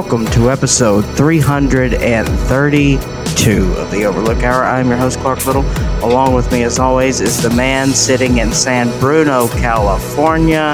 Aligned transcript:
Welcome 0.00 0.24
to 0.28 0.50
episode 0.50 1.02
332 1.14 3.74
of 3.74 3.90
the 3.90 4.06
Overlook 4.06 4.42
Hour. 4.42 4.64
I'm 4.64 4.88
your 4.88 4.96
host, 4.96 5.18
Clark 5.20 5.44
Little. 5.44 5.62
Along 6.02 6.32
with 6.32 6.50
me, 6.50 6.62
as 6.62 6.78
always, 6.78 7.20
is 7.20 7.42
the 7.42 7.50
man 7.50 7.88
sitting 7.90 8.38
in 8.38 8.50
San 8.54 8.88
Bruno, 8.98 9.46
California. 9.48 10.72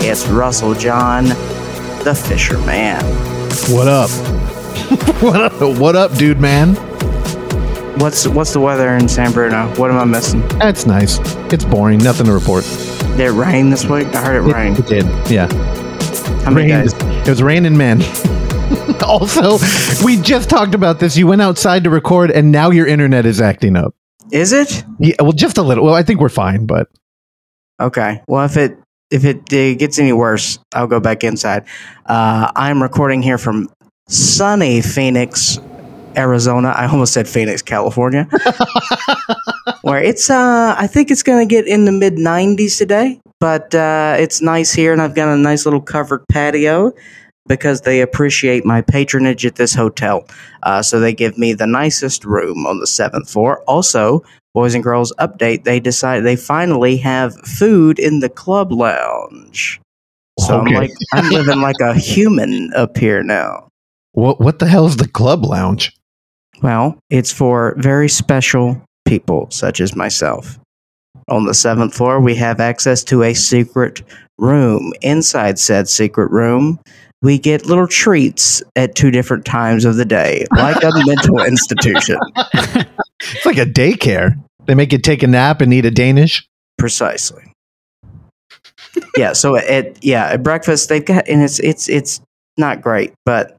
It's 0.00 0.26
Russell 0.26 0.74
John, 0.74 1.26
the 2.02 2.20
Fisherman. 2.28 3.00
What 3.72 3.86
up? 3.86 4.10
what 5.22 5.40
up? 5.40 5.52
What 5.78 5.94
up, 5.94 6.12
dude, 6.14 6.40
man? 6.40 6.74
What's 8.00 8.26
what's 8.26 8.52
the 8.52 8.60
weather 8.60 8.96
in 8.96 9.08
San 9.08 9.30
Bruno? 9.32 9.68
What 9.76 9.92
am 9.92 9.98
I 9.98 10.04
missing? 10.04 10.40
That's 10.58 10.84
nice. 10.84 11.20
It's 11.52 11.64
boring. 11.64 11.98
Nothing 12.00 12.26
to 12.26 12.32
report. 12.32 12.64
Did 13.16 13.20
it 13.20 13.30
rain 13.32 13.70
this 13.70 13.84
week? 13.84 14.08
I 14.16 14.20
heard 14.20 14.44
it 14.44 14.48
It, 14.50 14.52
rained. 14.52 14.80
it 14.80 14.86
did. 14.86 15.06
Yeah. 15.30 15.46
How 16.42 16.50
many 16.50 16.72
Rain- 16.72 16.86
days? 16.88 16.92
It 17.24 17.28
was 17.30 17.40
raining, 17.40 17.76
man. 17.78 18.02
also, 19.04 19.58
we 20.04 20.16
just 20.16 20.50
talked 20.50 20.74
about 20.74 21.00
this. 21.00 21.16
You 21.16 21.26
went 21.26 21.42
outside 21.42 21.84
to 21.84 21.90
record, 21.90 22.30
and 22.30 22.52
now 22.52 22.70
your 22.70 22.86
internet 22.86 23.26
is 23.26 23.40
acting 23.40 23.76
up. 23.76 23.94
Is 24.32 24.52
it? 24.52 24.84
Yeah, 24.98 25.14
well, 25.20 25.32
just 25.32 25.58
a 25.58 25.62
little. 25.62 25.84
Well, 25.84 25.94
I 25.94 26.02
think 26.02 26.20
we're 26.20 26.28
fine, 26.28 26.66
but 26.66 26.88
Okay. 27.80 28.22
Well, 28.28 28.44
if 28.44 28.56
it 28.56 28.78
if 29.10 29.24
it 29.24 29.38
uh, 29.52 29.78
gets 29.78 29.98
any 29.98 30.12
worse, 30.12 30.58
I'll 30.72 30.86
go 30.86 31.00
back 31.00 31.24
inside. 31.24 31.64
Uh, 32.06 32.50
I'm 32.54 32.82
recording 32.82 33.22
here 33.22 33.38
from 33.38 33.68
sunny 34.08 34.80
Phoenix, 34.80 35.58
Arizona. 36.16 36.68
I 36.68 36.86
almost 36.86 37.12
said 37.12 37.28
Phoenix, 37.28 37.62
California, 37.62 38.24
where 39.82 40.02
it's. 40.02 40.30
Uh, 40.30 40.74
I 40.78 40.86
think 40.86 41.10
it's 41.10 41.22
going 41.22 41.46
to 41.46 41.52
get 41.52 41.66
in 41.66 41.84
the 41.84 41.92
mid 41.92 42.14
90s 42.14 42.78
today, 42.78 43.20
but 43.40 43.74
uh, 43.74 44.16
it's 44.18 44.40
nice 44.40 44.72
here, 44.72 44.92
and 44.92 45.02
I've 45.02 45.14
got 45.14 45.28
a 45.28 45.36
nice 45.36 45.64
little 45.64 45.82
covered 45.82 46.24
patio 46.30 46.92
because 47.46 47.82
they 47.82 48.00
appreciate 48.00 48.64
my 48.64 48.80
patronage 48.80 49.44
at 49.44 49.56
this 49.56 49.74
hotel. 49.74 50.26
Uh, 50.62 50.82
so 50.82 50.98
they 51.00 51.12
give 51.12 51.36
me 51.38 51.52
the 51.52 51.66
nicest 51.66 52.24
room 52.24 52.66
on 52.66 52.78
the 52.80 52.86
seventh 52.86 53.28
floor. 53.30 53.62
Also, 53.66 54.22
boys 54.54 54.74
and 54.74 54.84
girls 54.84 55.12
update 55.18 55.64
they 55.64 55.80
decide 55.80 56.20
they 56.20 56.36
finally 56.36 56.96
have 56.96 57.34
food 57.40 57.98
in 57.98 58.20
the 58.20 58.28
club 58.28 58.70
lounge 58.70 59.80
so 60.38 60.60
Okay. 60.60 60.68
i'm 60.68 60.74
like 60.80 60.90
i'm 61.12 61.28
living 61.30 61.60
like 61.60 61.74
a 61.80 61.92
human 61.92 62.72
up 62.74 62.96
here 62.96 63.24
now 63.24 63.66
what 64.12 64.40
what 64.40 64.60
the 64.60 64.66
hell 64.68 64.86
is 64.86 64.96
the 64.96 65.08
club 65.08 65.44
lounge? 65.44 65.92
well 66.62 66.96
it's 67.10 67.32
for 67.32 67.74
very 67.78 68.08
special 68.08 68.80
people 69.06 69.50
such 69.50 69.80
as 69.80 69.96
myself 69.96 70.56
on 71.26 71.46
the 71.46 71.54
seventh 71.54 71.92
floor 71.92 72.20
we 72.20 72.36
have 72.36 72.60
access 72.60 73.02
to 73.02 73.24
a 73.24 73.34
secret 73.34 74.02
room 74.38 74.92
inside 75.02 75.58
said 75.58 75.88
secret 75.88 76.30
room 76.30 76.78
we 77.24 77.38
get 77.38 77.66
little 77.66 77.88
treats 77.88 78.62
at 78.76 78.94
two 78.94 79.10
different 79.10 79.44
times 79.44 79.84
of 79.84 79.96
the 79.96 80.04
day 80.04 80.44
like 80.56 80.76
a 80.82 80.92
mental 81.06 81.42
institution 81.44 82.16
It's 83.32 83.46
like 83.46 83.58
a 83.58 83.66
daycare. 83.66 84.38
They 84.66 84.74
make 84.74 84.92
you 84.92 84.98
take 84.98 85.22
a 85.22 85.26
nap 85.26 85.60
and 85.60 85.72
eat 85.72 85.84
a 85.84 85.90
Danish. 85.90 86.46
Precisely. 86.78 87.52
yeah. 89.16 89.32
So 89.32 89.56
at 89.56 90.02
yeah 90.04 90.26
at 90.26 90.42
breakfast 90.42 90.88
they've 90.88 91.04
got 91.04 91.28
and 91.28 91.42
it's 91.42 91.60
it's 91.60 91.88
it's 91.88 92.20
not 92.56 92.80
great, 92.82 93.12
but 93.24 93.56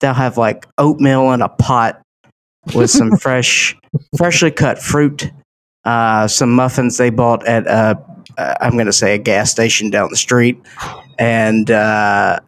they'll 0.00 0.14
have 0.14 0.36
like 0.38 0.66
oatmeal 0.78 1.32
in 1.32 1.42
a 1.42 1.48
pot 1.48 2.00
with 2.74 2.90
some 2.90 3.16
fresh, 3.20 3.76
freshly 4.16 4.50
cut 4.50 4.78
fruit, 4.78 5.30
uh, 5.84 6.26
some 6.26 6.54
muffins 6.54 6.96
they 6.96 7.10
bought 7.10 7.46
at 7.46 7.66
uh, 7.66 7.94
uh, 8.38 8.54
I'm 8.60 8.72
going 8.72 8.86
to 8.86 8.92
say 8.92 9.14
a 9.14 9.18
gas 9.18 9.50
station 9.50 9.90
down 9.90 10.08
the 10.10 10.16
street, 10.16 10.58
and 11.18 11.70
uh, 11.70 12.40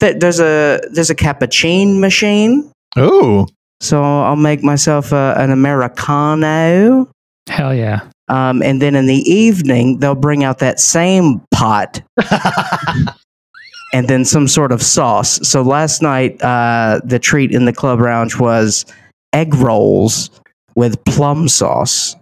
th- 0.00 0.16
there's 0.18 0.40
a 0.40 0.80
there's 0.90 1.10
a 1.10 1.14
cappuccino 1.14 1.98
machine. 1.98 2.70
Oh, 2.96 3.46
So 3.80 4.02
I'll 4.02 4.36
make 4.36 4.62
myself 4.62 5.12
a, 5.12 5.34
an 5.38 5.50
americano. 5.50 7.08
Hell 7.48 7.74
yeah. 7.74 8.00
Um, 8.28 8.62
and 8.62 8.80
then 8.80 8.94
in 8.94 9.06
the 9.06 9.22
evening, 9.30 9.98
they'll 9.98 10.14
bring 10.14 10.44
out 10.44 10.58
that 10.58 10.78
same 10.78 11.40
pot 11.52 12.00
and 13.92 14.08
then 14.08 14.24
some 14.24 14.46
sort 14.46 14.70
of 14.72 14.82
sauce. 14.82 15.40
So 15.48 15.62
last 15.62 16.00
night, 16.02 16.40
uh, 16.42 17.00
the 17.04 17.18
treat 17.18 17.50
in 17.50 17.64
the 17.64 17.72
club 17.72 18.00
lounge 18.00 18.38
was 18.38 18.84
egg 19.32 19.54
rolls 19.54 20.30
with 20.76 21.02
plum 21.04 21.48
sauce. 21.48 22.16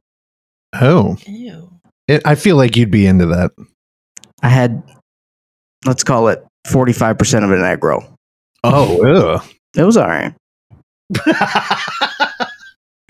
oh. 0.81 1.17
Ew. 1.27 1.71
It, 2.07 2.23
I 2.25 2.37
feel 2.37 2.57
like 2.57 2.75
you'd 2.75 2.91
be 2.91 3.05
into 3.07 3.27
that. 3.27 3.51
I 4.43 4.49
had, 4.49 4.83
let's 5.85 6.05
call 6.05 6.29
it 6.29 6.43
45% 6.67 7.45
of 7.45 7.51
an 7.51 7.63
egg 7.65 7.83
roll. 7.85 8.05
Oh, 8.65 9.41
It 9.77 9.83
was 9.85 9.97
all 9.97 10.07
right. 10.09 10.35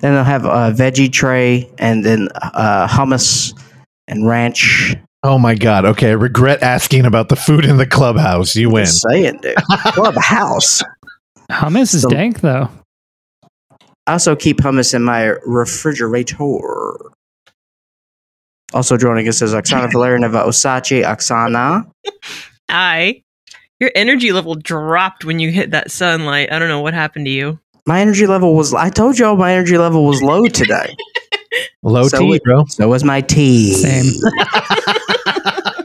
Then 0.01 0.15
they'll 0.15 0.23
have 0.23 0.45
a 0.45 0.71
veggie 0.73 1.11
tray 1.13 1.69
and 1.77 2.05
then 2.05 2.29
uh, 2.41 2.87
hummus 2.87 3.53
and 4.07 4.25
ranch. 4.29 4.95
oh 5.25 5.39
my 5.41 5.57
god. 5.57 5.85
Okay, 5.87 6.11
I 6.11 6.13
regret 6.13 6.63
asking 6.63 7.05
about 7.05 7.29
the 7.29 7.35
food 7.35 7.65
in 7.65 7.79
the 7.79 7.87
clubhouse. 7.87 8.55
You 8.55 8.71
win. 8.71 8.85
Just 8.85 9.05
saying, 9.11 9.39
dude. 9.43 9.57
Clubhouse. 9.87 10.85
Hummus 11.51 11.95
is 11.97 12.03
So- 12.03 12.11
dank 12.11 12.43
though. 12.43 12.69
I 14.07 14.13
also 14.13 14.37
keep 14.37 14.59
hummus 14.59 14.95
in 14.95 15.03
my 15.03 15.35
refrigerator. 15.45 16.95
Also 18.73 18.97
joining 18.97 19.27
us 19.27 19.43
is 19.43 19.53
Oksana 19.53 19.89
Valerianova 19.91 20.47
Osachi. 20.47 21.03
Oksana. 21.03 21.91
I. 22.69 23.23
Your 23.81 23.91
energy 23.95 24.33
level 24.33 24.55
dropped 24.57 25.25
when 25.25 25.39
you 25.39 25.51
hit 25.51 25.71
that 25.71 25.91
sunlight. 25.91 26.51
I 26.53 26.59
don't 26.59 26.69
know 26.69 26.81
what 26.81 26.95
happened 26.95 27.27
to 27.27 27.31
you. 27.31 27.61
My 27.87 28.01
energy 28.01 28.27
level 28.27 28.55
was, 28.55 28.75
I 28.75 28.91
told 28.91 29.19
y'all 29.19 29.37
my 29.37 29.53
energy 29.53 29.79
level 29.79 30.05
was 30.05 30.21
low 30.23 30.47
today. 30.47 30.95
Low 31.83 32.09
So 32.09 32.19
T, 32.19 32.35
it- 32.35 32.43
bro. 32.45 32.65
So 32.67 32.89
was 32.89 33.05
my 33.05 33.21
tea. 33.21 33.73
Same. 33.73 34.13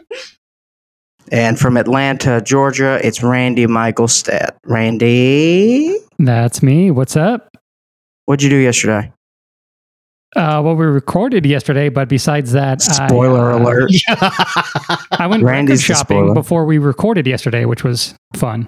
And 1.31 1.59
from 1.59 1.77
Atlanta, 1.77 2.41
Georgia, 2.41 2.99
it's 3.03 3.23
Randy 3.23 3.65
Michael 3.65 4.07
Stat. 4.07 4.55
Randy, 4.65 5.97
That's 6.19 6.61
me. 6.61 6.91
What's 6.91 7.15
up? 7.15 7.49
what'd 8.25 8.43
you 8.43 8.49
do 8.51 8.57
yesterday? 8.57 9.11
Uh, 10.35 10.61
well, 10.63 10.75
we 10.75 10.85
recorded 10.85 11.45
yesterday, 11.45 11.89
but 11.89 12.09
besides 12.09 12.51
that, 12.53 12.81
I, 12.89 13.07
Spoiler 13.07 13.51
uh, 13.51 13.59
alert. 13.59 13.91
I 14.07 15.27
went 15.29 15.43
Randy's 15.43 15.81
shopping 15.81 16.33
before 16.33 16.65
we 16.65 16.79
recorded 16.79 17.27
yesterday, 17.27 17.65
which 17.65 17.83
was 17.83 18.15
fun. 18.35 18.67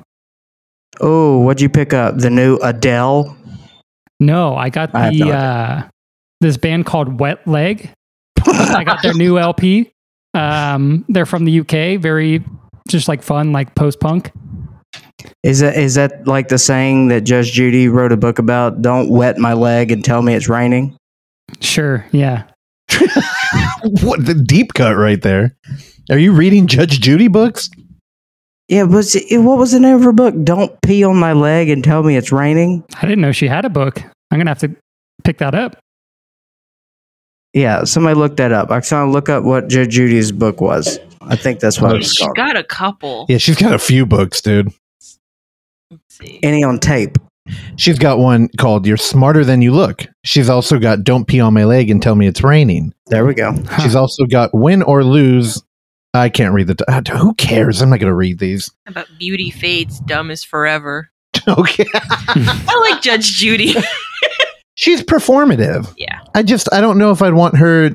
Oh, 1.01 1.39
what'd 1.39 1.61
you 1.61 1.69
pick 1.69 1.93
up? 1.93 2.17
The 2.17 2.29
new 2.29 2.57
Adele? 2.57 3.35
No, 4.19 4.55
I 4.55 4.69
got 4.69 4.93
I 4.93 5.09
the 5.09 5.31
uh, 5.31 5.89
this 6.39 6.57
band 6.57 6.85
called 6.85 7.19
Wet 7.19 7.45
Leg. 7.47 7.91
I 8.47 8.83
got 8.83 9.01
their 9.01 9.13
new 9.13 9.37
LP. 9.39 9.91
Um, 10.33 11.03
they're 11.09 11.25
from 11.25 11.45
the 11.45 11.61
UK. 11.61 11.99
Very 11.99 12.43
just 12.87 13.07
like 13.07 13.23
fun, 13.23 13.51
like 13.51 13.73
post 13.75 13.99
punk. 13.99 14.31
Is 15.43 15.59
that 15.59 15.75
is 15.75 15.95
that 15.95 16.27
like 16.27 16.47
the 16.47 16.57
saying 16.57 17.07
that 17.09 17.21
Judge 17.21 17.51
Judy 17.51 17.87
wrote 17.87 18.11
a 18.11 18.17
book 18.17 18.39
about? 18.39 18.81
Don't 18.81 19.09
wet 19.09 19.37
my 19.37 19.53
leg 19.53 19.91
and 19.91 20.03
tell 20.05 20.21
me 20.21 20.35
it's 20.35 20.47
raining. 20.47 20.95
Sure, 21.61 22.05
yeah. 22.11 22.43
what 24.01 24.25
the 24.25 24.33
deep 24.45 24.73
cut 24.73 24.95
right 24.95 25.21
there? 25.21 25.55
Are 26.09 26.17
you 26.17 26.31
reading 26.33 26.67
Judge 26.67 26.99
Judy 26.99 27.27
books? 27.27 27.69
Yeah, 28.67 28.83
was 28.83 29.15
it, 29.15 29.39
what 29.39 29.57
was 29.57 29.71
the 29.71 29.79
name 29.79 29.95
of 29.95 30.03
her 30.03 30.11
book? 30.11 30.33
Don't 30.43 30.79
pee 30.81 31.03
on 31.03 31.17
my 31.17 31.33
leg 31.33 31.69
and 31.69 31.83
tell 31.83 32.01
me 32.03 32.15
it's 32.17 32.31
raining. 32.31 32.83
I 32.97 33.01
didn't 33.01 33.21
know 33.21 33.31
she 33.31 33.47
had 33.47 33.65
a 33.65 33.69
book. 33.69 34.01
I'm 34.31 34.39
gonna 34.39 34.49
have 34.49 34.59
to 34.59 34.75
pick 35.23 35.37
that 35.39 35.53
up. 35.55 35.77
Yeah, 37.53 37.83
somebody 37.85 38.15
look 38.15 38.37
that 38.37 38.51
up. 38.51 38.69
Oksana, 38.69 39.11
look 39.11 39.29
up 39.29 39.43
what 39.43 39.67
Judge 39.69 39.91
Judy's 39.91 40.31
book 40.31 40.59
was. 40.61 40.99
I 41.21 41.35
think 41.35 41.59
that's 41.59 41.79
what 41.79 41.91
Oh, 41.93 41.95
it's 41.95 42.13
She 42.15 42.23
called. 42.23 42.35
got 42.35 42.55
a 42.57 42.63
couple. 42.63 43.25
Yeah, 43.29 43.37
she's 43.37 43.55
got 43.55 43.73
a 43.73 43.79
few 43.79 44.05
books, 44.05 44.41
dude. 44.41 44.71
Let's 45.89 46.01
see. 46.09 46.39
Any 46.43 46.63
on 46.63 46.79
tape? 46.79 47.17
She's 47.77 47.99
got 47.99 48.17
one 48.19 48.49
called 48.57 48.87
You're 48.87 48.97
Smarter 48.97 49.45
Than 49.45 49.61
You 49.61 49.71
Look. 49.71 50.07
She's 50.23 50.49
also 50.49 50.79
got 50.79 51.03
Don't 51.03 51.25
Pee 51.27 51.39
on 51.39 51.53
My 51.53 51.63
Leg 51.65 51.89
and 51.89 52.01
Tell 52.01 52.15
Me 52.15 52.25
It's 52.27 52.43
Raining. 52.43 52.93
There 53.07 53.25
we 53.25 53.33
go. 53.35 53.53
Huh. 53.67 53.83
She's 53.83 53.95
also 53.95 54.25
got 54.25 54.53
Win 54.53 54.81
or 54.81 55.03
Lose. 55.03 55.61
I 56.13 56.29
can't 56.29 56.53
read 56.53 56.67
the. 56.67 56.83
uh, 56.87 57.17
who 57.17 57.33
cares? 57.35 57.81
I'm 57.81 57.89
not 57.89 57.99
going 57.99 58.09
to 58.09 58.15
read 58.15 58.39
these. 58.39 58.71
How 58.85 58.91
about 58.91 59.07
Beauty 59.19 59.51
Fades, 59.51 59.99
Dumb 59.99 60.31
as 60.31 60.43
Forever. 60.43 61.09
okay. 61.47 61.85
I 61.93 62.87
like 62.91 63.01
Judge 63.03 63.33
Judy. 63.33 63.75
She's 64.77 65.01
performative. 65.03 65.93
yeah. 65.97 66.19
I 66.33 66.41
just, 66.43 66.67
I 66.73 66.81
don't 66.81 66.97
know 66.97 67.11
if 67.11 67.21
I'd 67.21 67.33
want 67.33 67.57
her. 67.57 67.91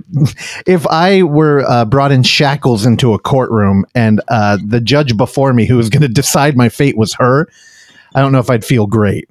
If 0.67 0.87
I 0.87 1.23
were 1.23 1.63
uh, 1.69 1.85
brought 1.85 2.13
in 2.13 2.23
shackles 2.23 2.87
into 2.87 3.15
a 3.15 3.19
courtroom 3.19 3.85
and 3.95 4.21
uh, 4.29 4.59
the 4.65 4.81
judge 4.81 5.17
before 5.17 5.53
me 5.53 5.67
who 5.67 5.77
was 5.77 5.91
going 5.91 6.03
to 6.03 6.09
decide 6.09 6.57
my 6.57 6.69
fate 6.69 6.97
was 6.97 7.15
her, 7.15 7.49
I 8.15 8.21
don't 8.21 8.33
know 8.33 8.39
if 8.39 8.49
I'd 8.51 8.65
feel 8.65 8.87
great. 8.87 9.29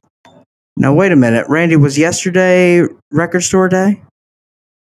Now 0.80 0.94
wait 0.94 1.12
a 1.12 1.16
minute, 1.18 1.46
Randy. 1.50 1.76
Was 1.76 1.98
yesterday 1.98 2.84
record 3.12 3.42
store 3.42 3.68
day? 3.68 4.02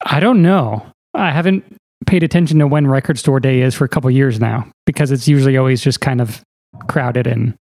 I 0.07 0.19
don't 0.19 0.41
know. 0.41 0.85
I 1.13 1.31
haven't 1.31 1.63
paid 2.07 2.23
attention 2.23 2.59
to 2.59 2.67
when 2.67 2.87
record 2.87 3.19
store 3.19 3.39
day 3.39 3.61
is 3.61 3.75
for 3.75 3.85
a 3.85 3.89
couple 3.89 4.11
years 4.11 4.41
now 4.41 4.67
because 4.87 5.11
it's 5.11 5.29
usually 5.29 5.59
always 5.59 5.83
just 5.83 6.01
kind 6.01 6.23
of 6.23 6.43
crowded 6.89 7.27
and 7.27 7.55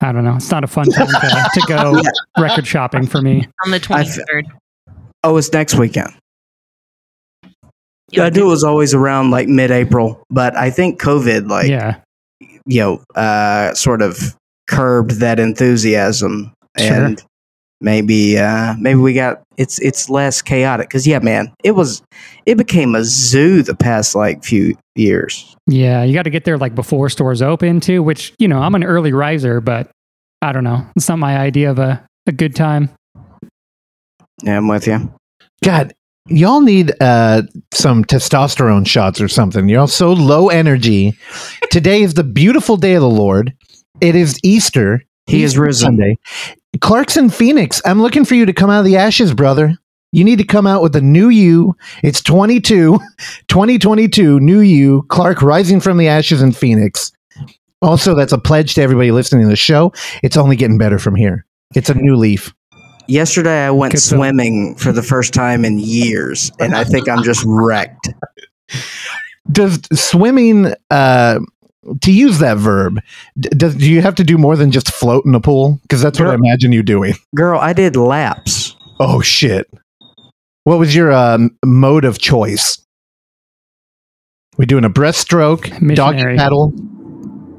I 0.00 0.12
don't 0.12 0.24
know. 0.24 0.36
It's 0.36 0.52
not 0.52 0.62
a 0.62 0.68
fun 0.68 0.86
time 0.90 1.08
to, 1.08 1.50
to 1.52 1.62
go 1.66 2.00
record 2.38 2.66
shopping 2.66 3.06
for 3.06 3.20
me. 3.20 3.44
On 3.64 3.72
the 3.72 3.76
I 3.90 4.04
23rd. 4.04 4.44
Oh, 5.24 5.36
it's 5.36 5.52
next 5.52 5.74
weekend. 5.74 6.14
Yeah, 8.12 8.24
I 8.24 8.30
knew 8.30 8.46
it 8.46 8.50
was 8.50 8.64
always 8.64 8.94
around 8.94 9.30
like 9.30 9.48
mid-April, 9.48 10.24
but 10.30 10.56
I 10.56 10.70
think 10.70 11.00
COVID, 11.00 11.48
like, 11.48 11.68
yeah. 11.68 12.00
you 12.66 12.80
know, 12.80 13.04
uh, 13.14 13.74
sort 13.74 14.00
of 14.00 14.36
curbed 14.68 15.12
that 15.20 15.38
enthusiasm, 15.38 16.52
Sure. 16.78 17.04
and 17.04 17.22
maybe, 17.80 18.38
uh, 18.38 18.74
maybe 18.78 19.00
we 19.00 19.14
got 19.14 19.42
it's 19.56 19.78
it's 19.80 20.08
less 20.08 20.40
chaotic. 20.42 20.88
Because 20.88 21.06
yeah, 21.06 21.18
man, 21.18 21.52
it 21.64 21.72
was 21.72 22.02
it 22.46 22.56
became 22.56 22.94
a 22.94 23.04
zoo 23.04 23.62
the 23.62 23.74
past 23.74 24.14
like 24.14 24.44
few 24.44 24.76
years. 24.94 25.56
Yeah. 25.66 26.02
You 26.02 26.14
got 26.14 26.22
to 26.22 26.30
get 26.30 26.44
there 26.44 26.58
like 26.58 26.74
before 26.74 27.08
stores 27.08 27.42
open 27.42 27.80
too, 27.80 28.02
which, 28.02 28.32
you 28.38 28.48
know, 28.48 28.60
I'm 28.60 28.74
an 28.74 28.84
early 28.84 29.12
riser, 29.12 29.60
but 29.60 29.90
I 30.42 30.52
don't 30.52 30.64
know. 30.64 30.86
It's 30.96 31.08
not 31.08 31.18
my 31.18 31.36
idea 31.38 31.70
of 31.70 31.78
a, 31.78 32.04
a 32.26 32.32
good 32.32 32.56
time. 32.56 32.90
Yeah, 34.42 34.56
I'm 34.56 34.68
with 34.68 34.86
you. 34.86 35.12
God, 35.62 35.92
y'all 36.26 36.62
need 36.62 36.92
uh, 37.00 37.42
some 37.72 38.04
testosterone 38.04 38.86
shots 38.86 39.20
or 39.20 39.28
something. 39.28 39.68
You're 39.68 39.80
all 39.80 39.86
so 39.86 40.12
low 40.12 40.48
energy. 40.48 41.14
Today 41.70 42.02
is 42.02 42.14
the 42.14 42.24
beautiful 42.24 42.76
day 42.76 42.94
of 42.94 43.02
the 43.02 43.08
Lord. 43.08 43.52
It 44.00 44.14
is 44.14 44.38
Easter. 44.42 45.02
He 45.26 45.44
is 45.44 45.58
risen. 45.58 45.88
Sunday. 45.88 46.16
Clarkson 46.78 47.30
Phoenix, 47.30 47.82
I'm 47.84 48.00
looking 48.00 48.24
for 48.24 48.34
you 48.34 48.46
to 48.46 48.52
come 48.52 48.70
out 48.70 48.80
of 48.80 48.84
the 48.84 48.96
ashes, 48.96 49.34
brother. 49.34 49.76
You 50.12 50.24
need 50.24 50.38
to 50.38 50.44
come 50.44 50.66
out 50.66 50.82
with 50.82 50.94
a 50.96 51.00
new 51.00 51.28
you. 51.28 51.76
It's 52.02 52.22
22, 52.22 52.98
2022, 53.48 54.40
new 54.40 54.60
you, 54.60 55.02
Clark 55.08 55.42
rising 55.42 55.80
from 55.80 55.98
the 55.98 56.08
ashes 56.08 56.42
in 56.42 56.52
Phoenix. 56.52 57.12
Also, 57.82 58.14
that's 58.14 58.32
a 58.32 58.38
pledge 58.38 58.74
to 58.74 58.82
everybody 58.82 59.10
listening 59.10 59.42
to 59.42 59.48
the 59.48 59.56
show. 59.56 59.92
It's 60.22 60.36
only 60.36 60.56
getting 60.56 60.78
better 60.78 60.98
from 60.98 61.14
here. 61.14 61.46
It's 61.74 61.88
a 61.88 61.94
new 61.94 62.16
leaf. 62.16 62.52
Yesterday, 63.08 63.66
I 63.66 63.70
went 63.70 63.98
swimming 63.98 64.76
for 64.76 64.92
the 64.92 65.02
first 65.02 65.34
time 65.34 65.64
in 65.64 65.78
years, 65.78 66.52
and 66.60 66.74
I 66.74 66.84
think 66.84 67.08
I'm 67.08 67.24
just 67.24 67.42
wrecked. 67.46 68.10
does 69.50 69.80
swimming 69.92 70.74
uh 70.90 71.40
to 72.02 72.12
use 72.12 72.38
that 72.38 72.56
verb 72.58 73.00
does 73.38 73.74
do 73.74 73.90
you 73.90 74.02
have 74.02 74.14
to 74.14 74.24
do 74.24 74.36
more 74.36 74.54
than 74.56 74.70
just 74.70 74.90
float 74.92 75.24
in 75.24 75.34
a 75.34 75.40
pool 75.40 75.78
because 75.82 76.02
that's 76.02 76.20
what 76.20 76.28
i 76.28 76.34
imagine 76.34 76.72
you 76.72 76.82
doing 76.82 77.14
Girl, 77.34 77.58
I 77.58 77.72
did 77.72 77.96
laps. 77.96 78.76
oh 79.00 79.20
shit 79.22 79.70
what 80.64 80.78
was 80.78 80.94
your 80.94 81.10
um, 81.12 81.56
mode 81.64 82.04
of 82.04 82.18
choice 82.18 82.78
we 84.58 84.66
doing 84.66 84.84
a 84.84 84.90
breaststroke 84.90 85.62
doggy 85.94 86.16
Missionary. 86.16 86.36
paddle 86.36 86.72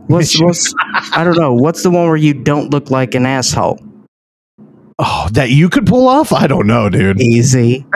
What's, 0.07 0.37
what's 0.41 0.73
I 1.13 1.23
don't 1.23 1.37
know. 1.37 1.53
What's 1.53 1.83
the 1.83 1.89
one 1.89 2.05
where 2.07 2.17
you 2.17 2.33
don't 2.33 2.69
look 2.71 2.91
like 2.91 3.15
an 3.15 3.25
asshole? 3.25 3.79
oh 4.99 5.27
that 5.31 5.49
you 5.51 5.67
could 5.69 5.87
pull 5.87 6.07
off 6.07 6.31
i 6.33 6.45
don't 6.45 6.67
know 6.67 6.89
dude 6.89 7.19
Easy. 7.21 7.85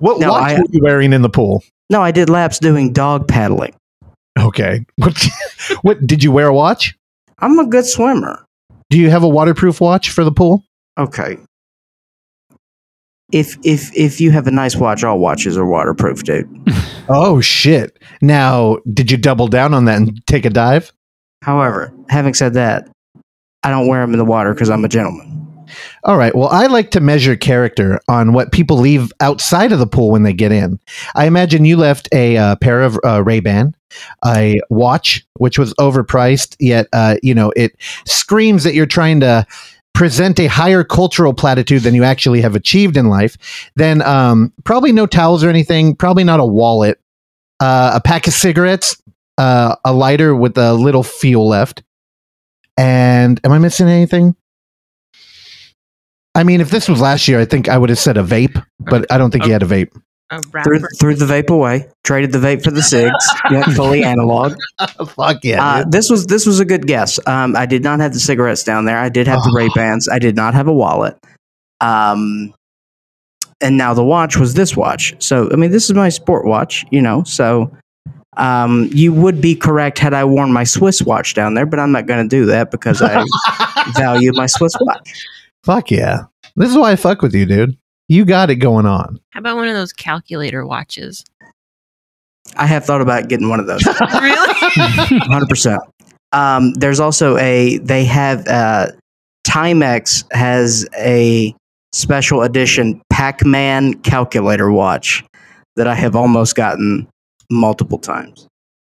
what 0.00 0.18
No, 0.18 0.30
watch 0.30 0.50
I- 0.52 0.54
were 0.58 0.64
you 0.70 0.80
wearing 0.82 1.12
in 1.12 1.22
the 1.22 1.28
pool 1.28 1.62
No, 1.90 2.02
I 2.02 2.10
did 2.10 2.28
laps 2.30 2.58
doing 2.58 2.92
dog 2.92 3.28
paddling. 3.28 3.74
Okay 4.38 4.84
what 4.96 5.26
what 5.82 6.06
did 6.06 6.22
you 6.22 6.32
wear 6.32 6.48
a 6.48 6.54
watch 6.54 6.96
I'm 7.38 7.58
a 7.58 7.66
good 7.66 7.86
swimmer. 7.86 8.44
do 8.90 8.98
you 8.98 9.10
have 9.10 9.22
a 9.22 9.28
waterproof 9.28 9.80
watch 9.80 10.10
for 10.10 10.24
the 10.24 10.32
pool 10.32 10.64
Okay. 10.98 11.38
If 13.32 13.56
if 13.64 13.96
if 13.96 14.20
you 14.20 14.30
have 14.30 14.46
a 14.46 14.50
nice 14.50 14.76
watch, 14.76 15.02
all 15.02 15.18
watches 15.18 15.56
are 15.56 15.64
waterproof, 15.64 16.22
dude. 16.22 16.46
oh 17.08 17.40
shit 17.40 17.98
now 18.20 18.76
did 18.92 19.10
you 19.10 19.16
double 19.16 19.48
down 19.48 19.72
on 19.72 19.86
that 19.86 19.96
and 19.96 20.20
take 20.26 20.44
a 20.44 20.50
dive 20.50 20.92
However, 21.42 21.92
having 22.08 22.34
said 22.34 22.54
that, 22.54 22.88
I 23.64 23.70
don't 23.70 23.88
wear 23.88 24.00
them 24.00 24.12
in 24.12 24.18
the 24.18 24.24
water 24.24 24.54
because 24.54 24.70
I'm 24.70 24.84
a 24.84 24.88
gentleman. 24.88 25.41
All 26.04 26.16
right. 26.16 26.34
Well, 26.34 26.48
I 26.48 26.66
like 26.66 26.90
to 26.92 27.00
measure 27.00 27.36
character 27.36 28.00
on 28.08 28.32
what 28.32 28.52
people 28.52 28.76
leave 28.76 29.12
outside 29.20 29.72
of 29.72 29.78
the 29.78 29.86
pool 29.86 30.10
when 30.10 30.22
they 30.22 30.32
get 30.32 30.52
in. 30.52 30.78
I 31.14 31.26
imagine 31.26 31.64
you 31.64 31.76
left 31.76 32.08
a 32.12 32.36
uh, 32.36 32.56
pair 32.56 32.82
of 32.82 32.98
uh, 33.04 33.22
Ray 33.22 33.40
Ban, 33.40 33.74
a 34.24 34.60
watch 34.70 35.24
which 35.34 35.58
was 35.58 35.74
overpriced, 35.74 36.56
yet 36.58 36.88
uh, 36.92 37.16
you 37.22 37.34
know 37.34 37.52
it 37.56 37.76
screams 38.06 38.64
that 38.64 38.74
you're 38.74 38.86
trying 38.86 39.20
to 39.20 39.46
present 39.94 40.40
a 40.40 40.46
higher 40.46 40.84
cultural 40.84 41.34
platitude 41.34 41.82
than 41.82 41.94
you 41.94 42.04
actually 42.04 42.40
have 42.40 42.54
achieved 42.54 42.96
in 42.96 43.08
life. 43.08 43.70
Then 43.76 44.02
um, 44.02 44.52
probably 44.64 44.92
no 44.92 45.06
towels 45.06 45.44
or 45.44 45.48
anything. 45.48 45.94
Probably 45.94 46.24
not 46.24 46.40
a 46.40 46.44
wallet. 46.46 46.98
Uh, 47.60 47.92
a 47.94 48.00
pack 48.00 48.26
of 48.26 48.32
cigarettes, 48.32 49.00
uh, 49.38 49.76
a 49.84 49.92
lighter 49.92 50.34
with 50.34 50.58
a 50.58 50.72
little 50.74 51.04
fuel 51.04 51.48
left. 51.48 51.82
And 52.76 53.38
am 53.44 53.52
I 53.52 53.58
missing 53.58 53.88
anything? 53.88 54.34
I 56.34 56.44
mean, 56.44 56.60
if 56.60 56.70
this 56.70 56.88
was 56.88 57.00
last 57.00 57.28
year, 57.28 57.40
I 57.40 57.44
think 57.44 57.68
I 57.68 57.76
would 57.76 57.90
have 57.90 57.98
said 57.98 58.16
a 58.16 58.22
vape, 58.22 58.62
but 58.80 59.10
I 59.12 59.18
don't 59.18 59.30
think 59.30 59.44
he 59.44 59.50
had 59.50 59.62
a 59.62 59.66
vape. 59.66 59.94
A 60.30 60.40
Threw, 60.64 60.80
threw 60.98 61.14
the 61.14 61.26
vape 61.26 61.50
away. 61.50 61.88
Traded 62.04 62.32
the 62.32 62.38
vape 62.38 62.64
for 62.64 62.70
the 62.70 62.80
cigs. 62.82 63.12
Went 63.50 63.66
fully 63.74 64.02
analog. 64.02 64.54
Fuck 65.08 65.44
yeah. 65.44 65.62
Uh, 65.62 65.84
this 65.86 66.08
was 66.08 66.26
this 66.26 66.46
was 66.46 66.58
a 66.58 66.64
good 66.64 66.86
guess. 66.86 67.20
Um, 67.26 67.54
I 67.54 67.66
did 67.66 67.82
not 67.84 68.00
have 68.00 68.14
the 68.14 68.18
cigarettes 68.18 68.64
down 68.64 68.86
there. 68.86 68.96
I 68.96 69.10
did 69.10 69.26
have 69.26 69.42
the 69.42 69.50
Oh. 69.52 69.56
Ray 69.58 69.68
Bans. 69.74 70.08
I 70.08 70.18
did 70.18 70.34
not 70.34 70.54
have 70.54 70.68
a 70.68 70.72
wallet. 70.72 71.18
Um, 71.82 72.54
and 73.60 73.76
now 73.76 73.92
the 73.92 74.02
watch 74.04 74.38
was 74.38 74.54
this 74.54 74.74
watch. 74.74 75.14
So 75.22 75.50
I 75.52 75.56
mean, 75.56 75.70
this 75.70 75.84
is 75.90 75.94
my 75.94 76.08
sport 76.08 76.46
watch. 76.46 76.86
You 76.90 77.02
know, 77.02 77.24
so 77.24 77.70
um, 78.38 78.88
you 78.90 79.12
would 79.12 79.42
be 79.42 79.54
correct 79.54 79.98
had 79.98 80.14
I 80.14 80.24
worn 80.24 80.50
my 80.50 80.64
Swiss 80.64 81.02
watch 81.02 81.34
down 81.34 81.52
there, 81.52 81.66
but 81.66 81.78
I'm 81.78 81.92
not 81.92 82.06
going 82.06 82.26
to 82.26 82.28
do 82.28 82.46
that 82.46 82.70
because 82.70 83.02
I 83.02 83.22
value 83.98 84.32
my 84.32 84.46
Swiss 84.46 84.72
watch. 84.80 85.12
Fuck 85.64 85.90
yeah. 85.90 86.24
This 86.56 86.70
is 86.70 86.76
why 86.76 86.92
I 86.92 86.96
fuck 86.96 87.22
with 87.22 87.34
you, 87.34 87.46
dude. 87.46 87.76
You 88.08 88.24
got 88.24 88.50
it 88.50 88.56
going 88.56 88.86
on. 88.86 89.20
How 89.30 89.40
about 89.40 89.56
one 89.56 89.68
of 89.68 89.74
those 89.74 89.92
calculator 89.92 90.66
watches? 90.66 91.24
I 92.56 92.66
have 92.66 92.84
thought 92.84 93.00
about 93.00 93.28
getting 93.28 93.48
one 93.48 93.60
of 93.60 93.66
those. 93.66 93.84
really? 94.20 94.54
Hundred 95.20 95.48
percent. 95.48 95.80
Um, 96.32 96.72
there's 96.74 97.00
also 97.00 97.36
a 97.38 97.78
they 97.78 98.04
have 98.04 98.46
uh, 98.46 98.88
Timex 99.46 100.24
has 100.32 100.86
a 100.96 101.54
special 101.92 102.42
edition 102.42 103.00
Pac-Man 103.10 103.94
calculator 104.00 104.72
watch 104.72 105.24
that 105.76 105.86
I 105.86 105.94
have 105.94 106.16
almost 106.16 106.54
gotten 106.54 107.06
multiple 107.50 107.98
times. 107.98 108.48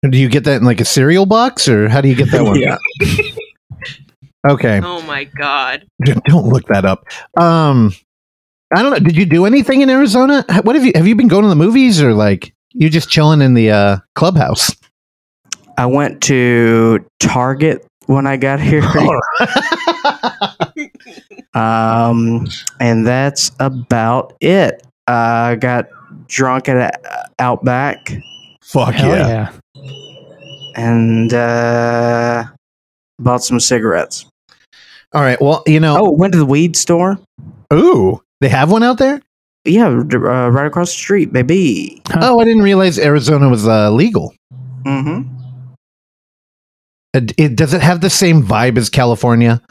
Do 0.10 0.18
you 0.18 0.28
get 0.28 0.44
that 0.46 0.58
in 0.58 0.64
like 0.64 0.82
a 0.82 0.86
cereal 0.86 1.26
box 1.26 1.68
or 1.70 1.88
how 1.88 2.02
do 2.02 2.10
you 2.10 2.16
get 2.16 2.32
that 2.32 2.44
one? 2.44 2.60
Yeah. 2.60 2.78
Okay. 4.48 4.82
Oh 4.84 5.02
my 5.04 5.24
god. 5.24 5.86
Don't 6.04 6.48
look 6.48 6.66
that 6.68 6.86
up. 6.86 7.06
Um 7.40 7.94
I 8.76 8.82
don't 8.82 8.92
know. 8.92 9.00
Did 9.00 9.16
you 9.16 9.26
do 9.26 9.46
anything 9.46 9.82
in 9.82 9.90
Arizona? 9.90 10.44
What 10.64 10.76
have 10.76 10.84
you 10.84 10.94
have 10.96 11.06
you 11.06 11.16
been 11.16 11.28
going 11.28 11.44
to 11.44 11.50
the 11.50 11.56
movies 11.56 12.02
or 12.02 12.14
like 12.14 12.54
you 12.72 12.90
just 12.90 13.10
chilling 13.10 13.42
in 13.42 13.54
the 13.54 13.70
uh 13.70 13.98
clubhouse? 14.16 14.76
I 15.78 15.86
went 15.86 16.22
to 16.24 17.06
Target 17.20 17.86
when 18.08 18.28
I 18.28 18.38
got 18.38 18.60
here, 18.60 18.84
um, 21.54 22.48
and 22.80 23.06
that's 23.06 23.52
about 23.60 24.36
it. 24.42 24.86
Uh, 25.08 25.52
I 25.52 25.56
got 25.56 25.88
drunk 26.28 26.70
at 26.70 27.06
uh, 27.06 27.24
Outback 27.40 28.12
Fuck 28.62 28.94
Hell 28.96 29.10
yeah. 29.10 29.52
yeah. 29.76 29.92
and 30.76 31.34
uh, 31.34 32.46
bought 33.20 33.44
some 33.44 33.60
cigarettes. 33.60 34.26
All 35.14 35.22
right. 35.22 35.40
Well, 35.42 35.64
you 35.68 35.80
know, 35.80 35.98
Oh, 36.06 36.12
went 36.12 36.34
to 36.34 36.40
the 36.40 36.46
weed 36.46 36.76
store. 36.76 37.20
ooh, 37.72 38.22
they 38.42 38.50
have 38.50 38.72
one 38.72 38.84
out 38.84 38.98
there? 38.98 39.22
Yeah, 39.66 39.88
uh, 39.88 40.50
right 40.50 40.66
across 40.66 40.92
the 40.92 40.98
street, 40.98 41.32
baby. 41.32 42.02
Oh, 42.16 42.40
I 42.40 42.44
didn't 42.44 42.64
realize 42.64 43.00
Arizona 43.00 43.48
was 43.50 43.66
uh, 43.68 43.92
legal. 43.92 44.34
Mm-hmm. 44.86 45.30
It, 47.14 47.32
it 47.38 47.56
does 47.56 47.74
it 47.74 47.82
have 47.82 48.02
the 48.02 48.10
same 48.10 48.44
vibe 48.44 48.78
as 48.78 48.90
California, 48.90 49.62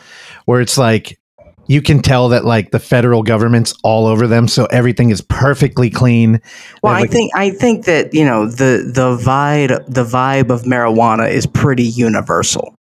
where 0.46 0.60
it's 0.60 0.78
like 0.78 1.18
you 1.66 1.82
can 1.82 2.00
tell 2.00 2.28
that 2.30 2.44
like 2.44 2.70
the 2.70 2.78
federal 2.78 3.22
government's 3.22 3.74
all 3.82 4.06
over 4.06 4.26
them, 4.28 4.46
so 4.48 4.66
everything 4.66 5.10
is 5.10 5.20
perfectly 5.20 5.90
clean. 5.90 6.40
Well, 6.82 6.94
They 6.94 7.00
have, 7.00 7.08
I 7.08 7.12
think 7.12 7.32
I 7.36 7.50
think 7.50 7.84
that 7.86 8.14
you 8.14 8.24
know 8.24 8.46
the 8.46 8.88
the 8.94 9.16
vibe 9.16 9.84
the 9.92 10.04
vibe 10.04 10.50
of 10.50 10.62
marijuana 10.62 11.28
is 11.30 11.46
pretty 11.46 11.82
universal. 11.84 12.74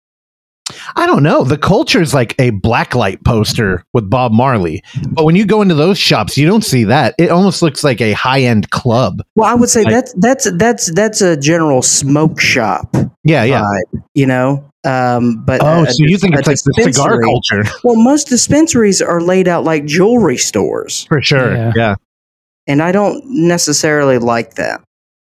I 0.96 1.06
don't 1.06 1.22
know. 1.22 1.44
The 1.44 1.58
culture 1.58 2.00
is 2.00 2.12
like 2.14 2.34
a 2.38 2.50
blacklight 2.50 3.24
poster 3.24 3.84
with 3.92 4.08
Bob 4.10 4.32
Marley, 4.32 4.82
but 5.10 5.24
when 5.24 5.36
you 5.36 5.44
go 5.46 5.62
into 5.62 5.74
those 5.74 5.98
shops, 5.98 6.36
you 6.36 6.46
don't 6.46 6.64
see 6.64 6.84
that. 6.84 7.14
It 7.18 7.30
almost 7.30 7.62
looks 7.62 7.82
like 7.84 8.00
a 8.00 8.12
high 8.12 8.42
end 8.42 8.70
club. 8.70 9.22
Well, 9.36 9.48
I 9.48 9.54
would 9.54 9.68
say 9.70 9.82
Like- 9.84 9.94
that's 9.94 10.12
that's 10.18 10.52
that's 10.58 10.92
that's 10.94 11.20
a 11.20 11.36
general 11.36 11.82
smoke 11.82 12.40
shop 12.40 12.94
Yeah, 13.24 13.44
yeah. 13.44 13.62
vibe, 13.62 14.02
you 14.14 14.26
know. 14.26 14.64
Um, 14.82 15.44
but 15.44 15.60
oh, 15.62 15.82
a- 15.84 15.90
so 15.90 16.04
you 16.04 16.16
think 16.16 16.34
a 16.34 16.38
it's 16.38 16.48
like 16.48 16.56
the 16.64 16.72
cigar 16.90 17.18
dispensary- 17.20 17.24
culture 17.24 17.78
Well, 17.84 17.96
most 17.96 18.28
dispensaries 18.28 19.02
are 19.02 19.20
laid 19.20 19.46
out 19.48 19.64
like 19.64 19.84
jewelry 19.84 20.38
stores, 20.38 21.04
for 21.04 21.20
sure? 21.20 21.52
Yeah. 21.54 21.72
yeah. 21.76 21.94
and 22.66 22.82
I 22.82 22.92
don't 22.92 23.22
necessarily 23.26 24.18
like 24.18 24.54
that. 24.54 24.80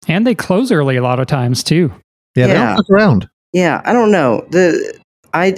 And 0.08 0.26
they 0.28 0.36
close 0.36 0.72
early 0.72 0.96
a 0.98 1.02
lot 1.04 1.20
of 1.20 1.28
times 1.28 1.64
too. 1.64 1.92
Yeah, 2.36 2.48
they 2.48 2.54
don't 2.54 2.76
fuck 2.78 2.90
around. 2.90 3.30
Yeah, 3.54 3.82
I 3.86 3.94
don't 3.94 4.12
know. 4.12 4.46
The 4.52 5.00
I 5.38 5.56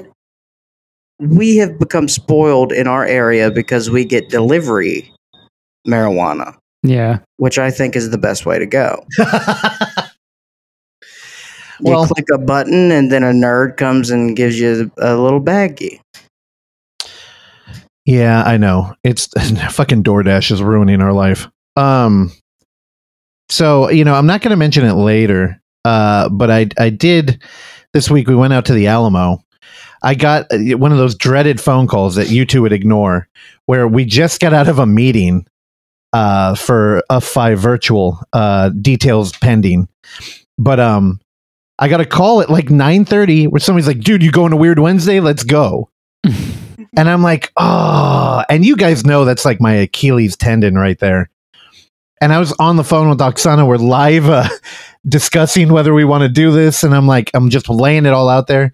we 1.19 1.57
have 1.57 1.77
become 1.79 2.07
spoiled 2.07 2.71
in 2.71 2.87
our 2.87 3.05
area 3.05 3.51
because 3.51 3.89
we 3.89 4.05
get 4.05 4.29
delivery 4.29 5.11
marijuana, 5.87 6.55
Yeah. 6.83 7.19
which 7.37 7.57
I 7.59 7.71
think 7.71 7.95
is 7.95 8.09
the 8.11 8.17
best 8.17 8.45
way 8.45 8.57
to 8.59 8.65
go. 8.65 9.05
You 11.81 11.91
Well- 11.93 12.07
click 12.07 12.25
a 12.33 12.37
button, 12.37 12.91
and 12.91 13.09
then 13.09 13.23
a 13.23 13.31
nerd 13.31 13.77
comes 13.77 14.09
and 14.09 14.35
gives 14.35 14.59
you 14.59 14.91
a 14.97 15.15
little 15.15 15.39
baggie. 15.39 15.99
yeah, 18.05 18.43
I 18.43 18.57
know. 18.57 18.93
It's 19.05 19.27
fucking 19.73 20.03
DoorDash 20.03 20.51
is 20.51 20.61
ruining 20.61 21.01
our 21.01 21.13
life. 21.13 21.47
Um, 21.77 22.33
so 23.49 23.89
you 23.89 24.03
know, 24.03 24.13
I'm 24.15 24.25
not 24.25 24.41
going 24.41 24.51
to 24.51 24.57
mention 24.57 24.85
it 24.85 24.93
later. 24.95 25.61
Uh, 25.85 26.27
but 26.27 26.51
I 26.51 26.67
I 26.77 26.89
did 26.89 27.41
this 27.93 28.11
week. 28.11 28.27
We 28.27 28.35
went 28.35 28.51
out 28.51 28.65
to 28.65 28.73
the 28.73 28.87
Alamo. 28.87 29.41
I 30.01 30.15
got 30.15 30.47
uh, 30.51 30.77
one 30.77 30.91
of 30.91 30.97
those 30.97 31.15
dreaded 31.15 31.59
phone 31.59 31.87
calls 31.87 32.15
that 32.15 32.29
you 32.29 32.45
two 32.45 32.61
would 32.61 32.73
ignore, 32.73 33.27
where 33.65 33.87
we 33.87 34.05
just 34.05 34.39
got 34.39 34.53
out 34.53 34.67
of 34.67 34.79
a 34.79 34.85
meeting 34.85 35.45
uh, 36.13 36.55
for 36.55 37.03
a 37.09 37.21
five 37.21 37.59
virtual 37.59 38.19
uh, 38.33 38.69
details 38.69 39.35
pending. 39.37 39.87
But 40.57 40.79
um, 40.79 41.19
I 41.77 41.87
got 41.87 42.01
a 42.01 42.05
call 42.05 42.41
at 42.41 42.49
like 42.49 42.67
9:30 42.67 43.47
where 43.47 43.59
somebody's 43.59 43.87
like, 43.87 44.01
"Dude, 44.01 44.23
you 44.23 44.31
going 44.31 44.51
to 44.51 44.57
Weird 44.57 44.79
Wednesday? 44.79 45.19
Let's 45.19 45.43
go." 45.43 45.89
and 46.23 47.09
I'm 47.09 47.23
like, 47.23 47.51
"Oh!" 47.57 48.43
And 48.49 48.65
you 48.65 48.75
guys 48.75 49.05
know 49.05 49.25
that's 49.25 49.45
like 49.45 49.61
my 49.61 49.73
Achilles 49.73 50.35
tendon 50.35 50.75
right 50.75 50.99
there. 50.99 51.29
And 52.21 52.33
I 52.33 52.39
was 52.39 52.53
on 52.59 52.75
the 52.75 52.83
phone 52.83 53.09
with 53.09 53.19
Oksana. 53.19 53.65
We're 53.65 53.77
live 53.77 54.29
uh, 54.29 54.49
discussing 55.07 55.71
whether 55.71 55.93
we 55.93 56.03
want 56.03 56.23
to 56.23 56.29
do 56.29 56.51
this, 56.51 56.83
and 56.83 56.93
I'm 56.93 57.07
like, 57.07 57.31
I'm 57.33 57.49
just 57.49 57.69
laying 57.69 58.05
it 58.05 58.13
all 58.13 58.27
out 58.27 58.47
there. 58.47 58.73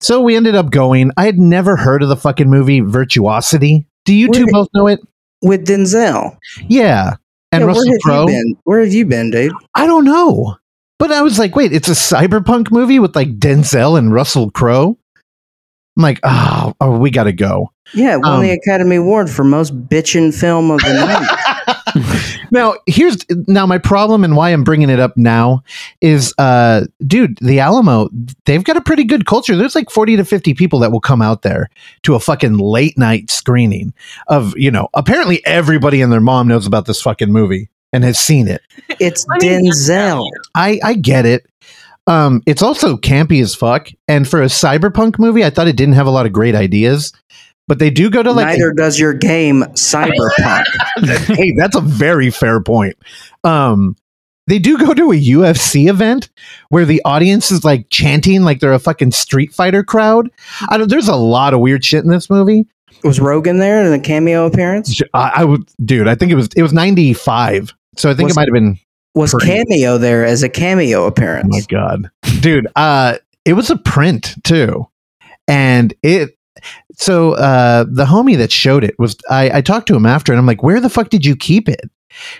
So 0.00 0.20
we 0.22 0.36
ended 0.36 0.54
up 0.54 0.70
going. 0.70 1.10
I 1.16 1.26
had 1.26 1.38
never 1.38 1.76
heard 1.76 2.02
of 2.02 2.08
the 2.08 2.16
fucking 2.16 2.48
movie 2.50 2.80
Virtuosity. 2.80 3.86
Do 4.04 4.14
you 4.14 4.30
two 4.32 4.46
both 4.50 4.68
know 4.74 4.86
it? 4.86 5.00
With 5.42 5.66
Denzel. 5.66 6.36
Yeah. 6.68 7.16
And 7.52 7.60
Yeah, 7.62 7.66
Russell 7.66 7.82
where 7.84 7.92
have 7.94 8.00
Crowe. 8.02 8.20
you 8.22 8.26
been? 8.26 8.56
Where 8.64 8.80
have 8.80 8.92
you 8.92 9.04
been, 9.06 9.30
dude? 9.30 9.52
I 9.74 9.86
don't 9.86 10.04
know. 10.04 10.56
But 10.98 11.12
I 11.12 11.20
was 11.22 11.38
like, 11.38 11.54
wait, 11.54 11.72
it's 11.72 11.88
a 11.88 11.92
cyberpunk 11.92 12.70
movie 12.70 12.98
with 12.98 13.14
like 13.14 13.38
Denzel 13.38 13.98
and 13.98 14.12
Russell 14.12 14.50
Crowe? 14.50 14.96
I'm 15.96 16.02
like, 16.02 16.20
oh, 16.22 16.72
oh 16.80 16.98
we 16.98 17.10
got 17.10 17.24
to 17.24 17.32
go. 17.32 17.70
Yeah, 17.94 18.16
won 18.16 18.32
Um, 18.36 18.42
the 18.42 18.50
Academy 18.50 18.96
Award 18.96 19.30
for 19.30 19.44
most 19.44 19.88
bitchin' 19.88 20.34
film 20.34 20.70
of 20.70 20.80
the 20.80 20.92
night. 20.92 21.45
Now, 22.50 22.74
here's 22.86 23.18
now 23.46 23.66
my 23.66 23.78
problem 23.78 24.24
and 24.24 24.36
why 24.36 24.50
I'm 24.50 24.64
bringing 24.64 24.90
it 24.90 25.00
up 25.00 25.16
now 25.16 25.62
is, 26.00 26.34
uh, 26.38 26.86
dude, 27.06 27.38
the 27.38 27.60
Alamo, 27.60 28.08
they've 28.44 28.64
got 28.64 28.76
a 28.76 28.80
pretty 28.80 29.04
good 29.04 29.26
culture. 29.26 29.56
There's 29.56 29.74
like 29.74 29.90
40 29.90 30.16
to 30.16 30.24
50 30.24 30.54
people 30.54 30.78
that 30.80 30.92
will 30.92 31.00
come 31.00 31.22
out 31.22 31.42
there 31.42 31.68
to 32.02 32.14
a 32.14 32.20
fucking 32.20 32.58
late 32.58 32.96
night 32.98 33.30
screening 33.30 33.92
of, 34.28 34.56
you 34.56 34.70
know, 34.70 34.88
apparently 34.94 35.44
everybody 35.46 36.02
and 36.02 36.12
their 36.12 36.20
mom 36.20 36.48
knows 36.48 36.66
about 36.66 36.86
this 36.86 37.00
fucking 37.00 37.32
movie 37.32 37.68
and 37.92 38.04
has 38.04 38.18
seen 38.18 38.48
it. 38.48 38.62
It's 39.00 39.26
I 39.32 39.38
mean, 39.38 39.72
Denzel. 39.72 40.28
I 40.54 40.80
I 40.82 40.94
get 40.94 41.26
it. 41.26 41.46
Um, 42.08 42.42
it's 42.46 42.62
also 42.62 42.96
campy 42.96 43.42
as 43.42 43.54
fuck, 43.54 43.88
and 44.06 44.28
for 44.28 44.40
a 44.40 44.46
cyberpunk 44.46 45.18
movie, 45.18 45.44
I 45.44 45.50
thought 45.50 45.66
it 45.66 45.76
didn't 45.76 45.94
have 45.94 46.06
a 46.06 46.12
lot 46.12 46.24
of 46.24 46.32
great 46.32 46.54
ideas. 46.54 47.12
But 47.68 47.78
they 47.80 47.90
do 47.90 48.10
go 48.10 48.22
to 48.22 48.30
like, 48.32 48.46
Neither 48.46 48.72
does 48.72 48.98
your 48.98 49.12
game, 49.12 49.62
Cyberpunk. 49.74 50.64
hey, 51.36 51.52
that's 51.56 51.74
a 51.76 51.80
very 51.80 52.30
fair 52.30 52.60
point. 52.62 52.96
Um, 53.42 53.96
they 54.46 54.60
do 54.60 54.78
go 54.78 54.94
to 54.94 55.10
a 55.10 55.16
UFC 55.16 55.88
event 55.90 56.28
where 56.68 56.84
the 56.84 57.02
audience 57.04 57.50
is 57.50 57.64
like 57.64 57.88
chanting 57.90 58.42
like 58.42 58.60
they're 58.60 58.72
a 58.72 58.78
fucking 58.78 59.10
Street 59.10 59.52
Fighter 59.52 59.82
crowd. 59.82 60.30
I 60.68 60.76
don't. 60.78 60.88
There's 60.88 61.08
a 61.08 61.16
lot 61.16 61.54
of 61.54 61.60
weird 61.60 61.84
shit 61.84 62.04
in 62.04 62.10
this 62.10 62.30
movie. 62.30 62.66
Was 63.02 63.18
Rogan 63.18 63.58
there 63.58 63.84
in 63.84 63.92
a 63.92 63.98
cameo 64.00 64.46
appearance? 64.46 65.00
I, 65.12 65.32
I 65.36 65.44
would, 65.44 65.68
dude. 65.84 66.06
I 66.06 66.14
think 66.14 66.30
it 66.30 66.36
was 66.36 66.48
it 66.56 66.62
was 66.62 66.72
95, 66.72 67.74
so 67.96 68.08
I 68.08 68.14
think 68.14 68.28
Was- 68.28 68.36
it 68.36 68.40
might 68.40 68.46
have 68.48 68.54
been 68.54 68.78
Was 69.16 69.32
Pretty. 69.32 69.46
cameo 69.48 69.98
there 69.98 70.24
as 70.24 70.44
a 70.44 70.48
cameo 70.48 71.00
Oh 71.00 71.02
my 71.02 71.08
appearance? 71.08 71.66
god, 71.66 72.08
dude! 72.40 72.68
Uh, 72.76 73.16
it 73.44 73.54
was 73.54 73.70
a 73.70 73.76
print 73.76 74.36
too, 74.44 74.86
and 75.48 75.92
it. 76.04 76.38
So 76.96 77.32
uh, 77.34 77.84
the 77.88 78.04
homie 78.04 78.36
that 78.36 78.52
showed 78.52 78.84
it 78.84 78.98
was 78.98 79.16
I, 79.30 79.58
I 79.58 79.60
talked 79.60 79.88
to 79.88 79.96
him 79.96 80.06
after, 80.06 80.32
and 80.32 80.38
I'm 80.38 80.46
like, 80.46 80.62
"Where 80.62 80.80
the 80.80 80.90
fuck 80.90 81.08
did 81.10 81.24
you 81.24 81.36
keep 81.36 81.68
it?" 81.68 81.90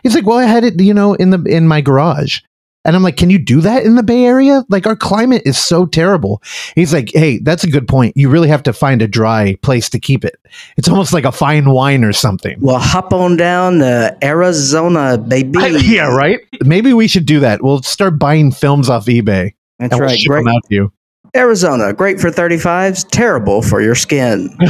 He's 0.03 0.15
like, 0.15 0.27
"Well, 0.27 0.39
I 0.39 0.45
had 0.45 0.65
it, 0.65 0.81
you 0.81 0.95
know, 0.95 1.15
in 1.15 1.31
the 1.31 1.43
in 1.45 1.69
my 1.69 1.81
garage." 1.81 2.41
And 2.85 2.95
I'm 2.95 3.03
like, 3.03 3.17
"Can 3.17 3.31
you 3.31 3.39
do 3.39 3.61
that 3.63 3.83
in 3.83 3.97
the 3.97 4.03
Bay 4.05 4.25
Area? 4.25 4.65
Like, 4.69 4.87
our 4.87 4.95
climate 4.95 5.43
is 5.45 5.59
so 5.59 5.87
terrible." 5.87 6.41
He's 6.77 6.93
like, 6.93 7.11
"Hey, 7.13 7.39
that's 7.39 7.65
a 7.65 7.71
good 7.71 7.89
point. 7.89 8.17
You 8.17 8.29
really 8.29 8.49
have 8.49 8.63
to 8.65 8.73
find 8.73 9.03
a 9.03 9.09
dry 9.09 9.57
place 9.63 9.91
to 9.91 9.99
keep 9.99 10.25
it. 10.25 10.37
It's 10.77 10.89
almost 10.89 11.13
like 11.13 11.25
a 11.25 11.33
fine 11.33 11.71
wine 11.71 12.05
or 12.05 12.13
something." 12.13 12.57
Well, 12.61 12.79
hop 12.79 13.13
on 13.13 13.37
down 13.37 13.81
to 13.81 14.17
Arizona, 14.23 15.19
baby. 15.19 15.59
yeah, 15.83 16.07
right. 16.07 16.41
Maybe 16.65 16.93
we 16.93 17.09
should 17.09 17.27
do 17.27 17.41
that. 17.41 17.63
We'll 17.63 17.83
start 17.83 18.19
buying 18.19 18.53
films 18.53 18.89
off 18.89 19.07
eBay. 19.07 19.53
That's 19.79 19.93
and 19.93 20.01
we'll 20.01 20.09
right. 20.09 20.19
ship 20.19 20.29
Great. 20.29 20.45
them 20.45 20.55
out 20.55 20.63
to 20.69 20.75
you. 20.75 20.93
Arizona, 21.37 21.93
great 21.93 22.21
for 22.21 22.31
35s, 22.31 23.07
terrible 23.11 23.63
for 23.63 23.81
your 23.81 23.95
skin. 23.95 24.57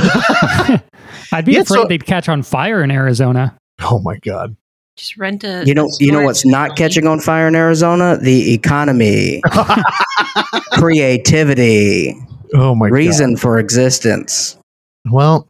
I'd 1.32 1.44
be 1.44 1.52
Yeah, 1.52 1.60
afraid 1.60 1.82
so- 1.82 1.86
they'd 1.88 2.04
catch 2.06 2.28
on 2.28 2.42
fire 2.42 2.82
in 2.82 2.90
Arizona. 2.90 3.56
Oh 3.82 3.98
my 4.00 4.16
god. 4.18 4.56
Just 4.96 5.16
rent 5.18 5.44
a. 5.44 5.62
You 5.66 5.74
know, 5.74 5.90
you 6.00 6.10
know 6.10 6.22
what's 6.22 6.46
not 6.46 6.70
facility. 6.70 6.82
catching 6.82 7.06
on 7.06 7.20
fire 7.20 7.48
in 7.48 7.54
Arizona? 7.54 8.16
The 8.20 8.54
economy, 8.54 9.42
creativity, 10.72 12.14
Oh 12.54 12.74
my 12.74 12.88
reason 12.88 13.36
for 13.36 13.58
existence. 13.58 14.56
Well, 15.10 15.48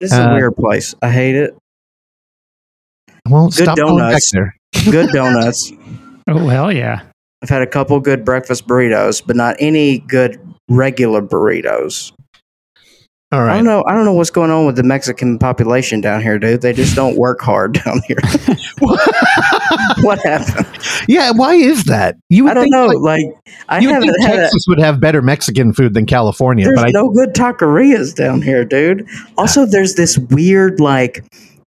This 0.00 0.12
is 0.12 0.18
Uh, 0.18 0.28
a 0.30 0.34
weird 0.34 0.56
place. 0.56 0.94
I 1.02 1.10
hate 1.10 1.34
it. 1.36 1.54
well, 3.28 3.46
Good 3.48 3.64
stop 3.64 3.76
going 3.76 3.96
back 3.98 4.06
donuts. 4.12 4.30
there. 4.32 4.56
Good 4.90 5.10
donuts. 5.12 5.72
Oh 6.28 6.46
hell 6.48 6.72
yeah! 6.72 7.02
I've 7.42 7.48
had 7.48 7.62
a 7.62 7.66
couple 7.66 7.98
good 8.00 8.24
breakfast 8.24 8.66
burritos, 8.66 9.22
but 9.26 9.36
not 9.36 9.56
any 9.58 9.98
good 10.00 10.38
regular 10.68 11.22
burritos. 11.22 12.12
All 13.32 13.42
I 13.42 13.54
don't 13.56 13.64
know. 13.64 13.84
I 13.86 13.94
don't 13.94 14.04
know 14.04 14.12
what's 14.12 14.30
going 14.30 14.50
on 14.50 14.66
with 14.66 14.74
the 14.74 14.82
Mexican 14.82 15.38
population 15.38 16.00
down 16.00 16.20
here, 16.20 16.36
dude. 16.36 16.62
They 16.62 16.72
just 16.72 16.96
don't 16.96 17.16
work 17.16 17.40
hard 17.40 17.74
down 17.84 18.00
here. 18.08 18.18
what 18.80 20.18
happened? 20.24 20.66
yeah, 21.06 21.30
why 21.30 21.54
is 21.54 21.84
that? 21.84 22.16
You 22.28 22.48
I 22.48 22.54
don't 22.54 22.64
think, 22.64 22.72
know. 22.72 22.86
Like, 22.86 23.24
Like, 23.24 23.34
I 23.68 23.78
you 23.78 23.88
haven't 23.88 24.10
think 24.10 24.22
had. 24.22 24.34
A, 24.34 24.42
Texas 24.42 24.64
would 24.66 24.80
have 24.80 24.98
better 24.98 25.22
Mexican 25.22 25.72
food 25.72 25.94
than 25.94 26.06
California, 26.06 26.64
there's 26.64 26.76
but 26.80 26.88
I 26.88 26.90
no 26.90 27.08
good 27.08 27.32
taquerias 27.32 28.16
down 28.16 28.42
here, 28.42 28.64
dude. 28.64 29.06
Also, 29.38 29.64
there's 29.64 29.94
this 29.94 30.18
weird 30.18 30.80
like. 30.80 31.24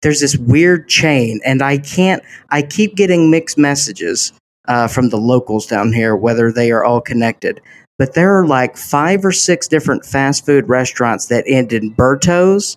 There's 0.02 0.20
this 0.20 0.36
weird 0.36 0.88
chain, 0.88 1.40
and 1.44 1.62
I 1.62 1.78
can't. 1.78 2.22
I 2.50 2.60
keep 2.62 2.96
getting 2.96 3.30
mixed 3.30 3.56
messages 3.56 4.34
uh, 4.68 4.88
from 4.88 5.10
the 5.10 5.18
locals 5.18 5.66
down 5.66 5.92
here, 5.92 6.16
whether 6.16 6.52
they 6.52 6.70
are 6.70 6.84
all 6.84 7.00
connected. 7.00 7.60
But 7.98 8.14
there 8.14 8.38
are 8.38 8.46
like 8.46 8.76
five 8.76 9.24
or 9.24 9.32
six 9.32 9.68
different 9.68 10.04
fast 10.04 10.44
food 10.44 10.68
restaurants 10.68 11.26
that 11.26 11.44
end 11.46 11.72
in 11.72 11.94
Bertos. 11.94 12.76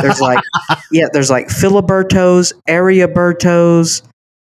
There's 0.00 0.20
like, 0.20 0.42
yeah, 0.90 1.06
there's 1.12 1.30
like 1.30 1.48
Filibertos, 1.48 2.52
Area 2.66 3.06
Bertos, 3.06 4.02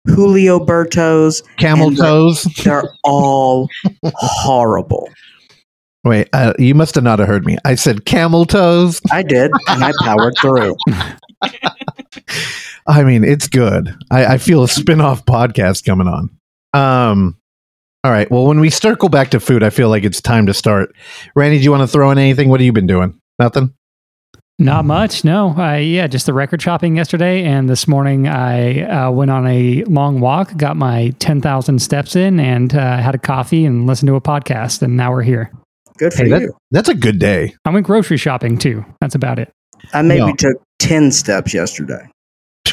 Julio 0.08 0.60
Bertos. 0.60 1.44
camel 1.58 1.94
toes. 1.94 2.44
They're 2.63 2.84
all 3.03 3.67
horrible. 4.15 5.10
Wait, 6.03 6.29
uh, 6.32 6.53
you 6.58 6.74
must 6.74 6.96
have 6.96 7.03
not 7.03 7.20
heard 7.20 7.46
me. 7.46 7.58
I 7.65 7.75
said 7.75 8.06
camel 8.06 8.46
toes. 8.46 9.01
I 9.12 9.24
did, 9.24 9.51
and 9.67 9.84
I 9.84 9.91
powered 10.01 10.36
through. 10.39 10.77
I 12.88 13.03
mean, 13.03 13.25
it's 13.25 13.50
good. 13.50 13.94
I, 14.10 14.25
I 14.25 14.38
feel 14.38 14.63
a 14.63 14.70
spin-off 14.70 15.25
podcast 15.25 15.86
coming 15.86 16.08
on. 16.08 16.29
Um 16.74 17.38
all 18.03 18.12
right. 18.12 18.29
Well, 18.31 18.45
when 18.45 18.59
we 18.62 18.69
circle 18.69 19.09
back 19.09 19.31
to 19.31 19.39
food, 19.39 19.63
I 19.63 19.69
feel 19.69 19.89
like 19.89 20.03
it's 20.05 20.21
time 20.21 20.45
to 20.45 20.53
start. 20.53 20.95
Randy, 21.36 21.57
do 21.57 21.63
you 21.63 21.71
want 21.71 21.81
to 21.81 21.88
throw 21.88 22.09
in 22.12 22.17
anything? 22.17 22.47
What 22.47 22.59
have 22.62 22.65
you 22.65 22.71
been 22.71 22.88
doing? 22.88 23.19
Nothing? 23.39 23.74
Not 24.59 24.86
much. 24.86 25.24
No. 25.25 25.53
I 25.57 25.79
yeah, 25.79 26.07
just 26.07 26.25
the 26.25 26.33
record 26.33 26.62
shopping 26.62 26.95
yesterday, 26.95 27.43
and 27.43 27.69
this 27.69 27.88
morning 27.88 28.27
I 28.27 28.81
uh, 28.83 29.12
went 29.12 29.29
on 29.29 29.45
a 29.45 29.83
long 29.86 30.19
walk, 30.19 30.55
got 30.57 30.77
my 30.77 31.09
ten 31.19 31.41
thousand 31.41 31.79
steps 31.81 32.15
in, 32.15 32.39
and 32.39 32.74
uh, 32.74 32.97
had 32.97 33.13
a 33.13 33.19
coffee 33.19 33.65
and 33.65 33.86
listened 33.86 34.07
to 34.07 34.15
a 34.15 34.21
podcast, 34.21 34.81
and 34.81 34.95
now 34.97 35.12
we're 35.12 35.21
here. 35.24 35.51
Good 35.97 36.13
for 36.13 36.24
Hey, 36.24 36.29
that- 36.29 36.41
you. 36.41 36.53
That's 36.71 36.89
a 36.89 36.95
good 36.95 37.19
day. 37.19 37.55
I 37.65 37.69
went 37.71 37.86
grocery 37.86 38.17
shopping 38.17 38.57
too. 38.57 38.86
That's 39.01 39.15
about 39.15 39.38
it. 39.39 39.51
I 39.93 40.01
maybe 40.01 40.21
No. 40.27 40.33
took 40.36 40.57
10 40.79 41.12
steps 41.12 41.53
yesterday. 41.53 42.07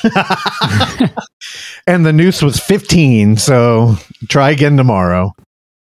and 1.86 2.04
the 2.06 2.12
noose 2.12 2.42
was 2.42 2.58
15, 2.60 3.36
so 3.36 3.96
try 4.28 4.50
again 4.50 4.76
tomorrow. 4.76 5.32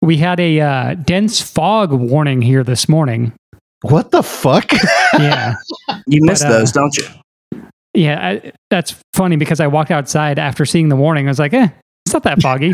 We 0.02 0.18
had 0.18 0.40
a 0.40 0.60
uh, 0.60 0.94
dense 0.96 1.42
fog 1.42 1.92
warning 1.92 2.42
here 2.42 2.64
this 2.64 2.90
morning. 2.90 3.34
What 3.84 4.12
the 4.12 4.24
fuck? 4.24 4.72
Yeah. 5.20 5.56
You 6.08 6.24
miss 6.24 6.42
But, 6.42 6.48
uh, 6.52 6.60
those, 6.60 6.72
don't 6.72 6.98
you? 6.98 7.04
Yeah, 7.94 8.26
I, 8.26 8.52
that's 8.70 8.96
funny 9.14 9.36
because 9.36 9.60
I 9.60 9.68
walked 9.68 9.92
outside 9.92 10.40
after 10.40 10.66
seeing 10.66 10.88
the 10.88 10.96
warning. 10.96 11.28
I 11.28 11.32
was 11.32 11.38
like, 11.38 11.54
eh, 11.54 11.68
It's 12.06 12.14
not 12.14 12.24
that 12.24 12.42
foggy 12.42 12.72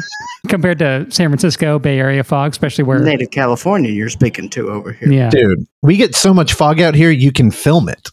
compared 0.48 0.78
to 0.80 1.08
San 1.10 1.30
Francisco 1.30 1.80
Bay 1.80 1.98
Area 2.00 2.24
fog, 2.24 2.52
especially 2.52 2.84
where. 2.84 3.00
Native 3.00 3.32
California, 3.32 3.90
you're 3.90 4.10
speaking 4.10 4.50
to 4.52 4.70
over 4.70 4.92
here. 4.92 5.12
Yeah, 5.12 5.30
Dude, 5.32 5.66
we 5.82 5.98
get 5.98 6.14
so 6.16 6.32
much 6.34 6.54
fog 6.54 6.80
out 6.80 6.94
here, 6.94 7.10
you 7.10 7.32
can 7.32 7.50
film 7.50 7.90
it. 7.90 8.08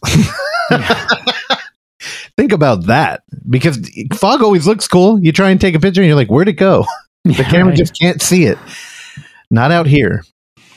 Think 2.37 2.51
about 2.51 2.85
that 2.87 3.23
because 3.49 3.89
fog 4.13 4.43
always 4.43 4.67
looks 4.67 4.87
cool. 4.87 5.19
You 5.19 5.31
try 5.31 5.51
and 5.51 5.61
take 5.61 5.75
a 5.75 5.79
picture 5.79 6.01
and 6.01 6.07
you're 6.07 6.17
like, 6.17 6.29
where'd 6.29 6.49
it 6.49 6.53
go? 6.53 6.85
The 7.25 7.43
camera 7.43 7.69
right. 7.69 7.77
just 7.77 7.99
can't 7.99 8.21
see 8.21 8.45
it. 8.45 8.59
Not 9.49 9.71
out 9.71 9.87
here. 9.87 10.23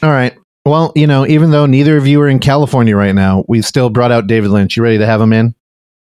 All 0.03 0.09
right. 0.09 0.35
Well, 0.65 0.93
you 0.97 1.07
know, 1.07 1.27
even 1.27 1.50
though 1.50 1.67
neither 1.67 1.99
of 1.99 2.07
you 2.07 2.23
are 2.23 2.29
in 2.29 2.38
California 2.38 2.97
right 2.97 3.15
now, 3.15 3.45
we 3.49 3.61
still 3.61 3.91
brought 3.91 4.12
out 4.12 4.29
David 4.29 4.50
Lynch. 4.50 4.75
You 4.75 4.83
ready 4.83 4.97
to 4.97 5.05
have 5.05 5.21
him 5.21 5.35
in? 5.35 5.55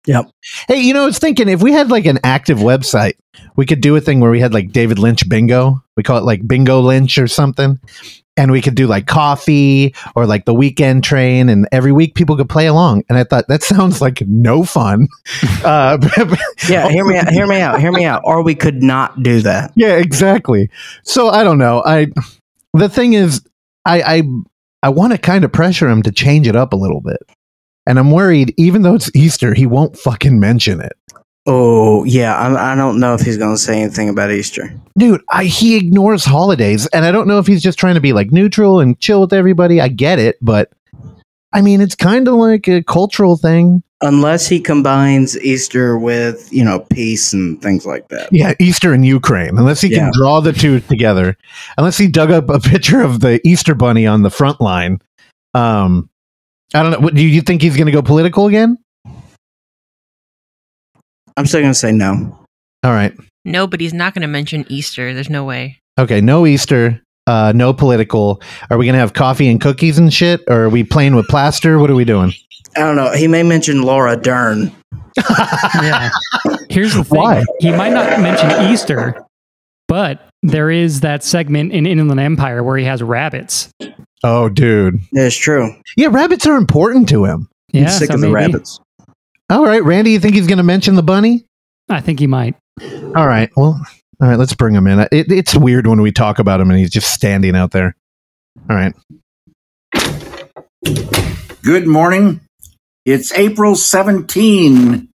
Yep. 0.05 0.31
Hey, 0.67 0.81
you 0.81 0.93
know, 0.93 1.03
I 1.03 1.05
was 1.05 1.17
thinking 1.17 1.47
if 1.47 1.63
we 1.63 1.71
had 1.71 1.89
like 1.89 2.05
an 2.05 2.19
active 2.25 2.57
website, 2.57 3.13
we 3.55 3.65
could 3.65 3.79
do 3.79 3.95
a 3.95 4.01
thing 4.01 4.19
where 4.19 4.31
we 4.31 4.41
had 4.41 4.53
like 4.53 4.73
David 4.73 4.99
Lynch 4.99 5.27
bingo. 5.29 5.81
We 5.95 6.03
call 6.03 6.17
it 6.17 6.25
like 6.25 6.45
Bingo 6.45 6.81
Lynch 6.81 7.17
or 7.17 7.27
something. 7.27 7.79
And 8.35 8.51
we 8.51 8.61
could 8.61 8.73
do 8.73 8.87
like 8.87 9.05
coffee 9.05 9.93
or 10.15 10.25
like 10.25 10.45
the 10.45 10.55
weekend 10.55 11.03
train, 11.03 11.49
and 11.49 11.67
every 11.71 11.91
week 11.91 12.15
people 12.15 12.35
could 12.35 12.49
play 12.49 12.65
along. 12.65 13.03
And 13.07 13.15
I 13.17 13.23
thought 13.23 13.47
that 13.47 13.61
sounds 13.61 14.01
like 14.01 14.21
no 14.25 14.63
fun. 14.63 15.07
uh, 15.63 15.97
Yeah, 16.67 16.89
hear 16.89 17.05
me 17.05 17.17
out. 17.17 17.29
Hear 17.29 17.45
me 17.45 17.59
out. 17.61 17.79
Hear 17.79 17.91
me 17.91 18.05
out. 18.05 18.21
Or 18.25 18.41
we 18.43 18.55
could 18.55 18.81
not 18.81 19.21
do 19.21 19.41
that. 19.41 19.71
yeah, 19.75 19.97
exactly. 19.97 20.69
So 21.03 21.27
I 21.29 21.43
don't 21.43 21.57
know. 21.59 21.83
I 21.85 22.07
the 22.73 22.89
thing 22.89 23.13
is, 23.13 23.41
I 23.85 24.01
I 24.01 24.23
I 24.81 24.89
want 24.89 25.11
to 25.13 25.19
kind 25.19 25.43
of 25.45 25.51
pressure 25.51 25.87
him 25.87 26.01
to 26.03 26.11
change 26.11 26.47
it 26.47 26.55
up 26.55 26.73
a 26.73 26.77
little 26.77 27.01
bit, 27.01 27.21
and 27.85 27.99
I'm 27.99 28.09
worried. 28.11 28.53
Even 28.57 28.81
though 28.81 28.95
it's 28.95 29.15
Easter, 29.15 29.53
he 29.53 29.67
won't 29.67 29.95
fucking 29.97 30.39
mention 30.39 30.81
it. 30.81 30.93
Oh, 31.45 32.03
yeah. 32.05 32.35
I, 32.35 32.71
I 32.71 32.75
don't 32.75 32.99
know 32.99 33.13
if 33.13 33.21
he's 33.21 33.37
going 33.37 33.53
to 33.53 33.61
say 33.61 33.81
anything 33.81 34.07
about 34.09 34.31
Easter. 34.31 34.73
Dude, 34.97 35.21
I, 35.29 35.43
he 35.45 35.75
ignores 35.75 36.23
holidays, 36.23 36.87
and 36.87 37.03
I 37.05 37.11
don't 37.11 37.27
know 37.27 37.39
if 37.39 37.47
he's 37.47 37.61
just 37.61 37.77
trying 37.77 37.95
to 37.95 38.01
be 38.01 38.13
like 38.13 38.31
neutral 38.31 38.79
and 38.79 38.97
chill 38.99 39.21
with 39.21 39.33
everybody. 39.33 39.81
I 39.81 39.89
get 39.89 40.19
it, 40.19 40.37
but 40.41 40.71
I 41.51 41.61
mean, 41.61 41.81
it's 41.81 41.95
kind 41.95 42.27
of 42.27 42.35
like 42.35 42.67
a 42.67 42.81
cultural 42.83 43.35
thing. 43.37 43.83
Unless 44.01 44.47
he 44.47 44.59
combines 44.59 45.39
Easter 45.39 45.97
with, 45.97 46.51
you 46.51 46.63
know, 46.63 46.79
peace 46.91 47.31
and 47.31 47.61
things 47.61 47.85
like 47.85 48.09
that. 48.09 48.27
Yeah, 48.33 48.53
Easter 48.59 48.93
in 48.93 49.03
Ukraine. 49.03 49.57
Unless 49.57 49.79
he 49.81 49.87
Yeah. 49.89 49.99
can 49.99 50.11
draw 50.13 50.41
the 50.41 50.51
two 50.51 50.81
together, 50.81 51.37
unless 51.77 51.97
he 51.97 52.07
dug 52.07 52.29
up 52.31 52.49
a 52.49 52.59
picture 52.69 53.01
of 53.01 53.21
the 53.21 53.39
Easter 53.47 53.75
bunny 53.75 54.05
on 54.05 54.23
the 54.23 54.29
front 54.29 54.59
line. 54.59 54.99
Um, 55.53 56.09
I 56.73 56.81
don't 56.83 56.91
know. 56.91 56.99
What, 56.99 57.13
do 57.15 57.21
you 57.23 57.41
think 57.41 57.61
he's 57.61 57.75
going 57.77 57.85
to 57.85 57.91
go 57.93 58.01
political 58.01 58.47
again? 58.47 58.77
I'm 61.37 61.45
still 61.45 61.61
going 61.61 61.71
to 61.71 61.79
say 61.79 61.91
no. 61.91 62.37
All 62.83 62.91
right. 62.91 63.13
No, 63.45 63.67
but 63.67 63.81
he's 63.81 63.93
not 63.93 64.13
going 64.13 64.21
to 64.21 64.27
mention 64.27 64.65
Easter. 64.69 65.13
There's 65.13 65.29
no 65.29 65.43
way. 65.43 65.79
Okay. 65.99 66.21
No 66.21 66.45
Easter. 66.45 67.01
Uh, 67.25 67.53
no 67.55 67.73
political. 67.73 68.41
Are 68.69 68.77
we 68.77 68.85
going 68.85 68.93
to 68.93 68.99
have 68.99 69.13
coffee 69.13 69.47
and 69.47 69.61
cookies 69.61 69.97
and 69.97 70.13
shit? 70.13 70.41
Or 70.47 70.63
are 70.63 70.69
we 70.69 70.83
playing 70.83 71.15
with 71.15 71.27
plaster? 71.27 71.79
What 71.79 71.89
are 71.89 71.95
we 71.95 72.05
doing? 72.05 72.33
I 72.75 72.81
don't 72.81 72.95
know. 72.95 73.11
He 73.13 73.27
may 73.27 73.43
mention 73.43 73.83
Laura 73.83 74.17
Dern. 74.17 74.71
yeah. 75.81 76.09
Here's 76.69 76.95
the 76.95 77.03
thing: 77.03 77.19
Why? 77.19 77.43
he 77.59 77.71
might 77.71 77.93
not 77.93 78.19
mention 78.19 78.49
Easter, 78.71 79.23
but 79.87 80.27
there 80.41 80.71
is 80.71 81.01
that 81.01 81.23
segment 81.23 81.71
in 81.71 81.85
Inland 81.85 82.19
Empire 82.19 82.63
where 82.63 82.77
he 82.77 82.83
has 82.85 83.03
rabbits. 83.03 83.69
Oh, 84.23 84.49
dude. 84.49 84.99
That's 85.11 85.35
true. 85.35 85.75
Yeah, 85.95 86.07
rabbits 86.09 86.47
are 86.47 86.55
important 86.55 87.07
to 87.09 87.25
him. 87.25 87.47
Yeah, 87.71 87.83
I'm 87.83 87.89
sick 87.89 88.07
so 88.07 88.15
of 88.15 88.21
the 88.21 88.27
maybe. 88.27 88.33
rabbits. 88.53 88.79
All 89.49 89.63
right, 89.63 89.83
Randy, 89.83 90.11
you 90.11 90.19
think 90.19 90.35
he's 90.35 90.47
going 90.47 90.57
to 90.57 90.63
mention 90.63 90.95
the 90.95 91.03
bunny? 91.03 91.45
I 91.89 92.01
think 92.01 92.19
he 92.19 92.27
might. 92.27 92.55
All 92.81 93.27
right. 93.27 93.49
Well, 93.55 93.79
all 94.21 94.27
right, 94.27 94.39
let's 94.39 94.53
bring 94.55 94.73
him 94.73 94.87
in. 94.87 94.99
It, 95.11 95.31
it's 95.31 95.55
weird 95.55 95.85
when 95.85 96.01
we 96.01 96.11
talk 96.11 96.39
about 96.39 96.61
him 96.61 96.69
and 96.69 96.79
he's 96.79 96.89
just 96.89 97.13
standing 97.13 97.55
out 97.55 97.71
there. 97.71 97.95
All 98.69 98.75
right. 98.75 98.93
Good 101.63 101.87
morning. 101.87 102.41
It's 103.05 103.33
April 103.33 103.75
17, 103.75 105.09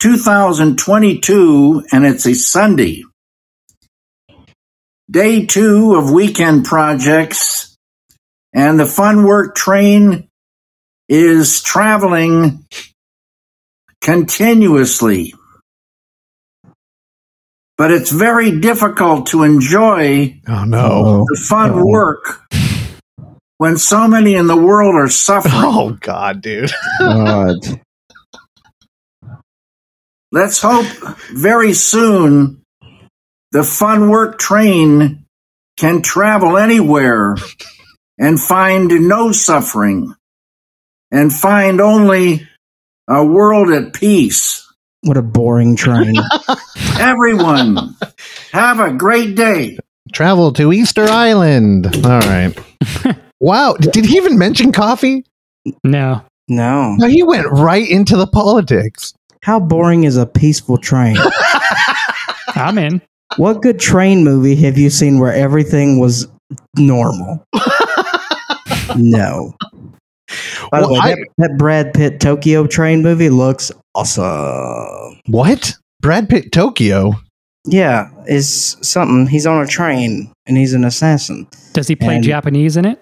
2022, 0.00 1.84
and 1.92 2.04
it's 2.04 2.26
a 2.26 2.34
Sunday. 2.34 3.04
Day 5.10 5.46
two 5.46 5.94
of 5.94 6.10
weekend 6.10 6.64
projects, 6.64 7.76
and 8.52 8.80
the 8.80 8.86
fun 8.86 9.24
work 9.24 9.54
train 9.54 10.28
is 11.08 11.62
traveling 11.62 12.64
continuously. 14.02 15.34
But 17.78 17.90
it's 17.90 18.10
very 18.10 18.60
difficult 18.60 19.28
to 19.28 19.42
enjoy 19.44 20.40
Oh, 20.46 20.64
no. 20.64 21.24
the 21.28 21.40
fun 21.48 21.70
Oh. 21.72 21.86
work 21.86 22.40
when 23.58 23.78
so 23.78 24.06
many 24.06 24.34
in 24.34 24.46
the 24.46 24.56
world 24.56 24.94
are 24.94 25.08
suffering. 25.08 25.54
Oh, 25.56 25.96
God, 26.00 26.42
dude. 26.42 26.70
God. 26.98 27.56
Let's 30.32 30.60
hope 30.62 30.86
very 31.34 31.72
soon 31.74 32.62
the 33.52 33.62
fun 33.64 34.08
work 34.10 34.38
train 34.38 35.26
can 35.76 36.02
travel 36.02 36.56
anywhere 36.56 37.36
and 38.18 38.40
find 38.40 38.88
no 39.08 39.32
suffering 39.32 40.14
and 41.10 41.32
find 41.32 41.80
only 41.82 42.48
a 43.08 43.24
world 43.24 43.70
at 43.72 43.92
peace. 43.92 44.66
What 45.02 45.16
a 45.16 45.22
boring 45.22 45.74
train. 45.76 46.14
Everyone, 46.98 47.96
have 48.52 48.78
a 48.78 48.92
great 48.92 49.34
day. 49.34 49.78
Travel 50.12 50.52
to 50.54 50.72
Easter 50.72 51.04
Island. 51.04 51.86
All 52.04 52.20
right. 52.20 52.56
wow. 53.40 53.74
Did 53.74 54.04
he 54.04 54.16
even 54.16 54.38
mention 54.38 54.72
coffee? 54.72 55.24
No. 55.82 56.22
no. 56.48 56.94
No, 56.96 57.06
he 57.08 57.22
went 57.22 57.46
right 57.50 57.88
into 57.88 58.16
the 58.16 58.26
politics. 58.26 59.14
How 59.42 59.58
boring 59.58 60.04
is 60.04 60.16
a 60.16 60.26
peaceful 60.26 60.78
train? 60.78 61.16
I'm 62.54 62.78
in. 62.78 63.02
what 63.36 63.62
good 63.62 63.80
train 63.80 64.22
movie 64.22 64.54
have 64.56 64.78
you 64.78 64.90
seen 64.90 65.18
where 65.18 65.32
everything 65.32 65.98
was 65.98 66.28
normal? 66.76 67.44
no. 68.96 69.54
By 70.70 70.80
the 70.80 70.88
Well, 70.88 70.94
way, 70.94 70.98
I- 71.02 71.14
that, 71.14 71.28
that 71.38 71.58
Brad 71.58 71.94
Pitt 71.94 72.20
Tokyo 72.20 72.66
train 72.66 73.02
movie 73.02 73.30
looks 73.30 73.70
awesome. 73.94 75.20
What? 75.26 75.74
Brad 76.00 76.28
Pitt 76.28 76.52
Tokyo? 76.52 77.12
Yeah, 77.64 78.08
is 78.26 78.76
something. 78.82 79.26
He's 79.28 79.46
on 79.46 79.62
a 79.62 79.66
train 79.66 80.32
and 80.46 80.56
he's 80.56 80.74
an 80.74 80.84
assassin. 80.84 81.46
Does 81.74 81.86
he 81.88 81.94
play 81.96 82.16
And- 82.16 82.24
Japanese 82.24 82.76
in 82.76 82.84
it? 82.84 83.00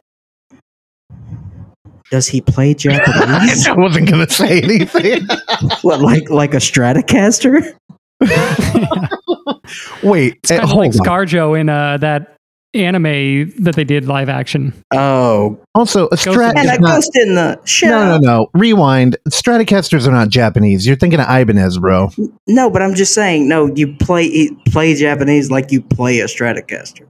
Does 2.10 2.26
he 2.26 2.40
play 2.40 2.74
Japanese? 2.74 3.68
I 3.68 3.72
wasn't 3.72 4.08
going 4.10 4.26
to 4.26 4.32
say 4.32 4.60
anything. 4.60 5.26
what, 5.82 6.00
like 6.00 6.28
like 6.28 6.54
a 6.54 6.58
Stratocaster? 6.58 7.72
Wait. 10.02 10.34
It's 10.42 10.50
eh, 10.50 10.56
kind 10.56 10.64
of 10.64 10.70
hold 10.70 10.86
like 10.94 11.00
on. 11.00 11.06
ScarJo 11.26 11.60
in 11.60 11.68
uh, 11.68 11.98
that 11.98 12.36
anime 12.74 13.52
that 13.58 13.74
they 13.74 13.84
did 13.84 14.06
live 14.06 14.28
action. 14.28 14.72
Oh, 14.92 15.58
Also, 15.74 16.06
a 16.06 16.10
Ghost 16.10 16.26
Strat. 16.28 16.52
in 16.52 16.58
and 16.58 16.66
Yeah. 16.66 16.74
a 16.74 16.78
ghost 16.78 17.10
in 17.16 17.34
the 17.34 17.58
shut 17.64 17.90
No, 17.90 18.04
no, 18.04 18.18
no. 18.18 18.46
Rewind. 18.54 19.16
Stratocasters 19.28 20.06
are 20.06 20.12
not 20.12 20.28
Japanese. 20.28 20.86
You're 20.86 20.96
thinking 20.96 21.20
of 21.20 21.26
Ibanez, 21.28 21.78
bro. 21.78 22.10
No, 22.46 22.70
but 22.70 22.82
I'm 22.82 22.94
just 22.94 23.12
saying. 23.14 23.48
No, 23.48 23.72
you 23.74 23.94
play 23.96 24.50
play 24.70 24.94
Japanese 24.94 25.50
like 25.50 25.72
you 25.72 25.80
play 25.82 26.20
a 26.20 26.26
Stratocaster. 26.26 27.02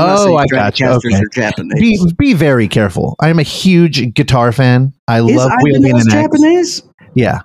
I'm 0.00 0.10
Oh, 0.10 0.24
saying 0.26 0.38
I 0.38 0.46
gotcha. 0.46 0.84
Stratocasters 0.84 0.96
Okay. 1.06 1.16
are 1.16 1.28
Japanese. 1.32 1.80
Be 1.80 2.12
be 2.18 2.34
very 2.34 2.68
careful. 2.68 3.16
I'm 3.20 3.38
a 3.38 3.42
huge 3.44 4.14
guitar 4.14 4.52
fan. 4.52 4.92
I 5.08 5.20
Is 5.22 5.34
love 5.36 5.50
wheeling 5.62 5.86
Ibanez 5.86 6.06
an 6.06 6.12
axe. 6.12 6.22
Japanese? 6.22 6.82
Yeah. 7.14 7.40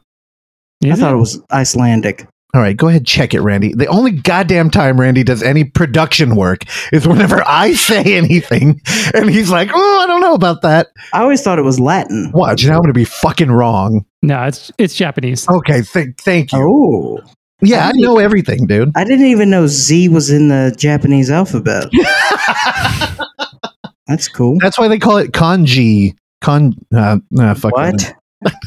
I 0.83 0.87
Is 0.89 0.99
thought 0.99 1.13
it 1.13 1.17
was 1.17 1.41
Icelandic. 1.51 2.27
All 2.55 2.61
right, 2.61 2.77
go 2.77 2.87
ahead, 2.87 3.03
check 3.03 3.33
it, 3.33 3.41
Randy. 3.41 3.73
The 3.73 3.87
only 3.87 4.11
goddamn 4.11 4.69
time 4.69 4.99
Randy 4.99 5.23
does 5.23 5.41
any 5.41 5.63
production 5.63 6.35
work 6.35 6.65
is 6.91 7.07
whenever 7.07 7.41
I 7.47 7.73
say 7.73 8.15
anything, 8.15 8.79
and 9.15 9.27
he's 9.27 9.49
like, 9.49 9.71
"Oh, 9.73 9.99
I 10.03 10.05
don't 10.05 10.21
know 10.21 10.35
about 10.35 10.61
that." 10.61 10.89
I 11.13 11.21
always 11.21 11.41
thought 11.41 11.57
it 11.57 11.63
was 11.63 11.79
Latin. 11.79 12.29
Watch, 12.31 12.63
now 12.63 12.73
I'm 12.73 12.81
going 12.81 12.89
to 12.89 12.93
be 12.93 13.05
fucking 13.05 13.51
wrong. 13.51 14.05
No, 14.21 14.43
it's 14.43 14.71
it's 14.77 14.93
Japanese. 14.93 15.49
Okay, 15.49 15.81
th- 15.81 16.09
thank 16.19 16.53
you. 16.53 16.59
Oh, 16.61 17.19
yeah, 17.61 17.87
I 17.87 17.91
know 17.95 18.19
everything, 18.19 18.67
dude. 18.67 18.91
I 18.95 19.03
didn't 19.03 19.25
even 19.25 19.49
know 19.49 19.65
Z 19.65 20.09
was 20.09 20.29
in 20.29 20.49
the 20.49 20.75
Japanese 20.77 21.31
alphabet. 21.31 21.85
That's 24.07 24.27
cool. 24.27 24.59
That's 24.59 24.77
why 24.77 24.89
they 24.89 24.99
call 24.99 25.17
it 25.17 25.31
kanji. 25.31 26.15
Con, 26.41 26.75
uh, 26.93 27.17
nah, 27.31 27.55
fuck 27.55 27.71
what? 27.71 28.13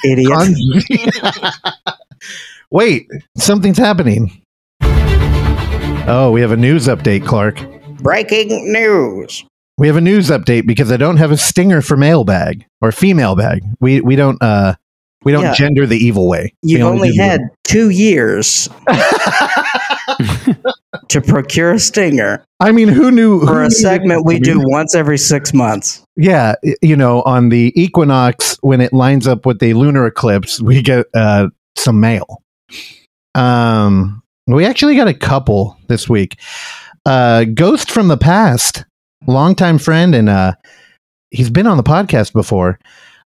Idiot. 0.03 0.33
Wait, 2.71 3.09
something's 3.37 3.79
happening. 3.79 4.43
Oh, 6.09 6.31
we 6.33 6.41
have 6.41 6.53
a 6.53 6.57
news 6.57 6.87
update, 6.87 7.27
Clark. 7.27 7.61
Breaking 8.01 8.73
news. 8.73 9.45
We 9.79 9.87
have 9.89 9.97
a 9.97 10.01
news 10.01 10.29
update 10.31 10.67
because 10.67 10.91
I 10.93 10.97
don't 10.97 11.17
have 11.19 11.31
a 11.31 11.37
stinger 11.37 11.83
for 11.83 11.97
mailbag 11.97 12.65
or 12.81 12.93
female 12.93 13.35
bag. 13.37 13.63
We 13.81 14.01
we 14.01 14.17
don't 14.17 14.41
uh 14.43 14.75
We 15.25 15.33
don't 15.33 15.43
Yeah. 15.43 15.55
gender 15.55 15.87
the 15.87 15.97
evil 15.97 16.29
way. 16.29 16.53
You've 16.63 16.83
only 16.83 17.09
do 17.11 17.17
the- 17.19 17.23
had 17.23 17.41
two 17.65 17.91
years 17.91 18.69
to 21.09 21.21
procure 21.21 21.73
a 21.73 21.79
stinger 21.79 22.45
I 22.61 22.73
mean, 22.73 22.89
who 22.89 23.11
knew 23.11 23.41
who 23.41 23.47
for 23.47 23.61
knew 23.61 23.67
a 23.67 23.71
segment 23.71 24.25
we 24.25 24.39
do 24.39 24.61
once 24.65 24.95
every 24.95 25.19
six 25.19 25.53
months. 25.53 26.03
Yeah, 26.17 26.55
you 26.81 26.97
know, 26.97 27.21
on 27.23 27.51
the 27.51 27.73
equinox 27.81 28.57
when 28.63 28.81
it 28.81 28.93
lines 28.95 29.27
up 29.27 29.45
with 29.45 29.59
the 29.59 29.75
lunar 29.75 30.07
eclipse, 30.07 30.61
we 30.63 30.81
get 30.81 31.05
uh, 31.15 31.49
some 31.77 32.01
mail. 32.01 32.43
Um, 33.35 34.23
we 34.47 34.65
actually 34.65 34.97
got 34.97 35.09
a 35.09 35.15
couple 35.15 35.77
this 35.89 36.09
week. 36.09 36.39
Uh, 37.05 37.45
Ghost 37.45 37.91
from 37.91 38.09
the 38.09 38.17
past, 38.17 38.85
longtime 39.27 39.79
friend, 39.79 40.15
and 40.15 40.29
uh, 40.29 40.55
he's 41.31 41.51
been 41.51 41.67
on 41.67 41.77
the 41.77 41.83
podcast 41.83 42.33
before. 42.33 42.79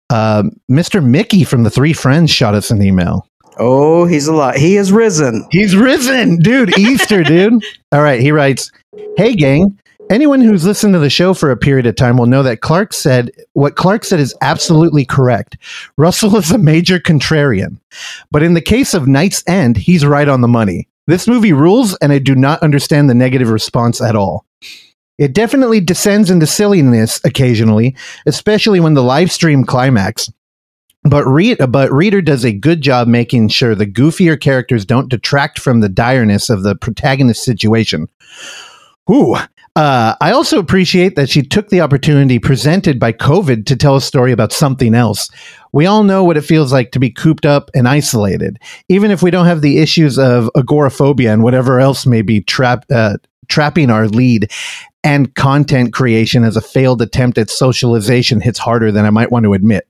Uh, 0.10 0.44
Mr. 0.70 1.04
Mickey 1.04 1.44
from 1.44 1.64
the 1.64 1.70
Three 1.70 1.94
Friends 1.94 2.32
shot 2.32 2.56
us 2.56 2.72
an 2.72 2.82
email. 2.82 3.28
Oh, 3.58 4.06
he's 4.06 4.28
alive. 4.28 4.56
He 4.56 4.78
is 4.78 4.92
risen. 4.92 5.46
He's 5.52 5.76
risen, 5.76 6.40
dude. 6.40 6.78
Easter, 6.78 7.24
dude. 7.24 7.62
All 7.92 8.02
right. 8.02 8.22
He 8.22 8.32
writes, 8.32 8.72
Hey, 9.18 9.36
gang. 9.36 9.78
Anyone 10.10 10.42
who's 10.42 10.66
listened 10.66 10.94
to 10.94 11.00
the 11.00 11.10
show 11.10 11.36
for 11.36 11.52
a 11.52 11.58
period 11.58 11.86
of 11.86 11.96
time 11.96 12.18
will 12.18 12.26
know 12.26 12.42
that 12.42 12.62
Clark 12.62 12.94
said 12.94 13.30
what 13.54 13.76
Clark 13.76 14.04
said 14.04 14.20
is 14.20 14.36
absolutely 14.42 15.06
correct. 15.06 15.56
Russell 15.98 16.36
is 16.36 16.50
a 16.50 16.58
major 16.58 17.00
contrarian. 17.00 17.78
But 18.32 18.42
in 18.42 18.56
the 18.56 18.62
case 18.62 18.96
of 18.96 19.08
Night's 19.08 19.44
End, 19.46 19.78
he's 19.78 20.04
right 20.04 20.28
on 20.28 20.42
the 20.42 20.48
money. 20.48 20.88
This 21.06 21.28
movie 21.28 21.54
rules, 21.54 21.96
and 21.98 22.12
I 22.12 22.18
do 22.18 22.34
not 22.34 22.64
understand 22.64 23.08
the 23.08 23.14
negative 23.14 23.50
response 23.50 24.02
at 24.02 24.16
all. 24.16 24.46
It 25.20 25.34
definitely 25.34 25.80
descends 25.80 26.32
into 26.32 26.48
silliness 26.48 27.22
occasionally, 27.24 27.96
especially 28.26 28.80
when 28.80 28.96
the 28.96 29.04
live 29.04 29.32
stream 29.32 29.64
climax. 29.64 30.32
But, 31.04 31.26
read, 31.26 31.60
but 31.70 31.92
Reeder 31.92 32.22
does 32.22 32.44
a 32.44 32.52
good 32.52 32.82
job 32.82 33.08
making 33.08 33.50
sure 33.50 33.76
the 33.76 33.86
goofier 33.86 34.40
characters 34.40 34.86
don't 34.86 35.10
detract 35.10 35.60
from 35.60 35.82
the 35.82 35.90
direness 35.90 36.50
of 36.50 36.64
the 36.64 36.76
protagonist's 36.76 37.46
situation. 37.46 38.08
Ooh. 39.10 39.36
Uh, 39.80 40.14
I 40.20 40.32
also 40.32 40.60
appreciate 40.60 41.16
that 41.16 41.30
she 41.30 41.42
took 41.42 41.70
the 41.70 41.80
opportunity 41.80 42.38
presented 42.38 43.00
by 43.00 43.14
COVID 43.14 43.66
to 43.68 43.78
tell 43.78 43.96
a 43.96 44.02
story 44.02 44.34
about 44.34 44.52
something 44.52 44.94
else. 44.94 45.30
We 45.72 45.86
all 45.86 46.04
know 46.04 46.22
what 46.22 46.36
it 46.36 46.42
feels 46.42 46.74
like 46.74 46.92
to 46.92 47.00
be 47.00 47.10
cooped 47.10 47.46
up 47.46 47.72
and 47.74 47.88
isolated, 47.88 48.60
even 48.90 49.10
if 49.10 49.24
we 49.24 49.32
don't 49.32 49.46
have 49.46 49.62
the 49.62 49.78
issues 49.78 50.20
of 50.20 50.50
agoraphobia 50.58 51.32
and 51.32 51.44
whatever 51.44 51.80
else 51.80 52.06
may 52.06 52.22
be 52.22 52.44
uh, 52.62 53.16
trapping 53.48 53.90
our 53.90 54.10
lead. 54.10 54.52
And 55.02 55.34
content 55.34 55.94
creation 55.94 56.44
as 56.44 56.58
a 56.58 56.62
failed 56.62 57.02
attempt 57.02 57.38
at 57.38 57.50
socialization 57.50 58.42
hits 58.42 58.60
harder 58.60 58.92
than 58.92 59.06
I 59.06 59.12
might 59.12 59.32
want 59.32 59.46
to 59.46 59.54
admit. 59.54 59.88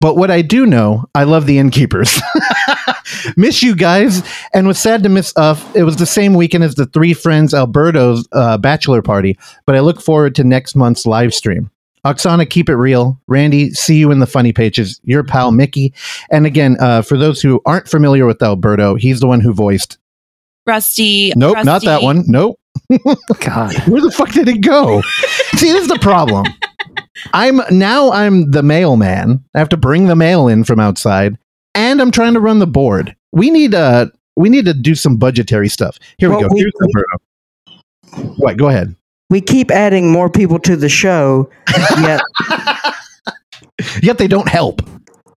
But 0.00 0.16
what 0.16 0.30
I 0.30 0.40
do 0.40 0.64
know, 0.64 1.04
I 1.14 1.24
love 1.24 1.44
the 1.44 1.58
innkeepers. 1.58 2.18
miss 3.36 3.62
you 3.62 3.74
guys, 3.74 4.22
and 4.54 4.66
was 4.66 4.78
sad 4.78 5.02
to 5.02 5.08
miss. 5.08 5.32
Uh, 5.36 5.58
it 5.74 5.84
was 5.84 5.96
the 5.96 6.06
same 6.06 6.34
weekend 6.34 6.64
as 6.64 6.74
the 6.74 6.86
Three 6.86 7.14
Friends 7.14 7.54
Alberto's 7.54 8.26
uh, 8.32 8.58
bachelor 8.58 9.02
party, 9.02 9.38
but 9.64 9.74
I 9.74 9.80
look 9.80 10.00
forward 10.00 10.34
to 10.36 10.44
next 10.44 10.74
month's 10.76 11.06
live 11.06 11.34
stream. 11.34 11.70
Oksana, 12.04 12.48
keep 12.48 12.68
it 12.68 12.76
real. 12.76 13.20
Randy, 13.26 13.70
see 13.70 13.96
you 13.96 14.12
in 14.12 14.20
the 14.20 14.26
funny 14.26 14.52
pages. 14.52 15.00
Your 15.02 15.24
pal 15.24 15.50
Mickey, 15.50 15.92
and 16.30 16.46
again, 16.46 16.76
uh, 16.80 17.02
for 17.02 17.16
those 17.16 17.40
who 17.40 17.60
aren't 17.66 17.88
familiar 17.88 18.26
with 18.26 18.42
Alberto, 18.42 18.94
he's 18.94 19.20
the 19.20 19.26
one 19.26 19.40
who 19.40 19.52
voiced. 19.52 19.98
Rusty. 20.66 21.32
Nope, 21.36 21.64
not 21.64 21.84
that 21.84 22.02
one. 22.02 22.24
Nope. 22.26 22.58
God. 23.40 23.74
Where 23.88 24.02
the 24.02 24.10
fuck 24.10 24.32
did 24.32 24.48
it 24.48 24.60
go? 24.60 25.00
See, 25.56 25.72
this 25.72 25.82
is 25.82 25.88
the 25.88 25.98
problem. 26.00 26.46
I'm 27.32 27.60
now 27.70 28.10
I'm 28.10 28.50
the 28.50 28.62
mailman. 28.62 29.42
I 29.54 29.58
have 29.58 29.68
to 29.70 29.76
bring 29.76 30.06
the 30.06 30.16
mail 30.16 30.48
in 30.48 30.64
from 30.64 30.80
outside, 30.80 31.38
and 31.76 32.00
I'm 32.00 32.10
trying 32.10 32.34
to 32.34 32.40
run 32.40 32.58
the 32.58 32.66
board. 32.66 33.14
We 33.32 33.50
need 33.50 33.74
uh 33.74 34.06
we 34.36 34.48
need 34.48 34.64
to 34.64 34.74
do 34.74 34.94
some 34.94 35.16
budgetary 35.16 35.68
stuff. 35.68 35.98
Here 36.18 36.28
we 36.34 36.42
go. 36.42 36.48
we- 36.50 36.60
Here's 36.60 36.72
Alberto. 36.82 38.34
What? 38.38 38.56
Go 38.56 38.68
ahead. 38.68 38.96
We 39.30 39.40
keep 39.40 39.70
adding 39.70 40.10
more 40.12 40.30
people 40.30 40.58
to 40.60 40.76
the 40.76 40.88
show, 40.88 41.50
yet 42.00 42.20
Yet 44.02 44.18
they 44.18 44.26
don't 44.28 44.48
help. 44.48 44.82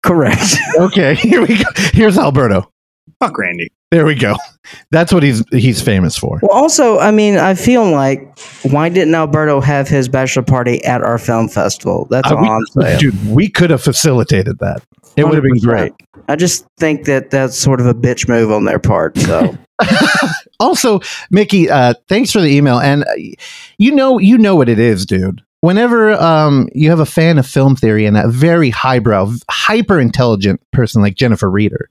correct. 0.04 0.56
Okay, 0.78 1.15
here 1.15 1.41
we 1.41 1.58
go. 1.58 1.69
Here's 1.93 2.17
Alberto. 2.17 2.71
Fuck 3.19 3.38
Randy. 3.38 3.69
There 3.91 4.06
we 4.06 4.13
go. 4.13 4.36
That's 4.91 5.12
what 5.12 5.24
he's 5.24 5.43
he's 5.52 5.82
famous 5.82 6.15
for. 6.15 6.39
Well, 6.43 6.52
also, 6.52 7.00
I 7.00 7.10
mean, 7.10 7.38
I 7.38 7.56
feel 7.56 7.89
like 7.89 8.38
why 8.63 8.88
didn't 8.89 9.15
Alberto 9.15 9.62
have 9.62 9.88
his 9.88 10.08
bachelor 10.08 10.43
party 10.43 10.84
at 10.86 11.02
our 11.02 11.17
film 11.17 11.50
festival? 11.50 12.06
That's 12.12 12.30
Uh, 12.32 12.36
all 12.36 12.45
I'm 12.45 12.65
saying. 12.84 13.00
dude, 13.00 13.28
we 13.28 13.50
could 13.50 13.72
have 13.72 13.82
facilitated 13.82 14.60
that. 14.60 14.84
It 15.17 15.24
would 15.24 15.34
have 15.34 15.43
been 15.43 15.58
great. 15.60 15.93
I 16.28 16.36
just 16.36 16.67
think 16.78 17.06
that 17.06 17.32
that's 17.32 17.58
sort 17.58 17.80
of 17.82 17.88
a 17.88 17.95
bitch 17.95 18.28
move 18.30 18.52
on 18.52 18.65
their 18.65 18.78
part. 18.80 19.17
So 19.17 19.58
also, 20.60 21.00
Mickey, 21.32 21.69
uh, 21.69 21.95
thanks 22.08 22.32
for 22.32 22.41
the 22.41 22.56
email. 22.56 22.80
And 22.80 23.04
uh, 23.04 23.08
you 23.80 23.91
know, 23.91 24.19
you 24.19 24.38
know 24.38 24.56
what 24.56 24.69
it 24.69 24.78
is, 24.80 25.06
dude. 25.08 25.41
Whenever 25.62 26.13
um, 26.13 26.69
you 26.74 26.89
have 26.89 27.02
a 27.02 27.06
fan 27.06 27.38
of 27.38 27.45
film 27.45 27.76
theory 27.76 28.06
and 28.06 28.17
a 28.17 28.30
very 28.30 28.69
highbrow, 28.69 29.34
hyper 29.50 30.00
intelligent 30.00 30.62
person 30.72 31.02
like 31.02 31.15
Jennifer 31.15 31.50
Reeder, 31.50 31.89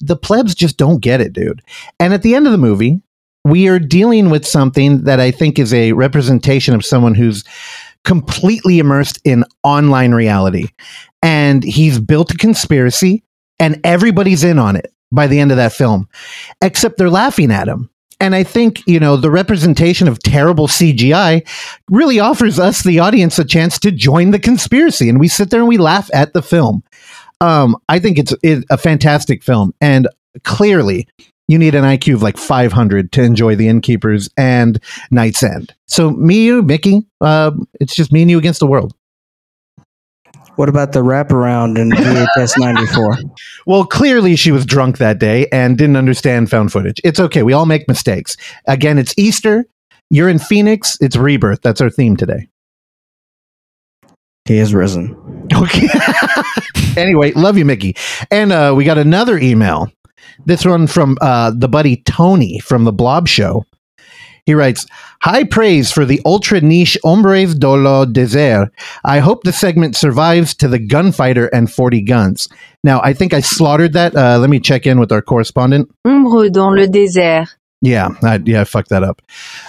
the 0.00 0.16
plebs 0.16 0.54
just 0.54 0.76
don't 0.76 1.00
get 1.00 1.20
it, 1.20 1.32
dude. 1.32 1.62
And 2.00 2.12
at 2.12 2.22
the 2.22 2.34
end 2.34 2.46
of 2.46 2.52
the 2.52 2.58
movie, 2.58 3.00
we 3.44 3.68
are 3.68 3.78
dealing 3.78 4.30
with 4.30 4.46
something 4.46 5.04
that 5.04 5.20
I 5.20 5.30
think 5.30 5.58
is 5.58 5.72
a 5.72 5.92
representation 5.92 6.74
of 6.74 6.84
someone 6.84 7.14
who's 7.14 7.44
completely 8.04 8.78
immersed 8.78 9.20
in 9.24 9.44
online 9.62 10.12
reality. 10.12 10.68
And 11.22 11.62
he's 11.62 11.98
built 11.98 12.32
a 12.32 12.36
conspiracy, 12.36 13.22
and 13.58 13.80
everybody's 13.84 14.44
in 14.44 14.58
on 14.58 14.76
it 14.76 14.92
by 15.12 15.26
the 15.26 15.38
end 15.38 15.52
of 15.52 15.56
that 15.58 15.72
film, 15.72 16.08
except 16.60 16.98
they're 16.98 17.08
laughing 17.08 17.50
at 17.50 17.68
him. 17.68 17.90
And 18.20 18.34
I 18.34 18.42
think, 18.42 18.82
you 18.86 19.00
know, 19.00 19.16
the 19.16 19.30
representation 19.30 20.08
of 20.08 20.22
terrible 20.22 20.68
CGI 20.68 21.46
really 21.90 22.20
offers 22.20 22.58
us, 22.58 22.82
the 22.82 22.98
audience, 22.98 23.38
a 23.38 23.44
chance 23.44 23.78
to 23.80 23.90
join 23.90 24.30
the 24.30 24.38
conspiracy. 24.38 25.08
And 25.08 25.20
we 25.20 25.28
sit 25.28 25.50
there 25.50 25.60
and 25.60 25.68
we 25.68 25.78
laugh 25.78 26.08
at 26.14 26.32
the 26.32 26.42
film. 26.42 26.82
Um, 27.40 27.76
I 27.88 27.98
think 27.98 28.18
it's, 28.18 28.34
it's 28.42 28.64
a 28.70 28.78
fantastic 28.78 29.42
film. 29.42 29.74
And 29.80 30.08
clearly, 30.44 31.08
you 31.48 31.58
need 31.58 31.74
an 31.74 31.84
IQ 31.84 32.14
of 32.14 32.22
like 32.22 32.38
500 32.38 33.12
to 33.12 33.22
enjoy 33.22 33.54
The 33.54 33.68
Innkeepers 33.68 34.30
and 34.36 34.80
Night's 35.10 35.42
End. 35.42 35.74
So, 35.86 36.10
me, 36.10 36.44
you, 36.44 36.62
Mickey, 36.62 37.02
uh, 37.20 37.50
it's 37.80 37.94
just 37.94 38.12
me 38.12 38.22
and 38.22 38.30
you 38.30 38.38
against 38.38 38.60
the 38.60 38.66
world. 38.66 38.94
What 40.56 40.68
about 40.68 40.92
the 40.92 41.00
wraparound 41.00 41.78
in 41.78 41.90
VHS 41.90 42.54
94? 42.58 43.18
Well, 43.66 43.84
clearly 43.84 44.36
she 44.36 44.52
was 44.52 44.64
drunk 44.64 44.98
that 44.98 45.18
day 45.18 45.46
and 45.52 45.76
didn't 45.76 45.96
understand 45.96 46.50
found 46.50 46.72
footage. 46.72 47.00
It's 47.04 47.18
okay. 47.20 47.42
We 47.42 47.52
all 47.52 47.66
make 47.66 47.88
mistakes. 47.88 48.36
Again, 48.66 48.98
it's 48.98 49.14
Easter. 49.16 49.66
You're 50.10 50.28
in 50.28 50.38
Phoenix. 50.38 50.96
It's 51.00 51.16
rebirth. 51.16 51.60
That's 51.62 51.80
our 51.80 51.90
theme 51.90 52.16
today. 52.16 52.48
He 54.44 54.58
is 54.58 54.74
risen. 54.74 55.16
Okay. 55.54 55.88
anyway, 57.00 57.32
love 57.32 57.56
you, 57.56 57.64
Mickey. 57.64 57.96
And 58.30 58.52
uh, 58.52 58.74
we 58.76 58.84
got 58.84 58.98
another 58.98 59.38
email. 59.38 59.90
This 60.44 60.64
one 60.64 60.86
from 60.86 61.16
uh, 61.20 61.52
the 61.56 61.68
buddy 61.68 61.96
Tony 62.04 62.58
from 62.58 62.84
the 62.84 62.92
Blob 62.92 63.26
Show. 63.26 63.64
He 64.46 64.54
writes, 64.54 64.86
High 65.22 65.44
praise 65.44 65.90
for 65.90 66.04
the 66.04 66.20
ultra 66.24 66.60
niche 66.60 66.98
Hombres 67.02 67.54
de 67.54 67.68
lo 67.68 68.04
Desert. 68.04 68.70
I 69.04 69.20
hope 69.20 69.42
the 69.42 69.52
segment 69.52 69.96
survives 69.96 70.54
to 70.56 70.68
the 70.68 70.78
gunfighter 70.78 71.46
and 71.46 71.72
40 71.72 72.02
guns. 72.02 72.48
Now, 72.82 73.00
I 73.02 73.14
think 73.14 73.32
I 73.32 73.40
slaughtered 73.40 73.94
that. 73.94 74.14
Uh, 74.14 74.38
let 74.38 74.50
me 74.50 74.60
check 74.60 74.86
in 74.86 75.00
with 75.00 75.12
our 75.12 75.22
correspondent. 75.22 75.90
Ombre 76.04 76.50
dans 76.50 76.74
le 76.74 76.86
désert. 76.86 77.48
Yeah, 77.80 78.08
I, 78.22 78.40
yeah, 78.44 78.62
I 78.62 78.64
fucked 78.64 78.88
that 78.90 79.02
up. 79.02 79.20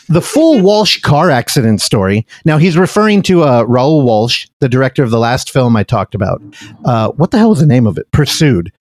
The 0.07 0.21
full 0.21 0.61
Walsh 0.61 1.01
car 1.01 1.29
accident 1.29 1.81
story. 1.81 2.25
Now 2.45 2.57
he's 2.57 2.77
referring 2.77 3.21
to 3.23 3.43
uh, 3.43 3.63
Raoul 3.63 4.03
Walsh, 4.05 4.47
the 4.61 4.69
director 4.69 5.03
of 5.03 5.11
the 5.11 5.19
last 5.19 5.51
film 5.51 5.75
I 5.75 5.83
talked 5.83 6.15
about. 6.15 6.41
Uh, 6.85 7.09
what 7.11 7.31
the 7.31 7.37
hell 7.37 7.49
was 7.49 7.59
the 7.59 7.65
name 7.65 7.85
of 7.85 7.97
it? 7.97 8.09
Pursued, 8.11 8.71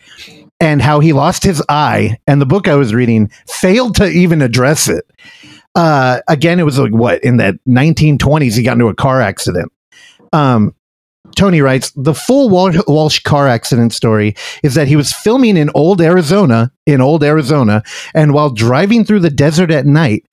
and 0.60 0.80
how 0.80 1.00
he 1.00 1.12
lost 1.12 1.42
his 1.42 1.60
eye. 1.68 2.16
And 2.28 2.40
the 2.40 2.46
book 2.46 2.68
I 2.68 2.76
was 2.76 2.94
reading 2.94 3.28
failed 3.48 3.96
to 3.96 4.08
even 4.08 4.40
address 4.40 4.88
it. 4.88 5.04
Uh, 5.74 6.20
again, 6.28 6.60
it 6.60 6.64
was 6.64 6.78
like 6.78 6.92
what 6.92 7.22
in 7.24 7.36
the 7.36 7.58
1920s 7.68 8.56
he 8.56 8.62
got 8.62 8.74
into 8.74 8.88
a 8.88 8.94
car 8.94 9.20
accident. 9.20 9.72
Um, 10.32 10.74
Tony 11.36 11.60
writes 11.60 11.90
the 11.96 12.14
full 12.14 12.48
Wal- 12.48 12.84
Walsh 12.86 13.20
car 13.20 13.48
accident 13.48 13.92
story 13.92 14.36
is 14.62 14.74
that 14.74 14.88
he 14.88 14.96
was 14.96 15.12
filming 15.12 15.56
in 15.56 15.70
old 15.74 16.00
Arizona, 16.00 16.70
in 16.86 17.00
old 17.00 17.24
Arizona, 17.24 17.82
and 18.14 18.32
while 18.32 18.50
driving 18.50 19.04
through 19.04 19.20
the 19.20 19.30
desert 19.30 19.70
at 19.70 19.86
night, 19.86 20.24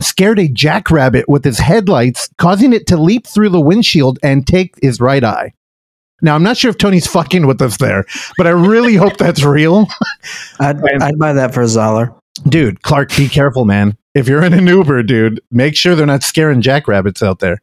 scared 0.00 0.38
a 0.38 0.48
jackrabbit 0.48 1.28
with 1.28 1.44
his 1.44 1.58
headlights, 1.58 2.28
causing 2.38 2.72
it 2.72 2.86
to 2.86 2.96
leap 2.96 3.26
through 3.26 3.48
the 3.48 3.60
windshield 3.60 4.18
and 4.22 4.46
take 4.46 4.74
his 4.82 5.00
right 5.00 5.24
eye. 5.24 5.52
Now, 6.22 6.34
I'm 6.34 6.42
not 6.42 6.56
sure 6.56 6.70
if 6.70 6.78
Tony's 6.78 7.06
fucking 7.06 7.46
with 7.46 7.60
us 7.60 7.76
there, 7.78 8.04
but 8.38 8.46
I 8.46 8.50
really 8.50 8.94
hope 8.94 9.16
that's 9.16 9.42
real. 9.42 9.86
I'd, 10.60 10.80
I'd 11.02 11.18
buy 11.18 11.32
that 11.32 11.52
for 11.52 11.62
a 11.62 11.68
Zoller. 11.68 12.14
Dude, 12.48 12.82
Clark, 12.82 13.14
be 13.16 13.28
careful, 13.28 13.64
man. 13.64 13.96
If 14.14 14.28
you're 14.28 14.44
in 14.44 14.54
an 14.54 14.66
Uber, 14.66 15.02
dude, 15.02 15.40
make 15.50 15.76
sure 15.76 15.94
they're 15.94 16.06
not 16.06 16.22
scaring 16.22 16.62
jackrabbits 16.62 17.22
out 17.22 17.40
there. 17.40 17.60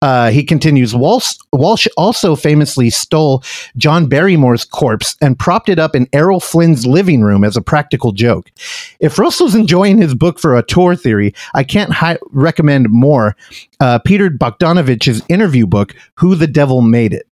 Uh, 0.00 0.30
he 0.30 0.44
continues 0.44 0.94
Walsh, 0.94 1.34
Walsh 1.52 1.88
also 1.96 2.36
famously 2.36 2.88
stole 2.88 3.42
John 3.76 4.06
Barrymore's 4.06 4.64
corpse 4.64 5.16
and 5.20 5.36
propped 5.36 5.68
it 5.68 5.80
up 5.80 5.96
in 5.96 6.06
Errol 6.12 6.38
Flynn's 6.38 6.86
living 6.86 7.22
room 7.22 7.42
as 7.42 7.56
a 7.56 7.62
practical 7.62 8.12
joke. 8.12 8.52
If 9.00 9.18
Russell's 9.18 9.56
enjoying 9.56 9.98
his 9.98 10.14
book 10.14 10.38
for 10.38 10.56
auteur 10.56 10.94
theory, 10.94 11.34
I 11.54 11.64
can't 11.64 11.90
hi- 11.90 12.18
recommend 12.30 12.90
more 12.90 13.34
uh, 13.80 13.98
Peter 13.98 14.30
Bogdanovich's 14.30 15.22
interview 15.28 15.66
book, 15.66 15.96
Who 16.16 16.36
the 16.36 16.46
Devil 16.46 16.80
Made 16.80 17.12
It. 17.12 17.27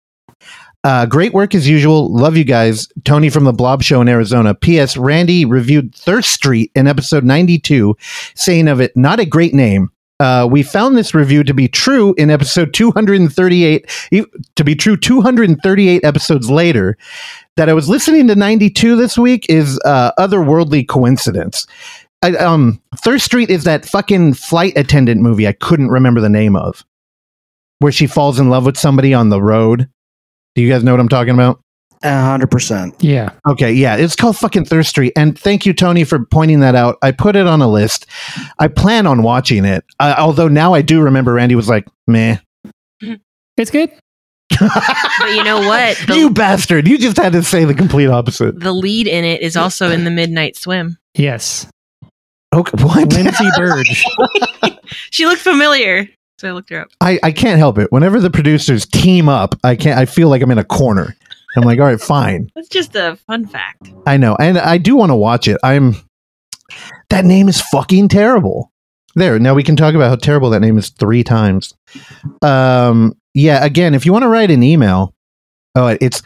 Uh, 0.84 1.06
great 1.06 1.32
work 1.32 1.54
as 1.54 1.66
usual. 1.66 2.12
Love 2.12 2.36
you 2.36 2.44
guys. 2.44 2.86
Tony 3.04 3.30
from 3.30 3.44
the 3.44 3.52
Blob 3.52 3.82
Show 3.82 4.02
in 4.02 4.08
Arizona. 4.08 4.54
P.S. 4.54 4.98
Randy 4.98 5.46
reviewed 5.46 5.94
Thirst 5.94 6.30
Street 6.30 6.70
in 6.74 6.86
episode 6.86 7.24
92, 7.24 7.96
saying 8.34 8.68
of 8.68 8.80
it, 8.80 8.94
not 8.94 9.18
a 9.18 9.24
great 9.24 9.54
name. 9.54 9.90
Uh, 10.20 10.46
we 10.48 10.62
found 10.62 10.96
this 10.96 11.14
review 11.14 11.42
to 11.42 11.54
be 11.54 11.68
true 11.68 12.14
in 12.18 12.30
episode 12.30 12.72
238, 12.74 14.08
e- 14.12 14.22
to 14.54 14.64
be 14.64 14.74
true 14.76 14.96
238 14.96 16.04
episodes 16.04 16.50
later. 16.50 16.96
That 17.56 17.68
I 17.68 17.72
was 17.72 17.88
listening 17.88 18.28
to 18.28 18.34
92 18.34 18.96
this 18.96 19.16
week 19.16 19.46
is 19.48 19.80
uh, 19.84 20.12
otherworldly 20.18 20.86
coincidence. 20.86 21.66
I, 22.22 22.34
um, 22.36 22.80
Thirst 22.96 23.24
Street 23.24 23.48
is 23.48 23.64
that 23.64 23.86
fucking 23.86 24.34
flight 24.34 24.74
attendant 24.76 25.20
movie 25.22 25.48
I 25.48 25.52
couldn't 25.52 25.88
remember 25.88 26.20
the 26.20 26.28
name 26.28 26.56
of, 26.56 26.84
where 27.78 27.92
she 27.92 28.06
falls 28.06 28.38
in 28.38 28.50
love 28.50 28.66
with 28.66 28.76
somebody 28.76 29.14
on 29.14 29.30
the 29.30 29.42
road. 29.42 29.88
Do 30.54 30.62
you 30.62 30.68
guys 30.70 30.84
know 30.84 30.92
what 30.92 31.00
I'm 31.00 31.08
talking 31.08 31.34
about? 31.34 31.60
A 32.02 32.20
hundred 32.20 32.50
percent. 32.50 32.94
Yeah. 33.02 33.30
Okay, 33.48 33.72
yeah, 33.72 33.96
it's 33.96 34.14
called 34.14 34.36
fucking 34.36 34.66
Thirst 34.66 34.90
Street, 34.90 35.12
and 35.16 35.38
thank 35.38 35.64
you, 35.64 35.72
Tony, 35.72 36.04
for 36.04 36.24
pointing 36.26 36.60
that 36.60 36.74
out. 36.74 36.98
I 37.02 37.12
put 37.12 37.34
it 37.34 37.46
on 37.46 37.62
a 37.62 37.68
list. 37.68 38.06
I 38.58 38.68
plan 38.68 39.06
on 39.06 39.22
watching 39.22 39.64
it, 39.64 39.84
uh, 40.00 40.14
although 40.18 40.48
now 40.48 40.74
I 40.74 40.82
do 40.82 41.00
remember 41.00 41.32
Randy 41.32 41.54
was 41.54 41.68
like, 41.68 41.86
"Meh." 42.06 42.36
It's 43.56 43.70
good. 43.70 43.90
But 44.60 45.30
you 45.34 45.42
know 45.42 45.60
what? 45.60 45.96
The, 46.06 46.16
you 46.16 46.30
bastard! 46.30 46.86
You 46.86 46.98
just 46.98 47.16
had 47.16 47.32
to 47.32 47.42
say 47.42 47.64
the 47.64 47.72
complete 47.74 48.08
opposite. 48.08 48.60
the 48.60 48.72
lead 48.72 49.06
in 49.06 49.24
it 49.24 49.40
is 49.40 49.56
also 49.56 49.90
in 49.90 50.04
the 50.04 50.10
Midnight 50.10 50.56
Swim. 50.56 50.98
Yes. 51.14 51.66
Okay, 52.54 52.82
what? 52.84 53.12
Lindsay 53.12 53.48
Burdge. 53.56 54.04
She 55.10 55.24
looked 55.26 55.40
familiar, 55.40 56.06
so 56.44 56.50
I 56.50 56.52
looked 56.52 56.70
her 56.70 56.80
up. 56.80 56.88
I, 57.00 57.18
I 57.22 57.32
can't 57.32 57.58
help 57.58 57.78
it. 57.78 57.90
Whenever 57.90 58.20
the 58.20 58.30
producers 58.30 58.84
team 58.86 59.28
up, 59.28 59.54
I 59.64 59.76
can't. 59.76 59.98
I 59.98 60.04
feel 60.04 60.28
like 60.28 60.42
I'm 60.42 60.50
in 60.50 60.58
a 60.58 60.64
corner. 60.64 61.16
I'm 61.56 61.62
like, 61.62 61.78
all 61.78 61.86
right, 61.86 62.00
fine. 62.00 62.50
That's 62.54 62.68
just 62.68 62.94
a 62.96 63.16
fun 63.26 63.46
fact. 63.46 63.90
I 64.06 64.16
know, 64.16 64.36
and 64.38 64.58
I 64.58 64.76
do 64.78 64.96
want 64.96 65.10
to 65.10 65.16
watch 65.16 65.48
it. 65.48 65.58
I'm. 65.62 65.96
That 67.10 67.24
name 67.24 67.48
is 67.48 67.60
fucking 67.60 68.08
terrible. 68.08 68.70
There. 69.14 69.38
Now 69.38 69.54
we 69.54 69.62
can 69.62 69.76
talk 69.76 69.94
about 69.94 70.08
how 70.08 70.16
terrible 70.16 70.50
that 70.50 70.60
name 70.60 70.76
is 70.76 70.90
three 70.90 71.24
times. 71.24 71.72
Um. 72.42 73.16
Yeah. 73.32 73.64
Again, 73.64 73.94
if 73.94 74.04
you 74.04 74.12
want 74.12 74.24
to 74.24 74.28
write 74.28 74.50
an 74.50 74.62
email, 74.62 75.14
oh, 75.74 75.96
it's 76.00 76.22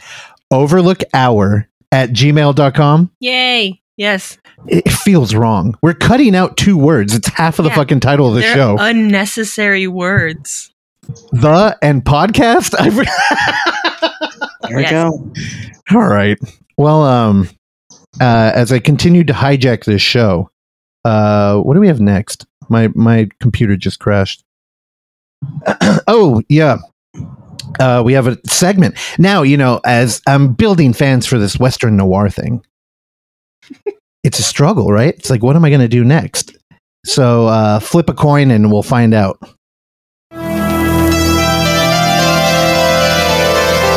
overlookhour 0.51 1.67
at 1.91 2.09
gmail.com. 2.09 3.11
Yay! 3.19 3.81
Yes, 3.99 4.37
It 4.65 4.85
it 4.87 4.91
feels 4.93 5.35
wrong. 5.35 5.75
We're 5.81 5.93
cutting 5.93 6.33
out 6.33 6.55
two 6.55 6.77
words. 6.77 7.13
It's 7.13 7.27
half 7.27 7.59
of 7.59 7.63
the 7.65 7.69
Yeah. 7.69 7.75
fucking 7.75 7.99
title 7.99 8.29
of 8.29 8.35
the 8.35 8.39
they're 8.41 8.55
show. 8.55 8.77
unnecessary 8.79 9.87
words. 9.87 10.71
the 11.33 11.77
and 11.81 12.03
podcast. 12.05 12.73
I 12.79 12.89
There 14.69 14.77
we 14.77 14.83
Yes. 14.83 14.91
go. 14.91 15.31
All 15.91 16.07
right. 16.07 16.37
Well, 16.77 17.03
um, 17.03 17.49
uh, 18.21 18.51
as 18.55 18.71
I 18.71 18.79
continue 18.79 19.23
to 19.25 19.33
hijack 19.33 19.83
this 19.83 20.01
show, 20.01 20.49
uh, 21.03 21.57
what 21.57 21.73
do 21.73 21.81
we 21.81 21.87
have 21.87 21.99
next? 21.99 22.45
My 22.69 22.87
my 22.95 23.27
computer 23.41 23.75
just 23.75 23.99
crashed. 23.99 24.43
oh 26.07 26.41
yeah. 26.47 26.77
Uh, 27.79 28.01
we 28.05 28.13
have 28.13 28.27
a 28.27 28.37
segment 28.47 28.95
now. 29.17 29.41
You 29.41 29.57
know, 29.57 29.81
as 29.83 30.21
I'm 30.25 30.53
building 30.53 30.93
fans 30.93 31.25
for 31.25 31.37
this 31.37 31.59
Western 31.59 31.97
noir 31.97 32.29
thing, 32.29 32.63
it's 34.23 34.39
a 34.39 34.43
struggle, 34.43 34.91
right? 34.91 35.13
It's 35.15 35.29
like, 35.29 35.43
what 35.43 35.55
am 35.55 35.65
I 35.65 35.69
going 35.69 35.81
to 35.81 35.87
do 35.87 36.03
next? 36.03 36.57
So, 37.05 37.47
uh, 37.47 37.79
flip 37.79 38.09
a 38.09 38.13
coin 38.13 38.51
and 38.51 38.71
we'll 38.71 38.83
find 38.83 39.13
out. 39.13 39.39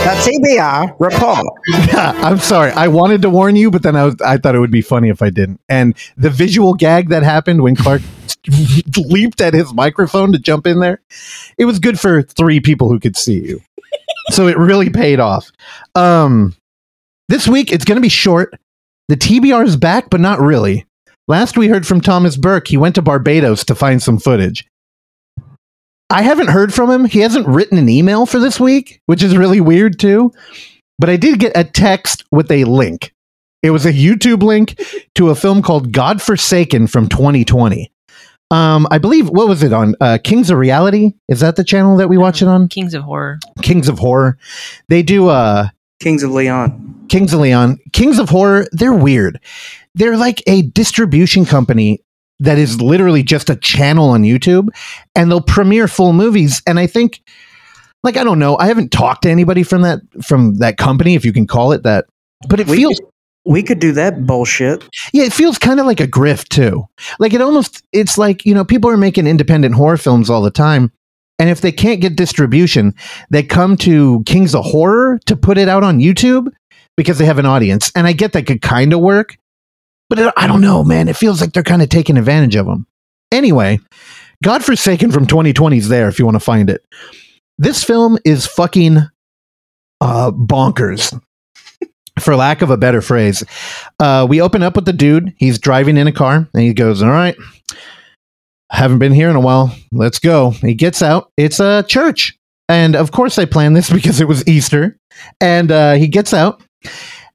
The 0.02 0.30
TBR 0.58 0.96
report. 0.98 1.46
I'm 1.94 2.38
sorry. 2.38 2.70
I 2.72 2.88
wanted 2.88 3.22
to 3.22 3.30
warn 3.30 3.56
you, 3.56 3.70
but 3.70 3.82
then 3.82 3.96
I 3.96 4.04
was, 4.04 4.20
I 4.20 4.37
thought 4.37 4.54
it 4.54 4.61
would 4.61 4.70
be 4.70 4.82
funny 4.82 5.08
if 5.08 5.22
I 5.22 5.30
didn't. 5.30 5.61
And 5.68 5.96
the 6.16 6.30
visual 6.30 6.74
gag 6.74 7.08
that 7.08 7.22
happened 7.22 7.62
when 7.62 7.74
Clark 7.74 8.02
leaped 8.96 9.40
at 9.40 9.54
his 9.54 9.72
microphone 9.72 10.32
to 10.32 10.38
jump 10.38 10.66
in 10.66 10.80
there, 10.80 11.00
it 11.58 11.64
was 11.64 11.78
good 11.78 11.98
for 11.98 12.22
three 12.22 12.61
people 12.61 12.88
who 12.88 13.00
could 13.00 13.16
see 13.16 13.40
you. 13.40 13.61
so 14.30 14.46
it 14.48 14.56
really 14.56 14.90
paid 14.90 15.20
off. 15.20 15.50
Um, 15.94 16.54
this 17.28 17.48
week 17.48 17.72
it's 17.72 17.85
going 17.85 17.96
to 17.96 18.02
be 18.02 18.08
short. 18.08 18.54
The 19.08 19.16
TBR 19.16 19.66
is 19.66 19.76
back, 19.76 20.10
but 20.10 20.20
not 20.20 20.40
really. 20.40 20.86
Last 21.28 21.56
we 21.56 21.68
heard 21.68 21.86
from 21.86 22.00
Thomas 22.00 22.36
Burke, 22.36 22.68
he 22.68 22.76
went 22.76 22.94
to 22.96 23.02
Barbados 23.02 23.64
to 23.64 23.74
find 23.74 24.02
some 24.02 24.18
footage. 24.18 24.66
I 26.10 26.22
haven't 26.22 26.48
heard 26.50 26.74
from 26.74 26.90
him. 26.90 27.04
He 27.06 27.20
hasn't 27.20 27.46
written 27.46 27.78
an 27.78 27.88
email 27.88 28.26
for 28.26 28.38
this 28.38 28.60
week, 28.60 29.00
which 29.06 29.22
is 29.22 29.36
really 29.36 29.60
weird 29.60 29.98
too. 29.98 30.32
But 30.98 31.08
I 31.08 31.16
did 31.16 31.38
get 31.38 31.56
a 31.56 31.64
text 31.64 32.24
with 32.30 32.50
a 32.50 32.64
link. 32.64 33.14
It 33.62 33.70
was 33.70 33.86
a 33.86 33.92
YouTube 33.92 34.42
link 34.42 34.78
to 35.14 35.30
a 35.30 35.34
film 35.34 35.62
called 35.62 35.92
Godforsaken 35.92 36.86
from 36.88 37.08
2020. 37.08 37.90
Um, 38.50 38.86
I 38.90 38.98
believe 38.98 39.30
what 39.30 39.48
was 39.48 39.62
it 39.62 39.72
on? 39.72 39.94
Uh, 40.00 40.18
Kings 40.22 40.50
of 40.50 40.58
Reality? 40.58 41.12
Is 41.28 41.40
that 41.40 41.56
the 41.56 41.64
channel 41.64 41.96
that 41.96 42.08
we 42.08 42.18
watch 42.18 42.42
it 42.42 42.48
on? 42.48 42.68
Kings 42.68 42.92
of 42.92 43.04
Horror. 43.04 43.38
Kings 43.62 43.88
of 43.88 43.98
Horror. 43.98 44.36
They 44.88 45.02
do 45.02 45.28
uh 45.28 45.68
Kings 46.02 46.22
of 46.22 46.32
Leon. 46.32 47.06
Kings 47.08 47.32
of 47.32 47.40
Leon. 47.40 47.78
Kings 47.92 48.18
of 48.18 48.28
Horror, 48.28 48.66
they're 48.72 48.92
weird. 48.92 49.40
They're 49.94 50.16
like 50.16 50.42
a 50.46 50.62
distribution 50.62 51.44
company 51.44 52.02
that 52.40 52.58
is 52.58 52.80
literally 52.80 53.22
just 53.22 53.48
a 53.50 53.56
channel 53.56 54.08
on 54.10 54.22
YouTube 54.22 54.68
and 55.14 55.30
they'll 55.30 55.40
premiere 55.40 55.86
full 55.86 56.12
movies. 56.12 56.60
And 56.66 56.78
I 56.78 56.86
think 56.86 57.22
like 58.02 58.16
I 58.16 58.24
don't 58.24 58.38
know, 58.40 58.58
I 58.58 58.66
haven't 58.66 58.90
talked 58.90 59.22
to 59.22 59.30
anybody 59.30 59.62
from 59.62 59.82
that 59.82 60.00
from 60.22 60.56
that 60.56 60.76
company, 60.76 61.14
if 61.14 61.24
you 61.24 61.32
can 61.32 61.46
call 61.46 61.72
it 61.72 61.84
that. 61.84 62.06
But 62.48 62.58
it 62.60 62.66
We 62.66 62.78
feels 62.78 63.00
We 63.44 63.62
could 63.62 63.78
do 63.78 63.92
that 63.92 64.26
bullshit. 64.26 64.82
yeah, 65.12 65.24
it 65.24 65.32
feels 65.32 65.58
kind 65.58 65.78
of 65.78 65.86
like 65.86 66.00
a 66.00 66.08
grift 66.08 66.48
too. 66.48 66.84
Like 67.20 67.32
it 67.32 67.40
almost 67.40 67.82
it's 67.92 68.18
like, 68.18 68.44
you 68.44 68.54
know, 68.54 68.64
people 68.64 68.90
are 68.90 68.96
making 68.96 69.26
independent 69.28 69.74
horror 69.76 69.96
films 69.98 70.28
all 70.30 70.42
the 70.42 70.50
time. 70.50 70.90
And 71.42 71.50
if 71.50 71.61
they 71.61 71.72
can't 71.72 72.00
get 72.00 72.14
distribution, 72.14 72.94
they 73.31 73.42
come 73.42 73.76
to 73.78 74.22
Kings 74.26 74.55
of 74.55 74.64
Horror 74.64 75.18
to 75.26 75.35
put 75.35 75.59
it 75.59 75.68
out 75.68 75.83
on 75.83 75.98
YouTube 75.98 76.52
because 76.96 77.18
they 77.18 77.24
have 77.24 77.38
an 77.38 77.46
audience. 77.46 77.90
And 77.96 78.07
I 78.07 78.12
get 78.12 78.33
that 78.35 78.46
could 78.46 78.62
kind 78.62 78.92
of 78.92 79.00
work, 79.00 79.37
but 80.09 80.20
it, 80.20 80.33
I 80.37 80.46
don't 80.46 80.61
know, 80.61 80.85
man. 80.85 81.09
It 81.09 81.16
feels 81.16 81.40
like 81.40 81.52
they're 81.52 81.64
kind 81.64 81.83
of 81.83 81.88
taking 81.88 82.16
advantage 82.16 82.55
of 82.55 82.66
them. 82.66 82.87
Anyway, 83.33 83.81
Godforsaken 84.44 85.11
from 85.11 85.26
2020 85.26 85.78
is 85.78 85.88
there 85.88 86.07
if 86.07 86.20
you 86.20 86.24
want 86.24 86.37
to 86.37 86.40
find 86.40 86.70
it. 86.70 86.85
This 87.59 87.83
film 87.83 88.18
is 88.24 88.46
fucking 88.46 88.98
uh, 90.00 90.31
bonkers, 90.31 91.20
for 92.20 92.37
lack 92.37 92.62
of 92.62 92.70
a 92.70 92.76
better 92.76 93.02
phrase. 93.02 93.42
Uh, 93.98 94.28
we 94.31 94.40
open 94.40 94.62
up 94.62 94.76
with 94.76 94.85
the 94.85 94.92
dude. 94.92 95.35
He's 95.38 95.59
driving 95.59 95.96
in 95.96 96.07
a 96.07 96.12
car, 96.12 96.48
and 96.55 96.62
he 96.62 96.72
goes, 96.72 97.02
"All 97.02 97.11
right, 97.11 97.35
haven't 98.76 98.98
been 98.98 99.12
here 99.12 99.30
in 99.30 99.37
a 99.37 99.40
while. 99.40 99.74
Let's 99.92 100.18
go." 100.18 100.50
He 100.50 100.74
gets 100.74 101.02
out. 101.02 101.30
It's 101.37 101.61
a 101.61 101.85
church, 101.88 102.38
and 102.68 102.96
of 102.96 103.12
course, 103.12 103.37
they 103.37 103.46
planned 103.46 103.76
this 103.76 103.90
because 103.92 104.20
it 104.20 104.28
was 104.28 104.46
Easter. 104.46 104.96
And 105.40 105.70
uh, 105.70 105.94
he 105.94 106.08
gets 106.08 106.32
out 106.32 106.62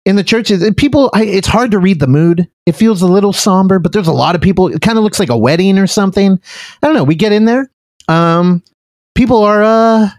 in 0.06 0.16
the 0.16 0.24
churches. 0.24 0.70
People, 0.78 1.10
I, 1.14 1.24
it's 1.24 1.48
hard 1.48 1.72
to 1.72 1.80
read 1.80 2.00
the 2.00 2.08
mood. 2.08 2.48
It 2.66 2.74
feels 2.74 3.02
a 3.02 3.08
little 3.08 3.34
somber, 3.34 3.80
but 3.80 3.92
there's 3.92 4.08
a 4.08 4.14
lot 4.14 4.36
of 4.36 4.42
people. 4.42 4.68
It 4.68 4.82
kind 4.82 4.98
of 4.98 5.04
looks 5.04 5.20
like 5.20 5.30
a 5.30 5.38
wedding 5.38 5.78
or 5.78 5.88
something. 5.88 6.40
I 6.82 6.88
don't 6.88 6.96
know. 6.96 7.04
We 7.04 7.16
get 7.16 7.32
in 7.32 7.46
there. 7.46 7.70
Um, 8.08 8.64
people 9.16 9.44
are 9.44 9.64
uh, 9.64 10.10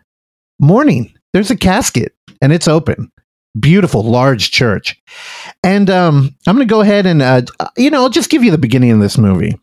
mourning. 0.60 1.12
There's 1.32 1.50
a 1.50 1.56
casket, 1.56 2.14
and 2.40 2.52
it's 2.52 2.68
open 2.68 3.10
beautiful 3.58 4.02
large 4.02 4.50
church 4.50 5.00
and 5.64 5.90
um 5.90 6.34
i'm 6.46 6.54
gonna 6.54 6.66
go 6.66 6.80
ahead 6.80 7.06
and 7.06 7.22
uh 7.22 7.42
you 7.76 7.90
know 7.90 8.02
i'll 8.02 8.10
just 8.10 8.30
give 8.30 8.44
you 8.44 8.50
the 8.50 8.58
beginning 8.58 8.90
of 8.90 9.00
this 9.00 9.18
movie 9.18 9.58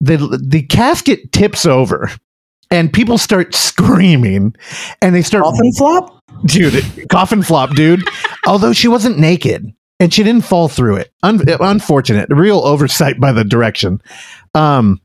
the 0.00 0.16
the 0.42 0.62
casket 0.62 1.32
tips 1.32 1.64
over 1.66 2.10
and 2.70 2.92
people 2.92 3.18
start 3.18 3.54
screaming 3.54 4.54
and 5.00 5.14
they 5.14 5.22
start 5.22 5.44
Coffin 5.44 5.72
flop? 5.72 6.22
dude 6.46 7.08
coffin 7.10 7.42
flop 7.42 7.74
dude. 7.74 8.02
Although 8.46 8.72
she 8.72 8.88
wasn't 8.88 9.18
naked 9.18 9.72
and 9.98 10.12
she 10.12 10.22
didn't 10.22 10.44
fall 10.44 10.68
through 10.68 10.96
it. 10.96 11.12
Un- 11.22 11.40
unfortunate. 11.60 12.28
Real 12.30 12.58
oversight 12.58 13.18
by 13.20 13.32
the 13.32 13.44
direction. 13.44 14.00
Um 14.54 15.00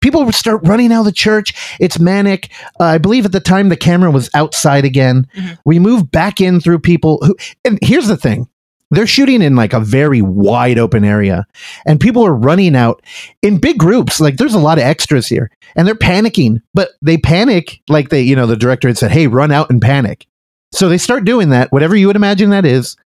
people 0.00 0.30
start 0.32 0.60
running 0.66 0.92
out 0.92 1.00
of 1.00 1.06
the 1.06 1.12
church. 1.12 1.76
It's 1.80 1.98
manic. 1.98 2.50
Uh, 2.78 2.84
i 2.84 2.98
believe 2.98 3.24
at 3.26 3.32
the 3.32 3.40
time 3.40 3.68
the 3.68 3.76
camera 3.76 4.10
was 4.10 4.30
outside 4.34 4.84
again. 4.84 5.26
Mhm. 5.36 5.58
we 5.64 5.78
move 5.78 6.10
back 6.10 6.40
in 6.40 6.60
through 6.60 6.78
people 6.78 7.18
who 7.22 7.34
and 7.64 7.78
here's 7.82 8.06
the 8.06 8.16
thing 8.16 8.48
They're 8.90 9.06
shooting 9.06 9.42
in 9.42 9.54
like 9.54 9.72
a 9.72 9.80
very 9.80 10.20
wide 10.20 10.78
open 10.78 11.04
area, 11.04 11.46
and 11.86 12.00
people 12.00 12.24
are 12.24 12.34
running 12.34 12.74
out 12.74 13.02
in 13.42 13.58
big 13.58 13.78
groups. 13.78 14.20
Like 14.20 14.36
there's 14.36 14.54
a 14.54 14.58
lot 14.58 14.78
of 14.78 14.84
extras 14.84 15.26
here, 15.26 15.50
and 15.76 15.86
they're 15.86 15.94
panicking. 15.94 16.60
But 16.74 16.90
they 17.00 17.16
panic 17.16 17.80
like 17.88 18.08
they, 18.08 18.22
you 18.22 18.34
know, 18.34 18.46
the 18.46 18.56
director 18.56 18.88
had 18.88 18.98
said, 18.98 19.12
"Hey, 19.12 19.26
run 19.26 19.52
out 19.52 19.70
and 19.70 19.80
panic." 19.80 20.26
So 20.72 20.88
they 20.88 20.98
start 20.98 21.24
doing 21.24 21.50
that, 21.50 21.72
whatever 21.72 21.96
you 21.96 22.06
would 22.06 22.16
imagine 22.16 22.50
that 22.50 22.64
is, 22.64 22.96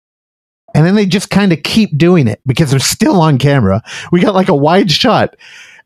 and 0.75 0.85
then 0.85 0.95
they 0.95 1.05
just 1.05 1.29
kind 1.29 1.53
of 1.53 1.63
keep 1.63 1.97
doing 1.97 2.27
it 2.27 2.41
because 2.45 2.69
they're 2.69 2.79
still 2.79 3.21
on 3.21 3.37
camera. 3.37 3.81
We 4.11 4.19
got 4.19 4.35
like 4.35 4.49
a 4.49 4.55
wide 4.55 4.91
shot, 4.91 5.35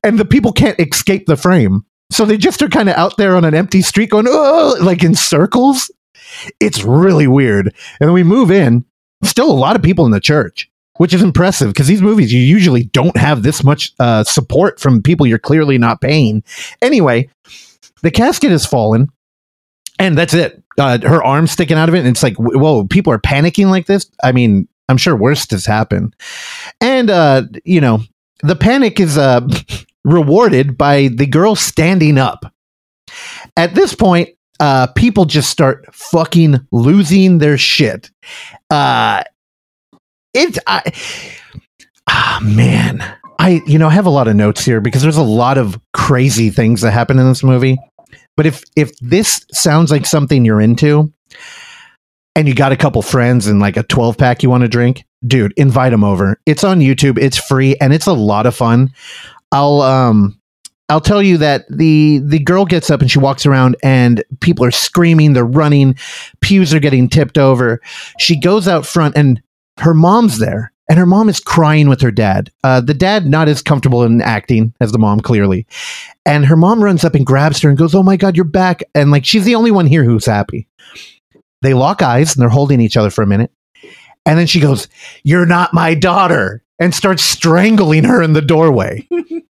and 0.04 0.18
the 0.18 0.26
people 0.26 0.52
can't 0.52 0.80
escape 0.80 1.26
the 1.28 1.38
frame. 1.38 1.86
So 2.12 2.26
they 2.26 2.38
just 2.38 2.62
are 2.62 2.70
kind 2.70 2.90
of 2.90 2.96
out 2.96 3.18
there 3.18 3.36
on 3.36 3.46
an 3.46 3.54
empty 3.54 3.84
street 3.84 4.10
going, 4.10 4.26
oh, 4.28 4.78
like 4.82 5.04
in 5.04 5.14
circles. 5.14 5.92
It's 6.60 6.84
really 6.84 7.28
weird. 7.28 7.68
And 8.00 8.08
then 8.08 8.14
we 8.14 8.24
move 8.24 8.50
in, 8.50 8.84
still 9.24 9.52
a 9.52 9.54
lot 9.54 9.76
of 9.76 9.82
people 9.82 10.06
in 10.06 10.12
the 10.12 10.20
church, 10.20 10.70
which 10.98 11.14
is 11.14 11.22
impressive 11.22 11.70
because 11.70 11.88
these 11.88 12.02
movies, 12.02 12.34
you 12.34 12.42
usually 12.42 12.84
don't 12.86 13.18
have 13.18 13.44
this 13.44 13.64
much 13.64 13.94
uh, 14.00 14.24
support 14.24 14.80
from 14.80 15.02
people 15.02 15.26
you're 15.26 15.40
clearly 15.40 15.78
not 15.78 16.02
paying. 16.02 16.44
Anyway, 16.82 17.30
the 18.02 18.12
casket 18.12 18.52
has 18.52 18.66
fallen, 18.66 19.08
and 19.98 20.18
that's 20.18 20.34
it. 20.34 20.64
Uh, 20.78 20.98
her 21.02 21.22
arm's 21.24 21.52
sticking 21.52 21.78
out 21.78 21.90
of 21.90 21.96
it. 21.96 22.00
And 22.00 22.08
it's 22.08 22.24
like, 22.24 22.36
whoa, 22.38 22.86
people 22.88 23.12
are 23.12 23.20
panicking 23.20 23.70
like 23.70 23.86
this. 23.86 24.10
I 24.24 24.32
mean, 24.32 24.68
I'm 24.88 24.98
sure 24.98 25.16
worse 25.16 25.50
has 25.52 25.66
happened. 25.66 26.16
And, 26.80 27.10
uh, 27.10 27.44
you 27.66 27.82
know, 27.82 28.00
the 28.42 28.56
panic 28.56 29.00
is 29.00 29.18
uh, 29.18 29.48
rewarded 30.04 30.78
by 30.78 31.10
the 31.10 31.26
girl 31.26 31.56
standing 31.56 32.18
up. 32.18 32.54
At 33.58 33.76
this 33.76 33.94
point, 33.94 34.30
uh, 34.60 34.88
people 34.88 35.26
just 35.26 35.50
start 35.50 35.86
fucking 35.94 36.68
losing 36.72 37.38
their 37.38 37.58
shit. 37.58 38.10
Uh, 38.70 39.24
it, 40.34 40.58
I, 40.68 40.92
ah, 42.08 42.40
man, 42.44 43.04
I, 43.40 43.62
you 43.66 43.80
know, 43.80 43.88
I 43.88 43.92
have 43.92 44.06
a 44.06 44.12
lot 44.12 44.28
of 44.28 44.36
notes 44.36 44.64
here 44.64 44.82
because 44.82 45.02
there's 45.02 45.18
a 45.18 45.24
lot 45.24 45.58
of 45.58 45.80
crazy 45.94 46.50
things 46.50 46.82
that 46.82 46.92
happen 46.92 47.20
in 47.20 47.28
this 47.28 47.44
movie. 47.44 47.78
But 48.38 48.46
if 48.46 48.64
if 48.76 48.98
this 49.00 49.46
sounds 49.52 49.92
like 49.92 50.06
something 50.06 50.46
you're 50.46 50.62
into, 50.62 51.12
and 52.36 52.48
you 52.48 52.56
got 52.56 52.72
a 52.72 52.78
couple 52.78 53.02
friends 53.02 53.48
and 53.48 53.60
like 53.60 53.76
a 53.76 53.84
12 53.84 54.18
pack 54.18 54.44
you 54.44 54.50
want 54.50 54.62
to 54.62 54.70
drink, 54.70 55.04
dude, 55.26 55.54
invite 55.58 55.92
them 55.92 56.06
over. 56.06 56.40
It's 56.46 56.64
on 56.64 56.80
YouTube. 56.80 57.18
It's 57.18 57.38
free 57.38 57.76
and 57.82 57.94
it's 57.94 58.08
a 58.08 58.14
lot 58.14 58.46
of 58.46 58.56
fun. 58.56 58.94
I'll 59.52 59.82
um 59.82 60.39
I'll 60.90 61.02
tell 61.02 61.22
you 61.22 61.38
that 61.38 61.66
the 61.70 62.20
the 62.24 62.40
girl 62.40 62.66
gets 62.66 62.90
up 62.90 63.02
and 63.02 63.10
she 63.10 63.20
walks 63.20 63.46
around 63.46 63.76
and 63.84 64.24
people 64.42 64.66
are 64.66 64.72
screaming, 64.72 65.34
they're 65.34 65.46
running, 65.46 65.96
pews 66.42 66.74
are 66.74 66.80
getting 66.80 67.08
tipped 67.08 67.38
over. 67.38 67.80
She 68.18 68.40
goes 68.40 68.68
out 68.68 68.86
front 68.86 69.16
and 69.16 69.42
her 69.78 69.94
mom's 69.94 70.40
there 70.40 70.74
and 70.90 70.98
her 70.98 71.06
mom 71.06 71.30
is 71.30 71.40
crying 71.40 71.88
with 71.88 72.02
her 72.02 72.12
dad. 72.12 72.52
Uh, 72.64 72.82
the 72.82 72.96
dad 72.96 73.28
not 73.28 73.48
as 73.48 73.62
comfortable 73.62 74.04
in 74.04 74.22
acting 74.22 74.74
as 74.82 74.92
the 74.92 74.98
mom 74.98 75.20
clearly, 75.20 75.68
and 76.26 76.46
her 76.46 76.58
mom 76.58 76.84
runs 76.84 77.04
up 77.04 77.14
and 77.14 77.26
grabs 77.26 77.62
her 77.62 77.70
and 77.70 77.78
goes, 77.78 77.94
"Oh 77.94 78.04
my 78.04 78.18
god, 78.18 78.36
you're 78.36 78.44
back!" 78.44 78.82
And 78.96 79.12
like 79.12 79.24
she's 79.24 79.46
the 79.46 79.56
only 79.56 79.72
one 79.72 79.86
here 79.86 80.04
who's 80.04 80.26
happy. 80.26 80.68
They 81.62 81.76
lock 81.76 82.02
eyes 82.02 82.36
and 82.36 82.42
they're 82.42 82.50
holding 82.50 82.82
each 82.82 82.98
other 82.98 83.12
for 83.12 83.22
a 83.22 83.28
minute, 83.28 83.52
and 84.26 84.40
then 84.40 84.48
she 84.48 84.60
goes, 84.60 84.88
"You're 85.24 85.46
not 85.46 85.74
my 85.74 85.94
daughter," 85.94 86.64
and 86.80 86.96
starts 86.96 87.24
strangling 87.24 88.06
her 88.06 88.24
in 88.24 88.34
the 88.34 88.42
doorway. 88.42 89.08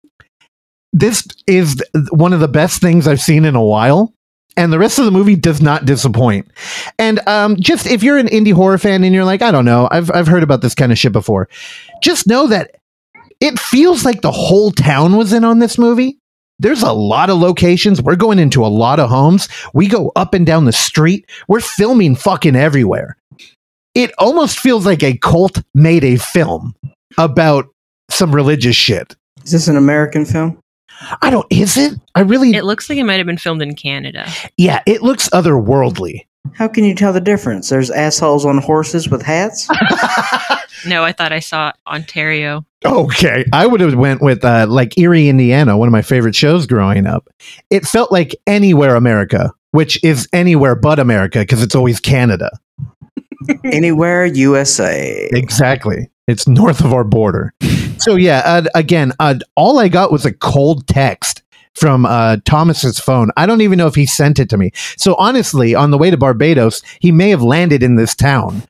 this 1.00 1.28
is 1.48 1.82
one 2.12 2.34
of 2.34 2.40
the 2.40 2.48
best 2.48 2.82
things 2.82 3.08
I've 3.08 3.22
seen 3.22 3.46
in 3.46 3.56
a 3.56 3.64
while 3.64 4.14
and 4.60 4.74
the 4.74 4.80
rest 4.80 5.00
of 5.00 5.06
the 5.06 5.12
movie 5.12 5.38
does 5.38 5.62
not 5.62 5.86
disappoint. 5.86 6.52
And 6.98 7.26
um, 7.28 7.56
just 7.56 7.88
if 7.88 8.04
you're 8.04 8.18
an 8.18 8.28
indie 8.28 8.52
horror 8.52 8.78
fan 8.78 9.06
and 9.06 9.16
you're 9.16 9.24
like, 9.24 9.42
I 9.42 9.52
don't 9.52 9.66
know, 9.66 9.88
I've 9.90 10.12
I've 10.12 10.28
heard 10.28 10.44
about 10.44 10.62
this 10.62 10.76
kind 10.76 10.92
of 10.92 10.98
shit 10.98 11.14
before, 11.14 11.48
just 12.04 12.28
know 12.28 12.48
that 12.48 12.76
it 13.40 13.58
feels 13.58 14.04
like 14.04 14.22
the 14.22 14.32
whole 14.32 14.72
town 14.72 15.16
was 15.16 15.32
in 15.32 15.46
on 15.46 15.60
this 15.60 15.78
movie. 15.78 16.20
There's 16.60 16.84
a 16.84 16.92
lot 16.92 17.30
of 17.30 17.38
locations. 17.38 18.02
We're 18.02 18.18
going 18.18 18.38
into 18.38 18.66
a 18.66 18.68
lot 18.68 19.00
of 19.00 19.10
homes. 19.10 19.48
We 19.74 19.88
go 19.88 20.12
up 20.18 20.34
and 20.34 20.46
down 20.46 20.66
the 20.66 20.74
street. 20.74 21.30
We're 21.48 21.62
filming 21.62 22.16
fucking 22.16 22.58
everywhere. 22.58 23.16
It 23.96 24.12
almost 24.18 24.60
feels 24.60 24.86
like 24.86 25.02
a 25.02 25.18
cult 25.18 25.62
made 25.74 26.04
a 26.04 26.18
film 26.18 26.76
about 27.18 27.68
some 28.10 28.36
religious 28.36 28.76
shit. 28.76 29.16
Is 29.46 29.52
this 29.52 29.68
an 29.70 29.78
American 29.78 30.26
film? 30.26 30.60
I 31.22 31.30
don't. 31.30 31.46
Is 31.50 31.78
it? 31.78 31.94
I 32.16 32.22
really. 32.22 32.52
It 32.56 32.66
looks 32.66 32.90
like 32.90 32.98
it 32.98 33.04
might 33.04 33.18
have 33.18 33.28
been 33.28 33.38
filmed 33.38 33.62
in 33.62 33.76
Canada. 33.76 34.28
yeah, 34.58 34.82
it 34.86 35.02
looks 35.02 35.30
otherworldly. 35.30 36.26
How 36.54 36.68
can 36.68 36.84
you 36.84 36.96
tell 36.96 37.14
the 37.14 37.22
difference? 37.22 37.70
There's 37.70 37.92
assholes 37.92 38.46
on 38.46 38.58
horses 38.60 39.10
with 39.10 39.22
hats. 39.22 39.68
No, 40.86 41.04
I 41.04 41.12
thought 41.12 41.34
I 41.34 41.40
saw 41.40 41.74
Ontario. 41.88 42.66
Okay, 42.86 43.44
I 43.52 43.68
would 43.68 43.82
have 43.82 43.96
went 43.96 44.22
with 44.22 44.46
uh, 44.46 44.66
like 44.70 44.98
Erie, 44.98 45.28
Indiana, 45.28 45.78
one 45.78 45.88
of 45.88 45.92
my 45.92 46.02
favorite 46.02 46.36
shows 46.36 46.66
growing 46.68 47.06
up. 47.06 47.28
It 47.70 47.86
felt 47.86 48.12
like 48.14 48.34
anywhere 48.48 48.96
America, 48.96 49.52
which 49.72 50.02
is 50.04 50.30
anywhere 50.32 50.76
but 50.76 50.98
America 51.00 51.40
because 51.40 51.62
it's 51.62 51.76
always 51.76 52.00
Canada. 52.00 52.50
Anywhere 53.66 54.26
USA. 54.26 55.28
Exactly, 55.34 56.10
it's 56.30 56.48
north 56.48 56.82
of 56.82 56.94
our 56.94 57.04
border. 57.04 57.54
So 57.98 58.16
yeah, 58.16 58.42
uh, 58.46 58.64
again, 58.76 59.14
uh, 59.20 59.36
all 59.56 59.80
I 59.80 59.88
got 59.88 60.12
was 60.12 60.26
a 60.26 60.34
cold 60.34 60.88
text 60.88 61.44
from 61.76 62.06
uh, 62.06 62.38
Thomas's 62.46 63.00
phone. 63.00 63.30
I 63.38 63.46
don't 63.46 63.62
even 63.62 63.78
know 63.78 63.88
if 63.88 63.96
he 63.96 64.06
sent 64.06 64.40
it 64.40 64.50
to 64.50 64.58
me. 64.58 64.72
So 64.98 65.16
honestly, 65.16 65.76
on 65.76 65.92
the 65.92 65.98
way 65.98 66.10
to 66.12 66.18
Barbados, 66.18 66.82
he 67.00 67.12
may 67.12 67.30
have 67.30 67.42
landed 67.42 67.84
in 67.84 67.96
this 67.96 68.16
town. 68.16 68.64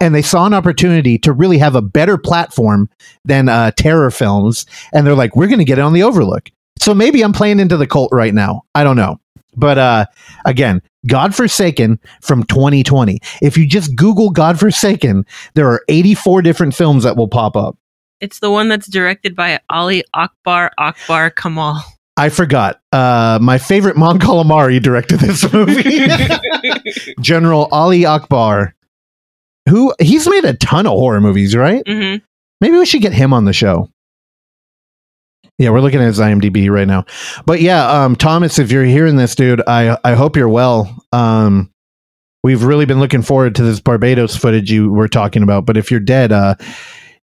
And 0.00 0.14
they 0.14 0.22
saw 0.22 0.44
an 0.44 0.54
opportunity 0.54 1.18
to 1.18 1.32
really 1.32 1.58
have 1.58 1.76
a 1.76 1.82
better 1.82 2.18
platform 2.18 2.90
than 3.24 3.48
uh, 3.48 3.70
terror 3.72 4.10
films. 4.10 4.66
And 4.92 5.06
they're 5.06 5.14
like, 5.14 5.36
we're 5.36 5.46
going 5.46 5.60
to 5.60 5.64
get 5.64 5.78
it 5.78 5.82
on 5.82 5.92
the 5.92 6.02
Overlook. 6.02 6.50
So 6.78 6.92
maybe 6.94 7.22
I'm 7.22 7.32
playing 7.32 7.60
into 7.60 7.76
the 7.76 7.86
cult 7.86 8.10
right 8.12 8.34
now. 8.34 8.62
I 8.74 8.84
don't 8.84 8.96
know. 8.96 9.20
But 9.56 9.78
uh, 9.78 10.06
again, 10.44 10.82
Godforsaken 11.06 11.98
from 12.20 12.44
2020. 12.44 13.18
If 13.42 13.56
you 13.56 13.66
just 13.66 13.94
Google 13.96 14.30
Godforsaken, 14.30 15.24
there 15.54 15.68
are 15.68 15.82
84 15.88 16.42
different 16.42 16.74
films 16.74 17.04
that 17.04 17.16
will 17.16 17.28
pop 17.28 17.56
up. 17.56 17.76
It's 18.20 18.38
the 18.40 18.50
one 18.50 18.68
that's 18.68 18.86
directed 18.86 19.36
by 19.36 19.60
Ali 19.70 20.04
Akbar 20.14 20.70
Akbar 20.78 21.30
Kamal. 21.30 21.82
I 22.16 22.28
forgot. 22.28 22.80
Uh, 22.92 23.40
my 23.42 23.58
favorite 23.58 23.96
Mon 23.96 24.20
Calamari 24.20 24.80
directed 24.80 25.18
this 25.18 25.52
movie. 25.52 25.82
General 27.20 27.68
Ali 27.72 28.04
Akbar, 28.04 28.74
who 29.68 29.92
he's 29.98 30.28
made 30.28 30.44
a 30.44 30.54
ton 30.54 30.86
of 30.86 30.92
horror 30.92 31.20
movies, 31.20 31.56
right? 31.56 31.82
hmm 31.86 32.16
Maybe 32.60 32.76
we 32.78 32.86
should 32.86 33.02
get 33.02 33.12
him 33.12 33.32
on 33.32 33.44
the 33.46 33.52
show. 33.52 33.90
Yeah, 35.58 35.70
we're 35.70 35.80
looking 35.80 36.00
at 36.00 36.06
his 36.06 36.18
IMDb 36.18 36.68
right 36.68 36.86
now. 36.88 37.04
But 37.46 37.60
yeah, 37.60 37.86
um, 37.88 38.16
Thomas, 38.16 38.58
if 38.58 38.72
you're 38.72 38.84
hearing 38.84 39.16
this, 39.16 39.34
dude, 39.36 39.62
I 39.68 39.96
I 40.04 40.14
hope 40.14 40.36
you're 40.36 40.48
well. 40.48 40.94
Um, 41.12 41.70
we've 42.42 42.64
really 42.64 42.86
been 42.86 42.98
looking 42.98 43.22
forward 43.22 43.54
to 43.56 43.62
this 43.62 43.78
Barbados 43.80 44.36
footage 44.36 44.70
you 44.70 44.92
were 44.92 45.06
talking 45.08 45.42
about. 45.44 45.64
But 45.64 45.76
if 45.76 45.90
you're 45.92 46.00
dead, 46.00 46.32
uh, 46.32 46.56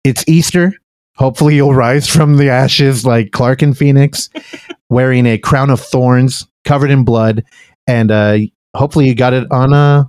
it's 0.03 0.25
Easter. 0.27 0.73
Hopefully, 1.15 1.55
you'll 1.55 1.73
rise 1.73 2.07
from 2.09 2.35
the 2.37 2.49
ashes 2.49 3.05
like 3.05 3.31
Clark 3.31 3.61
and 3.61 3.75
Phoenix, 3.77 4.29
wearing 4.89 5.25
a 5.25 5.37
crown 5.37 5.69
of 5.69 5.79
thorns, 5.79 6.45
covered 6.65 6.91
in 6.91 7.05
blood, 7.05 7.43
and 7.87 8.11
uh, 8.11 8.37
hopefully, 8.75 9.07
you 9.07 9.15
got 9.15 9.33
it 9.33 9.49
on 9.51 9.71
uh 9.73 10.03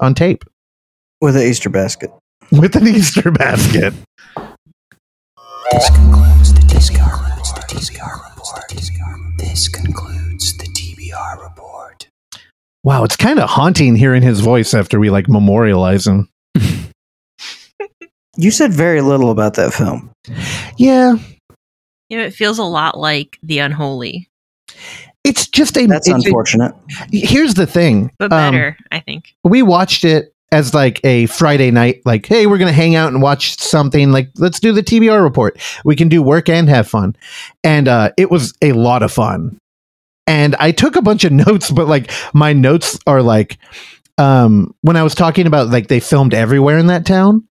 on 0.00 0.14
tape 0.14 0.42
With 1.20 1.36
an 1.36 1.42
Easter 1.42 1.68
basket. 1.68 2.10
with 2.50 2.76
an 2.76 2.86
Easter 2.88 3.30
basket. 3.30 3.92
This 5.70 5.90
concludes 5.90 6.54
the 6.54 6.60
TBR 6.60 7.27
This 9.58 9.66
concludes 9.68 10.56
the 10.56 10.66
TBR 10.66 11.42
report. 11.42 12.06
Wow, 12.84 13.02
it's 13.02 13.16
kind 13.16 13.40
of 13.40 13.48
haunting 13.50 13.96
hearing 13.96 14.22
his 14.22 14.38
voice 14.38 14.72
after 14.72 15.00
we 15.00 15.10
like 15.10 15.28
memorialize 15.28 16.06
him. 16.06 16.28
You 18.36 18.52
said 18.52 18.72
very 18.72 19.00
little 19.00 19.32
about 19.32 19.54
that 19.54 19.74
film. 19.74 20.12
Yeah, 20.76 21.16
You 22.08 22.18
know, 22.18 22.24
it 22.24 22.34
feels 22.34 22.58
a 22.60 22.62
lot 22.62 22.96
like 22.96 23.36
The 23.42 23.58
Unholy, 23.58 24.30
it's 25.24 25.48
just 25.48 25.76
a. 25.76 25.86
That's 25.86 26.06
it's 26.08 26.24
a- 26.24 26.28
unfortunate. 26.28 26.72
here's 27.10 27.54
the 27.54 27.66
thing. 27.66 28.12
but 28.20 28.32
Um, 28.32 28.54
better, 28.54 28.76
I 28.92 29.00
think. 29.00 29.34
we 29.42 29.62
watched 29.62 30.04
it 30.04 30.32
as 30.50 30.74
like 30.74 31.00
a 31.04 31.26
Friday 31.26 31.70
night, 31.70 32.02
like, 32.04 32.26
hey, 32.26 32.46
we're 32.46 32.58
gonna 32.58 32.72
hang 32.72 32.94
out 32.94 33.12
and 33.12 33.22
watch 33.22 33.58
something. 33.58 34.12
Like, 34.12 34.30
let's 34.36 34.60
do 34.60 34.72
the 34.72 34.82
TBR 34.82 35.22
report. 35.22 35.60
We 35.84 35.96
can 35.96 36.08
do 36.08 36.22
work 36.22 36.48
and 36.48 36.68
have 36.68 36.88
fun, 36.88 37.16
and 37.64 37.88
uh, 37.88 38.12
it 38.16 38.30
was 38.30 38.54
a 38.62 38.72
lot 38.72 39.02
of 39.02 39.12
fun. 39.12 39.58
And 40.26 40.54
I 40.56 40.72
took 40.72 40.96
a 40.96 41.02
bunch 41.02 41.24
of 41.24 41.32
notes, 41.46 41.70
but 41.70 41.88
like 41.88 42.10
my 42.34 42.52
notes 42.52 42.98
are 43.06 43.22
like, 43.22 43.58
um, 44.18 44.74
when 44.82 44.96
I 44.96 45.02
was 45.02 45.14
talking 45.14 45.46
about 45.46 45.68
like 45.68 45.88
they 45.88 46.00
filmed 46.00 46.34
everywhere 46.34 46.78
in 46.78 46.88
that 46.88 47.06
town. 47.06 47.47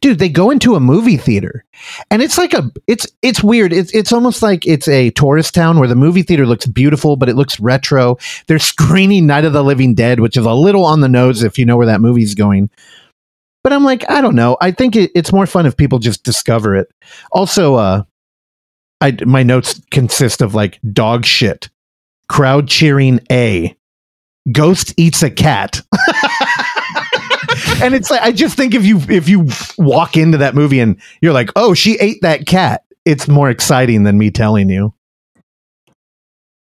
Dude, 0.00 0.18
they 0.18 0.30
go 0.30 0.50
into 0.50 0.76
a 0.76 0.80
movie 0.80 1.18
theater, 1.18 1.62
and 2.10 2.22
it's 2.22 2.38
like 2.38 2.54
a 2.54 2.70
it's 2.86 3.06
it's 3.20 3.42
weird. 3.42 3.70
It's 3.72 3.92
it's 3.92 4.12
almost 4.12 4.40
like 4.40 4.66
it's 4.66 4.88
a 4.88 5.10
tourist 5.10 5.54
town 5.54 5.78
where 5.78 5.88
the 5.88 5.94
movie 5.94 6.22
theater 6.22 6.46
looks 6.46 6.64
beautiful, 6.66 7.16
but 7.16 7.28
it 7.28 7.36
looks 7.36 7.60
retro. 7.60 8.16
They're 8.46 8.58
screening 8.58 9.26
Night 9.26 9.44
of 9.44 9.52
the 9.52 9.62
Living 9.62 9.94
Dead, 9.94 10.20
which 10.20 10.38
is 10.38 10.46
a 10.46 10.54
little 10.54 10.86
on 10.86 11.02
the 11.02 11.08
nose 11.08 11.42
if 11.42 11.58
you 11.58 11.66
know 11.66 11.76
where 11.76 11.86
that 11.86 12.00
movie's 12.00 12.34
going. 12.34 12.70
But 13.62 13.74
I'm 13.74 13.84
like, 13.84 14.08
I 14.10 14.22
don't 14.22 14.34
know. 14.34 14.56
I 14.60 14.70
think 14.70 14.96
it, 14.96 15.10
it's 15.14 15.32
more 15.32 15.46
fun 15.46 15.66
if 15.66 15.76
people 15.76 15.98
just 15.98 16.24
discover 16.24 16.76
it. 16.76 16.88
Also, 17.30 17.74
uh, 17.74 18.04
I 19.00 19.16
my 19.26 19.42
notes 19.42 19.80
consist 19.90 20.40
of 20.40 20.54
like 20.54 20.78
dog 20.92 21.26
shit, 21.26 21.68
crowd 22.28 22.68
cheering 22.68 23.20
A, 23.30 23.76
ghost 24.50 24.94
eats 24.96 25.22
a 25.22 25.30
cat. 25.30 25.82
and 27.82 27.94
it's 27.94 28.10
like 28.10 28.22
I 28.22 28.32
just 28.32 28.56
think 28.56 28.74
if 28.74 28.84
you 28.84 28.98
if 29.08 29.28
you 29.28 29.48
walk 29.78 30.16
into 30.16 30.38
that 30.38 30.54
movie 30.54 30.80
and 30.80 31.00
you're 31.20 31.32
like, 31.32 31.50
oh, 31.56 31.74
she 31.74 31.96
ate 31.98 32.22
that 32.22 32.46
cat, 32.46 32.84
it's 33.04 33.28
more 33.28 33.50
exciting 33.50 34.04
than 34.04 34.18
me 34.18 34.30
telling 34.30 34.68
you. 34.68 34.94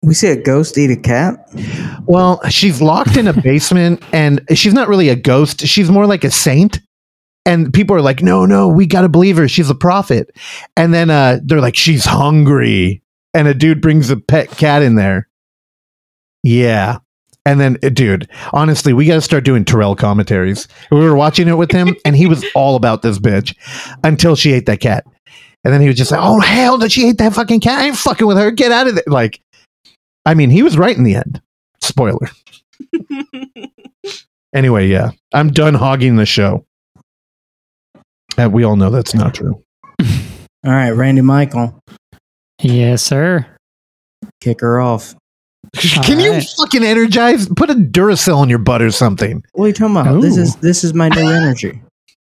We 0.01 0.13
see 0.13 0.29
a 0.29 0.41
ghost 0.41 0.77
eat 0.77 0.91
a 0.91 0.95
cat. 0.95 1.49
Well, 2.05 2.41
she's 2.49 2.81
locked 2.81 3.17
in 3.17 3.27
a 3.27 3.33
basement 3.33 4.01
and 4.13 4.41
she's 4.55 4.73
not 4.73 4.87
really 4.87 5.09
a 5.09 5.15
ghost. 5.15 5.61
She's 5.61 5.91
more 5.91 6.05
like 6.05 6.23
a 6.23 6.31
saint. 6.31 6.79
And 7.45 7.73
people 7.73 7.95
are 7.95 8.01
like, 8.01 8.21
no, 8.21 8.45
no, 8.45 8.67
we 8.67 8.85
got 8.85 9.01
to 9.01 9.09
believe 9.09 9.37
her. 9.37 9.47
She's 9.47 9.69
a 9.69 9.75
prophet. 9.75 10.29
And 10.77 10.93
then 10.93 11.09
uh, 11.09 11.39
they're 11.43 11.61
like, 11.61 11.75
she's 11.75 12.05
hungry. 12.05 13.01
And 13.33 13.47
a 13.47 13.53
dude 13.53 13.81
brings 13.81 14.09
a 14.09 14.17
pet 14.17 14.49
cat 14.51 14.83
in 14.83 14.95
there. 14.95 15.27
Yeah. 16.43 16.99
And 17.45 17.59
then, 17.59 17.77
uh, 17.83 17.89
dude, 17.89 18.29
honestly, 18.53 18.93
we 18.93 19.05
got 19.05 19.15
to 19.15 19.21
start 19.21 19.43
doing 19.43 19.65
Terrell 19.65 19.95
commentaries. 19.95 20.67
We 20.91 20.99
were 20.99 21.15
watching 21.15 21.47
it 21.47 21.57
with 21.57 21.71
him, 21.71 21.95
and 22.05 22.15
he 22.15 22.27
was 22.27 22.45
all 22.55 22.75
about 22.75 23.01
this 23.01 23.17
bitch 23.19 23.55
until 24.03 24.35
she 24.35 24.51
ate 24.51 24.65
that 24.67 24.79
cat. 24.81 25.05
And 25.63 25.73
then 25.73 25.81
he 25.81 25.87
was 25.87 25.97
just 25.97 26.11
like, 26.11 26.21
oh, 26.23 26.39
hell, 26.39 26.77
did 26.77 26.91
she 26.91 27.07
ate 27.09 27.17
that 27.17 27.33
fucking 27.33 27.59
cat? 27.61 27.79
I 27.81 27.85
ain't 27.87 27.97
fucking 27.97 28.25
with 28.27 28.37
her. 28.37 28.51
Get 28.51 28.71
out 28.71 28.87
of 28.87 28.95
there. 28.95 29.03
Like, 29.07 29.41
I 30.25 30.33
mean, 30.33 30.49
he 30.49 30.63
was 30.63 30.77
right 30.77 30.95
in 30.95 31.03
the 31.03 31.15
end. 31.15 31.41
Spoiler. 31.81 32.29
Anyway, 34.51 34.87
yeah, 34.87 35.11
I'm 35.31 35.51
done 35.51 35.75
hogging 35.75 36.15
the 36.15 36.25
show. 36.25 36.65
And 38.35 38.51
we 38.51 38.63
all 38.63 38.75
know 38.75 38.89
that's 38.89 39.13
not 39.13 39.35
true. 39.35 39.61
All 40.01 40.71
right, 40.71 40.89
Randy 40.89 41.21
Michael, 41.21 41.79
Yes, 42.59 43.03
sir. 43.03 43.45
kick 44.41 44.61
her 44.61 44.79
off. 44.81 45.13
Can 46.03 46.19
you 46.19 46.41
fucking 46.57 46.83
energize? 46.83 47.47
Put 47.55 47.69
a 47.69 47.75
Duracell 47.75 48.41
in 48.43 48.49
your 48.49 48.59
butt 48.59 48.81
or 48.81 48.91
something. 48.91 49.43
What 49.53 49.65
are 49.65 49.67
you 49.67 49.73
talking 49.73 49.95
about? 49.95 50.21
This 50.21 50.37
is 50.37 50.55
this 50.57 50.83
is 50.83 50.93
my 50.93 51.09
new 51.09 51.29
energy. 51.29 51.81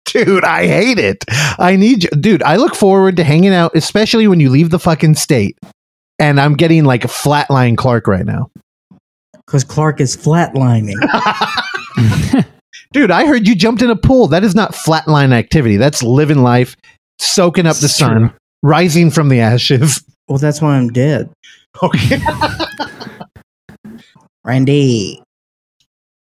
Dude, 0.06 0.44
I 0.44 0.68
hate 0.68 1.00
it. 1.00 1.24
I 1.60 1.76
need 1.76 2.04
you. 2.04 2.10
Dude, 2.12 2.44
I 2.44 2.58
look 2.58 2.76
forward 2.76 3.16
to 3.18 3.24
hanging 3.24 3.54
out, 3.54 3.72
especially 3.76 4.28
when 4.28 4.40
you 4.40 4.50
leave 4.50 4.70
the 4.70 4.80
fucking 4.80 5.16
state. 5.16 5.58
And 6.20 6.40
I'm 6.40 6.54
getting 6.56 6.84
like 6.86 7.04
a 7.04 7.08
flatline 7.08 7.76
Clark 7.78 8.08
right 8.08 8.26
now. 8.26 8.50
Because 9.46 9.64
Clark 9.64 10.00
is 10.00 10.16
flatlining. 10.16 10.94
Dude, 12.94 13.12
I 13.12 13.26
heard 13.26 13.48
you 13.48 13.56
jumped 13.56 13.82
in 13.82 13.90
a 13.90 13.96
pool. 13.96 14.28
That 14.28 14.44
is 14.44 14.54
not 14.56 14.74
flatline 14.74 15.34
activity. 15.34 15.78
That's 15.78 16.04
living 16.04 16.44
life, 16.44 16.76
soaking 17.20 17.66
up 17.66 17.78
the 17.78 17.86
It's 17.86 17.96
sun, 17.96 18.34
rising 18.62 19.10
from 19.10 19.30
the 19.30 19.40
ashes. 19.40 20.04
well, 20.28 20.38
that's 20.38 20.62
why 20.62 20.76
I'm 20.78 20.90
dead. 20.90 21.30
Okay. 21.82 22.20
Randy. 24.46 25.22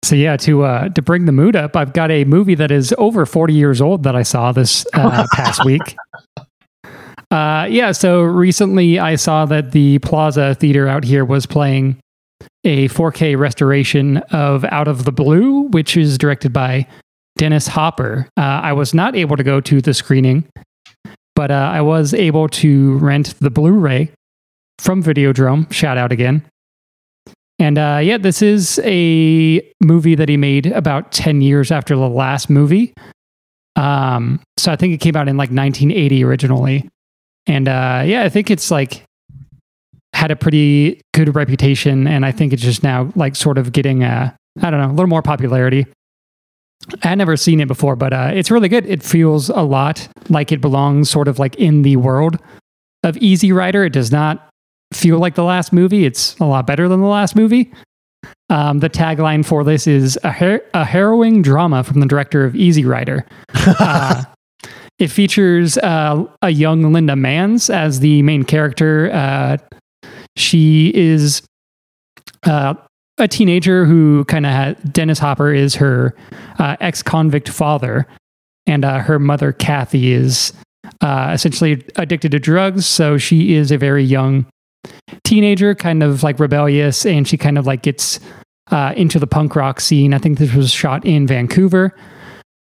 So 0.02 0.14
yeah, 0.14 0.36
to 0.38 0.64
uh, 0.64 0.88
to 0.90 1.02
bring 1.02 1.24
the 1.24 1.32
mood 1.32 1.56
up, 1.56 1.76
I've 1.76 1.94
got 1.94 2.10
a 2.10 2.24
movie 2.24 2.54
that 2.56 2.70
is 2.70 2.94
over 2.98 3.24
forty 3.24 3.54
years 3.54 3.80
old 3.80 4.02
that 4.02 4.14
I 4.14 4.22
saw 4.22 4.52
this 4.52 4.84
uh, 4.92 5.26
past 5.32 5.64
week. 5.64 5.96
Uh, 7.30 7.66
yeah, 7.68 7.90
so 7.90 8.22
recently 8.22 8.98
I 8.98 9.16
saw 9.16 9.44
that 9.46 9.72
the 9.72 9.98
Plaza 10.00 10.54
Theater 10.54 10.86
out 10.86 11.04
here 11.04 11.24
was 11.24 11.46
playing 11.46 11.98
a 12.64 12.88
4K 12.88 13.36
restoration 13.36 14.18
of 14.30 14.64
Out 14.66 14.88
of 14.88 15.04
the 15.04 15.10
Blue, 15.10 15.62
which 15.68 15.96
is 15.96 16.16
directed 16.16 16.52
by 16.52 16.86
Dennis 17.36 17.66
Hopper. 17.66 18.28
Uh, 18.36 18.42
I 18.42 18.72
was 18.72 18.94
not 18.94 19.16
able 19.16 19.36
to 19.36 19.42
go 19.42 19.60
to 19.60 19.80
the 19.80 19.94
screening, 19.94 20.46
but 21.34 21.50
uh, 21.50 21.70
I 21.72 21.80
was 21.80 22.14
able 22.14 22.48
to 22.50 22.98
rent 22.98 23.34
the 23.40 23.50
Blu-ray 23.50 24.10
from 24.78 25.02
Videodrome. 25.02 25.72
Shout 25.72 25.98
out 25.98 26.12
again. 26.12 26.44
And 27.58 27.78
uh, 27.78 28.00
yeah, 28.02 28.18
this 28.18 28.42
is 28.42 28.80
a 28.84 29.62
movie 29.80 30.14
that 30.14 30.28
he 30.28 30.36
made 30.36 30.66
about 30.66 31.12
10 31.12 31.40
years 31.40 31.70
after 31.70 31.94
the 31.94 32.08
last 32.08 32.50
movie. 32.50 32.94
Um, 33.76 34.40
so 34.56 34.72
I 34.72 34.76
think 34.76 34.94
it 34.94 34.98
came 34.98 35.16
out 35.16 35.28
in 35.28 35.36
like 35.36 35.50
1980 35.50 36.24
originally. 36.24 36.88
And 37.46 37.68
uh, 37.68 38.02
yeah, 38.04 38.22
I 38.22 38.28
think 38.28 38.50
it's 38.50 38.70
like 38.70 39.04
had 40.14 40.30
a 40.30 40.36
pretty 40.36 41.00
good 41.12 41.34
reputation. 41.34 42.06
And 42.06 42.24
I 42.24 42.32
think 42.32 42.52
it's 42.52 42.62
just 42.62 42.82
now 42.82 43.12
like 43.14 43.36
sort 43.36 43.58
of 43.58 43.72
getting, 43.72 44.04
uh, 44.04 44.34
I 44.62 44.70
don't 44.70 44.80
know, 44.80 44.88
a 44.88 44.94
little 44.94 45.06
more 45.06 45.22
popularity. 45.22 45.86
I 47.02 47.08
had 47.08 47.18
never 47.18 47.36
seen 47.36 47.60
it 47.60 47.68
before, 47.68 47.96
but 47.96 48.12
uh, 48.12 48.30
it's 48.34 48.50
really 48.50 48.68
good. 48.68 48.84
It 48.86 49.02
feels 49.02 49.48
a 49.48 49.62
lot 49.62 50.08
like 50.28 50.52
it 50.52 50.60
belongs 50.60 51.08
sort 51.08 51.28
of 51.28 51.38
like 51.38 51.54
in 51.56 51.82
the 51.82 51.96
world 51.96 52.38
of 53.02 53.16
Easy 53.18 53.52
Rider. 53.52 53.84
It 53.84 53.92
does 53.92 54.12
not 54.12 54.48
feel 54.94 55.18
like 55.18 55.34
the 55.34 55.44
last 55.44 55.72
movie. 55.72 56.04
It's 56.04 56.38
a 56.38 56.44
lot 56.44 56.66
better 56.66 56.88
than 56.88 57.00
the 57.00 57.06
last 57.06 57.36
movie. 57.36 57.72
Um, 58.50 58.80
the 58.80 58.90
tagline 58.90 59.44
for 59.44 59.64
this 59.64 59.86
is 59.86 60.18
a, 60.22 60.30
har- 60.30 60.62
a 60.74 60.84
harrowing 60.84 61.42
drama 61.42 61.82
from 61.82 62.00
the 62.00 62.06
director 62.06 62.44
of 62.44 62.54
Easy 62.54 62.84
Rider. 62.84 63.26
Uh, 63.66 64.24
it 64.98 65.08
features 65.08 65.76
uh, 65.78 66.24
a 66.42 66.50
young 66.50 66.92
Linda 66.92 67.16
Manz 67.16 67.68
as 67.68 68.00
the 68.00 68.22
main 68.22 68.44
character. 68.44 69.10
Uh, 69.12 69.56
she 70.36 70.92
is 70.94 71.42
uh, 72.44 72.74
a 73.18 73.28
teenager 73.28 73.84
who 73.86 74.24
kind 74.26 74.46
of 74.46 74.52
had 74.52 74.92
Dennis 74.92 75.18
Hopper 75.18 75.52
is 75.52 75.74
her 75.76 76.14
uh, 76.58 76.76
ex 76.80 77.02
convict 77.02 77.48
father, 77.48 78.06
and 78.66 78.84
uh, 78.84 78.98
her 78.98 79.18
mother, 79.18 79.52
Kathy, 79.52 80.12
is 80.12 80.52
uh, 81.00 81.30
essentially 81.32 81.84
addicted 81.96 82.32
to 82.32 82.38
drugs. 82.38 82.86
So 82.86 83.18
she 83.18 83.54
is 83.54 83.72
a 83.72 83.78
very 83.78 84.04
young 84.04 84.46
teenager, 85.24 85.74
kind 85.74 86.02
of 86.02 86.22
like 86.22 86.38
rebellious, 86.38 87.04
and 87.06 87.26
she 87.26 87.36
kind 87.36 87.58
of 87.58 87.66
like 87.66 87.82
gets 87.82 88.20
uh, 88.70 88.94
into 88.96 89.18
the 89.18 89.26
punk 89.26 89.56
rock 89.56 89.80
scene. 89.80 90.14
I 90.14 90.18
think 90.18 90.38
this 90.38 90.54
was 90.54 90.70
shot 90.70 91.04
in 91.04 91.26
Vancouver. 91.26 91.94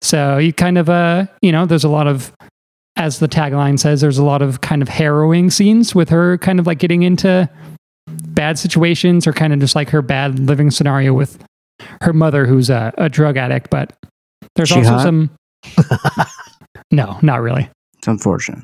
So 0.01 0.39
you 0.39 0.53
kind 0.53 0.79
of, 0.79 0.89
uh, 0.89 1.27
you 1.43 1.51
know, 1.51 1.66
there's 1.66 1.85
a 1.85 1.89
lot 1.89 2.07
of, 2.07 2.33
as 2.97 3.19
the 3.19 3.29
tagline 3.29 3.79
says, 3.79 4.01
there's 4.01 4.19
a 4.19 4.25
lot 4.25 4.43
of 4.43 4.61
kind 4.61 4.81
of 4.83 4.89
harrowing 4.89 5.51
scenes 5.51 5.95
with 5.95 6.09
her 6.09 6.39
kind 6.39 6.61
of 6.61 6.66
like 6.66 6.79
getting 6.79 7.03
into 7.03 7.49
bad 8.07 8.59
situations 8.59 9.27
or 9.27 9.33
kind 9.33 9.53
of 9.53 9.59
just 9.59 9.75
like 9.75 9.89
her 9.91 10.03
bad 10.03 10.39
living 10.39 10.71
scenario 10.71 11.12
with 11.12 11.43
her 12.01 12.12
mother, 12.12 12.47
who's 12.47 12.71
a, 12.71 12.93
a 12.97 13.09
drug 13.09 13.37
addict. 13.37 13.71
But 13.71 13.93
there's 14.55 14.69
She 14.69 14.77
also 14.77 14.91
hot? 14.91 15.03
some, 15.03 15.31
no, 16.93 17.19
not 17.23 17.41
really. 17.41 17.69
It's 17.99 18.09
unfortunate. 18.09 18.62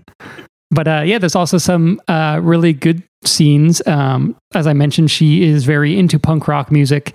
But 0.74 0.88
uh, 0.88 1.02
yeah, 1.04 1.18
there's 1.18 1.36
also 1.36 1.58
some 1.58 2.00
uh, 2.08 2.40
really 2.42 2.72
good 2.72 3.02
scenes. 3.24 3.86
Um, 3.86 4.36
as 4.54 4.66
I 4.66 4.72
mentioned, 4.72 5.10
she 5.10 5.44
is 5.44 5.64
very 5.64 5.98
into 5.98 6.18
punk 6.18 6.48
rock 6.48 6.72
music, 6.72 7.14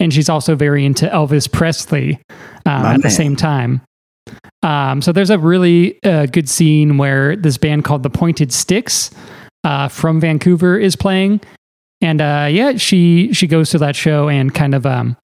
and 0.00 0.12
she's 0.12 0.28
also 0.28 0.56
very 0.56 0.84
into 0.84 1.06
Elvis 1.06 1.50
Presley 1.50 2.20
um, 2.66 2.82
My 2.82 2.94
at 2.94 3.02
the 3.02 3.10
same 3.10 3.36
time. 3.36 3.82
Um, 4.62 5.02
so 5.02 5.12
there's 5.12 5.30
a 5.30 5.38
really 5.38 6.02
uh, 6.04 6.26
good 6.26 6.48
scene 6.48 6.98
where 6.98 7.36
this 7.36 7.56
band 7.56 7.84
called 7.84 8.02
the 8.02 8.10
Pointed 8.10 8.52
Sticks 8.52 9.10
uh, 9.64 9.88
from 9.88 10.20
Vancouver 10.20 10.78
is 10.78 10.96
playing, 10.96 11.40
and 12.00 12.20
uh, 12.20 12.48
yeah, 12.50 12.76
she 12.76 13.32
she 13.32 13.46
goes 13.46 13.70
to 13.70 13.78
that 13.78 13.96
show 13.96 14.28
and 14.28 14.54
kind 14.54 14.74
of 14.74 14.84
um, 14.84 15.16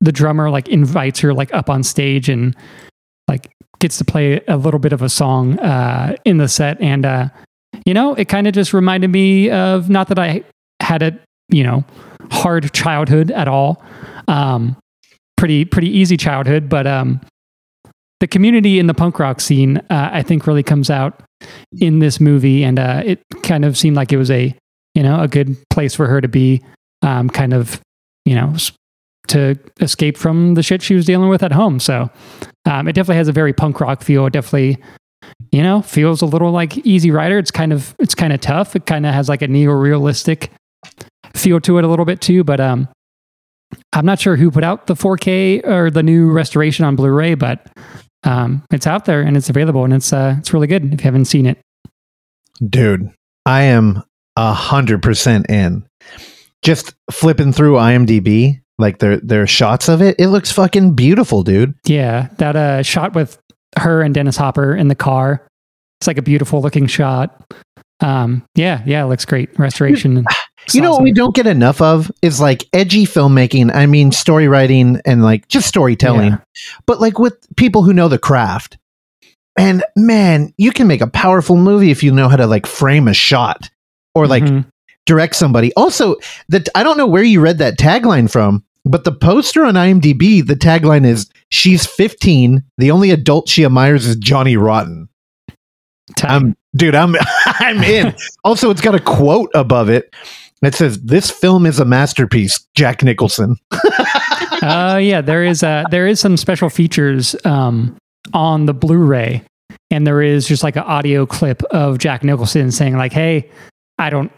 the 0.00 0.12
drummer 0.12 0.50
like 0.50 0.68
invites 0.68 1.20
her 1.20 1.34
like 1.34 1.52
up 1.54 1.68
on 1.68 1.82
stage 1.82 2.28
and 2.28 2.56
like 3.28 3.50
gets 3.78 3.98
to 3.98 4.04
play 4.04 4.40
a 4.46 4.56
little 4.56 4.80
bit 4.80 4.92
of 4.92 5.02
a 5.02 5.08
song 5.08 5.58
uh, 5.58 6.16
in 6.24 6.38
the 6.38 6.48
set, 6.48 6.80
and 6.80 7.04
uh, 7.04 7.28
you 7.84 7.94
know, 7.94 8.14
it 8.14 8.28
kind 8.28 8.46
of 8.46 8.54
just 8.54 8.72
reminded 8.72 9.08
me 9.08 9.50
of 9.50 9.90
not 9.90 10.08
that 10.08 10.18
I 10.18 10.44
had 10.80 11.02
a 11.02 11.18
you 11.48 11.64
know 11.64 11.84
hard 12.30 12.72
childhood 12.72 13.30
at 13.30 13.48
all, 13.48 13.82
um, 14.28 14.76
pretty 15.36 15.64
pretty 15.64 15.88
easy 15.88 16.16
childhood, 16.16 16.68
but 16.68 16.86
um, 16.86 17.20
the 18.20 18.28
community 18.28 18.78
in 18.78 18.86
the 18.86 18.94
punk 18.94 19.18
rock 19.18 19.40
scene, 19.40 19.78
uh, 19.90 20.10
I 20.12 20.22
think, 20.22 20.46
really 20.46 20.62
comes 20.62 20.90
out 20.90 21.20
in 21.80 21.98
this 21.98 22.20
movie, 22.20 22.62
and 22.62 22.78
uh, 22.78 23.02
it 23.04 23.20
kind 23.42 23.64
of 23.64 23.76
seemed 23.76 23.96
like 23.96 24.12
it 24.12 24.16
was 24.16 24.30
a 24.30 24.54
you 24.94 25.02
know 25.02 25.20
a 25.20 25.28
good 25.28 25.56
place 25.70 25.94
for 25.94 26.06
her 26.06 26.20
to 26.20 26.28
be, 26.28 26.62
um, 27.02 27.28
kind 27.28 27.52
of 27.52 27.80
you 28.24 28.34
know 28.34 28.54
to 29.28 29.58
escape 29.80 30.16
from 30.16 30.54
the 30.54 30.62
shit 30.62 30.82
she 30.82 30.94
was 30.94 31.06
dealing 31.06 31.28
with 31.28 31.42
at 31.42 31.52
home. 31.52 31.78
So 31.78 32.10
um, 32.64 32.88
it 32.88 32.92
definitely 32.92 33.16
has 33.16 33.28
a 33.28 33.32
very 33.32 33.52
punk 33.52 33.80
rock 33.80 34.02
feel. 34.02 34.26
It 34.26 34.32
definitely 34.32 34.82
you 35.52 35.62
know 35.62 35.82
feels 35.82 36.22
a 36.22 36.26
little 36.26 36.50
like 36.50 36.78
Easy 36.78 37.10
Rider. 37.10 37.38
It's 37.38 37.50
kind 37.50 37.72
of 37.72 37.94
it's 37.98 38.14
kind 38.14 38.32
of 38.32 38.40
tough. 38.40 38.76
It 38.76 38.86
kind 38.86 39.06
of 39.06 39.14
has 39.14 39.28
like 39.28 39.42
a 39.42 39.48
neo 39.48 39.72
realistic 39.72 40.50
feel 41.34 41.60
to 41.60 41.78
it 41.78 41.84
a 41.84 41.88
little 41.88 42.04
bit 42.04 42.20
too, 42.20 42.44
but 42.44 42.60
um. 42.60 42.88
I'm 43.94 44.04
not 44.04 44.20
sure 44.20 44.36
who 44.36 44.50
put 44.50 44.64
out 44.64 44.86
the 44.86 44.94
4K 44.94 45.66
or 45.66 45.90
the 45.90 46.02
new 46.02 46.30
restoration 46.30 46.84
on 46.84 46.94
Blu-ray, 46.94 47.36
but 47.36 47.66
um, 48.24 48.62
it's 48.70 48.86
out 48.86 49.04
there 49.04 49.22
and 49.22 49.36
it's 49.36 49.50
available 49.50 49.84
and 49.84 49.92
it's 49.94 50.12
uh, 50.12 50.36
it's 50.38 50.52
really 50.52 50.66
good 50.66 50.92
if 50.92 51.00
you 51.00 51.04
haven't 51.04 51.24
seen 51.26 51.46
it. 51.46 51.58
Dude, 52.64 53.10
I 53.46 53.62
am 53.62 54.02
a 54.36 54.52
hundred 54.52 55.02
percent 55.02 55.50
in. 55.50 55.84
Just 56.62 56.94
flipping 57.10 57.52
through 57.52 57.74
IMDb, 57.74 58.60
like 58.82 58.98
their 58.98 59.16
their 59.18 59.46
shots 59.46 59.88
of 59.88 60.02
it. 60.02 60.16
It 60.18 60.28
looks 60.28 60.52
fucking 60.52 60.94
beautiful, 60.94 61.42
dude. 61.42 61.74
Yeah, 61.86 62.28
that 62.36 62.54
uh, 62.56 62.82
shot 62.82 63.14
with 63.14 63.38
her 63.78 64.02
and 64.02 64.14
Dennis 64.14 64.36
Hopper 64.36 64.76
in 64.76 64.88
the 64.88 64.94
car. 64.94 65.46
It's 66.00 66.06
like 66.06 66.18
a 66.18 66.22
beautiful 66.22 66.60
looking 66.60 66.86
shot. 66.86 67.42
Um, 68.00 68.44
yeah, 68.54 68.82
yeah, 68.84 69.04
it 69.04 69.06
looks 69.06 69.24
great. 69.24 69.58
Restoration. 69.58 70.24
You 70.72 70.80
know 70.80 70.92
what 70.92 71.02
we 71.02 71.10
don't 71.10 71.34
get 71.34 71.48
enough 71.48 71.80
of 71.82 72.08
is 72.22 72.40
like 72.40 72.64
edgy 72.72 73.04
filmmaking. 73.04 73.74
I 73.74 73.86
mean, 73.86 74.12
story 74.12 74.46
writing 74.46 75.00
and 75.04 75.20
like 75.20 75.48
just 75.48 75.66
storytelling, 75.66 76.30
Yeah. 76.34 76.38
but 76.86 77.00
like 77.00 77.18
with 77.18 77.34
people 77.56 77.82
who 77.82 77.92
know 77.92 78.06
the 78.06 78.16
craft. 78.16 78.78
And 79.58 79.82
man, 79.96 80.54
you 80.58 80.70
can 80.70 80.86
make 80.86 81.00
a 81.00 81.08
powerful 81.08 81.56
movie 81.56 81.90
if 81.90 82.04
you 82.04 82.12
know 82.12 82.28
how 82.28 82.36
to 82.36 82.46
like 82.46 82.66
frame 82.68 83.08
a 83.08 83.12
shot 83.12 83.70
or 84.14 84.28
like 84.28 84.44
Mhm. 84.44 84.64
direct 85.04 85.34
somebody. 85.34 85.74
Also, 85.74 86.14
that 86.50 86.68
I 86.76 86.84
don't 86.84 86.96
know 86.96 87.08
where 87.08 87.24
you 87.24 87.40
read 87.40 87.58
that 87.58 87.76
tagline 87.76 88.30
from, 88.30 88.62
but 88.84 89.04
the 89.04 89.12
poster 89.12 89.64
on 89.64 89.74
IMDb, 89.74 90.44
the 90.46 90.56
tagline 90.56 91.06
is 91.06 91.30
"She's 91.50 91.86
15. 91.86 92.62
The 92.78 92.90
only 92.90 93.10
adult 93.10 93.48
she 93.48 93.64
admires 93.64 94.06
is 94.06 94.16
Johnny 94.16 94.56
Rotten." 94.56 95.08
I'm, 96.22 96.56
dude, 96.76 96.94
I'm, 96.94 97.14
I'm 97.46 97.82
in. 97.82 98.14
also, 98.44 98.70
it's 98.70 98.80
got 98.80 98.94
a 98.94 99.00
quote 99.00 99.50
above 99.54 99.88
it 99.88 100.14
that 100.60 100.74
says, 100.74 101.00
"This 101.00 101.30
film 101.30 101.66
is 101.66 101.78
a 101.78 101.84
masterpiece." 101.84 102.66
Jack 102.74 103.02
Nicholson. 103.02 103.56
Uh, 104.62 104.96
yeah, 104.96 105.20
there 105.20 105.42
is 105.42 105.64
uh 105.64 105.82
there 105.90 106.06
is 106.06 106.20
some 106.20 106.36
special 106.36 106.70
features 106.70 107.34
um, 107.44 107.96
on 108.32 108.66
the 108.66 108.72
Blu-ray, 108.72 109.42
and 109.90 110.06
there 110.06 110.22
is 110.22 110.46
just 110.46 110.62
like 110.62 110.76
an 110.76 110.84
audio 110.84 111.26
clip 111.26 111.64
of 111.72 111.98
Jack 111.98 112.22
Nicholson 112.22 112.70
saying 112.70 112.96
like, 112.96 113.12
"Hey, 113.12 113.50
I 113.98 114.08
don't, 114.08 114.30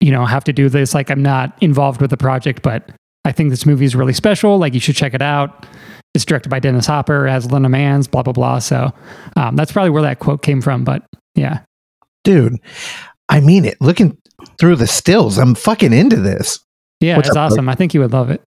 you 0.00 0.12
know, 0.12 0.24
have 0.24 0.44
to 0.44 0.52
do 0.52 0.68
this. 0.68 0.94
Like, 0.94 1.10
I'm 1.10 1.22
not 1.22 1.56
involved 1.60 2.00
with 2.00 2.10
the 2.10 2.16
project, 2.16 2.62
but 2.62 2.90
I 3.24 3.32
think 3.32 3.50
this 3.50 3.64
movie 3.66 3.84
is 3.84 3.94
really 3.94 4.12
special. 4.12 4.58
Like, 4.58 4.74
you 4.74 4.80
should 4.80 4.96
check 4.96 5.14
it 5.14 5.22
out. 5.22 5.66
It's 6.14 6.24
directed 6.24 6.48
by 6.50 6.58
Dennis 6.60 6.86
Hopper, 6.86 7.26
has 7.26 7.50
Lena 7.50 7.68
Manz, 7.70 8.06
blah 8.06 8.22
blah 8.22 8.32
blah. 8.34 8.58
So 8.58 8.92
um, 9.36 9.56
that's 9.56 9.72
probably 9.72 9.90
where 9.90 10.02
that 10.02 10.18
quote 10.18 10.42
came 10.42 10.60
from. 10.60 10.84
But 10.84 11.04
yeah, 11.34 11.60
Dude, 12.24 12.58
I 13.28 13.40
mean 13.40 13.64
it. 13.64 13.80
Looking 13.80 14.18
through 14.58 14.76
the 14.76 14.86
stills, 14.86 15.38
I'm 15.38 15.54
fucking 15.54 15.92
into 15.94 16.16
this. 16.16 16.58
yeah, 17.00 17.16
What's 17.16 17.28
it's 17.28 17.36
up, 17.36 17.50
awesome. 17.52 17.68
I 17.68 17.74
think 17.74 17.94
you 17.94 18.00
would 18.00 18.12
love 18.12 18.28
it. 18.28 18.42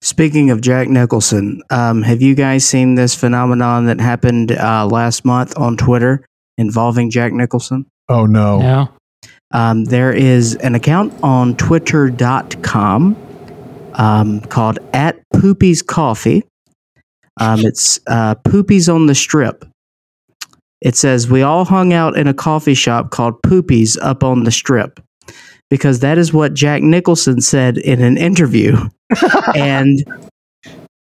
Speaking 0.00 0.50
of 0.50 0.60
Jack 0.62 0.88
Nicholson, 0.88 1.60
um, 1.70 2.02
have 2.02 2.22
you 2.22 2.34
guys 2.34 2.64
seen 2.64 2.94
this 2.94 3.14
phenomenon 3.14 3.84
that 3.86 4.00
happened 4.00 4.52
uh, 4.52 4.86
last 4.86 5.24
month 5.24 5.52
on 5.58 5.76
Twitter 5.76 6.24
involving 6.56 7.10
Jack 7.10 7.32
Nicholson? 7.32 7.84
Oh 8.08 8.24
no. 8.24 8.60
No, 8.60 8.88
Um, 9.52 9.84
there 9.84 10.12
is 10.12 10.54
an 10.56 10.74
account 10.74 11.12
on 11.22 11.54
twitter.com 11.56 13.16
um, 13.98 14.40
called 14.40 14.78
at 14.94 15.20
Poopy's 15.34 15.82
Coffee. 15.82 16.44
Um, 17.40 17.60
it's 17.60 18.00
uh, 18.06 18.34
Poopy's 18.36 18.88
on 18.88 19.06
the 19.06 19.14
Strip. 19.14 19.64
It 20.80 20.96
says, 20.96 21.28
We 21.28 21.42
all 21.42 21.64
hung 21.64 21.92
out 21.92 22.16
in 22.16 22.26
a 22.26 22.34
coffee 22.34 22.74
shop 22.74 23.10
called 23.10 23.42
Poopy's 23.42 23.96
up 23.98 24.24
on 24.24 24.44
the 24.44 24.50
Strip 24.50 25.00
because 25.70 26.00
that 26.00 26.18
is 26.18 26.32
what 26.32 26.54
Jack 26.54 26.82
Nicholson 26.82 27.40
said 27.40 27.78
in 27.78 28.02
an 28.02 28.16
interview. 28.16 28.76
and 29.54 30.04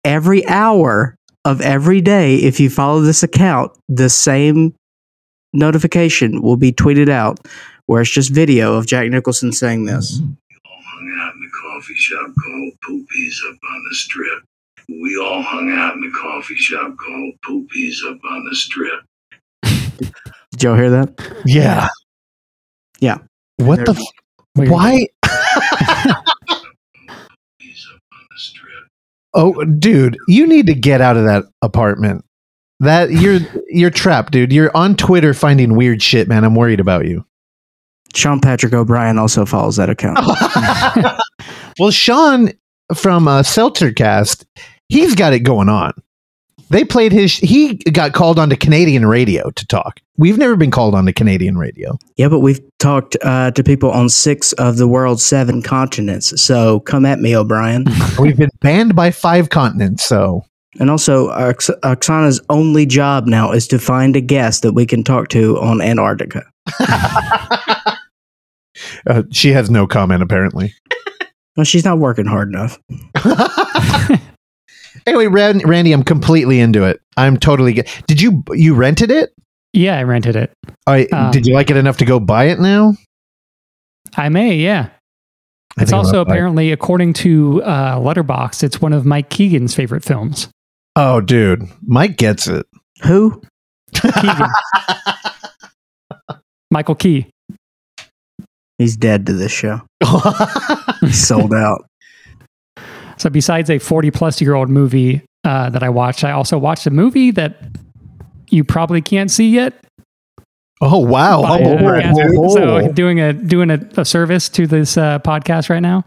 every 0.05 0.47
hour 0.47 1.17
of 1.45 1.61
every 1.61 2.01
day, 2.01 2.37
if 2.37 2.61
you 2.61 2.71
follow 2.71 3.01
this 3.01 3.23
account, 3.23 3.73
the 3.89 4.09
same 4.09 4.75
notification 5.53 6.43
will 6.43 6.57
be 6.57 6.73
tweeted 6.73 7.09
out 7.09 7.39
where 7.87 8.01
it's 8.01 8.11
just 8.11 8.31
video 8.31 8.75
of 8.75 8.87
Jack 8.87 9.09
Nicholson 9.11 9.53
saying 9.53 9.85
this. 9.85 10.21
Hung 11.81 12.13
out 12.13 12.27
in 12.27 12.31
the 12.31 12.35
coffee 12.35 12.35
shop 12.35 12.35
called 12.45 12.73
Poopies 12.87 13.37
up 13.49 13.57
on 13.71 13.85
the 13.89 13.95
strip. 13.95 14.43
We 14.89 15.17
all 15.23 15.43
hung 15.43 15.71
out 15.73 15.95
in 15.95 16.01
the 16.01 16.11
coffee 16.11 16.57
shop 16.57 16.95
called 16.97 17.35
Poopies 17.45 17.97
up 18.09 18.19
on 18.31 18.45
the 18.45 18.55
strip. 18.55 19.01
Did 20.53 20.63
y'all 20.63 20.77
hear 20.77 20.91
that? 20.91 21.43
Yeah. 21.45 21.89
Yeah. 23.01 23.19
What 23.57 23.85
the? 23.85 23.93
F- 23.93 24.03
Weird. 24.57 24.71
why? 24.71 25.07
Poopy's 25.25 25.37
up 27.93 28.01
on 28.13 28.27
the 28.31 28.39
strip. 28.39 28.85
Oh, 29.35 29.65
dude, 29.65 30.17
you 30.29 30.47
need 30.47 30.67
to 30.67 30.75
get 30.75 31.01
out 31.01 31.17
of 31.17 31.25
that 31.25 31.45
apartment. 31.63 32.25
That 32.81 33.11
you're 33.11 33.41
you're 33.69 33.91
trapped, 33.91 34.33
dude. 34.33 34.53
You're 34.53 34.77
on 34.77 34.97
Twitter 34.97 35.33
finding 35.33 35.77
weird 35.77 36.03
shit, 36.03 36.29
man. 36.29 36.45
I'm 36.45 36.55
worried 36.55 36.81
about 36.81 37.07
you. 37.07 37.25
Sean 38.15 38.41
Patrick 38.41 38.73
O'Brien 38.73 39.19
also 39.19 39.45
follows 39.47 39.77
that 39.77 39.91
account. 39.91 40.19
well, 41.79 41.91
Sean 41.91 42.53
from 42.95 43.29
uh, 43.29 43.43
Seltzercast, 43.43 44.45
he's 44.89 45.15
got 45.15 45.33
it 45.33 45.41
going 45.41 45.69
on. 45.69 45.93
They 46.71 46.85
played 46.85 47.13
his. 47.13 47.37
He 47.37 47.75
got 47.75 48.15
called 48.15 48.39
onto 48.39 48.57
Canadian 48.57 49.07
radio 49.07 49.51
to 49.51 49.67
talk. 49.67 50.01
We've 50.17 50.39
never 50.39 50.57
been 50.57 50.71
called 50.71 50.95
onto 50.95 51.13
Canadian 51.13 51.59
radio. 51.59 51.99
yeah, 52.17 52.29
but 52.29 52.41
we've 52.41 52.61
talked 52.79 53.17
uh, 53.23 53.51
to 53.51 53.63
people 53.63 53.91
on 53.91 54.09
six 54.09 54.53
of 54.55 54.77
the 54.77 54.89
world's 54.89 55.25
seven 55.25 55.61
continents. 55.61 56.41
So 56.41 56.81
come 56.81 57.05
at 57.05 57.21
me, 57.21 57.37
O'Brien. 57.37 57.85
We've 58.19 58.37
been 58.37 58.51
banned 58.61 58.97
by 58.97 59.11
five 59.11 59.51
continents. 59.51 60.07
So 60.07 60.45
and 60.81 60.91
also, 60.91 61.29
Oksana's 61.31 62.41
only 62.49 62.87
job 62.87 63.27
now 63.27 63.53
is 63.53 63.69
to 63.69 63.79
find 63.79 64.17
a 64.17 64.21
guest 64.21 64.63
that 64.63 64.73
we 64.73 64.87
can 64.87 65.05
talk 65.05 65.29
to 65.29 65.59
on 65.61 65.81
Antarctica. 65.81 66.45
uh, 69.07 69.23
she 69.31 69.51
has 69.51 69.71
no 69.71 69.87
comment 69.87 70.23
apparently. 70.23 70.75
Well, 71.57 71.65
she's 71.65 71.85
not 71.85 71.99
working 71.99 72.27
hard 72.27 72.49
enough. 72.49 72.79
anyway, 75.07 75.27
Ran- 75.27 75.61
Randy, 75.61 75.93
I'm 75.93 76.03
completely 76.03 76.61
into 76.61 76.85
it. 76.85 77.01
I'm 77.17 77.37
totally. 77.37 77.73
Get- 77.75 78.03
Did 78.07 78.21
you 78.21 78.43
you 78.53 78.75
rented 78.75 79.11
it? 79.11 79.33
yeah, 79.73 79.99
I 79.99 80.03
rented 80.05 80.37
it. 80.37 80.53
I, 80.87 81.05
Um, 81.07 81.31
did 81.33 81.47
you 81.47 81.55
like 81.55 81.71
it 81.71 81.77
enough 81.77 81.97
to 81.99 82.05
go 82.05 82.21
buy 82.21 82.45
it 82.45 82.61
now? 82.61 82.95
I 84.17 84.29
may, 84.29 84.55
yeah. 84.57 84.91
I 85.77 85.83
It's 85.83 85.93
also 85.93 86.13
gonna 86.13 86.21
it. 86.21 86.29
apparently, 86.29 86.71
according 86.73 87.15
to 87.15 87.63
uh, 87.65 87.97
Letterboxd, 87.99 88.63
it's 88.63 88.81
one 88.81 88.93
of 88.93 89.05
Mike 89.05 89.31
Keegan's 89.31 89.75
favorite 89.75 90.05
films. 90.05 90.49
Oh, 90.97 91.21
dude, 91.21 91.69
Mike 91.83 92.17
gets 92.17 92.47
it. 92.47 92.67
Who? 93.03 93.43
Keegan. 93.95 94.49
Michael 96.71 96.95
Key. 96.95 97.27
He's 98.85 98.99
dead 98.99 99.25
to 99.29 99.33
this 99.33 99.51
show. 99.51 99.81
He's 101.01 101.27
sold 101.27 101.55
out. 101.55 101.87
So, 103.17 103.31
besides 103.31 103.71
a 103.71 103.79
40 103.79 104.11
plus 104.11 104.43
year 104.43 104.55
old 104.55 104.69
movie 104.69 105.23
uh, 105.43 105.71
that 105.71 105.83
I 105.83 105.89
watched, 105.89 106.23
I 106.23 106.33
also 106.33 106.59
watched 106.59 106.87
a 106.87 106.91
movie 106.91 107.31
that 107.31 107.57
you 108.51 108.63
probably 108.63 109.01
can't 109.01 109.31
see 109.31 109.49
yet. 109.49 109.73
oh 110.83 110.99
wow! 110.99 111.41
by, 111.43 111.63
Oh, 111.63 111.77
uh, 111.77 112.13
oh, 112.15 112.45
oh, 112.45 112.55
So, 112.55 112.93
doing 112.93 113.21
a 113.21 113.33
doing 113.33 113.71
a, 113.71 113.79
a 113.97 114.05
service 114.05 114.51
to 114.51 114.67
this 114.67 114.99
uh, 114.99 115.19
podcast 115.21 115.71
right 115.71 115.81
now. 115.81 116.05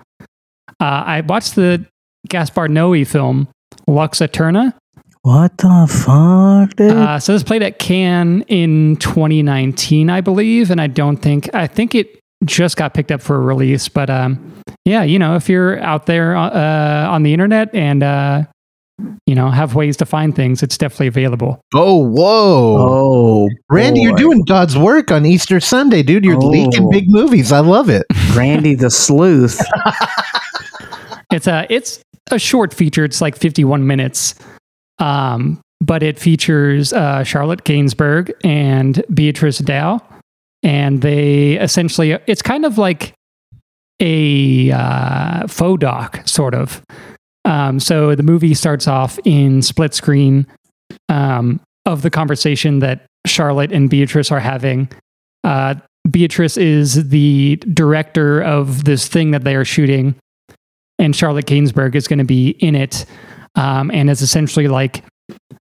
Uh, 0.80 0.84
I 0.84 1.22
watched 1.22 1.56
the 1.56 1.84
Gaspar 2.30 2.68
Noé 2.68 3.08
film 3.08 3.48
Lux 3.88 4.20
Æterna. 4.20 4.76
What 5.24 5.58
the 5.58 5.88
fuck, 5.90 6.76
dude? 6.78 6.92
Uh, 6.92 7.20
so 7.20 7.34
this 7.34 7.44
played 7.44 7.64
at 7.64 7.80
Cannes 7.80 8.44
in 8.48 8.96
2019, 8.98 10.10
I 10.10 10.22
believe, 10.22 10.70
and 10.70 10.80
I 10.80 10.88
don't 10.88 11.18
think 11.18 11.54
I 11.56 11.68
think 11.68 11.96
it 11.96 12.20
just 12.48 12.78
got 12.78 12.94
picked 12.94 13.12
up 13.12 13.22
for 13.22 13.36
a 13.36 13.40
release. 13.40 13.88
But 13.90 14.10
um, 14.10 14.54
yeah, 14.86 15.04
you 15.04 15.20
know, 15.20 15.36
if 15.36 15.48
you're 15.50 15.80
out 15.84 16.06
there 16.08 16.36
uh, 16.36 17.08
on 17.10 17.24
the 17.24 17.34
internet 17.34 17.74
and 17.76 18.02
uh, 18.04 18.44
you 19.28 19.36
know 19.36 19.50
have 19.50 19.76
ways 19.76 19.96
to 19.98 20.06
find 20.06 20.36
things, 20.36 20.64
it's 20.64 20.78
definitely 20.78 21.08
available. 21.08 21.62
oh, 21.76 21.98
whoa! 21.98 22.78
oh, 22.80 23.50
Randy, 23.70 24.02
you're 24.02 24.16
doing 24.16 24.44
God's 24.44 24.78
work 24.78 25.12
on 25.12 25.26
Easter 25.26 25.60
Sunday, 25.60 26.02
dude. 26.04 26.26
You're 26.26 26.36
Oh. 26.42 26.48
leaking 26.48 26.90
big 26.90 27.06
movies. 27.10 27.52
I 27.52 27.60
love 27.60 27.90
it. 27.90 28.06
Randy 28.36 28.74
the 28.76 28.90
Sleuth. 28.90 29.62
It's 31.32 31.46
a 31.48 31.68
it's 31.70 32.02
a 32.32 32.40
short 32.40 32.74
feature. 32.74 33.04
It's 33.04 33.20
like 33.22 33.36
51 33.36 33.86
minutes. 33.86 34.34
Um, 35.00 35.60
but 35.82 36.02
it 36.02 36.18
features 36.18 36.94
uh, 36.94 37.24
Charlotte 37.26 37.66
Gainsbourg 37.66 38.32
and 38.46 39.04
Beatrice 39.14 39.58
Dalle, 39.60 40.00
and 40.64 41.02
they 41.02 41.60
essentially 41.60 42.18
it's 42.28 42.42
kind 42.42 42.66
of 42.66 42.78
like 42.78 43.14
a 44.00 44.72
uh, 44.72 45.48
faux 45.48 45.80
doc, 45.80 46.22
sort 46.26 46.54
of. 46.54 46.82
Um, 47.46 47.80
so 47.80 48.14
the 48.14 48.24
movie 48.24 48.54
starts 48.54 48.88
off 48.88 49.18
in 49.24 49.62
split 49.62 49.94
screen 49.94 50.46
um, 51.10 51.60
of 51.86 52.02
the 52.02 52.10
conversation 52.10 52.80
that 52.80 53.06
Charlotte 53.26 53.72
and 53.72 53.90
Beatrice 53.90 54.32
are 54.32 54.40
having. 54.40 54.90
Uh, 55.44 55.76
Beatrice 56.10 56.58
is 56.58 57.10
the 57.10 57.56
director 57.74 58.42
of 58.42 58.84
this 58.86 59.08
thing 59.08 59.32
that 59.32 59.44
they 59.44 59.56
are 59.56 59.66
shooting, 59.66 60.16
and 61.00 61.16
Charlotte 61.16 61.46
Gainsbourg 61.46 61.96
is 61.96 62.08
going 62.08 62.20
to 62.20 62.26
be 62.26 62.50
in 62.50 62.76
it, 62.76 63.06
um, 63.56 63.92
and 63.92 64.10
it's 64.10 64.22
essentially 64.22 64.68
like 64.68 65.04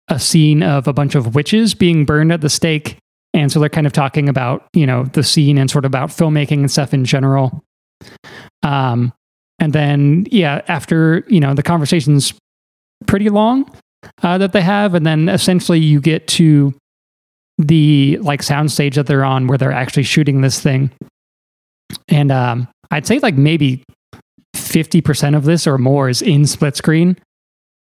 a 0.08 0.18
scene 0.18 0.62
of 0.62 0.88
a 0.88 0.92
bunch 0.92 1.14
of 1.14 1.34
witches 1.34 1.74
being 1.74 2.04
burned 2.04 2.32
at 2.32 2.40
the 2.40 2.48
stake, 2.48 2.98
and 3.38 3.52
so 3.52 3.60
they're 3.60 3.68
kind 3.68 3.86
of 3.86 3.92
talking 3.92 4.28
about 4.28 4.66
you 4.74 4.86
know 4.86 5.04
the 5.04 5.22
scene 5.22 5.58
and 5.58 5.70
sort 5.70 5.84
of 5.84 5.90
about 5.90 6.10
filmmaking 6.10 6.58
and 6.58 6.70
stuff 6.70 6.92
in 6.92 7.04
general. 7.04 7.62
Um, 8.62 9.12
and 9.60 9.72
then 9.72 10.26
yeah, 10.30 10.62
after 10.68 11.24
you 11.28 11.40
know 11.40 11.54
the 11.54 11.62
conversation's 11.62 12.34
pretty 13.06 13.28
long 13.28 13.70
uh, 14.22 14.38
that 14.38 14.52
they 14.52 14.60
have, 14.60 14.94
and 14.94 15.06
then 15.06 15.28
essentially 15.28 15.78
you 15.78 16.00
get 16.00 16.26
to 16.28 16.74
the 17.58 18.18
like 18.20 18.42
sound 18.42 18.70
stage 18.72 18.96
that 18.96 19.06
they're 19.06 19.24
on 19.24 19.46
where 19.46 19.58
they're 19.58 19.72
actually 19.72 20.02
shooting 20.02 20.40
this 20.40 20.60
thing, 20.60 20.90
and 22.08 22.32
um, 22.32 22.68
I'd 22.90 23.06
say 23.06 23.20
like 23.20 23.36
maybe 23.36 23.84
fifty 24.54 25.00
percent 25.00 25.36
of 25.36 25.44
this 25.44 25.66
or 25.66 25.78
more 25.78 26.08
is 26.08 26.22
in 26.22 26.44
split 26.44 26.76
screen, 26.76 27.16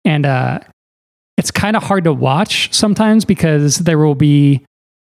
and 0.05 0.27
uh, 0.27 0.61
it's 1.37 1.51
kind 1.51 1.77
of 1.77 1.83
hard 1.83 2.05
to 2.05 2.13
watch 2.13 2.73
sometimes 2.73 3.25
because 3.25 3.79
there 3.79 3.99
will 3.99 4.15
be 4.15 4.65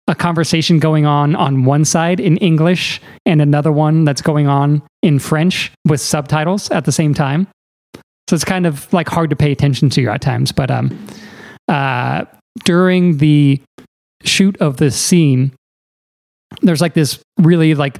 a 0.07 0.15
conversation 0.15 0.79
going 0.79 1.05
on 1.05 1.35
on 1.35 1.63
one 1.63 1.85
side 1.85 2.19
in 2.19 2.37
English 2.37 2.99
and 3.25 3.41
another 3.41 3.71
one 3.71 4.03
that's 4.03 4.21
going 4.21 4.47
on 4.47 4.81
in 5.01 5.17
French 5.19 5.71
with 5.87 6.01
subtitles 6.01 6.69
at 6.71 6.85
the 6.85 6.91
same 6.91 7.13
time. 7.13 7.47
So 8.29 8.35
it's 8.35 8.43
kind 8.43 8.65
of 8.65 8.91
like 8.91 9.07
hard 9.07 9.29
to 9.29 9.35
pay 9.35 9.51
attention 9.51 9.89
to 9.91 10.07
at 10.07 10.21
times. 10.21 10.51
But 10.51 10.71
um, 10.71 11.07
uh, 11.67 12.25
during 12.65 13.17
the 13.17 13.61
shoot 14.23 14.57
of 14.57 14.77
this 14.77 14.95
scene, 14.95 15.53
there's 16.61 16.81
like 16.81 16.93
this 16.93 17.19
really 17.39 17.73
like 17.75 17.99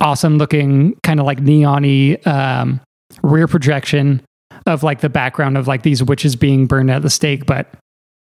awesome 0.00 0.38
looking 0.38 0.94
kind 1.02 1.20
of 1.20 1.26
like 1.26 1.40
neon-y 1.40 2.18
um, 2.26 2.80
rear 3.22 3.46
projection 3.46 4.22
of 4.66 4.82
like 4.82 5.00
the 5.00 5.08
background 5.08 5.56
of 5.56 5.68
like 5.68 5.82
these 5.82 6.02
witches 6.02 6.36
being 6.36 6.66
burned 6.66 6.90
at 6.90 7.02
the 7.02 7.10
stake. 7.10 7.46
But 7.46 7.72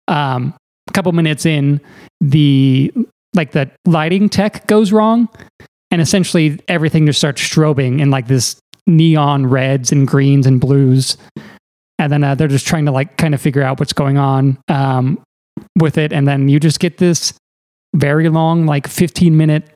um, 0.08 0.54
couple 0.94 1.12
minutes 1.12 1.46
in, 1.46 1.82
the 2.22 2.92
like 3.34 3.52
the 3.52 3.70
lighting 3.86 4.30
tech 4.30 4.68
goes 4.68 4.92
wrong, 4.92 5.30
and 5.92 6.02
essentially 6.02 6.60
everything 6.68 7.06
just 7.06 7.20
starts 7.20 7.42
strobing 7.42 8.02
in 8.02 8.10
like 8.10 8.28
this 8.28 8.60
neon 8.86 9.46
reds 9.46 9.92
and 9.92 10.08
greens 10.08 10.48
and 10.48 10.60
blues. 10.62 11.18
And 12.00 12.12
then 12.12 12.24
uh, 12.24 12.36
they're 12.36 12.48
just 12.48 12.68
trying 12.68 12.86
to 12.86 12.92
like 12.92 13.18
kind 13.18 13.34
of 13.34 13.42
figure 13.42 13.64
out 13.64 13.80
what's 13.80 13.94
going 13.94 14.18
on 14.18 14.58
um, 14.68 15.22
with 15.78 15.98
it, 15.98 16.14
and 16.14 16.28
then 16.28 16.50
you 16.50 16.60
just 16.60 16.80
get 16.80 16.98
this 16.98 17.34
very 17.96 18.30
long, 18.30 18.66
like 18.66 18.88
15 18.88 19.36
minute 19.36 19.70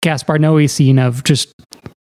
Gaspar 0.00 0.38
Noé 0.38 0.68
scene 0.68 0.98
of 0.98 1.24
just 1.24 1.52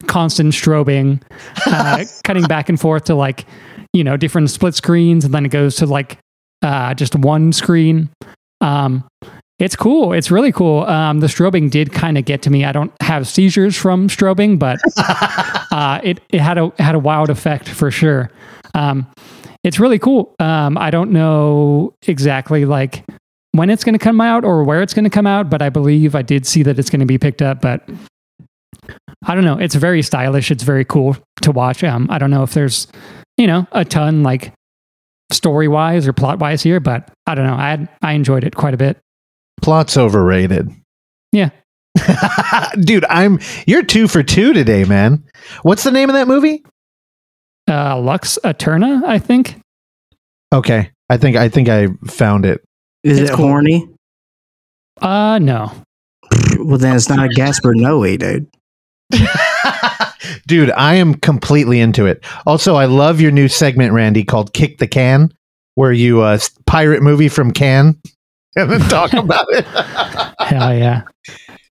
constant 0.06 0.52
strobing, 0.52 1.22
uh, 1.66 2.04
cutting 2.24 2.44
back 2.44 2.68
and 2.68 2.80
forth 2.80 3.04
to 3.04 3.14
like, 3.14 3.44
you 3.92 4.02
know, 4.04 4.16
different 4.16 4.50
split 4.50 4.74
screens. 4.74 5.24
And 5.24 5.32
then 5.32 5.46
it 5.46 5.50
goes 5.50 5.76
to 5.76 5.86
like 5.86 6.18
uh, 6.66 6.94
just 6.94 7.14
one 7.14 7.52
screen. 7.52 8.10
Um, 8.60 9.06
it's 9.58 9.76
cool. 9.76 10.12
It's 10.12 10.30
really 10.30 10.52
cool. 10.52 10.82
Um, 10.82 11.20
the 11.20 11.28
strobing 11.28 11.70
did 11.70 11.92
kind 11.92 12.18
of 12.18 12.24
get 12.24 12.42
to 12.42 12.50
me. 12.50 12.64
I 12.64 12.72
don't 12.72 12.92
have 13.00 13.26
seizures 13.26 13.76
from 13.76 14.08
strobing, 14.08 14.58
but 14.58 14.78
uh, 15.72 16.00
it, 16.02 16.20
it 16.30 16.40
had 16.40 16.58
a 16.58 16.72
had 16.78 16.94
a 16.94 16.98
wild 16.98 17.30
effect 17.30 17.68
for 17.68 17.90
sure. 17.90 18.30
Um, 18.74 19.06
it's 19.64 19.80
really 19.80 19.98
cool. 19.98 20.34
Um, 20.40 20.76
I 20.76 20.90
don't 20.90 21.10
know 21.10 21.94
exactly 22.06 22.64
like 22.64 23.04
when 23.52 23.70
it's 23.70 23.84
going 23.84 23.94
to 23.94 23.98
come 23.98 24.20
out 24.20 24.44
or 24.44 24.64
where 24.64 24.82
it's 24.82 24.92
going 24.92 25.04
to 25.04 25.10
come 25.10 25.26
out, 25.26 25.48
but 25.48 25.62
I 25.62 25.70
believe 25.70 26.14
I 26.14 26.22
did 26.22 26.46
see 26.46 26.62
that 26.64 26.78
it's 26.78 26.90
going 26.90 27.00
to 27.00 27.06
be 27.06 27.16
picked 27.16 27.40
up. 27.40 27.60
But 27.62 27.88
I 29.24 29.34
don't 29.34 29.44
know. 29.44 29.58
It's 29.58 29.74
very 29.74 30.02
stylish. 30.02 30.50
It's 30.50 30.64
very 30.64 30.84
cool 30.84 31.16
to 31.42 31.52
watch. 31.52 31.82
Um, 31.82 32.08
I 32.10 32.18
don't 32.18 32.30
know 32.30 32.42
if 32.42 32.52
there's 32.52 32.88
you 33.38 33.46
know 33.46 33.66
a 33.72 33.84
ton 33.84 34.22
like 34.22 34.52
story 35.32 35.68
wise 35.68 36.06
or 36.06 36.12
plot 36.12 36.38
wise 36.38 36.62
here, 36.62 36.80
but 36.80 37.10
I 37.26 37.34
don't 37.34 37.46
know. 37.46 37.54
I 37.54 37.70
had, 37.70 37.88
I 38.02 38.12
enjoyed 38.12 38.44
it 38.44 38.54
quite 38.54 38.74
a 38.74 38.76
bit. 38.76 38.98
Plot's 39.62 39.96
overrated. 39.96 40.70
Yeah. 41.32 41.50
Dude, 42.80 43.04
I'm 43.06 43.38
you're 43.66 43.82
two 43.82 44.06
for 44.06 44.22
two 44.22 44.52
today, 44.52 44.84
man. 44.84 45.24
What's 45.62 45.82
the 45.84 45.90
name 45.90 46.10
of 46.10 46.14
that 46.14 46.28
movie? 46.28 46.62
Uh, 47.68 47.98
Lux 47.98 48.38
Æterna, 48.44 49.02
I 49.04 49.18
think. 49.18 49.58
Okay. 50.52 50.90
I 51.08 51.16
think 51.16 51.36
I 51.36 51.48
think 51.48 51.68
I 51.68 51.88
found 52.06 52.44
it. 52.44 52.62
Is 53.02 53.18
It's 53.18 53.30
it 53.30 53.34
cool. 53.34 53.48
horny? 53.48 53.88
Uh, 55.00 55.38
no. 55.40 55.72
Well, 56.58 56.78
then 56.78 56.96
it's 56.96 57.08
not 57.08 57.24
a 57.24 57.28
Gaspar 57.28 57.74
Noé, 57.74 58.18
dude. 58.18 58.48
Dude, 60.46 60.70
I 60.72 60.94
am 60.94 61.14
completely 61.14 61.80
into 61.80 62.06
it. 62.06 62.24
Also, 62.46 62.74
I 62.76 62.84
love 62.86 63.20
your 63.20 63.30
new 63.30 63.48
segment, 63.48 63.92
Randy, 63.92 64.24
called 64.24 64.52
Kick 64.52 64.78
the 64.78 64.86
Can, 64.86 65.32
where 65.74 65.92
you 65.92 66.22
uh 66.22 66.38
pirate 66.66 67.02
movie 67.02 67.28
from 67.28 67.50
Can 67.52 68.00
and 68.56 68.70
then 68.70 68.80
talk 68.88 69.12
about 69.14 69.46
it. 69.50 69.64
Hell 70.40 70.76
yeah. 70.76 71.02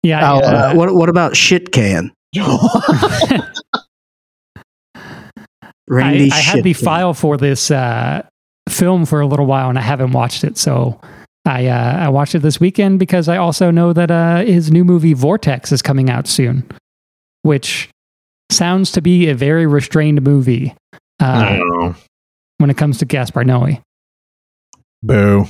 Yeah. 0.03 0.31
Oh, 0.33 0.37
Uh, 0.39 0.41
uh, 0.41 0.73
what 0.73 0.93
What 0.95 1.09
about 1.09 1.35
shit 1.35 1.71
can? 1.71 2.11
I, 2.35 3.41
Randy 5.87 6.31
I 6.31 6.35
had 6.35 6.55
shit 6.55 6.63
the 6.63 6.73
can. 6.73 6.83
file 6.83 7.13
for 7.13 7.37
this 7.37 7.69
uh, 7.71 8.23
film 8.69 9.05
for 9.05 9.19
a 9.21 9.27
little 9.27 9.45
while 9.45 9.69
and 9.69 9.77
I 9.77 9.81
haven't 9.81 10.11
watched 10.11 10.43
it. 10.43 10.57
So 10.57 10.99
I 11.45 11.67
uh, 11.67 11.97
I 12.05 12.09
watched 12.09 12.35
it 12.35 12.39
this 12.39 12.59
weekend 12.59 12.99
because 12.99 13.27
I 13.27 13.37
also 13.37 13.71
know 13.71 13.93
that 13.93 14.09
uh, 14.11 14.37
his 14.43 14.71
new 14.71 14.83
movie 14.85 15.13
Vortex 15.13 15.71
is 15.71 15.81
coming 15.81 16.09
out 16.09 16.27
soon, 16.27 16.63
which 17.43 17.89
sounds 18.51 18.91
to 18.93 19.01
be 19.01 19.29
a 19.29 19.35
very 19.35 19.65
restrained 19.65 20.21
movie 20.21 20.75
uh, 21.19 21.93
when 22.57 22.69
it 22.69 22.77
comes 22.77 22.97
to 22.99 23.05
Gaspar 23.05 23.43
Noé. 23.43 23.81
boo. 25.03 25.45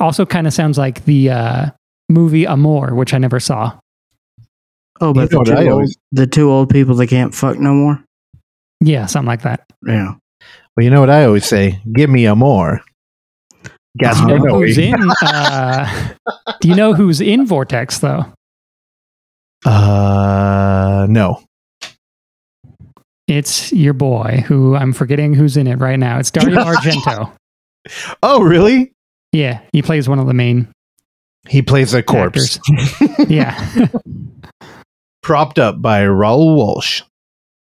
Also, 0.00 0.26
kind 0.26 0.46
of 0.46 0.52
sounds 0.52 0.76
like 0.76 1.04
the 1.06 1.30
uh, 1.30 1.66
movie 2.10 2.44
Amour, 2.44 2.94
which 2.94 3.14
I 3.14 3.18
never 3.18 3.40
saw. 3.40 3.78
Oh, 5.00 5.12
but 5.14 5.30
the 5.30 5.42
two, 5.44 5.70
old, 5.70 5.90
the 6.12 6.26
two 6.26 6.50
old 6.50 6.68
people 6.70 6.94
that 6.96 7.06
can't 7.08 7.34
fuck 7.34 7.58
no 7.58 7.72
more. 7.74 8.02
Yeah, 8.82 9.06
something 9.06 9.26
like 9.28 9.42
that. 9.42 9.64
Yeah. 9.86 10.14
Well, 10.76 10.84
you 10.84 10.90
know 10.90 11.00
what 11.00 11.08
I 11.10 11.24
always 11.24 11.46
say? 11.46 11.80
Give 11.94 12.10
me 12.10 12.26
a 12.26 12.34
more. 12.34 12.82
Gaspar 13.98 14.26
Do 14.26 14.32
you 14.34 14.38
know 14.40 14.44
Noé. 14.52 14.66
who's 14.66 14.78
in? 14.78 15.10
Uh, 15.22 16.12
do 16.60 16.68
you 16.68 16.74
know 16.74 16.92
who's 16.92 17.20
in 17.22 17.46
Vortex 17.46 17.98
though? 18.00 18.26
Uh, 19.66 21.06
no. 21.08 21.42
It's 23.26 23.72
your 23.72 23.92
boy, 23.92 24.44
who 24.46 24.76
I'm 24.76 24.92
forgetting 24.92 25.34
who's 25.34 25.56
in 25.56 25.66
it 25.66 25.76
right 25.76 25.98
now. 25.98 26.18
It's 26.18 26.30
Dario 26.30 26.56
Argento. 26.64 27.32
Oh, 28.22 28.40
really? 28.42 28.92
Yeah, 29.32 29.60
he 29.72 29.82
plays 29.82 30.08
one 30.08 30.18
of 30.20 30.26
the 30.26 30.34
main 30.34 30.68
He 31.48 31.60
plays 31.62 31.92
a 31.94 32.02
corpse 32.02 32.58
yeah. 33.28 33.88
propped 35.22 35.58
up 35.58 35.82
by 35.82 36.02
Raul 36.02 36.54
Walsh. 36.56 37.02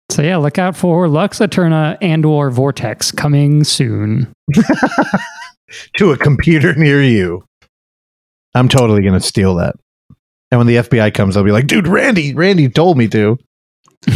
So 0.09 0.21
yeah, 0.23 0.37
look 0.37 0.57
out 0.57 0.75
for 0.75 1.07
Lux 1.07 1.39
Æterna 1.39 1.97
and 2.01 2.25
or 2.25 2.49
Vortex 2.49 3.11
coming 3.11 3.63
soon. 3.63 4.33
to 5.97 6.11
a 6.11 6.17
computer 6.17 6.73
near 6.75 7.01
you. 7.01 7.43
I'm 8.53 8.67
totally 8.67 9.01
going 9.01 9.13
to 9.13 9.25
steal 9.25 9.55
that. 9.55 9.75
And 10.51 10.59
when 10.59 10.67
the 10.67 10.75
FBI 10.77 11.13
comes, 11.13 11.37
I'll 11.37 11.43
be 11.43 11.51
like, 11.51 11.67
dude, 11.67 11.87
Randy, 11.87 12.33
Randy 12.33 12.67
told 12.69 12.97
me 12.97 13.07
to. 13.09 13.37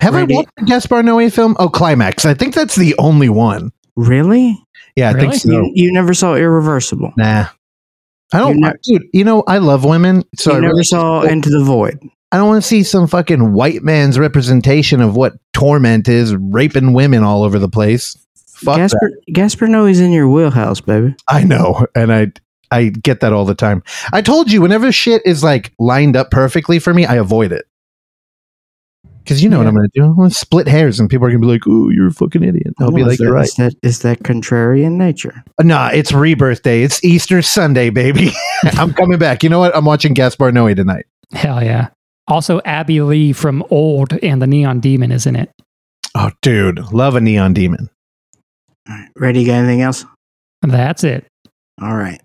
Have 0.00 0.14
Randy- 0.14 0.34
I 0.34 0.36
watched 0.38 0.50
the 0.56 0.64
Gaspar 0.64 1.02
Noé 1.02 1.32
film? 1.32 1.56
Oh, 1.58 1.68
Climax. 1.68 2.24
I 2.24 2.34
think 2.34 2.54
that's 2.54 2.76
the 2.76 2.94
only 2.98 3.28
one. 3.28 3.70
Really? 3.96 4.58
Yeah, 4.96 5.10
I 5.10 5.12
Really? 5.12 5.28
think 5.28 5.42
so. 5.42 5.50
You, 5.50 5.72
you 5.74 5.92
never 5.92 6.14
saw 6.14 6.34
Irreversible. 6.34 7.12
nah. 7.16 7.46
I 8.32 8.38
don't, 8.38 8.58
You 8.58 8.72
dude. 9.00 9.08
You 9.12 9.24
know, 9.24 9.42
I 9.48 9.58
love 9.58 9.84
women, 9.84 10.22
so 10.36 10.52
you 10.52 10.56
I, 10.58 10.60
never 10.60 10.72
really- 10.74 10.84
saw 10.84 11.22
Into 11.22 11.50
the 11.50 11.64
Void. 11.64 11.98
I 12.32 12.36
don't 12.36 12.46
want 12.48 12.62
to 12.62 12.68
see 12.68 12.84
some 12.84 13.08
fucking 13.08 13.52
white 13.54 13.82
man's 13.82 14.16
representation 14.16 15.00
of 15.00 15.16
what 15.16 15.32
torment 15.52 16.06
is, 16.08 16.36
raping 16.36 16.92
women 16.92 17.24
all 17.24 17.42
over 17.42 17.58
the 17.58 17.68
place. 17.68 18.16
Fuck 18.54 18.76
that. 18.76 18.82
Gaspar, 18.92 19.10
Gaspar 19.32 19.66
Noé's 19.66 19.98
in 19.98 20.12
your 20.12 20.28
wheelhouse, 20.28 20.80
baby. 20.80 21.16
I 21.26 21.42
know, 21.42 21.86
and 21.96 22.12
I 22.12 22.28
I 22.70 22.88
get 22.88 23.20
that 23.20 23.32
all 23.32 23.44
the 23.44 23.54
time. 23.54 23.82
I 24.12 24.22
told 24.22 24.50
you, 24.50 24.62
whenever 24.62 24.92
shit 24.92 25.22
is 25.24 25.42
like 25.42 25.72
lined 25.78 26.16
up 26.16 26.30
perfectly 26.30 26.78
for 26.78 26.94
me, 26.94 27.06
I 27.06 27.16
avoid 27.16 27.52
it. 27.52 27.66
Because 29.18 29.42
you 29.42 29.48
know 29.48 29.58
what 29.58 29.66
I'm 29.66 29.74
going 29.74 29.88
to 29.88 30.00
do? 30.00 30.04
I'm 30.04 30.16
going 30.16 30.30
to 30.30 30.34
split 30.34 30.66
hairs, 30.66 30.98
and 30.98 31.08
people 31.08 31.26
are 31.26 31.30
going 31.30 31.40
to 31.40 31.46
be 31.46 31.52
like, 31.52 31.66
"Ooh, 31.66 31.90
you're 31.90 32.08
a 32.08 32.12
fucking 32.12 32.42
idiot." 32.42 32.74
I'll 32.80 32.90
be 32.90 33.02
like, 33.02 33.12
it's 33.12 33.20
"You're 33.20 33.30
that- 33.30 33.36
right." 33.36 33.44
It's 33.44 33.54
that, 33.56 33.74
it's 33.82 33.98
that 33.98 34.20
contrarian 34.20 34.92
nature. 34.92 35.44
Uh, 35.58 35.62
nah, 35.62 35.88
it's 35.92 36.10
rebirth 36.10 36.62
day. 36.62 36.82
It's 36.82 37.04
Easter 37.04 37.42
Sunday, 37.42 37.90
baby. 37.90 38.30
I'm 38.72 38.92
coming 38.94 39.18
back. 39.18 39.42
You 39.42 39.50
know 39.50 39.58
what? 39.58 39.76
I'm 39.76 39.84
watching 39.84 40.14
Gaspar 40.14 40.50
Noé 40.50 40.74
tonight. 40.74 41.06
Hell 41.32 41.62
yeah. 41.62 41.88
Also, 42.28 42.60
Abbey 42.64 43.00
Lee 43.02 43.32
from 43.32 43.62
Old 43.70 44.14
and 44.22 44.40
the 44.40 44.46
Neon 44.46 44.80
Demon 44.80 45.12
is 45.12 45.26
in 45.26 45.36
it. 45.36 45.50
Oh, 46.14 46.30
dude, 46.42 46.92
love 46.92 47.14
a 47.14 47.20
neon 47.20 47.54
demon. 47.54 47.88
All 48.88 48.96
right. 48.96 49.08
Ready? 49.16 49.44
Got 49.44 49.54
anything 49.54 49.82
else? 49.82 50.04
That's 50.62 51.04
it. 51.04 51.24
All 51.80 51.94
right. 51.96 52.20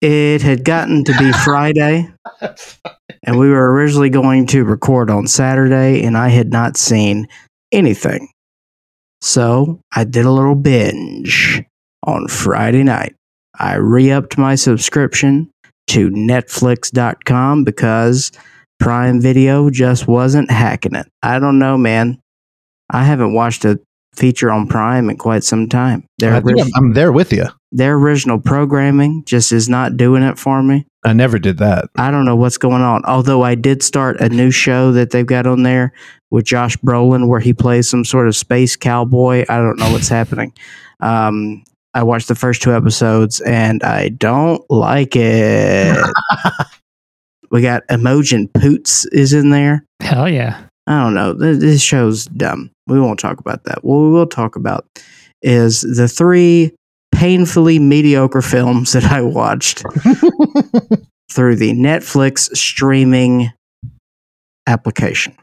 It 0.00 0.40
had 0.40 0.64
gotten 0.64 1.04
to 1.04 1.18
be 1.18 1.30
Friday, 1.32 2.10
and 3.22 3.38
we 3.38 3.50
were 3.50 3.72
originally 3.74 4.08
going 4.08 4.46
to 4.46 4.64
record 4.64 5.10
on 5.10 5.26
Saturday, 5.26 6.02
and 6.04 6.16
I 6.16 6.28
had 6.28 6.50
not 6.50 6.78
seen 6.78 7.28
anything. 7.70 8.30
So 9.20 9.80
I 9.94 10.04
did 10.04 10.24
a 10.24 10.30
little 10.30 10.54
binge 10.54 11.62
on 12.06 12.28
Friday 12.28 12.82
night. 12.82 13.14
I 13.58 13.76
re 13.76 14.10
upped 14.10 14.38
my 14.38 14.54
subscription 14.54 15.50
to 15.88 16.08
Netflix.com 16.08 17.64
because 17.64 18.32
Prime 18.78 19.20
Video 19.20 19.68
just 19.68 20.08
wasn't 20.08 20.50
hacking 20.50 20.94
it. 20.94 21.06
I 21.22 21.38
don't 21.38 21.58
know, 21.58 21.76
man. 21.76 22.18
I 22.88 23.04
haven't 23.04 23.34
watched 23.34 23.66
a 23.66 23.78
feature 24.14 24.50
on 24.50 24.66
Prime 24.66 25.08
in 25.08 25.16
quite 25.16 25.44
some 25.44 25.68
time. 25.68 26.04
Their, 26.18 26.34
I 26.34 26.40
think 26.40 26.60
I'm, 26.60 26.68
I'm 26.76 26.92
there 26.94 27.12
with 27.12 27.32
you. 27.32 27.44
their 27.72 27.94
original 27.94 28.38
programming 28.38 29.24
just 29.24 29.52
is 29.52 29.68
not 29.68 29.96
doing 29.96 30.22
it 30.22 30.38
for 30.38 30.62
me. 30.62 30.86
I 31.04 31.12
never 31.14 31.38
did 31.38 31.58
that. 31.58 31.86
I 31.96 32.10
don't 32.10 32.26
know 32.26 32.36
what's 32.36 32.58
going 32.58 32.82
on. 32.82 33.04
Although 33.06 33.42
I 33.42 33.54
did 33.54 33.82
start 33.82 34.20
a 34.20 34.28
new 34.28 34.50
show 34.50 34.92
that 34.92 35.10
they've 35.10 35.24
got 35.26 35.46
on 35.46 35.62
there 35.62 35.92
with 36.30 36.44
Josh 36.44 36.76
Brolin 36.78 37.28
where 37.28 37.40
he 37.40 37.54
plays 37.54 37.88
some 37.88 38.04
sort 38.04 38.28
of 38.28 38.36
space 38.36 38.76
cowboy. 38.76 39.44
I 39.48 39.56
don't 39.56 39.78
know 39.78 39.90
what's 39.92 40.08
happening. 40.08 40.52
Um, 41.00 41.64
I 41.94 42.02
watched 42.02 42.28
the 42.28 42.34
first 42.34 42.62
two 42.62 42.74
episodes 42.74 43.40
and 43.40 43.82
I 43.82 44.10
don't 44.10 44.62
like 44.70 45.16
it. 45.16 45.96
we 47.50 47.62
got 47.62 47.82
Imogen 47.90 48.48
Poots 48.48 49.06
is 49.06 49.32
in 49.32 49.50
there. 49.50 49.84
Hell 50.00 50.28
yeah. 50.28 50.66
I 50.86 51.02
don't 51.02 51.14
know. 51.14 51.32
This 51.32 51.82
show's 51.82 52.26
dumb. 52.26 52.70
We 52.90 53.00
won't 53.00 53.20
talk 53.20 53.38
about 53.38 53.64
that. 53.64 53.84
What 53.84 53.98
we 54.00 54.10
will 54.10 54.26
talk 54.26 54.56
about 54.56 54.84
is 55.42 55.82
the 55.82 56.08
three 56.08 56.74
painfully 57.12 57.78
mediocre 57.78 58.42
films 58.42 58.92
that 58.92 59.04
I 59.04 59.22
watched 59.22 59.78
through 61.30 61.56
the 61.56 61.72
Netflix 61.72 62.54
streaming 62.56 63.52
application. 64.66 65.34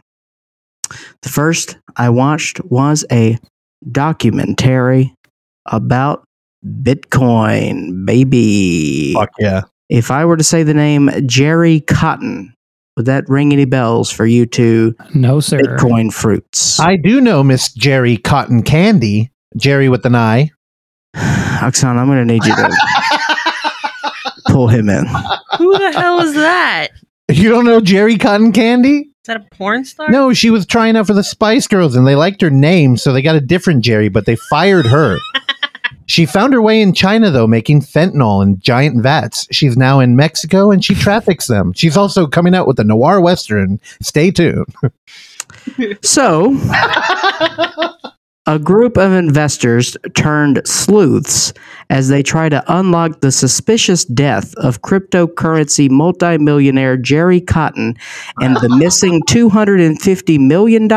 The 1.21 1.29
first 1.29 1.77
I 1.95 2.09
watched 2.09 2.63
was 2.65 3.05
a 3.11 3.37
documentary 3.91 5.13
about 5.65 6.23
Bitcoin, 6.65 8.05
baby. 8.05 9.13
Fuck 9.13 9.31
yeah. 9.39 9.61
If 9.89 10.11
I 10.11 10.25
were 10.25 10.37
to 10.37 10.43
say 10.43 10.63
the 10.63 10.73
name 10.73 11.09
Gerry 11.25 11.81
Cotten, 11.81 12.53
would 12.97 13.05
that 13.05 13.29
ring 13.29 13.53
any 13.53 13.65
bells 13.65 14.11
for 14.11 14.25
you 14.25 14.45
two 14.45 14.93
No, 15.13 15.39
sir. 15.39 15.59
Bitcoin 15.59 16.11
fruits? 16.11 16.79
I 16.79 16.97
do 16.97 17.21
know 17.21 17.43
Miss 17.43 17.71
Jerry 17.73 18.17
Cotton 18.17 18.63
Candy. 18.63 19.31
Jerry 19.55 19.87
with 19.87 20.05
an 20.05 20.15
eye. 20.15 20.51
Oksana, 21.15 21.97
I'm 21.99 22.07
going 22.07 22.27
to 22.27 22.33
need 22.33 22.43
you 22.45 22.55
to 22.55 24.11
pull 24.47 24.67
him 24.67 24.89
in. 24.89 25.05
Who 25.57 25.77
the 25.77 25.91
hell 25.93 26.19
is 26.19 26.33
that? 26.33 26.89
You 27.29 27.49
don't 27.49 27.65
know 27.65 27.81
Jerry 27.81 28.17
Cotton 28.17 28.51
Candy? 28.51 28.97
Is 28.99 29.27
that 29.27 29.37
a 29.37 29.55
porn 29.55 29.83
star? 29.85 30.09
No, 30.09 30.33
she 30.33 30.49
was 30.49 30.65
trying 30.65 30.95
out 30.95 31.07
for 31.07 31.13
the 31.13 31.23
Spice 31.23 31.67
Girls 31.67 31.95
and 31.95 32.07
they 32.07 32.15
liked 32.15 32.41
her 32.41 32.49
name, 32.49 32.97
so 32.97 33.13
they 33.13 33.21
got 33.21 33.35
a 33.35 33.41
different 33.41 33.83
Jerry, 33.83 34.09
but 34.09 34.25
they 34.25 34.35
fired 34.49 34.85
her. 34.87 35.17
she 36.07 36.25
found 36.25 36.53
her 36.53 36.61
way 36.61 36.81
in 36.81 36.93
China, 36.93 37.29
though, 37.29 37.47
making 37.47 37.81
fentanyl 37.81 38.41
in 38.41 38.59
giant 38.59 39.03
vats. 39.03 39.47
She's 39.51 39.77
now 39.77 39.99
in 39.99 40.15
Mexico 40.15 40.71
and 40.71 40.83
she 40.83 40.95
traffics 40.95 41.47
them. 41.47 41.73
She's 41.73 41.97
also 41.97 42.27
coming 42.27 42.55
out 42.55 42.67
with 42.67 42.79
a 42.79 42.83
noir 42.83 43.21
western. 43.21 43.79
Stay 44.01 44.31
tuned. 44.31 44.73
So, 46.01 46.57
a 48.47 48.57
group 48.57 48.97
of 48.97 49.11
investors 49.11 49.97
turned 50.15 50.61
sleuths 50.65 51.53
as 51.89 52.07
they 52.07 52.23
try 52.23 52.49
to 52.49 52.63
unlock 52.67 53.19
the 53.19 53.31
suspicious 53.31 54.05
death 54.05 54.53
of 54.55 54.81
cryptocurrency 54.81 55.89
multimillionaire 55.89 56.97
Gerry 56.97 57.41
Cotten 57.41 57.97
and 58.39 58.55
the 58.57 58.75
missing 58.77 59.21
$250 59.27 60.39
million 60.39 60.87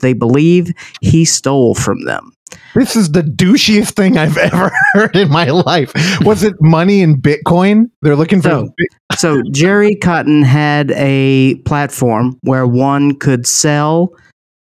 they 0.00 0.12
believe 0.12 0.72
he 1.00 1.24
stole 1.24 1.74
from 1.74 2.04
them. 2.04 2.32
This 2.74 2.96
is 2.96 3.12
the 3.12 3.22
douchiest 3.22 3.92
thing 3.94 4.16
I've 4.18 4.36
ever 4.36 4.70
heard 4.92 5.16
in 5.16 5.30
my 5.30 5.46
life. 5.50 5.92
Was 6.24 6.42
it 6.42 6.54
money 6.60 7.00
in 7.00 7.20
Bitcoin? 7.20 7.90
They're 8.02 8.16
looking 8.16 8.40
for. 8.42 8.48
So- 8.50 8.68
So, 9.16 9.42
Gerry 9.50 9.96
Cotten 9.96 10.44
had 10.44 10.90
a 10.92 11.56
platform 11.64 12.38
where 12.42 12.66
one 12.66 13.14
could 13.16 13.46
sell 13.46 14.12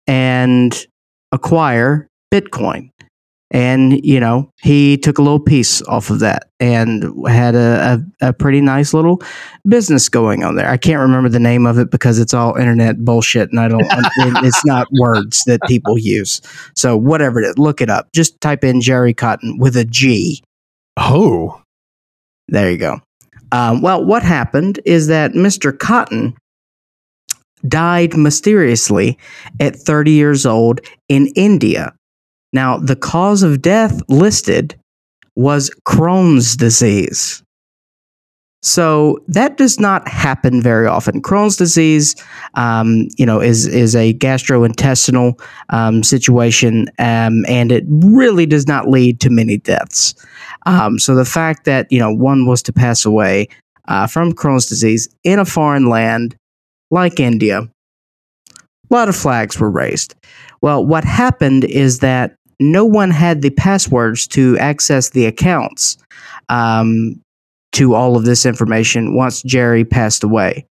and 0.06 0.86
acquire 1.32 2.08
Bitcoin. 2.32 2.90
And, 3.52 4.04
you 4.04 4.20
know, 4.20 4.48
he 4.62 4.96
took 4.96 5.18
a 5.18 5.22
little 5.22 5.40
piece 5.40 5.82
off 5.82 6.08
of 6.10 6.20
that 6.20 6.50
and 6.60 7.04
had 7.28 7.56
a, 7.56 8.00
a, 8.22 8.28
a 8.28 8.32
pretty 8.32 8.60
nice 8.60 8.94
little 8.94 9.20
business 9.66 10.08
going 10.08 10.44
on 10.44 10.54
there. 10.54 10.68
I 10.70 10.76
can't 10.76 11.00
remember 11.00 11.28
the 11.28 11.40
name 11.40 11.66
of 11.66 11.76
it 11.76 11.90
because 11.90 12.20
it's 12.20 12.32
all 12.32 12.54
internet 12.54 13.04
bullshit 13.04 13.50
and 13.50 13.58
I 13.58 13.66
don't, 13.66 13.80
it- 13.90 14.44
it's 14.44 14.64
not 14.64 14.86
words 14.92 15.42
that 15.46 15.60
people 15.66 15.98
use. 15.98 16.40
So, 16.76 16.96
whatever 16.96 17.40
it 17.42 17.46
is, 17.48 17.58
look 17.58 17.80
it 17.80 17.90
up. 17.90 18.06
Just 18.14 18.40
type 18.40 18.62
in 18.62 18.80
Gerry 18.80 19.14
Cotten 19.14 19.58
with 19.58 19.76
a 19.76 19.84
G. 19.84 20.44
oh, 20.96 21.60
There 22.48 22.70
you 22.70 22.78
go. 22.78 23.00
Um, 23.50 23.82
well, 23.82 24.04
what 24.04 24.22
happened 24.22 24.78
is 24.84 25.08
that 25.08 25.32
Mr. 25.32 25.76
Cotten 25.76 26.36
died 27.66 28.16
mysteriously 28.16 29.18
at 29.58 29.74
30 29.76 30.12
years 30.12 30.46
old 30.46 30.80
in 31.08 31.26
India. 31.34 31.92
Now, 32.52 32.78
the 32.78 32.96
cause 32.96 33.42
of 33.42 33.62
death 33.62 34.00
listed 34.08 34.74
was 35.36 35.70
Crohn's 35.86 36.56
disease. 36.56 37.42
So 38.62 39.18
that 39.28 39.56
does 39.56 39.80
not 39.80 40.06
happen 40.06 40.60
very 40.60 40.86
often. 40.86 41.22
Crohn's 41.22 41.56
disease, 41.56 42.14
um, 42.54 43.08
you 43.16 43.24
know, 43.24 43.40
is 43.40 43.66
is 43.66 43.96
a 43.96 44.12
gastrointestinal 44.12 45.40
um, 45.70 46.02
situation, 46.02 46.88
um, 46.98 47.46
and 47.48 47.72
it 47.72 47.84
really 47.88 48.44
does 48.44 48.66
not 48.66 48.88
lead 48.88 49.18
to 49.20 49.30
many 49.30 49.56
deaths. 49.56 50.14
Um, 50.66 50.98
so 50.98 51.14
the 51.14 51.24
fact 51.24 51.64
that 51.64 51.90
you 51.90 51.98
know 51.98 52.12
one 52.12 52.46
was 52.46 52.62
to 52.64 52.72
pass 52.72 53.06
away 53.06 53.48
uh, 53.88 54.06
from 54.06 54.34
Crohn's 54.34 54.66
disease 54.66 55.08
in 55.24 55.38
a 55.38 55.46
foreign 55.46 55.88
land 55.88 56.36
like 56.90 57.18
India, 57.18 57.60
a 57.60 58.94
lot 58.94 59.08
of 59.08 59.16
flags 59.16 59.58
were 59.58 59.70
raised. 59.70 60.14
Well, 60.60 60.84
what 60.84 61.04
happened 61.04 61.64
is 61.64 62.00
that 62.00 62.34
no 62.60 62.84
one 62.84 63.10
had 63.10 63.42
the 63.42 63.50
passwords 63.50 64.26
to 64.28 64.56
access 64.58 65.10
the 65.10 65.26
accounts 65.26 65.96
um, 66.48 67.20
to 67.72 67.94
all 67.94 68.16
of 68.16 68.24
this 68.24 68.44
information 68.44 69.14
once 69.14 69.42
Jerry 69.42 69.84
passed 69.84 70.22
away. 70.22 70.66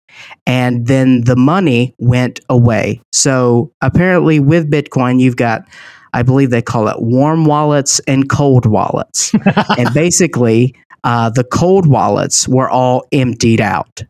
And 0.45 0.87
then 0.87 1.21
the 1.21 1.35
money 1.35 1.95
went 1.97 2.39
away. 2.49 3.01
So 3.11 3.71
apparently, 3.81 4.39
with 4.39 4.69
Bitcoin, 4.69 5.19
you've 5.19 5.37
got, 5.37 5.67
I 6.13 6.23
believe 6.23 6.49
they 6.49 6.61
call 6.61 6.87
it 6.87 7.01
warm 7.01 7.45
wallets 7.45 7.99
and 8.07 8.29
cold 8.29 8.65
wallets. 8.65 9.33
and 9.77 9.93
basically, 9.93 10.75
uh, 11.03 11.29
the 11.29 11.43
cold 11.43 11.87
wallets 11.87 12.47
were 12.47 12.69
all 12.69 13.05
emptied 13.11 13.61
out. 13.61 14.03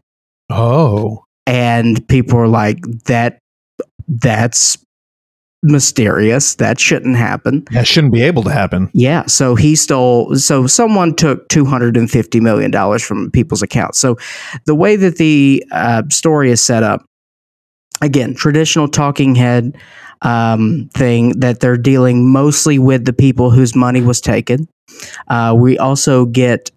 oh, 0.49 1.23
And 1.45 2.07
people 2.07 2.39
were 2.39 2.47
like, 2.47 2.79
that, 3.05 3.39
that's 4.07 4.77
mysterious. 5.61 6.55
That 6.55 6.79
shouldn't 6.79 7.17
happen. 7.17 7.65
that 7.71 7.85
shouldn't 7.85 8.13
be 8.13 8.21
able 8.21 8.43
to 8.43 8.49
happen. 8.49 8.89
Yeah, 8.93 9.25
so 9.25 9.55
he 9.55 9.75
stole. 9.75 10.35
So 10.35 10.67
someone 10.67 11.15
took 11.15 11.47
two 11.49 11.65
hundred 11.65 11.97
and 11.97 12.09
fifty 12.09 12.39
million 12.39 12.71
dollars 12.71 13.03
from 13.03 13.29
people's 13.31 13.61
accounts. 13.61 13.99
So 13.99 14.17
the 14.65 14.75
way 14.75 14.95
that 14.95 15.17
the 15.17 15.63
uh, 15.71 16.03
story 16.09 16.49
is 16.49 16.61
set 16.61 16.83
up, 16.83 17.05
again, 18.01 18.35
traditional 18.35 18.87
talking 18.87 19.35
head 19.35 19.77
um, 20.21 20.89
thing 20.93 21.37
that 21.39 21.59
they're 21.59 21.77
dealing 21.77 22.31
mostly 22.31 22.79
with 22.79 23.05
the 23.05 23.13
people 23.13 23.51
whose 23.51 23.75
money 23.75 24.01
was 24.01 24.21
taken. 24.21 24.67
Uh, 25.27 25.55
we 25.57 25.77
also 25.77 26.25
get 26.25 26.71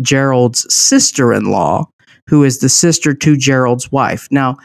Gerald's 0.00 0.66
sister-in-law, 0.74 1.84
who 2.28 2.44
is 2.44 2.58
the 2.58 2.68
sister 2.68 3.14
to 3.14 3.36
Gerald's 3.36 3.92
wife. 3.92 4.26
Now. 4.30 4.56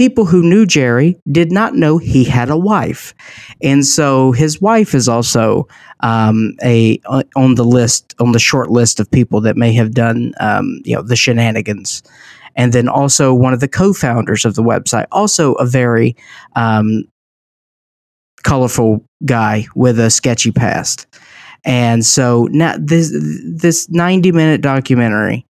People 0.00 0.24
who 0.24 0.42
knew 0.42 0.64
Jerry 0.64 1.18
did 1.30 1.52
not 1.52 1.74
know 1.74 1.98
he 1.98 2.24
had 2.24 2.48
a 2.48 2.56
wife, 2.56 3.12
and 3.60 3.84
so 3.84 4.32
his 4.32 4.58
wife 4.58 4.94
is 4.94 5.10
also 5.10 5.68
um, 6.02 6.54
a 6.62 6.98
on 7.36 7.56
the 7.56 7.66
list 7.66 8.14
on 8.18 8.32
the 8.32 8.38
short 8.38 8.70
list 8.70 8.98
of 8.98 9.10
people 9.10 9.42
that 9.42 9.58
may 9.58 9.74
have 9.74 9.92
done 9.92 10.32
um, 10.40 10.80
you 10.86 10.96
know 10.96 11.02
the 11.02 11.16
shenanigans, 11.16 12.02
and 12.56 12.72
then 12.72 12.88
also 12.88 13.34
one 13.34 13.52
of 13.52 13.60
the 13.60 13.68
co-founders 13.68 14.46
of 14.46 14.54
the 14.54 14.62
website, 14.62 15.04
also 15.12 15.52
a 15.56 15.66
very 15.66 16.16
um, 16.56 17.04
colorful 18.42 19.04
guy 19.26 19.66
with 19.74 20.00
a 20.00 20.08
sketchy 20.08 20.50
past, 20.50 21.06
and 21.66 22.06
so 22.06 22.48
now 22.52 22.74
this 22.78 23.12
this 23.44 23.86
ninety 23.90 24.32
minute 24.32 24.62
documentary 24.62 25.44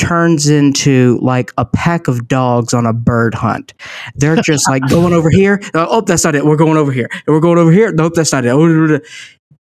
turns 0.00 0.48
into 0.48 1.18
like 1.22 1.52
a 1.58 1.64
pack 1.64 2.08
of 2.08 2.26
dogs 2.26 2.72
on 2.74 2.86
a 2.86 2.92
bird 2.92 3.34
hunt. 3.34 3.74
They're 4.14 4.36
just 4.36 4.68
like 4.68 4.82
going 4.88 5.12
over 5.12 5.30
here. 5.30 5.60
Uh, 5.74 5.86
oh, 5.88 6.00
that's 6.00 6.24
not 6.24 6.34
it. 6.34 6.44
We're 6.44 6.56
going 6.56 6.76
over 6.76 6.92
here. 6.92 7.08
And 7.12 7.34
we're 7.34 7.40
going 7.40 7.58
over 7.58 7.70
here. 7.70 7.92
Nope, 7.92 8.14
that's 8.14 8.32
not 8.32 8.44
it. 8.44 8.50
Oh, 8.50 9.00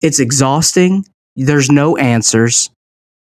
It's 0.01 0.19
exhausting. 0.19 1.05
There's 1.37 1.71
no 1.71 1.97
answers. 1.97 2.71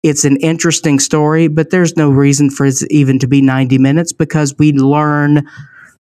It's 0.03 0.26
an 0.26 0.38
interesting 0.38 0.99
story, 0.99 1.47
but 1.47 1.70
there's 1.70 1.95
no 1.95 2.09
reason 2.09 2.49
for 2.49 2.66
it 2.66 2.82
even 2.89 3.20
to 3.20 3.28
be 3.28 3.41
90 3.41 3.78
minutes 3.78 4.14
because 4.14 4.55
we 4.57 4.72
learn 4.74 5.47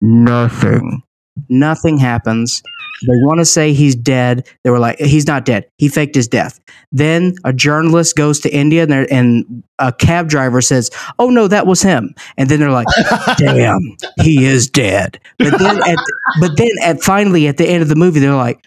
nothing. 0.01 1.01
Nothing 1.49 1.97
happens. 1.97 2.61
They 3.05 3.13
want 3.23 3.39
to 3.39 3.45
say 3.45 3.73
he's 3.73 3.95
dead. 3.95 4.47
They 4.63 4.69
were 4.69 4.79
like, 4.79 4.97
he's 4.99 5.27
not 5.27 5.45
dead. 5.45 5.67
He 5.77 5.87
faked 5.87 6.15
his 6.15 6.27
death. 6.27 6.59
Then 6.91 7.35
a 7.43 7.53
journalist 7.53 8.15
goes 8.15 8.39
to 8.41 8.53
India 8.53 8.83
and, 8.83 8.93
and 9.11 9.63
a 9.79 9.91
cab 9.91 10.29
driver 10.29 10.61
says, 10.61 10.89
"Oh 11.19 11.29
no, 11.29 11.47
that 11.47 11.67
was 11.67 11.81
him." 11.81 12.15
And 12.37 12.49
then 12.49 12.59
they're 12.59 12.71
like, 12.71 12.87
"Damn, 13.37 13.97
he 14.21 14.45
is 14.45 14.67
dead." 14.69 15.19
But 15.37 15.59
then, 15.59 15.77
at, 15.87 15.97
but 16.39 16.57
then 16.57 16.71
at 16.81 17.01
finally 17.01 17.47
at 17.47 17.57
the 17.57 17.67
end 17.67 17.83
of 17.83 17.89
the 17.89 17.95
movie, 17.95 18.19
they're 18.19 18.33
like, 18.33 18.65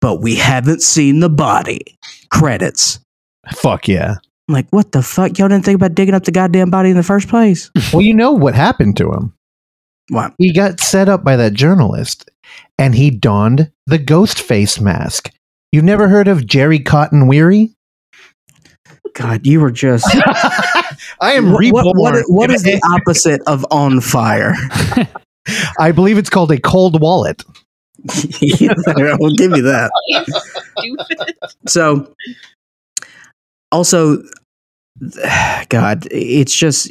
"But 0.00 0.20
we 0.20 0.36
haven't 0.36 0.82
seen 0.82 1.20
the 1.20 1.30
body." 1.30 1.80
Credits. 2.30 3.00
Fuck 3.54 3.88
yeah. 3.88 4.16
I'm 4.48 4.54
like, 4.54 4.68
what 4.70 4.92
the 4.92 5.02
fuck? 5.02 5.38
Y'all 5.38 5.48
didn't 5.48 5.64
think 5.64 5.76
about 5.76 5.94
digging 5.94 6.14
up 6.14 6.24
the 6.24 6.30
goddamn 6.30 6.70
body 6.70 6.90
in 6.90 6.96
the 6.96 7.02
first 7.02 7.28
place? 7.28 7.70
Well, 7.92 8.02
you 8.02 8.14
know 8.14 8.32
what 8.32 8.54
happened 8.54 8.96
to 8.98 9.12
him. 9.12 9.32
What? 10.08 10.34
He 10.38 10.52
got 10.52 10.78
set 10.78 11.08
up 11.08 11.24
by 11.24 11.34
that 11.36 11.52
journalist 11.52 12.30
and 12.78 12.94
he 12.94 13.10
donned 13.10 13.70
the 13.86 13.98
ghost 13.98 14.40
face 14.40 14.80
mask. 14.80 15.30
You've 15.72 15.84
never 15.84 16.08
heard 16.08 16.28
of 16.28 16.46
Jerry 16.46 16.78
Cotton 16.78 17.26
Weary? 17.26 17.72
God, 19.14 19.46
you 19.46 19.60
were 19.60 19.70
just. 19.70 20.06
I 21.20 21.32
am 21.34 21.52
What, 21.52 21.60
reborn. 21.60 21.84
what, 21.86 21.96
what, 21.96 22.24
what 22.28 22.50
in 22.50 22.56
is 22.56 22.62
the 22.62 22.80
opposite 22.92 23.40
of 23.46 23.64
on 23.70 24.00
fire? 24.00 24.54
I 25.78 25.92
believe 25.92 26.18
it's 26.18 26.30
called 26.30 26.50
a 26.52 26.60
cold 26.60 27.00
wallet. 27.00 27.42
I 28.10 29.16
will 29.18 29.34
give 29.34 29.52
you 29.56 29.62
that. 29.62 29.90
So, 31.66 32.12
also, 33.72 34.22
God, 35.68 36.06
it's 36.10 36.54
just. 36.54 36.90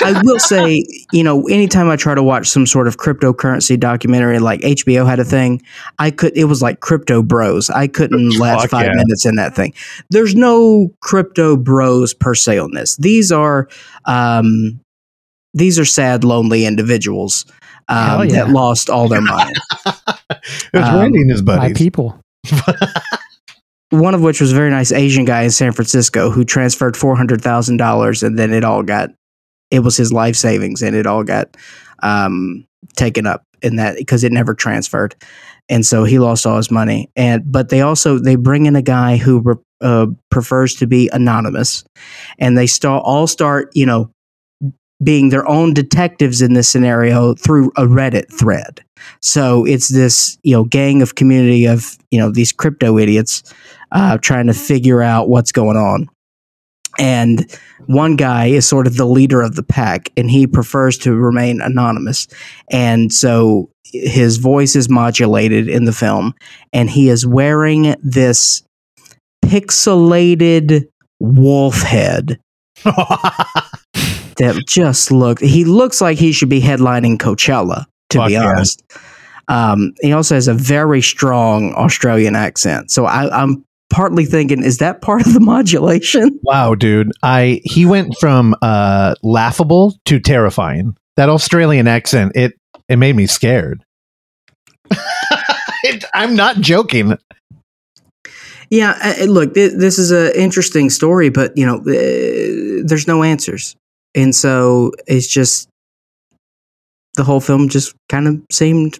I 0.00 0.20
will 0.24 0.38
say, 0.38 0.84
you 1.12 1.24
know, 1.24 1.46
anytime 1.48 1.88
I 1.88 1.96
try 1.96 2.14
to 2.14 2.22
watch 2.22 2.48
some 2.48 2.66
sort 2.66 2.86
of 2.88 2.96
cryptocurrency 2.98 3.78
documentary, 3.78 4.38
like 4.38 4.60
HBO 4.60 5.06
had 5.06 5.18
a 5.20 5.24
thing, 5.24 5.62
I 5.98 6.10
could. 6.10 6.36
It 6.36 6.44
was 6.44 6.60
like 6.62 6.80
Crypto 6.80 7.22
Bros. 7.22 7.70
I 7.70 7.86
couldn't 7.86 8.38
last 8.38 8.62
Fuck 8.62 8.70
five 8.70 8.86
yeah. 8.86 8.94
minutes 8.94 9.24
in 9.26 9.36
that 9.36 9.54
thing. 9.54 9.72
There's 10.10 10.34
no 10.34 10.90
Crypto 11.00 11.56
Bros 11.56 12.12
per 12.14 12.34
se 12.34 12.58
on 12.58 12.72
this. 12.74 12.96
These 12.96 13.32
are. 13.32 13.68
um 14.04 14.80
these 15.54 15.78
are 15.78 15.86
sad, 15.86 16.22
lonely 16.22 16.66
individuals 16.66 17.46
um, 17.88 18.28
yeah. 18.28 18.44
that 18.44 18.50
lost 18.50 18.90
all 18.90 19.08
their 19.08 19.20
money. 19.22 19.54
It 19.86 20.40
was 20.74 20.84
Um, 20.86 20.96
Randy 21.00 21.20
and 21.22 21.30
his 21.30 21.42
My 21.42 21.56
buddies. 21.56 21.78
people. 21.78 22.20
one 23.90 24.14
of 24.14 24.20
which 24.22 24.40
was 24.40 24.52
a 24.52 24.54
very 24.54 24.70
nice 24.70 24.92
Asian 24.92 25.24
guy 25.24 25.42
in 25.42 25.50
San 25.50 25.72
Francisco 25.72 26.30
who 26.30 26.44
transferred 26.44 26.96
four 26.96 27.16
hundred 27.16 27.40
thousand 27.40 27.76
dollars, 27.76 28.22
and 28.22 28.38
then 28.38 28.52
it 28.52 28.64
all 28.64 28.82
got 28.82 29.10
it 29.70 29.80
was 29.80 29.96
his 29.96 30.12
life 30.12 30.36
savings, 30.36 30.82
and 30.82 30.96
it 30.96 31.06
all 31.06 31.24
got 31.24 31.56
um, 32.02 32.66
taken 32.96 33.26
up 33.26 33.44
in 33.62 33.76
that 33.76 33.96
because 33.96 34.24
it 34.24 34.32
never 34.32 34.54
transferred, 34.54 35.14
and 35.68 35.86
so 35.86 36.04
he 36.04 36.18
lost 36.18 36.46
all 36.46 36.56
his 36.56 36.70
money. 36.70 37.10
And 37.16 37.50
but 37.50 37.68
they 37.68 37.80
also 37.80 38.18
they 38.18 38.36
bring 38.36 38.66
in 38.66 38.76
a 38.76 38.82
guy 38.82 39.16
who 39.16 39.62
uh, 39.80 40.06
prefers 40.30 40.74
to 40.76 40.86
be 40.86 41.08
anonymous, 41.12 41.84
and 42.38 42.58
they 42.58 42.66
all 42.84 43.26
start 43.26 43.70
you 43.74 43.86
know 43.86 44.10
being 45.02 45.28
their 45.28 45.46
own 45.46 45.74
detectives 45.74 46.40
in 46.40 46.54
this 46.54 46.68
scenario 46.68 47.34
through 47.34 47.70
a 47.76 47.82
Reddit 47.82 48.32
thread. 48.32 48.82
So 49.20 49.64
it's 49.64 49.88
this 49.88 50.38
you 50.42 50.52
know 50.52 50.64
gang 50.64 51.02
of 51.02 51.14
community 51.14 51.66
of 51.66 51.96
you 52.10 52.18
know 52.18 52.30
these 52.30 52.52
crypto 52.52 52.98
idiots 52.98 53.42
uh, 53.92 54.18
trying 54.18 54.46
to 54.46 54.54
figure 54.54 55.02
out 55.02 55.28
what's 55.28 55.52
going 55.52 55.76
on. 55.76 56.08
And 56.98 57.50
one 57.86 58.16
guy 58.16 58.46
is 58.46 58.68
sort 58.68 58.86
of 58.86 58.96
the 58.96 59.04
leader 59.04 59.42
of 59.42 59.54
the 59.54 59.62
pack, 59.62 60.10
and 60.16 60.30
he 60.30 60.46
prefers 60.46 60.96
to 60.98 61.14
remain 61.14 61.60
anonymous. 61.60 62.26
And 62.70 63.12
so 63.12 63.70
his 63.84 64.38
voice 64.38 64.76
is 64.76 64.88
modulated 64.88 65.68
in 65.68 65.84
the 65.84 65.92
film, 65.92 66.34
and 66.72 66.88
he 66.88 67.08
is 67.08 67.26
wearing 67.26 67.94
this 68.02 68.62
pixelated 69.44 70.86
wolf 71.20 71.82
head 71.82 72.38
that 72.84 74.62
just 74.66 75.12
look. 75.12 75.40
He 75.40 75.64
looks 75.64 76.00
like 76.00 76.18
he 76.18 76.32
should 76.32 76.48
be 76.48 76.60
headlining 76.60 77.18
Coachella, 77.18 77.84
to 78.10 78.18
Fuck 78.18 78.28
be 78.28 78.32
yeah. 78.34 78.46
honest. 78.46 78.82
Um, 79.48 79.92
he 80.00 80.12
also 80.12 80.34
has 80.34 80.48
a 80.48 80.54
very 80.54 81.00
strong 81.00 81.72
Australian 81.74 82.34
accent. 82.34 82.90
So 82.90 83.06
I, 83.06 83.42
I'm 83.42 83.64
partly 83.90 84.24
thinking, 84.24 84.62
is 84.64 84.78
that 84.78 85.00
part 85.02 85.26
of 85.26 85.32
the 85.34 85.40
modulation? 85.54 86.38
wow, 86.42 86.74
dude. 86.74 87.12
I 87.22 87.60
he 87.64 87.86
went 87.86 88.14
from 88.18 88.54
uh 88.62 89.14
laughable 89.22 89.94
to 90.06 90.18
terrifying. 90.20 90.96
That 91.16 91.28
Australian 91.28 91.86
accent, 91.88 92.32
it 92.34 92.52
it 92.88 92.96
made 92.96 93.16
me 93.16 93.26
scared. 93.26 93.84
It- 95.84 96.04
I'm 96.14 96.34
not 96.34 96.56
joking. 96.56 97.16
Yeah, 98.70 98.98
uh, 99.00 99.22
uh, 99.22 99.24
look, 99.26 99.54
th- 99.54 99.74
this 99.76 99.98
is 100.00 100.10
an 100.10 100.32
interesting 100.34 100.90
story, 100.90 101.28
but 101.28 101.56
you 101.56 101.64
know, 101.64 101.76
uh, 101.76 102.82
there's 102.84 103.06
no 103.06 103.22
answers, 103.22 103.76
and 104.14 104.34
so 104.34 104.90
it's 105.06 105.28
just 105.28 105.68
the 107.14 107.22
whole 107.22 107.40
film 107.40 107.68
just 107.68 107.94
kind 108.08 108.26
of 108.26 108.40
seemed 108.50 108.98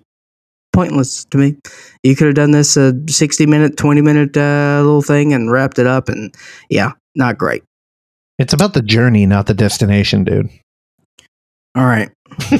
pointless 0.76 1.24
to 1.26 1.38
me. 1.38 1.56
You 2.02 2.14
could 2.14 2.26
have 2.26 2.36
done 2.36 2.50
this 2.50 2.76
a 2.76 2.92
60 3.08 3.46
minute, 3.46 3.78
20 3.78 4.02
minute 4.02 4.36
uh, 4.36 4.82
little 4.84 5.00
thing 5.02 5.32
and 5.32 5.50
wrapped 5.50 5.78
it 5.78 5.86
up, 5.86 6.10
and 6.10 6.34
yeah, 6.68 6.92
not 7.14 7.38
great. 7.38 7.62
It's 8.38 8.52
about 8.52 8.74
the 8.74 8.82
journey, 8.82 9.24
not 9.24 9.46
the 9.46 9.54
destination, 9.54 10.24
dude. 10.24 10.50
All 11.74 11.86
right, 11.86 12.10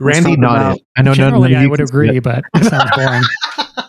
Randy 0.00 0.36
nodded. 0.36 0.82
I 0.96 1.02
know 1.02 1.10
none, 1.10 1.16
Generally, 1.16 1.50
none 1.50 1.52
of 1.52 1.58
I 1.58 1.62
you 1.62 1.70
would 1.70 1.80
agree, 1.80 2.16
it. 2.16 2.22
but 2.22 2.44
it 2.54 2.64
sounds 2.64 2.90
boring. 2.94 3.22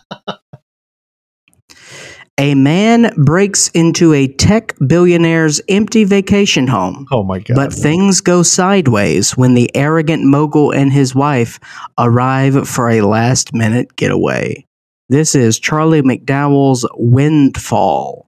a 2.40 2.56
man 2.56 3.12
breaks 3.18 3.68
into 3.70 4.14
a 4.14 4.28
tech 4.28 4.74
billionaire's 4.78 5.62
empty 5.68 6.06
vacation 6.06 6.68
home. 6.68 7.06
Oh 7.12 7.22
my 7.22 7.40
god! 7.40 7.56
But 7.56 7.74
things 7.74 8.22
go 8.22 8.44
sideways 8.44 9.36
when 9.36 9.56
the 9.56 9.70
arrogant 9.76 10.24
mogul 10.24 10.72
and 10.72 10.92
his 10.92 11.14
wife 11.14 11.60
arrive 11.98 12.68
for 12.68 12.90
a 12.90 13.02
last 13.02 13.54
minute 13.54 13.96
getaway. 13.98 14.66
This 15.10 15.36
is 15.36 15.60
Charlie 15.60 16.02
McDowell's 16.02 16.88
Windfall. 16.96 18.28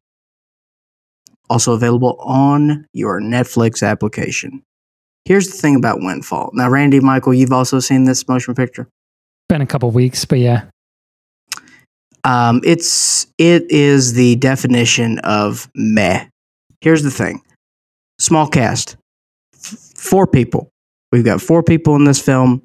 Also 1.49 1.73
available 1.73 2.17
on 2.19 2.85
your 2.93 3.21
Netflix 3.21 3.87
application. 3.87 4.63
Here's 5.25 5.47
the 5.47 5.57
thing 5.57 5.75
about 5.75 5.99
Windfall. 6.01 6.49
Now, 6.53 6.69
Randy, 6.69 6.99
Michael, 6.99 7.33
you've 7.33 7.51
also 7.53 7.79
seen 7.79 8.05
this 8.05 8.27
motion 8.27 8.55
picture. 8.55 8.89
Been 9.47 9.61
a 9.61 9.67
couple 9.67 9.91
weeks, 9.91 10.25
but 10.25 10.39
yeah. 10.39 10.70
Um, 12.23 12.61
it's 12.63 13.27
it 13.37 13.69
is 13.71 14.13
the 14.13 14.35
definition 14.37 15.19
of 15.19 15.69
meh. 15.75 16.25
Here's 16.81 17.03
the 17.03 17.11
thing: 17.11 17.41
small 18.19 18.47
cast, 18.47 18.97
F- 19.55 19.77
four 19.95 20.27
people. 20.27 20.69
We've 21.11 21.25
got 21.25 21.41
four 21.41 21.63
people 21.63 21.95
in 21.95 22.03
this 22.05 22.21
film. 22.21 22.63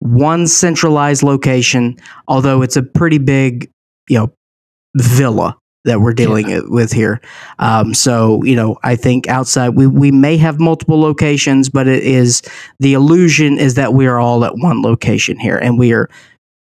One 0.00 0.46
centralized 0.46 1.22
location, 1.22 1.96
although 2.26 2.62
it's 2.62 2.76
a 2.76 2.82
pretty 2.82 3.18
big, 3.18 3.70
you 4.08 4.18
know, 4.18 4.32
villa 4.96 5.56
that 5.84 6.00
we're 6.00 6.12
dealing 6.14 6.48
it- 6.50 6.70
with 6.70 6.92
here. 6.92 7.20
Um, 7.58 7.92
so 7.94 8.42
you 8.44 8.56
know, 8.56 8.78
I 8.82 8.96
think 8.96 9.28
outside 9.28 9.70
we 9.70 9.86
we 9.86 10.10
may 10.10 10.38
have 10.38 10.58
multiple 10.58 10.98
locations, 10.98 11.68
but 11.68 11.86
it 11.86 12.02
is 12.02 12.42
the 12.80 12.94
illusion 12.94 13.58
is 13.58 13.74
that 13.74 13.92
we 13.92 14.06
are 14.06 14.18
all 14.18 14.44
at 14.44 14.54
one 14.56 14.80
location 14.82 15.38
here, 15.38 15.58
and 15.58 15.78
we 15.78 15.92
are 15.92 16.08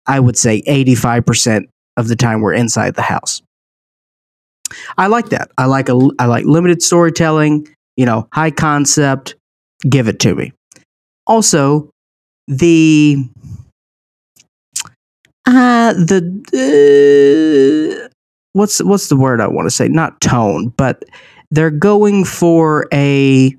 I 0.08 0.18
would 0.18 0.36
say 0.36 0.62
85% 0.62 1.64
of 1.96 2.08
the 2.08 2.16
time 2.16 2.40
we're 2.40 2.54
inside 2.54 2.94
the 2.94 3.02
house. 3.02 3.42
I 4.96 5.06
like 5.06 5.30
that. 5.30 5.50
I 5.56 5.66
like 5.66 5.88
a 5.88 6.10
I 6.18 6.26
like 6.26 6.44
limited 6.44 6.82
storytelling, 6.82 7.68
you 7.96 8.06
know, 8.06 8.28
high 8.32 8.50
concept, 8.50 9.36
give 9.88 10.08
it 10.08 10.20
to 10.20 10.34
me. 10.34 10.52
Also, 11.26 11.90
the 12.46 13.16
uh 15.46 15.92
the 15.94 18.04
uh, 18.04 18.08
what's 18.52 18.82
what's 18.82 19.08
the 19.08 19.16
word 19.16 19.40
I 19.40 19.48
want 19.48 19.66
to 19.66 19.70
say? 19.70 19.88
Not 19.88 20.20
tone, 20.20 20.68
but 20.76 21.04
they're 21.50 21.70
going 21.70 22.24
for 22.24 22.86
a 22.92 23.54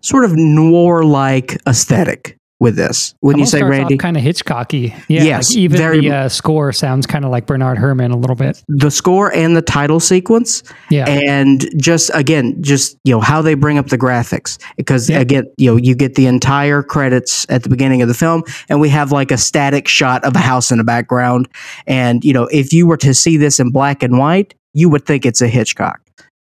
sort 0.00 0.24
of 0.24 0.36
noir 0.36 1.04
like 1.04 1.60
aesthetic 1.66 2.36
with 2.58 2.74
this. 2.74 3.14
When 3.20 3.38
you 3.38 3.44
say 3.44 3.62
Randy, 3.62 3.98
kind 3.98 4.16
of 4.16 4.22
Hitchcocky. 4.22 4.88
Yeah, 5.08 5.22
Yes, 5.24 5.50
like 5.50 5.58
even 5.58 5.76
very 5.76 6.00
the 6.00 6.10
uh, 6.14 6.28
score 6.30 6.72
sounds 6.72 7.06
kind 7.06 7.24
of 7.26 7.30
like 7.30 7.44
Bernard 7.46 7.76
Herrmann 7.76 8.12
a 8.12 8.16
little 8.16 8.34
bit. 8.36 8.62
the 8.68 8.90
score 8.90 9.30
and 9.34 9.54
the 9.54 9.60
title 9.60 10.00
sequence 10.00 10.62
Yeah, 10.90 11.06
and 11.08 11.66
just 11.78 12.10
again 12.14 12.62
just 12.62 12.96
you 13.04 13.12
know 13.14 13.20
how 13.20 13.42
they 13.42 13.52
bring 13.54 13.76
up 13.76 13.88
the 13.88 13.98
graphics 13.98 14.58
because 14.76 15.10
Yeah. 15.10 15.20
again 15.20 15.44
you 15.58 15.70
know 15.70 15.76
you 15.76 15.94
get 15.94 16.14
the 16.14 16.26
entire 16.26 16.82
credits 16.82 17.44
at 17.50 17.62
the 17.62 17.68
beginning 17.68 18.00
of 18.00 18.08
the 18.08 18.14
film 18.14 18.42
and 18.70 18.80
we 18.80 18.88
have 18.88 19.12
like 19.12 19.30
a 19.30 19.36
static 19.38 19.86
shot 19.86 20.24
of 20.24 20.34
a 20.34 20.38
house 20.40 20.70
in 20.70 20.78
the 20.78 20.84
background 20.84 21.48
and 21.86 22.24
you 22.24 22.32
know 22.32 22.44
if 22.50 22.72
you 22.72 22.86
were 22.86 22.96
to 22.96 23.12
see 23.12 23.36
this 23.36 23.60
in 23.60 23.70
black 23.70 24.02
and 24.02 24.18
white 24.18 24.54
you 24.72 24.88
would 24.88 25.04
think 25.04 25.26
it's 25.26 25.42
a 25.42 25.48
hitchcock 25.48 26.00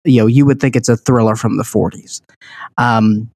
you 0.04 0.20
know 0.20 0.26
you 0.26 0.44
would 0.44 0.58
think 0.58 0.74
it's 0.74 0.88
a 0.88 0.96
thriller 0.96 1.36
from 1.36 1.58
the 1.58 1.62
40s 1.64 2.20
um 2.78 3.30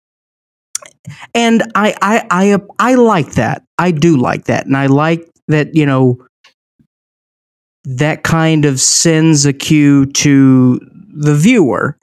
and 1.35 1.63
I, 1.75 1.95
I 2.01 2.27
I 2.31 2.59
I 2.79 2.95
like 2.95 3.35
that. 3.35 3.65
I 3.79 3.91
do 3.91 4.17
like 4.17 4.45
that, 4.45 4.67
and 4.67 4.77
I 4.77 4.87
like 4.87 5.29
that. 5.49 5.75
You 5.75 5.87
know, 5.87 6.27
that 7.85 8.23
kind 8.23 8.65
of 8.65 8.81
sends 8.81 9.47
a 9.47 9.53
cue 9.53 10.07
to 10.07 10.81
the 11.15 11.35
viewer 11.35 11.97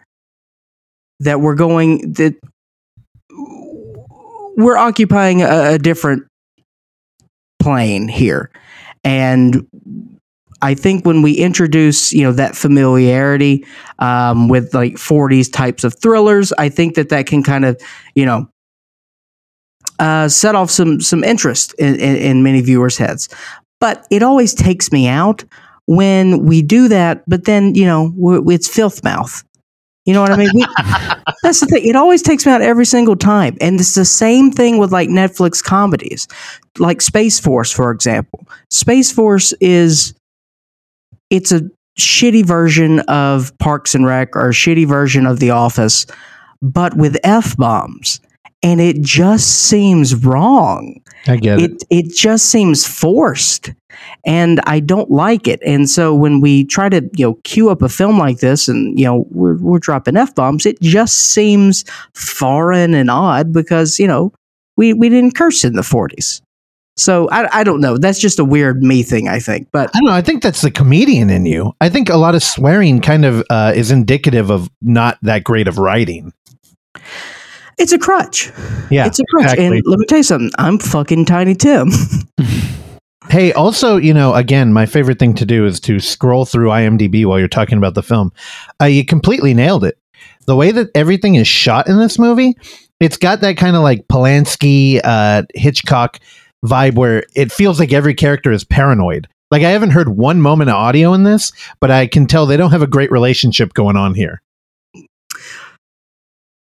that 1.19 1.41
we're 1.41 1.55
going 1.55 2.13
that 2.13 2.35
we're 4.57 4.77
occupying 4.77 5.41
a, 5.41 5.73
a 5.73 5.77
different 5.77 6.23
plane 7.59 8.07
here, 8.07 8.51
and 9.03 9.67
I 10.63 10.75
think 10.75 11.05
when 11.05 11.21
we 11.21 11.33
introduce, 11.33 12.13
you 12.13 12.23
know, 12.23 12.31
that 12.31 12.55
familiarity 12.55 13.65
um, 13.99 14.47
with 14.47 14.73
like 14.73 14.93
40s 14.93 15.51
types 15.51 15.83
of 15.83 15.93
thrillers, 15.99 16.53
I 16.53 16.69
think 16.69 16.95
that 16.95 17.09
that 17.09 17.25
can 17.25 17.43
kind 17.43 17.65
of, 17.65 17.79
you 18.15 18.25
know, 18.25 18.47
uh, 19.99 20.27
set 20.27 20.55
off 20.55 20.69
some 20.69 20.99
some 21.01 21.23
interest 21.23 21.73
in, 21.79 21.95
in, 21.95 22.15
in 22.15 22.43
many 22.43 22.61
viewers' 22.61 22.97
heads. 22.97 23.29
But 23.79 24.07
it 24.09 24.23
always 24.23 24.53
takes 24.53 24.91
me 24.91 25.07
out 25.07 25.43
when 25.85 26.45
we 26.45 26.61
do 26.61 26.87
that. 26.87 27.23
But 27.27 27.45
then, 27.45 27.75
you 27.75 27.85
know, 27.85 28.13
it's 28.47 28.67
filth 28.67 29.03
mouth. 29.03 29.43
You 30.05 30.13
know 30.13 30.21
what 30.21 30.31
I 30.31 30.37
mean? 30.37 30.51
We, 30.53 30.65
that's 31.43 31.61
the 31.61 31.65
thing. 31.65 31.85
It 31.85 31.95
always 31.95 32.21
takes 32.21 32.45
me 32.45 32.51
out 32.51 32.61
every 32.61 32.85
single 32.85 33.15
time. 33.15 33.57
And 33.61 33.79
it's 33.79 33.95
the 33.95 34.05
same 34.05 34.51
thing 34.51 34.77
with 34.77 34.91
like 34.91 35.09
Netflix 35.09 35.63
comedies, 35.63 36.27
like 36.77 37.01
Space 37.01 37.39
Force, 37.39 37.71
for 37.71 37.91
example. 37.91 38.45
Space 38.69 39.11
Force 39.11 39.53
is 39.61 40.13
it's 41.29 41.51
a 41.51 41.61
shitty 41.99 42.45
version 42.45 42.99
of 43.01 43.57
Parks 43.59 43.95
and 43.95 44.05
Rec 44.05 44.35
or 44.35 44.49
a 44.49 44.53
shitty 44.53 44.87
version 44.87 45.25
of 45.25 45.39
The 45.39 45.51
Office, 45.51 46.05
but 46.61 46.95
with 46.95 47.17
F 47.23 47.55
bombs. 47.55 48.19
And 48.63 48.79
it 48.79 49.01
just 49.01 49.67
seems 49.67 50.15
wrong. 50.15 51.01
I 51.27 51.35
get 51.35 51.59
it. 51.59 51.71
It 51.71 51.83
it 51.89 52.15
just 52.15 52.45
seems 52.45 52.87
forced. 52.87 53.71
And 54.25 54.59
I 54.65 54.79
don't 54.79 55.11
like 55.11 55.47
it. 55.47 55.61
And 55.65 55.89
so 55.89 56.15
when 56.15 56.41
we 56.41 56.63
try 56.63 56.89
to, 56.89 57.01
you 57.15 57.25
know, 57.25 57.33
queue 57.43 57.69
up 57.69 57.81
a 57.81 57.89
film 57.89 58.17
like 58.17 58.39
this 58.39 58.67
and, 58.67 58.97
you 58.97 59.05
know, 59.05 59.25
we're 59.29 59.57
we're 59.57 59.79
dropping 59.79 60.17
F 60.17 60.33
bombs, 60.33 60.65
it 60.65 60.81
just 60.81 61.15
seems 61.31 61.85
foreign 62.13 62.93
and 62.93 63.09
odd 63.09 63.53
because, 63.53 63.99
you 63.99 64.07
know, 64.07 64.33
we, 64.77 64.93
we 64.93 65.09
didn't 65.09 65.35
curse 65.35 65.63
in 65.63 65.73
the 65.75 65.83
forties. 65.83 66.41
So 66.95 67.27
I, 67.29 67.59
I 67.59 67.63
don't 67.63 67.81
know. 67.81 67.97
That's 67.97 68.19
just 68.19 68.39
a 68.39 68.45
weird 68.45 68.83
me 68.83 69.03
thing, 69.03 69.27
I 69.27 69.39
think. 69.39 69.67
But 69.71 69.89
I 69.95 69.99
don't 69.99 70.09
know. 70.09 70.15
I 70.15 70.21
think 70.21 70.43
that's 70.43 70.61
the 70.61 70.71
comedian 70.71 71.29
in 71.29 71.45
you. 71.45 71.73
I 71.81 71.89
think 71.89 72.09
a 72.09 72.17
lot 72.17 72.35
of 72.35 72.43
swearing 72.43 73.01
kind 73.01 73.25
of 73.25 73.43
uh, 73.49 73.73
is 73.75 73.91
indicative 73.91 74.49
of 74.49 74.69
not 74.81 75.17
that 75.21 75.43
great 75.43 75.67
of 75.67 75.77
writing. 75.79 76.33
It's 77.77 77.91
a 77.91 77.99
crutch. 77.99 78.51
Yeah, 78.89 79.05
it's 79.05 79.19
a 79.19 79.23
crutch. 79.29 79.45
exactly. 79.45 79.65
And 79.65 79.81
let 79.85 79.99
me 79.99 80.05
tell 80.05 80.19
you 80.19 80.23
something. 80.23 80.51
I'm 80.57 80.79
fucking 80.79 81.25
Tiny 81.25 81.55
Tim. 81.55 81.89
Hey, 83.29 83.53
also, 83.53 83.95
you 83.95 84.13
know, 84.13 84.33
again, 84.33 84.73
my 84.73 84.85
favorite 84.85 85.17
thing 85.17 85.33
to 85.35 85.45
do 85.45 85.65
is 85.65 85.79
to 85.81 85.99
scroll 85.99 86.45
through 86.45 86.67
IMDb 86.67 87.25
while 87.25 87.39
you're 87.39 87.47
talking 87.47 87.77
about 87.77 87.95
the 87.95 88.03
film. 88.03 88.33
Uh, 88.81 88.85
you 88.85 89.05
completely 89.05 89.53
nailed 89.53 89.85
it. 89.85 89.97
The 90.45 90.57
way 90.57 90.71
that 90.71 90.89
everything 90.93 91.35
is 91.35 91.47
shot 91.47 91.87
in 91.87 91.97
this 91.97 92.19
movie, 92.19 92.53
it's 92.99 93.17
got 93.17 93.41
that 93.41 93.57
kind 93.57 93.75
of 93.75 93.81
like 93.81 94.07
Polanski, 94.07 94.99
uh, 95.03 95.43
Hitchcock 95.55 96.19
vibe 96.65 96.95
where 96.95 97.23
it 97.35 97.51
feels 97.51 97.79
like 97.79 97.93
every 97.93 98.13
character 98.13 98.51
is 98.51 98.63
paranoid. 98.63 99.27
Like 99.51 99.63
I 99.63 99.69
haven't 99.69 99.91
heard 99.91 100.09
one 100.09 100.41
moment 100.41 100.69
of 100.69 100.75
audio 100.75 101.13
in 101.13 101.23
this, 101.23 101.51
but 101.79 101.91
I 101.91 102.07
can 102.07 102.27
tell 102.27 102.45
they 102.45 102.57
don't 102.57 102.71
have 102.71 102.81
a 102.81 102.87
great 102.87 103.11
relationship 103.11 103.73
going 103.73 103.97
on 103.97 104.15
here. 104.15 104.41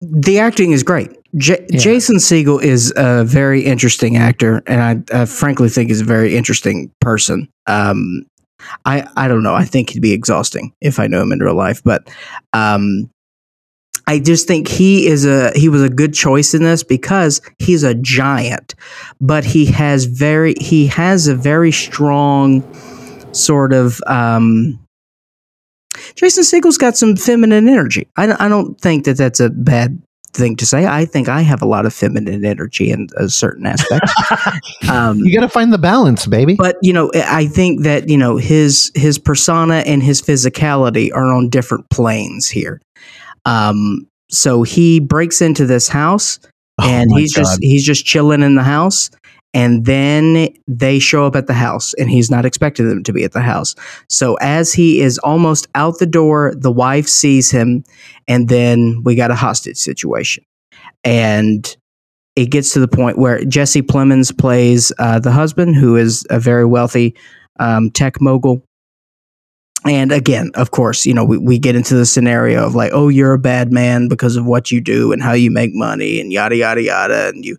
The 0.02 0.38
acting 0.40 0.72
is 0.72 0.82
great. 0.82 1.10
J- 1.36 1.64
Yeah. 1.70 1.78
Jason 1.78 2.16
Segel 2.16 2.62
is 2.62 2.92
a 2.96 3.24
very 3.24 3.62
interesting 3.64 4.16
actor, 4.16 4.62
and 4.66 5.06
I, 5.12 5.22
I 5.22 5.24
frankly 5.26 5.68
think 5.68 5.90
is 5.90 6.00
a 6.00 6.04
very 6.04 6.36
interesting 6.36 6.90
person. 7.00 7.48
Um, 7.66 8.24
I 8.84 9.06
I 9.16 9.28
don't 9.28 9.42
know. 9.42 9.54
I 9.54 9.64
think 9.64 9.90
he'd 9.90 10.02
be 10.02 10.12
exhausting 10.12 10.72
if 10.80 10.98
I 10.98 11.06
knew 11.06 11.20
him 11.20 11.32
in 11.32 11.38
real 11.40 11.54
life, 11.54 11.82
but 11.84 12.08
um, 12.52 13.10
I 14.06 14.18
just 14.18 14.46
think 14.48 14.68
he 14.68 15.06
is 15.06 15.24
a 15.24 15.52
he 15.56 15.68
was 15.68 15.82
a 15.82 15.88
good 15.88 16.14
choice 16.14 16.52
in 16.54 16.62
this 16.64 16.82
because 16.82 17.40
he's 17.58 17.82
a 17.84 17.94
giant, 17.94 18.74
but 19.20 19.44
he 19.44 19.64
has 19.66 20.04
very 20.06 20.54
he 20.60 20.86
has 20.88 21.28
a 21.28 21.34
very 21.34 21.72
strong 21.72 22.62
sort 23.32 23.72
of 23.72 24.00
um, 24.06 24.78
Jason 26.16 26.44
Segel's 26.44 26.78
got 26.78 26.96
some 26.96 27.16
feminine 27.16 27.68
energy. 27.68 28.06
I, 28.16 28.44
I 28.44 28.48
don't 28.48 28.80
think 28.80 29.04
that 29.04 29.16
that's 29.16 29.40
a 29.40 29.50
bad 29.50 30.00
thing 30.34 30.56
to 30.56 30.64
say. 30.66 30.86
I 30.86 31.04
think 31.04 31.28
I 31.28 31.42
have 31.42 31.60
a 31.60 31.66
lot 31.66 31.84
of 31.84 31.92
feminine 31.92 32.44
energy 32.44 32.90
in 32.90 33.08
a 33.18 33.28
certain 33.28 33.66
aspect. 33.66 34.08
um, 34.88 35.18
You 35.18 35.34
got 35.34 35.42
to 35.42 35.48
find 35.48 35.72
the 35.72 35.78
balance, 35.78 36.26
baby. 36.26 36.54
but 36.54 36.76
you 36.82 36.92
know, 36.92 37.10
I 37.14 37.46
think 37.46 37.82
that 37.82 38.08
you 38.08 38.16
know 38.16 38.36
his 38.38 38.90
his 38.94 39.18
persona 39.18 39.76
and 39.86 40.02
his 40.02 40.22
physicality 40.22 41.10
are 41.14 41.26
on 41.32 41.48
different 41.50 41.88
planes 41.90 42.48
here. 42.48 42.80
Um, 43.44 44.06
so 44.30 44.62
he 44.62 45.00
breaks 45.00 45.42
into 45.42 45.66
this 45.66 45.88
house 45.88 46.38
Oh 46.80 46.88
and 46.88 47.10
he's 47.12 47.34
God. 47.34 47.42
just 47.42 47.58
he's 47.62 47.84
just 47.84 48.06
chilling 48.06 48.42
in 48.42 48.54
the 48.54 48.62
house 48.62 49.10
and 49.54 49.84
then 49.84 50.48
they 50.66 50.98
show 50.98 51.26
up 51.26 51.36
at 51.36 51.46
the 51.46 51.54
house 51.54 51.94
and 51.94 52.10
he's 52.10 52.30
not 52.30 52.44
expecting 52.44 52.88
them 52.88 53.02
to 53.04 53.12
be 53.12 53.24
at 53.24 53.32
the 53.32 53.40
house. 53.40 53.74
So 54.08 54.34
as 54.40 54.72
he 54.72 55.00
is 55.00 55.18
almost 55.18 55.66
out 55.74 55.98
the 55.98 56.06
door 56.06 56.54
the 56.56 56.72
wife 56.72 57.08
sees 57.08 57.50
him 57.50 57.84
and 58.28 58.48
then 58.48 59.02
we 59.04 59.14
got 59.14 59.30
a 59.30 59.36
hostage 59.36 59.76
situation. 59.76 60.44
And 61.04 61.76
it 62.36 62.46
gets 62.46 62.72
to 62.72 62.80
the 62.80 62.88
point 62.88 63.18
where 63.18 63.44
jesse 63.44 63.82
plemons 63.82 64.36
plays 64.36 64.92
uh, 64.98 65.18
the 65.18 65.32
husband 65.32 65.76
who 65.76 65.96
is 65.96 66.24
a 66.30 66.40
very 66.40 66.64
wealthy 66.64 67.14
um, 67.60 67.90
tech 67.90 68.20
mogul 68.20 68.64
and 69.84 70.12
again, 70.12 70.52
of 70.54 70.70
course, 70.70 71.04
you 71.04 71.12
know, 71.12 71.24
we, 71.24 71.38
we 71.38 71.58
get 71.58 71.74
into 71.74 71.94
the 71.94 72.06
scenario 72.06 72.64
of 72.64 72.74
like, 72.74 72.92
oh, 72.92 73.08
you're 73.08 73.32
a 73.32 73.38
bad 73.38 73.72
man 73.72 74.06
because 74.06 74.36
of 74.36 74.46
what 74.46 74.70
you 74.70 74.80
do 74.80 75.12
and 75.12 75.22
how 75.22 75.32
you 75.32 75.50
make 75.50 75.74
money 75.74 76.20
and 76.20 76.32
yada 76.32 76.56
yada 76.56 76.82
yada, 76.82 77.28
and 77.28 77.44
you 77.44 77.56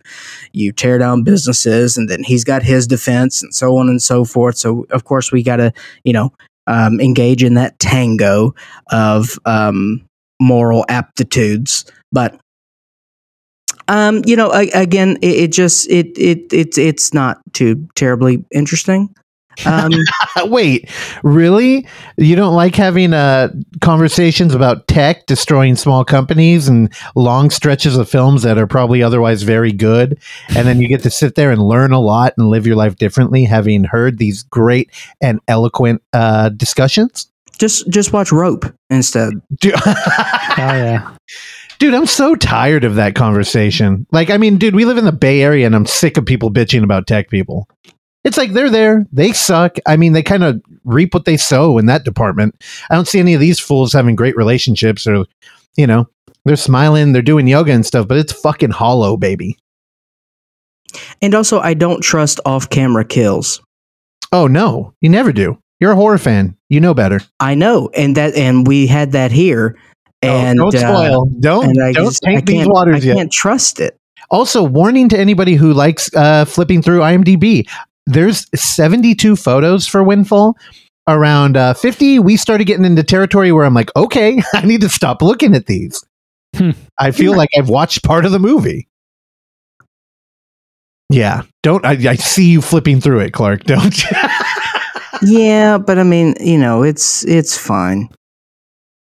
you 0.53 0.71
tear 0.71 0.97
down 0.97 1.24
businesses, 1.24 1.97
and 1.97 2.09
then 2.09 2.24
he's 2.24 2.45
got 2.45 2.63
his 2.63 2.88
defense 2.88 3.43
and 3.43 3.53
so 3.53 3.78
on 3.78 3.89
and 3.89 4.01
so 4.01 4.24
forth. 4.24 4.57
So 4.57 4.86
of 4.91 5.03
course, 5.03 5.32
we 5.32 5.43
got 5.43 5.57
to 5.57 5.74
you 6.05 6.13
know 6.13 6.32
um, 6.67 7.01
engage 7.01 7.43
in 7.43 7.55
that 7.55 7.78
tango 7.80 8.55
of 8.91 9.38
um, 9.45 10.05
moral 10.41 10.86
aptitudes, 10.89 11.86
but. 12.11 12.39
Um, 13.89 14.21
you 14.26 14.38
know, 14.38 14.49
I, 14.49 14.69
again, 14.74 15.17
it, 15.21 15.36
it 15.36 15.51
just 15.51 15.89
it 15.89 16.17
it 16.17 16.53
it's 16.53 16.78
it's 16.78 17.13
not 17.13 17.41
too 17.51 17.86
terribly 17.95 18.45
interesting. 18.49 19.13
Um, 19.66 19.91
Wait, 20.49 20.89
really? 21.24 21.88
You 22.18 22.36
don't 22.36 22.56
like 22.56 22.76
having 22.76 23.14
uh, 23.14 23.49
conversations 23.82 24.54
about 24.54 24.88
tech 24.88 25.26
destroying 25.26 25.76
small 25.76 26.04
companies 26.06 26.68
and 26.68 26.93
long 27.16 27.49
stretches 27.49 27.97
of 27.97 28.10
films 28.10 28.43
that 28.43 28.58
are 28.58 28.68
probably 28.68 29.04
otherwise 29.04 29.43
very 29.43 29.72
good, 29.72 30.20
and 30.56 30.68
then 30.68 30.82
you 30.82 30.88
get 30.88 31.04
to 31.04 31.10
sit 31.10 31.36
there 31.36 31.51
and 31.51 31.62
learn 31.62 31.91
a 31.91 31.99
lot 31.99 32.34
and 32.38 32.47
live 32.47 32.66
your 32.68 32.76
life 32.76 32.95
differently, 32.95 33.43
having 33.43 33.84
heard 33.84 34.18
these 34.18 34.43
great 34.43 34.89
and 35.22 35.39
eloquent 35.47 36.01
uh, 36.14 36.49
discussions? 36.49 37.30
just 37.60 37.88
just 37.89 38.14
watch 38.14 38.32
Rope 38.32 38.66
instead. 38.89 39.34
Dude, 39.60 39.74
Oh 39.86 39.91
yeah. 40.58 41.16
dude, 41.80 41.93
I'm 41.93 42.06
so 42.06 42.36
tired 42.36 42.84
of 42.84 42.95
that 42.95 43.16
conversation. 43.16 44.06
Like, 44.12 44.30
I 44.30 44.38
mean, 44.38 44.58
dude, 44.58 44.76
we 44.76 44.86
live 44.86 44.97
in 44.97 45.06
the 45.06 45.12
Bay 45.12 45.41
Area, 45.41 45.66
and 45.66 45.76
I'm 45.76 45.86
sick 45.86 46.18
of 46.18 46.26
people 46.26 46.51
bitching 46.51 46.84
about 46.84 47.08
tech 47.08 47.30
people. 47.30 47.68
It's 48.24 48.38
like 48.38 48.53
they're 48.53 48.69
there, 48.69 49.05
they 49.11 49.34
suck. 49.34 49.78
I 49.86 49.97
mean, 49.97 50.13
they 50.13 50.24
kind 50.24 50.43
of 50.43 50.61
reap 50.86 51.13
what 51.13 51.26
they 51.26 51.38
sow 51.38 51.78
in 51.78 51.88
that 51.88 52.05
department. 52.05 52.55
I 52.89 52.95
don't 52.95 53.07
see 53.07 53.19
any 53.19 53.34
of 53.34 53.41
these 53.41 53.59
fools 53.59 53.91
having 53.91 54.15
great 54.15 54.38
relationships, 54.38 55.05
or 55.05 55.26
you 55.76 55.86
know, 55.88 56.07
they're 56.45 56.55
smiling, 56.55 57.11
they're 57.11 57.21
doing 57.21 57.47
yoga 57.47 57.71
and 57.74 57.86
stuff, 57.86 58.07
but 58.07 58.17
it's 58.17 58.32
fucking 58.32 58.71
hollow, 58.71 59.17
baby. 59.17 59.57
And 61.21 61.34
also, 61.34 61.59
I 61.59 61.74
don't 61.74 62.01
trust 62.01 62.39
off-camera 62.45 63.05
kills. 63.05 63.61
Oh 64.32 64.47
no, 64.47 64.93
you 65.01 65.09
never 65.09 65.32
do. 65.32 65.57
You're 65.80 65.91
a 65.91 65.95
horror 65.95 66.17
fan. 66.17 66.55
You 66.69 66.80
know 66.80 66.93
better. 66.93 67.19
I 67.39 67.55
know, 67.55 67.89
and 67.93 68.15
that 68.15 68.36
and 68.36 68.65
we 68.65 68.88
had 68.88 69.11
that 69.11 69.32
here. 69.32 69.78
And 70.21 70.59
Oh, 70.61 70.71
don't 70.71 70.76
uh, 70.84 70.93
spoil. 70.95 71.26
don't 71.39 71.65
and 71.65 71.84
I 71.84 71.91
don't 71.91 72.17
I 72.26 72.39
these 72.41 72.67
waters 72.67 73.03
I 73.03 73.07
yet. 73.07 73.15
I 73.15 73.19
can't 73.19 73.32
trust 73.32 73.80
it. 73.82 73.97
Also, 74.30 74.63
warning 74.63 75.09
to 75.09 75.19
anybody 75.19 75.55
who 75.55 75.74
likes 75.74 76.09
uh, 76.15 76.45
flipping 76.45 76.82
through 76.82 76.99
IMDb. 76.99 77.67
There's 78.06 78.47
72 78.56 79.36
photos 79.36 79.88
for 79.88 80.04
Windfall. 80.04 80.58
Around 81.08 81.58
uh, 81.58 81.74
50, 81.74 82.20
we 82.20 82.38
started 82.38 82.64
getting 82.66 82.86
into 82.86 83.04
territory 83.04 83.51
where 83.51 83.66
I'm 83.66 83.74
like, 83.74 83.93
okay, 83.95 84.41
I 84.54 84.66
need 84.66 84.82
to 84.82 84.89
stop 84.89 85.22
looking 85.22 85.54
at 85.56 85.66
these. 85.66 86.01
Hmm. 86.56 86.72
I 86.97 87.12
feel 87.12 87.36
like 87.36 87.49
I've 87.58 87.68
watched 87.68 88.04
part 88.04 88.26
of 88.26 88.32
the 88.32 88.39
movie. 88.39 88.88
Yeah, 91.10 91.43
don't. 91.62 91.86
I, 91.86 91.91
I 92.12 92.16
see 92.16 92.49
you 92.51 92.62
flipping 92.62 93.01
through 93.01 93.20
it, 93.20 93.34
Clark. 93.34 93.64
Don't. 93.66 94.04
yeah, 95.22 95.78
but 95.78 95.99
I 95.99 96.04
mean, 96.04 96.36
you 96.39 96.58
know, 96.58 96.82
it's 96.84 97.24
it's 97.26 97.58
fine. 97.58 98.10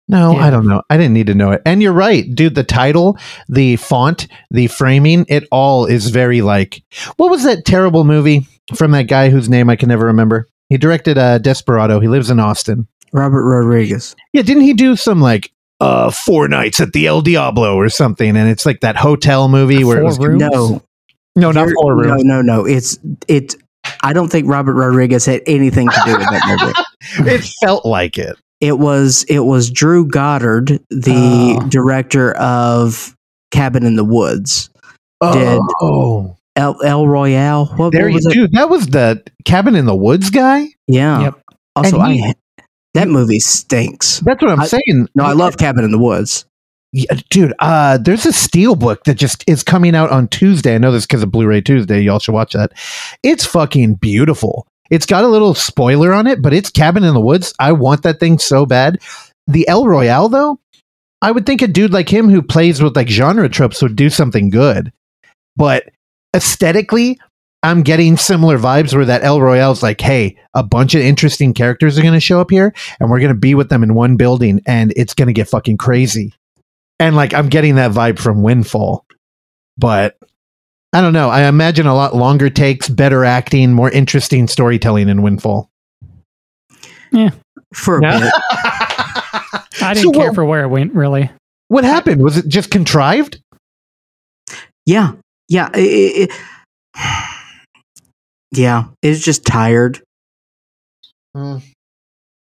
No, 0.09 0.33
Yeah. 0.33 0.45
I 0.45 0.49
don't 0.49 0.67
know. 0.67 0.83
I 0.89 0.97
didn't 0.97 1.13
need 1.13 1.27
to 1.27 1.33
know 1.33 1.51
it. 1.51 1.61
And 1.65 1.81
you're 1.81 1.93
right, 1.93 2.25
dude. 2.35 2.55
The 2.55 2.63
title, 2.63 3.17
the 3.47 3.77
font, 3.77 4.27
the 4.51 4.67
framing, 4.67 5.25
it 5.29 5.47
all 5.49 5.85
is 5.85 6.09
very 6.09 6.41
like. 6.41 6.83
What 7.15 7.31
was 7.31 7.45
that 7.45 7.65
terrible 7.65 8.03
movie 8.03 8.45
from 8.75 8.91
that 8.91 9.03
guy 9.03 9.29
whose 9.29 9.49
name 9.49 9.69
I 9.69 9.75
can 9.75 9.89
never 9.89 10.05
remember? 10.07 10.47
He 10.69 10.77
directed 10.77 11.17
uh, 11.17 11.37
Desperado. 11.39 11.99
He 11.99 12.07
lives 12.07 12.29
in 12.29 12.39
Austin. 12.39 12.87
Robert 13.11 13.43
Rodriguez. 13.43 14.15
Yeah, 14.33 14.41
didn't 14.41 14.63
he 14.63 14.73
do 14.73 14.95
some 14.95 15.21
like 15.21 15.51
uh 15.79 16.09
four 16.11 16.47
nights 16.47 16.79
at 16.79 16.93
the 16.93 17.05
El 17.07 17.21
Diablo 17.21 17.75
or 17.75 17.89
something? 17.89 18.35
And 18.35 18.49
it's 18.49 18.65
like 18.65 18.79
that 18.79 18.95
hotel 18.95 19.47
movie 19.49 19.83
where 19.83 19.99
it 19.99 20.03
was 20.03 20.17
rooms? 20.17 20.39
No, 20.41 20.81
no, 21.35 21.51
not 21.51 21.63
You're- 21.67 21.73
four 21.81 21.95
rooms. 21.95 22.23
No, 22.23 22.41
no, 22.41 22.57
no. 22.59 22.65
It's 22.65 22.97
it. 23.27 23.55
I 24.01 24.13
don't 24.13 24.29
think 24.31 24.47
Robert 24.47 24.73
Rodriguez 24.75 25.25
had 25.25 25.41
anything 25.45 25.89
to 25.89 26.01
do 26.05 26.11
with 26.17 26.27
that 26.29 26.57
movie. 27.17 27.29
it 27.31 27.43
felt 27.61 27.85
like 27.85 28.17
it. 28.17 28.35
It 28.61 28.79
was 28.79 29.25
it 29.27 29.39
was 29.39 29.69
Drew 29.69 30.07
Goddard, 30.07 30.79
the 30.89 31.57
Oh. 31.61 31.67
director 31.67 32.31
of 32.37 33.15
Cabin 33.51 33.85
in 33.85 33.95
the 33.97 34.05
Woods. 34.05 34.69
Did- 35.21 35.59
Oh, 35.81 36.37
El, 36.55 36.75
El 36.83 37.07
Royale. 37.07 37.65
What, 37.75 37.91
there 37.93 38.03
what 38.03 38.09
you 38.09 38.15
was 38.15 38.25
it? 38.27 38.33
dude. 38.33 38.51
That 38.53 38.69
was 38.69 38.87
the 38.87 39.23
Cabin 39.45 39.75
in 39.75 39.85
the 39.85 39.95
Woods 39.95 40.29
guy. 40.29 40.67
Yeah. 40.87 41.21
Yep. 41.21 41.41
Also, 41.75 41.99
he- 42.03 42.23
I 42.23 42.33
that 42.93 43.07
movie 43.07 43.39
stinks. 43.39 44.19
That's 44.19 44.41
what 44.41 44.51
I'm 44.51 44.59
I- 44.59 44.67
saying. 44.67 45.07
No, 45.15 45.23
I 45.23 45.31
love 45.33 45.57
Cabin 45.57 45.83
in 45.83 45.91
the 45.91 45.97
Woods. 45.97 46.45
Yeah, 46.95 47.15
dude, 47.31 47.53
uh, 47.57 47.97
there's 47.97 48.23
a 48.27 48.31
steel 48.31 48.75
book 48.75 49.05
that 49.05 49.15
just 49.15 49.43
is 49.47 49.63
coming 49.63 49.95
out 49.95 50.11
on 50.11 50.27
Tuesday. 50.27 50.75
I 50.75 50.77
know 50.77 50.91
this 50.91 51.07
because 51.07 51.23
of 51.23 51.31
Blu-ray 51.31 51.61
Tuesday. 51.61 52.01
Y'all 52.01 52.19
should 52.19 52.35
watch 52.35 52.53
that. 52.53 52.71
It's 53.23 53.43
fucking 53.47 53.95
beautiful. 53.95 54.67
It's 54.91 55.07
got 55.07 55.23
a 55.23 55.27
little 55.27 55.55
spoiler 55.55 56.13
on 56.13 56.27
it, 56.27 56.39
but 56.39 56.53
it's 56.53 56.69
Cabin 56.69 57.03
in 57.03 57.15
the 57.15 57.19
Woods. 57.19 57.51
I 57.59 57.71
want 57.71 58.03
that 58.03 58.19
thing 58.19 58.37
so 58.37 58.67
bad. 58.67 58.99
The 59.47 59.67
El 59.67 59.87
Royale, 59.87 60.29
though, 60.29 60.59
I 61.23 61.31
would 61.31 61.47
think 61.47 61.63
a 61.63 61.67
dude 61.67 61.93
like 61.93 62.09
him 62.13 62.29
who 62.29 62.43
plays 62.43 62.79
with 62.79 62.95
like 62.95 63.09
genre 63.09 63.49
tropes 63.49 63.81
would 63.81 63.95
do 63.95 64.11
something 64.11 64.51
good. 64.51 64.93
But 65.55 65.89
aesthetically, 66.35 67.19
I'm 67.61 67.81
getting 67.83 68.17
similar 68.17 68.57
vibes 68.57 68.93
where 68.93 69.05
that 69.05 69.23
El 69.23 69.39
Royale's 69.39 69.81
like, 69.81 70.01
hey, 70.01 70.37
a 70.53 70.63
bunch 70.63 70.95
of 70.95 71.01
interesting 71.01 71.53
characters 71.53 71.97
are 71.97 72.01
going 72.01 72.13
to 72.13 72.19
show 72.19 72.41
up 72.41 72.51
here, 72.51 72.73
and 72.99 73.09
we're 73.09 73.19
going 73.19 73.33
to 73.33 73.39
be 73.39 73.55
with 73.55 73.69
them 73.69 73.83
in 73.83 73.93
one 73.93 74.17
building, 74.17 74.61
and 74.65 74.91
it's 74.95 75.13
going 75.13 75.27
to 75.27 75.33
get 75.33 75.47
fucking 75.47 75.77
crazy 75.77 76.33
and 76.99 77.15
like 77.15 77.33
I'm 77.33 77.49
getting 77.49 77.75
that 77.75 77.91
vibe 77.91 78.19
from 78.19 78.43
Windfall, 78.43 79.03
but 79.77 80.15
I 80.93 81.01
don't 81.01 81.11
know. 81.11 81.29
I 81.29 81.47
imagine 81.47 81.87
a 81.87 81.95
lot 81.95 82.15
longer 82.15 82.49
takes, 82.51 82.87
better 82.87 83.25
acting, 83.25 83.73
more 83.73 83.89
interesting 83.89 84.47
storytelling 84.47 85.09
in 85.09 85.21
Windfall. 85.23 85.69
Yeah. 87.11 87.31
For 87.73 87.97
a 87.97 88.01
bit. 88.01 88.11
I 88.51 89.93
So 89.95 90.03
didn't 90.03 90.13
care 90.13 90.27
what- 90.27 90.35
for 90.35 90.45
where 90.45 90.63
it 90.63 90.67
went, 90.69 90.93
really. 90.93 91.29
What 91.67 91.83
happened? 91.83 92.21
Was 92.21 92.37
it 92.37 92.47
just 92.47 92.69
contrived? 92.69 93.41
Yeah. 94.85 95.13
Yeah. 95.53 95.69
it- 95.75 96.29
it- 96.31 96.31
yeah. 98.51 98.85
It's 99.03 99.23
just 99.23 99.45
tired. 99.45 100.01
Mm. 101.37 101.61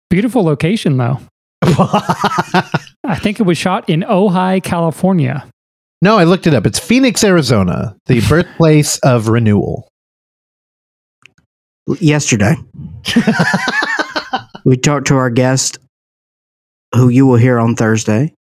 Beautiful 0.08 0.42
location, 0.42 0.96
though. 0.96 1.20
I 1.62 3.18
think 3.20 3.40
it 3.40 3.42
was 3.42 3.58
shot 3.58 3.88
in 3.90 4.00
Ojai, 4.00 4.62
California. 4.62 5.46
no, 6.00 6.16
I 6.18 6.24
looked 6.24 6.46
it 6.46 6.54
up. 6.54 6.64
It's 6.66 6.78
Phoenix, 6.78 7.22
Arizona, 7.24 7.94
the 8.06 8.20
birthplace 8.28 8.98
of 8.98 9.28
renewal. 9.28 9.88
Yesterday, 12.00 12.54
we 14.64 14.76
talked 14.78 15.08
to 15.08 15.16
our 15.16 15.28
guest, 15.30 15.78
who 16.94 17.10
you 17.10 17.26
will 17.26 17.36
hear 17.36 17.58
on 17.58 17.76
Thursday, 17.76 18.32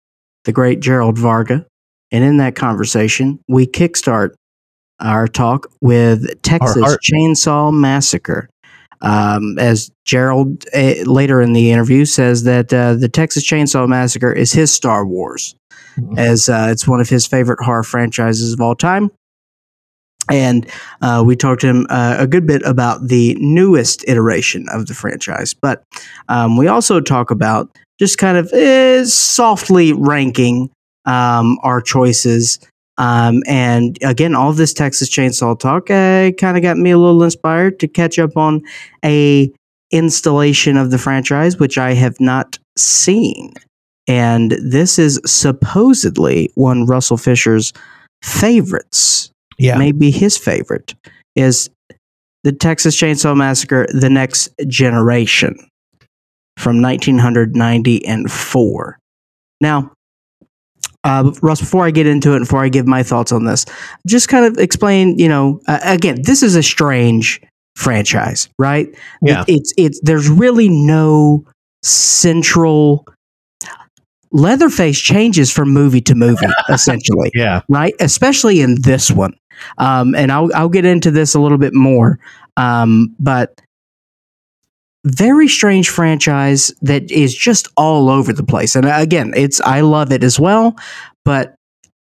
the 0.45 0.53
great 0.53 0.79
Gerald 0.81 1.19
Varga. 1.19 1.67
And 2.13 2.23
in 2.23 2.37
that 2.37 2.55
conversation, 2.55 3.41
we 3.49 3.67
kickstart 3.67 4.35
our 5.03 5.29
talk 5.29 5.67
with 5.81 6.41
Texas. 6.43 6.97
Chainsaw 7.03 7.73
Massacre. 7.73 8.49
Um, 9.01 9.59
as 9.59 9.91
Gerald 10.05 10.65
uh, 10.73 10.95
later 11.07 11.43
in 11.43 11.55
the 11.55 11.73
interview 11.73 12.05
says 12.05 12.45
that 12.45 12.73
uh, 12.73 12.95
the 12.95 13.09
Texas 13.09 13.45
Chainsaw 13.45 13.89
Massacre 13.89 14.33
is 14.33 14.53
his 14.53 14.73
Star 14.73 15.05
Wars, 15.05 15.57
as 16.17 16.49
uh, 16.49 16.69
it's 16.71 16.87
one 16.87 17.01
of 17.01 17.09
his 17.09 17.27
favorite 17.27 17.59
horror 17.61 17.83
franchises 17.83 18.53
of 18.53 18.61
all 18.61 18.77
time. 18.77 19.11
And 20.31 20.71
uh, 21.01 21.25
we 21.27 21.35
talked 21.35 21.63
to 21.63 21.67
him 21.67 21.87
uh, 21.91 22.17
a 22.19 22.29
good 22.29 22.47
bit 22.47 22.63
about 22.63 23.09
the 23.09 23.37
newest 23.41 24.05
iteration 24.09 24.67
of 24.73 24.87
the 24.87 24.95
franchise, 24.95 25.53
but 25.53 25.83
um, 26.29 26.57
we 26.57 26.69
also 26.69 27.01
talk 27.01 27.33
about 27.33 27.77
just 27.99 28.19
kind 28.19 28.37
of 28.37 28.53
eh, 28.53 29.05
softly 29.05 29.93
ranking 29.93 30.71
um, 31.05 31.59
our 31.63 31.81
choices. 31.81 32.59
Um, 32.99 33.43
and 33.47 33.97
again, 34.03 34.35
all 34.35 34.53
this 34.53 34.73
Texas 34.75 35.09
Chainsaw 35.11 35.59
talk 35.59 35.91
uh, 35.91 36.31
kind 36.39 36.57
of 36.57 36.63
got 36.63 36.77
me 36.77 36.91
a 36.91 36.99
little 36.99 37.23
inspired 37.23 37.81
to 37.81 37.89
catch 37.89 38.19
up 38.19 38.37
on 38.37 38.63
a 39.05 39.51
installation 39.91 40.77
of 40.77 40.91
the 40.91 40.99
franchise, 40.99 41.59
which 41.59 41.79
I 41.79 41.95
have 41.95 42.21
not 42.21 42.59
seen. 42.77 43.55
And 44.09 44.53
this 44.63 44.99
is 44.99 45.21
supposedly 45.25 46.51
one 46.55 46.87
Russell 46.87 47.17
Fisher's 47.17 47.73
favorites 48.23 49.31
Yeah. 49.59 49.79
maybe 49.79 50.11
his 50.11 50.37
favorite 50.37 50.95
is 51.37 51.71
the 52.45 52.53
Texas 52.53 52.97
Chainsaw 53.01 53.37
Massacre: 53.37 53.87
The 53.93 54.11
Next 54.11 54.49
Generation 54.67 55.55
from 56.59 56.83
1994. 56.83 58.99
Now, 59.61 59.93
uh, 61.05 61.33
Russ, 61.43 61.61
before 61.61 61.85
I 61.85 61.91
get 61.91 62.07
into 62.07 62.35
it, 62.35 62.41
before 62.41 62.63
I 62.65 62.69
give 62.69 62.87
my 62.87 63.03
thoughts 63.03 63.33
on 63.33 63.45
this, 63.45 63.65
just 64.07 64.29
kind 64.29 64.45
of 64.47 64.59
explain. 64.59 65.19
You 65.19 65.29
know, 65.29 65.61
uh, 65.67 65.81
again, 65.83 66.23
this 66.23 66.43
is 66.43 66.55
a 66.57 66.63
strange 66.63 67.41
franchise, 67.77 68.49
right? 68.59 68.89
Yeah. 69.23 69.45
it's 69.49 69.73
it's 69.77 70.01
there's 70.03 70.29
really 70.29 70.69
no 70.69 71.45
central. 71.83 73.05
Leatherface 74.35 74.99
changes 74.99 75.53
from 75.53 75.69
movie 75.71 76.01
to 76.01 76.15
movie, 76.15 76.47
essentially 76.71 77.31
Yeah. 77.35 77.61
right? 77.69 77.93
Especially 78.01 78.63
in 78.63 78.81
this 78.81 79.11
one. 79.11 79.35
Um, 79.77 80.15
and 80.15 80.33
I'll 80.33 80.49
I'll 80.55 80.71
get 80.71 80.87
into 80.87 81.11
this 81.11 81.35
a 81.35 81.41
little 81.41 81.59
bit 81.59 81.75
more. 81.75 82.19
Um, 82.57 83.15
but 83.19 83.61
very 85.05 85.49
strange 85.49 85.89
franchise 85.89 86.73
that 86.83 87.11
is 87.11 87.35
just 87.35 87.69
all 87.77 88.09
over 88.09 88.33
the 88.33 88.45
place. 88.45 88.77
And 88.77 88.87
again, 88.87 89.33
it's 89.37 89.61
I 89.63 89.81
love 89.81 90.13
it 90.13 90.23
as 90.23 90.39
well, 90.39 90.77
but 91.25 91.55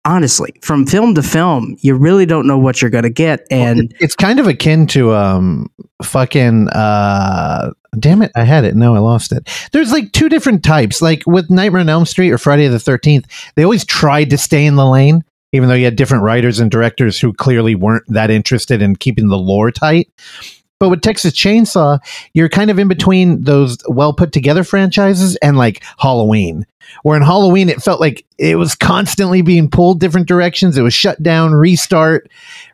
honestly, 0.04 0.52
from 0.60 0.86
film 0.86 1.14
to 1.14 1.22
film, 1.22 1.76
you 1.80 1.94
really 1.94 2.26
don't 2.26 2.46
know 2.46 2.58
what 2.58 2.82
you're 2.82 2.90
going 2.90 3.04
to 3.04 3.10
get. 3.10 3.46
And 3.50 3.80
It- 3.80 3.92
it's 4.00 4.14
kind 4.14 4.38
of 4.38 4.46
akin 4.46 4.86
to 4.88 5.14
um 5.14 5.66
fucking 6.02 6.68
uh 6.70 7.70
damn 7.98 8.20
it 8.20 8.30
i 8.34 8.42
had 8.42 8.64
it 8.64 8.74
no 8.74 8.94
i 8.94 8.98
lost 8.98 9.30
it 9.32 9.48
there's 9.72 9.92
like 9.92 10.10
two 10.12 10.28
different 10.28 10.62
types 10.64 11.00
like 11.00 11.22
with 11.26 11.48
nightmare 11.48 11.80
on 11.80 11.88
elm 11.88 12.04
street 12.04 12.32
or 12.32 12.36
friday 12.36 12.66
the 12.66 12.76
13th 12.76 13.24
they 13.54 13.62
always 13.62 13.84
tried 13.86 14.28
to 14.28 14.36
stay 14.36 14.66
in 14.66 14.74
the 14.74 14.84
lane 14.84 15.22
even 15.52 15.68
though 15.68 15.74
you 15.76 15.84
had 15.84 15.94
different 15.96 16.24
writers 16.24 16.58
and 16.58 16.70
directors 16.72 17.18
who 17.20 17.32
clearly 17.32 17.74
weren't 17.76 18.02
that 18.08 18.28
interested 18.30 18.82
in 18.82 18.96
keeping 18.96 19.28
the 19.28 19.38
lore 19.38 19.70
tight 19.70 20.08
but 20.84 20.90
with 20.90 21.00
texas 21.00 21.32
chainsaw 21.32 21.98
you're 22.34 22.50
kind 22.50 22.70
of 22.70 22.78
in 22.78 22.88
between 22.88 23.42
those 23.44 23.78
well 23.88 24.12
put 24.12 24.32
together 24.32 24.62
franchises 24.62 25.34
and 25.36 25.56
like 25.56 25.82
halloween 25.98 26.66
where 27.02 27.16
in 27.16 27.22
halloween 27.22 27.70
it 27.70 27.80
felt 27.82 28.00
like 28.00 28.26
it 28.36 28.56
was 28.56 28.74
constantly 28.74 29.40
being 29.40 29.70
pulled 29.70 30.00
different 30.00 30.28
directions. 30.28 30.76
It 30.76 30.82
was 30.82 30.92
shut 30.92 31.22
down 31.22 31.54
restart 31.54 32.28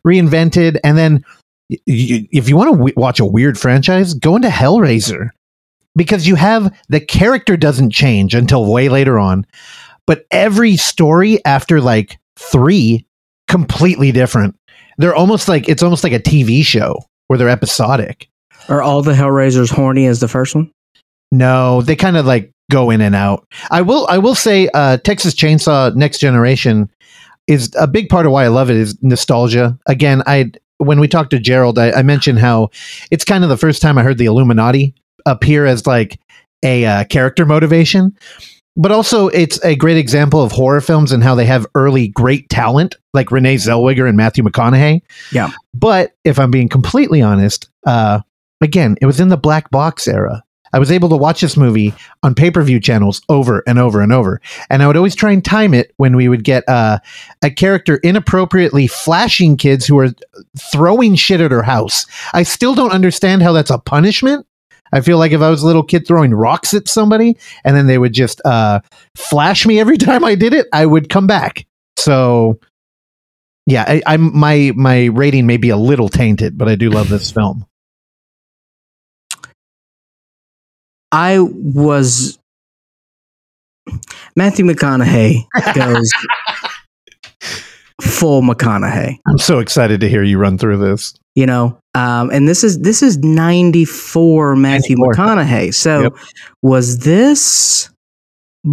reinvented 0.05 0.79
and 0.83 0.99
then 0.99 1.25
y- 1.71 1.79
y- 1.87 2.29
if 2.33 2.49
you 2.49 2.57
want 2.57 2.71
to 2.73 2.77
w- 2.77 2.95
watch 2.97 3.21
a 3.21 3.25
weird 3.25 3.57
franchise 3.57 4.15
go 4.15 4.35
into 4.35 4.49
hellraiser 4.49 5.29
because 5.95 6.27
you 6.27 6.35
have 6.35 6.77
the 6.89 6.99
character 6.99 7.57
doesn't 7.57 7.91
change 7.93 8.35
until 8.35 8.71
way 8.73 8.89
later 8.89 9.17
on 9.17 9.47
but 10.09 10.27
every 10.33 10.77
story 10.77 11.39
after 11.45 11.81
like 11.81 12.19
three 12.37 13.07
completely 13.47 14.11
different. 14.11 14.57
They're 14.99 15.15
almost 15.15 15.49
like 15.49 15.69
it's 15.69 15.83
almost 15.85 16.03
like 16.03 16.13
a 16.13 16.19
tv 16.19 16.65
show 16.65 16.97
where 17.31 17.39
they're 17.39 17.49
episodic 17.49 18.29
are 18.69 18.83
all 18.83 19.03
the 19.03 19.13
Hellraisers 19.13 19.71
horny 19.71 20.07
as 20.07 20.19
the 20.19 20.27
first 20.27 20.57
one? 20.57 20.69
no, 21.31 21.81
they 21.83 21.95
kind 21.95 22.17
of 22.17 22.27
like 22.27 22.51
go 22.73 22.91
in 22.91 23.01
and 23.01 23.15
out. 23.15 23.47
I 23.71 23.83
will 23.83 24.05
I 24.09 24.19
will 24.19 24.35
say 24.35 24.69
uh 24.75 24.97
Texas 24.97 25.33
Chainsaw 25.35 25.95
Next 25.95 26.19
Generation 26.19 26.91
is 27.47 27.73
a 27.79 27.87
big 27.87 28.09
part 28.09 28.27
of 28.27 28.33
why 28.33 28.45
I 28.45 28.49
love 28.49 28.69
it 28.69 28.77
is 28.77 29.01
nostalgia. 29.01 29.79
Again, 29.87 30.25
I 30.27 30.51
when 30.79 30.99
we 30.99 31.07
talked 31.07 31.31
to 31.31 31.39
Gerald, 31.39 31.79
I, 31.79 31.93
I 31.93 32.03
mentioned 32.03 32.41
how 32.41 32.71
it's 33.13 33.25
kind 33.25 33.45
of 33.45 33.51
the 33.51 33.57
first 33.57 33.81
time 33.81 33.97
I 33.97 34.03
heard 34.03 34.19
the 34.19 34.25
Illuminati 34.25 34.93
appear 35.25 35.67
as 35.67 35.87
like 35.87 36.19
a 36.65 36.85
uh, 36.85 37.05
character 37.05 37.47
motivation. 37.47 38.17
But 38.81 38.93
also, 38.93 39.29
it's 39.29 39.63
a 39.63 39.77
great 39.77 39.99
example 39.99 40.41
of 40.41 40.53
horror 40.53 40.81
films 40.81 41.13
and 41.13 41.23
how 41.23 41.35
they 41.35 41.45
have 41.45 41.67
early 41.75 42.09
great 42.09 42.49
talent, 42.49 42.97
like 43.13 43.31
Renee 43.31 43.57
Zellweger 43.57 44.09
and 44.09 44.17
Matthew 44.17 44.43
McConaughey. 44.43 45.03
Yeah. 45.31 45.51
But 45.75 46.13
if 46.25 46.39
I'm 46.39 46.51
being 46.51 46.71
completely 46.71 47.21
honest, 47.21 47.69
uh, 47.87 48.21
again, 48.63 48.97
it 49.03 49.05
was 49.05 49.21
in 49.21 49.29
the 49.29 49.37
black 49.37 49.71
box 49.71 50.09
era. 50.09 50.43
I 50.73 50.79
was 50.79 50.91
able 50.91 51.11
to 51.11 51.17
watch 51.17 51.43
this 51.43 51.59
movie 51.59 51.93
on 52.23 52.35
pay 52.35 52.51
per 52.51 52.63
view 52.63 52.81
channels 52.81 53.21
over 53.29 53.63
and 53.67 53.79
over 53.79 54.01
and 54.01 54.15
over. 54.15 54.41
And 54.71 54.83
I 54.83 54.87
would 54.87 54.97
always 54.97 55.15
try 55.15 55.33
and 55.33 55.45
time 55.45 55.75
it 55.75 55.93
when 55.99 56.17
we 56.17 56.29
would 56.29 56.45
get 56.45 56.67
uh, 56.67 57.01
a 57.43 57.51
character 57.51 57.97
inappropriately 57.99 58.87
flashing 58.87 59.59
kids 59.59 59.87
who 59.87 59.99
are 59.99 60.09
throwing 60.59 61.17
shit 61.17 61.43
at 61.43 61.51
her 61.51 61.63
house. 61.63 62.07
I 62.33 62.45
still 62.45 62.75
don't 62.75 62.93
understand 62.93 63.43
how 63.43 63.53
that's 63.53 63.71
a 63.71 63.79
punishment. 63.79 64.47
I 64.93 65.01
feel 65.01 65.19
like 65.19 65.33
if 65.33 65.41
I 65.41 65.51
was 65.51 65.63
a 65.63 65.67
little 65.67 65.83
kid 65.83 66.07
throwing 66.07 66.33
rocks 66.35 66.75
at 66.75 66.89
somebody 66.89 67.37
and 67.65 67.77
then 67.77 67.87
they 67.87 67.99
would 67.99 68.13
just 68.13 68.41
uh, 68.45 68.81
flash 69.17 69.67
me 69.67 69.79
every 69.81 69.99
time 69.99 70.25
I 70.25 70.35
did 70.35 70.53
it, 70.53 70.67
I 70.73 70.87
would 70.87 71.09
come 71.09 71.27
back. 71.27 71.67
So, 71.97 72.59
yeah, 73.67 73.85
I, 73.87 74.03
I'm 74.07 74.37
my 74.37 74.73
my 74.75 75.07
rating 75.07 75.47
may 75.47 75.57
be 75.57 75.71
a 75.71 75.77
little 75.77 76.09
tainted, 76.09 76.57
but 76.57 76.69
I 76.69 76.75
do 76.75 76.91
love 76.91 77.09
this 77.09 77.31
film. 77.33 77.67
I 81.13 81.41
was 81.41 82.39
Matthew 84.37 84.65
McConaughey 84.65 85.47
goes 85.75 86.13
full 88.01 88.43
McConaughey. 88.43 89.17
I'm 89.27 89.39
so 89.39 89.59
excited 89.59 90.01
to 90.01 90.09
hear 90.09 90.23
you 90.23 90.39
run 90.39 90.59
through 90.59 90.79
this. 90.79 91.15
You 91.35 91.47
know, 91.47 91.79
um, 91.95 92.31
and 92.31 92.49
this 92.49 92.65
is 92.65 92.81
this 92.81 93.03
is 93.03 93.19
ninety 93.19 93.85
four 93.85 94.57
Matthew 94.57 94.97
94. 94.97 95.15
McConaughey. 95.15 95.75
So 95.75 96.03
Yep. 96.03 96.13
was 96.63 96.99
this 96.99 97.89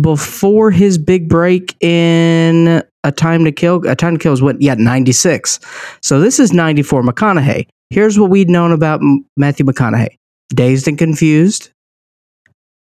before 0.02 0.72
his 0.72 0.98
big 0.98 1.30
break 1.30 1.76
in 1.82 2.84
A 3.04 3.12
Time 3.12 3.46
to 3.46 3.52
Kill? 3.52 3.88
A 3.88 3.96
Time 3.96 4.18
to 4.18 4.20
Kill 4.22 4.34
is 4.34 4.42
what? 4.42 4.62
Yeah, 4.62 4.74
ninety 4.76 5.12
six. 5.12 5.60
So 6.02 6.20
this 6.20 6.40
is 6.40 6.52
ninety 6.52 6.82
four 6.82 7.04
McConaughey. 7.04 7.68
Here's 7.90 8.20
what 8.20 8.30
we'd 8.30 8.50
known 8.50 8.72
about 8.72 9.02
M- 9.02 9.24
Matthew 9.38 9.66
McConaughey: 9.66 10.18
Dazed 10.50 10.88
and 10.88 10.98
Confused, 10.98 11.70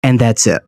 and 0.04 0.20
that's 0.20 0.48
it. 0.48 0.62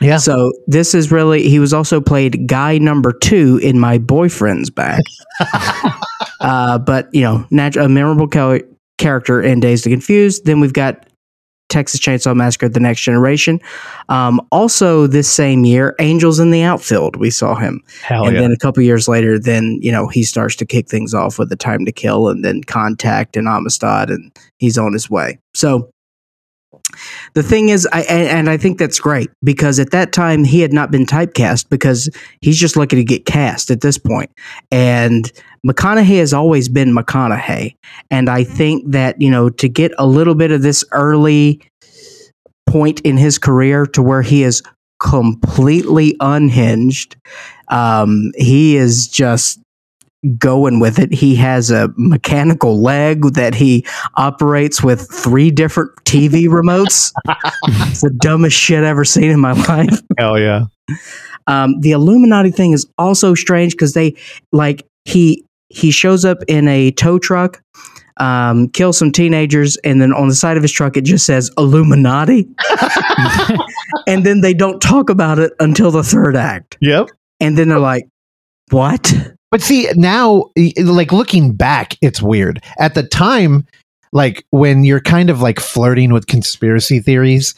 Yeah. 0.00 0.16
So 0.16 0.52
this 0.66 0.94
is 0.94 1.12
really 1.12 1.48
he 1.48 1.58
was 1.58 1.74
also 1.74 2.00
played 2.00 2.46
guy 2.46 2.78
number 2.78 3.12
two 3.12 3.58
in 3.62 3.78
my 3.78 3.98
boyfriend's 3.98 4.70
back. 4.70 5.02
uh, 6.40 6.78
but 6.78 7.08
you 7.12 7.22
know, 7.22 7.46
nat- 7.50 7.76
a 7.76 7.88
memorable 7.88 8.28
char- 8.28 8.62
character 8.98 9.42
in 9.42 9.60
Dazed 9.60 9.86
and 9.86 9.92
Confused. 9.92 10.44
Then 10.46 10.60
we've 10.60 10.72
got 10.72 11.06
Texas 11.68 12.00
Chainsaw 12.00 12.34
Massacre: 12.34 12.68
The 12.68 12.80
Next 12.80 13.02
Generation. 13.02 13.60
Um, 14.08 14.40
also, 14.50 15.06
this 15.06 15.30
same 15.30 15.64
year, 15.64 15.94
Angels 15.98 16.40
in 16.40 16.50
the 16.50 16.62
Outfield. 16.62 17.16
We 17.16 17.30
saw 17.30 17.54
him, 17.54 17.82
Hell 18.02 18.26
and 18.26 18.34
yeah. 18.34 18.42
then 18.42 18.52
a 18.52 18.56
couple 18.56 18.82
years 18.82 19.06
later, 19.06 19.38
then 19.38 19.78
you 19.82 19.92
know 19.92 20.08
he 20.08 20.22
starts 20.22 20.56
to 20.56 20.66
kick 20.66 20.88
things 20.88 21.12
off 21.12 21.38
with 21.38 21.50
The 21.50 21.56
Time 21.56 21.84
to 21.84 21.92
Kill, 21.92 22.28
and 22.28 22.44
then 22.44 22.62
Contact 22.64 23.36
and 23.36 23.46
Amistad, 23.46 24.10
and 24.10 24.32
he's 24.58 24.78
on 24.78 24.92
his 24.92 25.10
way. 25.10 25.38
So 25.54 25.90
the 27.34 27.42
thing 27.42 27.68
is, 27.68 27.86
I 27.92 28.02
and, 28.02 28.48
I 28.48 28.56
think 28.56 28.78
that's 28.78 28.98
great 28.98 29.30
because 29.42 29.78
at 29.78 29.90
that 29.90 30.12
time 30.12 30.44
he 30.44 30.60
had 30.60 30.72
not 30.72 30.90
been 30.90 31.06
typecast 31.06 31.68
because 31.68 32.08
he's 32.40 32.58
just 32.58 32.76
looking 32.76 32.98
to 32.98 33.04
get 33.04 33.26
cast 33.26 33.70
at 33.70 33.80
this 33.80 33.98
point. 33.98 34.30
And 34.70 35.30
McConaughey 35.66 36.18
has 36.18 36.32
always 36.32 36.68
been 36.68 36.94
McConaughey, 36.94 37.76
and 38.10 38.28
I 38.28 38.44
think 38.44 38.90
that 38.92 39.20
you 39.20 39.30
know 39.30 39.50
to 39.50 39.68
get 39.68 39.92
a 39.98 40.06
little 40.06 40.34
bit 40.34 40.52
of 40.52 40.62
this 40.62 40.84
early 40.92 41.60
point 42.66 43.00
in 43.00 43.16
his 43.16 43.38
career 43.38 43.86
to 43.86 44.02
where 44.02 44.22
he 44.22 44.42
is 44.42 44.62
completely 45.00 46.16
unhinged. 46.20 47.16
Um, 47.68 48.32
he 48.36 48.76
is 48.76 49.08
just 49.08 49.60
going 50.38 50.80
with 50.80 50.98
it. 50.98 51.12
He 51.14 51.34
has 51.36 51.70
a 51.70 51.88
mechanical 51.96 52.80
leg 52.80 53.22
that 53.34 53.54
he 53.54 53.86
operates 54.16 54.82
with 54.82 55.10
three 55.10 55.50
different 55.50 55.92
TV 56.04 56.44
remotes. 56.48 57.12
it's 57.88 58.02
the 58.02 58.10
dumbest 58.20 58.56
shit 58.56 58.78
I've 58.80 58.84
ever 58.84 59.04
seen 59.04 59.30
in 59.30 59.40
my 59.40 59.52
life. 59.52 60.00
Hell 60.18 60.38
yeah. 60.38 60.64
Um, 61.46 61.80
the 61.80 61.92
Illuminati 61.92 62.50
thing 62.50 62.72
is 62.72 62.86
also 62.98 63.34
strange 63.34 63.72
because 63.72 63.94
they 63.94 64.14
like 64.52 64.86
he 65.04 65.44
he 65.70 65.90
shows 65.90 66.24
up 66.24 66.38
in 66.48 66.68
a 66.68 66.90
tow 66.90 67.18
truck, 67.18 67.62
um, 68.18 68.68
kills 68.68 68.98
some 68.98 69.10
teenagers, 69.12 69.76
and 69.78 70.02
then 70.02 70.12
on 70.12 70.28
the 70.28 70.34
side 70.34 70.56
of 70.56 70.62
his 70.62 70.70
truck 70.72 70.96
it 70.96 71.04
just 71.04 71.24
says 71.24 71.50
Illuminati, 71.56 72.46
and 74.06 74.24
then 74.24 74.40
they 74.42 74.52
don't 74.54 74.80
talk 74.80 75.10
about 75.10 75.38
it 75.38 75.52
until 75.60 75.90
the 75.90 76.02
third 76.02 76.36
act, 76.36 76.76
Yep. 76.80 77.08
and 77.40 77.56
then 77.56 77.68
they're 77.68 77.78
like, 77.78 78.06
"What?" 78.70 79.12
But 79.50 79.62
see, 79.62 79.88
now, 79.96 80.50
like 80.82 81.12
looking 81.12 81.52
back, 81.52 81.96
it's 82.00 82.22
weird. 82.22 82.62
At 82.78 82.94
the 82.94 83.02
time, 83.02 83.66
like 84.12 84.46
when 84.50 84.84
you're 84.84 85.00
kind 85.00 85.30
of 85.30 85.40
like 85.40 85.58
flirting 85.58 86.12
with 86.12 86.26
conspiracy 86.26 87.00
theories, 87.00 87.54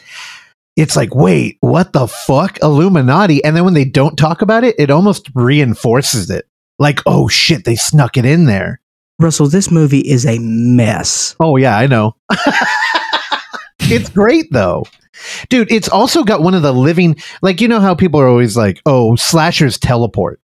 it's 0.77 0.97
like, 0.97 1.15
wait, 1.15 1.59
what 1.61 1.93
the 1.93 2.09
fuck? 2.09 2.59
Illuminati. 2.63 3.45
And 3.45 3.55
then 3.55 3.65
when 3.65 3.75
they 3.75 3.85
don't 3.85 4.17
talk 4.17 4.41
about 4.43 4.65
it, 4.65 4.75
it 4.79 4.91
almost 4.91 5.29
reinforces 5.35 6.31
it. 6.31 6.47
Like, 6.79 7.01
oh 7.07 7.29
shit, 7.29 7.65
they 7.65 7.77
snuck 7.77 8.17
it 8.17 8.25
in 8.25 8.47
there. 8.47 8.81
Russell, 9.19 9.49
this 9.49 9.71
movie 9.71 10.01
is 10.01 10.27
a 10.27 10.39
mess. 10.39 11.37
Oh, 11.39 11.57
yeah, 11.57 11.77
I 11.77 11.87
know. 11.87 12.17
it's 13.81 14.09
great 14.09 14.47
though. 14.51 14.85
Dude, 15.51 15.71
it's 15.71 15.89
also 15.89 16.25
got 16.25 16.43
one 16.43 16.55
of 16.55 16.63
the 16.63 16.73
living, 16.73 17.17
like, 17.43 17.61
you 17.61 17.69
know 17.69 17.81
how 17.81 17.95
people 17.95 18.19
are 18.19 18.27
always 18.27 18.57
like, 18.57 18.81
oh, 18.87 19.15
slashers 19.15 19.79
teleport. 19.79 20.41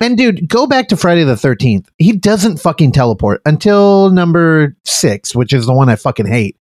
And 0.00 0.16
dude, 0.16 0.48
go 0.48 0.66
back 0.66 0.88
to 0.88 0.96
Friday 0.96 1.24
the 1.24 1.34
13th. 1.34 1.88
He 1.98 2.12
doesn't 2.12 2.58
fucking 2.58 2.92
teleport 2.92 3.42
until 3.46 4.10
number 4.10 4.76
six, 4.84 5.34
which 5.34 5.52
is 5.52 5.66
the 5.66 5.74
one 5.74 5.88
I 5.88 5.96
fucking 5.96 6.26
hate. 6.26 6.56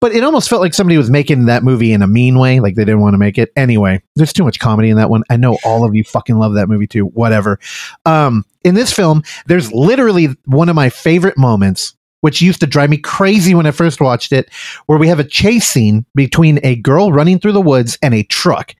But 0.00 0.12
it 0.12 0.24
almost 0.24 0.48
felt 0.48 0.62
like 0.62 0.72
somebody 0.72 0.96
was 0.96 1.10
making 1.10 1.44
that 1.46 1.62
movie 1.62 1.92
in 1.92 2.00
a 2.00 2.06
mean 2.06 2.38
way, 2.38 2.60
like 2.60 2.74
they 2.74 2.84
didn't 2.84 3.00
want 3.00 3.12
to 3.14 3.18
make 3.18 3.36
it. 3.36 3.52
Anyway, 3.54 4.02
there's 4.16 4.32
too 4.32 4.44
much 4.44 4.58
comedy 4.58 4.88
in 4.88 4.96
that 4.96 5.10
one. 5.10 5.24
I 5.28 5.36
know 5.36 5.58
all 5.62 5.84
of 5.84 5.94
you 5.94 6.04
fucking 6.04 6.38
love 6.38 6.54
that 6.54 6.68
movie 6.68 6.86
too. 6.86 7.04
Whatever. 7.06 7.58
Um, 8.06 8.46
in 8.64 8.74
this 8.74 8.92
film, 8.92 9.22
there's 9.46 9.70
literally 9.72 10.28
one 10.46 10.70
of 10.70 10.74
my 10.74 10.88
favorite 10.88 11.36
moments, 11.36 11.94
which 12.22 12.40
used 12.40 12.60
to 12.60 12.66
drive 12.66 12.88
me 12.88 12.96
crazy 12.96 13.54
when 13.54 13.66
I 13.66 13.72
first 13.72 14.00
watched 14.00 14.32
it, 14.32 14.50
where 14.86 14.98
we 14.98 15.08
have 15.08 15.20
a 15.20 15.24
chase 15.24 15.68
scene 15.68 16.06
between 16.14 16.60
a 16.62 16.76
girl 16.76 17.12
running 17.12 17.38
through 17.38 17.52
the 17.52 17.60
woods 17.60 17.98
and 18.02 18.14
a 18.14 18.22
truck. 18.22 18.74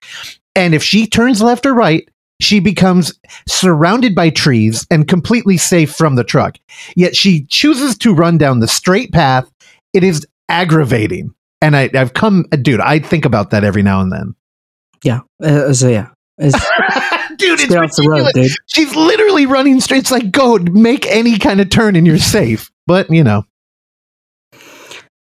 And 0.56 0.74
if 0.74 0.82
she 0.82 1.06
turns 1.06 1.42
left 1.42 1.66
or 1.66 1.74
right, 1.74 2.08
she 2.40 2.60
becomes 2.60 3.12
surrounded 3.46 4.14
by 4.14 4.30
trees 4.30 4.86
and 4.90 5.06
completely 5.06 5.56
safe 5.56 5.92
from 5.94 6.16
the 6.16 6.24
truck. 6.24 6.56
Yet 6.96 7.14
she 7.14 7.44
chooses 7.44 7.96
to 7.98 8.14
run 8.14 8.38
down 8.38 8.60
the 8.60 8.68
straight 8.68 9.12
path. 9.12 9.50
It 9.92 10.02
is 10.04 10.26
aggravating. 10.48 11.34
And 11.62 11.76
I, 11.76 11.90
I've 11.94 12.14
come, 12.14 12.46
dude, 12.62 12.80
I 12.80 12.98
think 12.98 13.24
about 13.24 13.50
that 13.50 13.64
every 13.64 13.82
now 13.82 14.00
and 14.00 14.10
then. 14.10 14.34
Yeah. 15.04 15.20
Uh, 15.42 15.72
so 15.72 15.88
yeah, 15.88 16.08
it's, 16.38 16.54
dude, 17.36 17.60
it's 17.60 17.96
the 17.96 18.08
road, 18.08 18.26
dude. 18.34 18.52
She's 18.66 18.94
literally 18.96 19.46
running 19.46 19.80
straight. 19.80 19.98
It's 19.98 20.10
like, 20.10 20.30
go 20.30 20.58
make 20.58 21.06
any 21.06 21.38
kind 21.38 21.60
of 21.60 21.68
turn 21.70 21.96
and 21.96 22.06
you're 22.06 22.18
safe. 22.18 22.70
But, 22.86 23.10
you 23.10 23.22
know, 23.22 23.44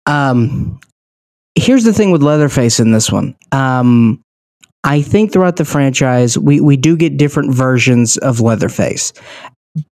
Um, 0.05 0.79
here's 1.55 1.83
the 1.83 1.93
thing 1.93 2.11
with 2.11 2.23
Leatherface 2.23 2.79
in 2.79 2.91
this 2.91 3.11
one. 3.11 3.35
Um, 3.51 4.21
I 4.83 5.01
think 5.01 5.31
throughout 5.31 5.57
the 5.57 5.65
franchise, 5.65 6.37
we, 6.37 6.61
we 6.61 6.77
do 6.77 6.95
get 6.95 7.17
different 7.17 7.53
versions 7.53 8.17
of 8.17 8.39
Leatherface. 8.39 9.13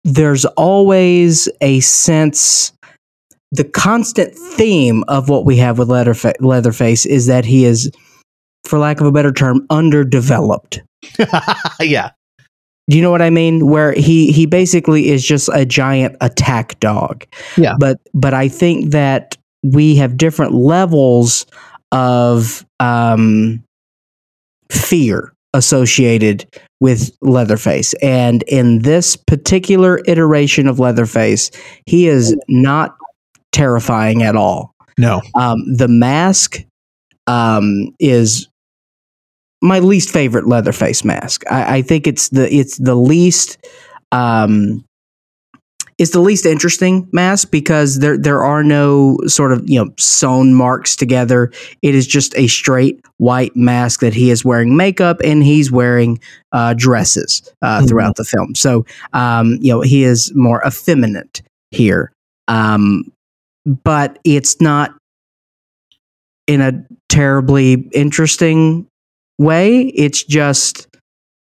There's 0.05 0.47
always 0.47 1.48
a 1.61 1.81
sense, 1.81 2.73
the 3.52 3.65
constant 3.65 4.35
theme 4.35 5.05
of 5.09 5.28
what 5.28 5.44
we 5.44 5.57
have 5.59 5.78
with 5.78 5.89
Leatherfa- 5.89 6.40
Leatherface 6.40 7.05
is 7.05 7.27
that 7.27 7.44
he 7.44 7.65
is, 7.65 7.90
for 8.65 8.78
lack 8.78 9.01
of 9.01 9.07
a 9.07 9.12
better 9.12 9.32
term, 9.32 9.66
underdeveloped. 9.69 10.81
yeah. 11.81 12.12
Do 12.89 12.97
you 12.97 13.02
know 13.02 13.11
what 13.11 13.23
I 13.23 13.31
mean? 13.31 13.69
Where 13.69 13.93
he 13.93 14.32
he 14.32 14.47
basically 14.47 15.11
is 15.11 15.24
just 15.24 15.48
a 15.52 15.65
giant 15.65 16.16
attack 16.20 16.81
dog. 16.81 17.24
Yeah. 17.57 17.77
But 17.78 18.01
but 18.15 18.35
I 18.35 18.48
think 18.48 18.90
that 18.90 19.36
we 19.62 19.94
have 19.97 20.16
different 20.16 20.55
levels 20.55 21.47
of 21.93 22.66
um, 22.81 23.62
fear 24.71 25.33
associated 25.53 26.47
with 26.81 27.11
Leatherface, 27.21 27.93
and 27.95 28.43
in 28.45 28.81
this 28.83 29.17
particular 29.17 30.01
iteration 30.07 30.69
of 30.69 30.79
Leatherface, 30.79 31.51
he 31.87 32.07
is 32.07 32.37
not 32.49 32.97
terrifying 33.53 34.23
at 34.23 34.37
all. 34.37 34.75
No. 34.97 35.23
Um, 35.35 35.59
the 35.75 35.89
mask 35.89 36.59
um, 37.27 37.95
is 37.99 38.49
my 39.63 39.79
least 39.79 40.11
favorite 40.11 40.47
Leatherface 40.47 41.05
mask. 41.05 41.43
I, 41.51 41.79
I 41.79 41.83
think 41.83 42.07
it's 42.07 42.29
the 42.31 42.53
it's 42.55 42.79
the 42.79 42.95
least 42.95 43.59
um, 44.13 44.85
it's 46.01 46.13
the 46.13 46.21
least 46.21 46.47
interesting 46.47 47.07
mask 47.13 47.51
because 47.51 47.99
there 47.99 48.17
there 48.17 48.43
are 48.43 48.65
no 48.65 49.19
sort 49.27 49.53
of 49.53 49.69
you 49.69 49.85
know 49.85 49.93
sewn 49.99 50.55
marks 50.55 50.97
together. 50.97 51.53
It 51.83 51.95
is 51.95 52.07
just 52.07 52.35
a 52.39 52.47
straight 52.47 53.05
white 53.19 53.55
mask 53.55 54.01
that 54.01 54.15
he 54.15 54.31
is 54.31 54.43
wearing 54.43 54.77
makeup 54.77 55.21
and 55.23 55.45
he's 55.45 55.71
wearing 55.71 56.19
uh, 56.53 56.73
dresses 56.75 57.43
uh, 57.61 57.81
Mhm. 57.83 57.89
throughout 57.89 58.17
the 58.17 58.25
film. 58.25 58.55
So 58.55 58.87
um, 59.13 59.59
you 59.61 59.73
know 59.75 59.83
he 59.83 60.03
is 60.05 60.33
more 60.35 60.63
effeminate 60.67 61.43
here, 61.71 62.13
um, 62.49 63.05
but 63.85 64.19
it's 64.25 64.59
not 64.59 64.95
in 66.47 66.63
a 66.63 66.83
terribly 67.11 67.75
interesting 67.93 68.87
way. 69.39 69.83
It's 69.95 70.25
just 70.25 70.87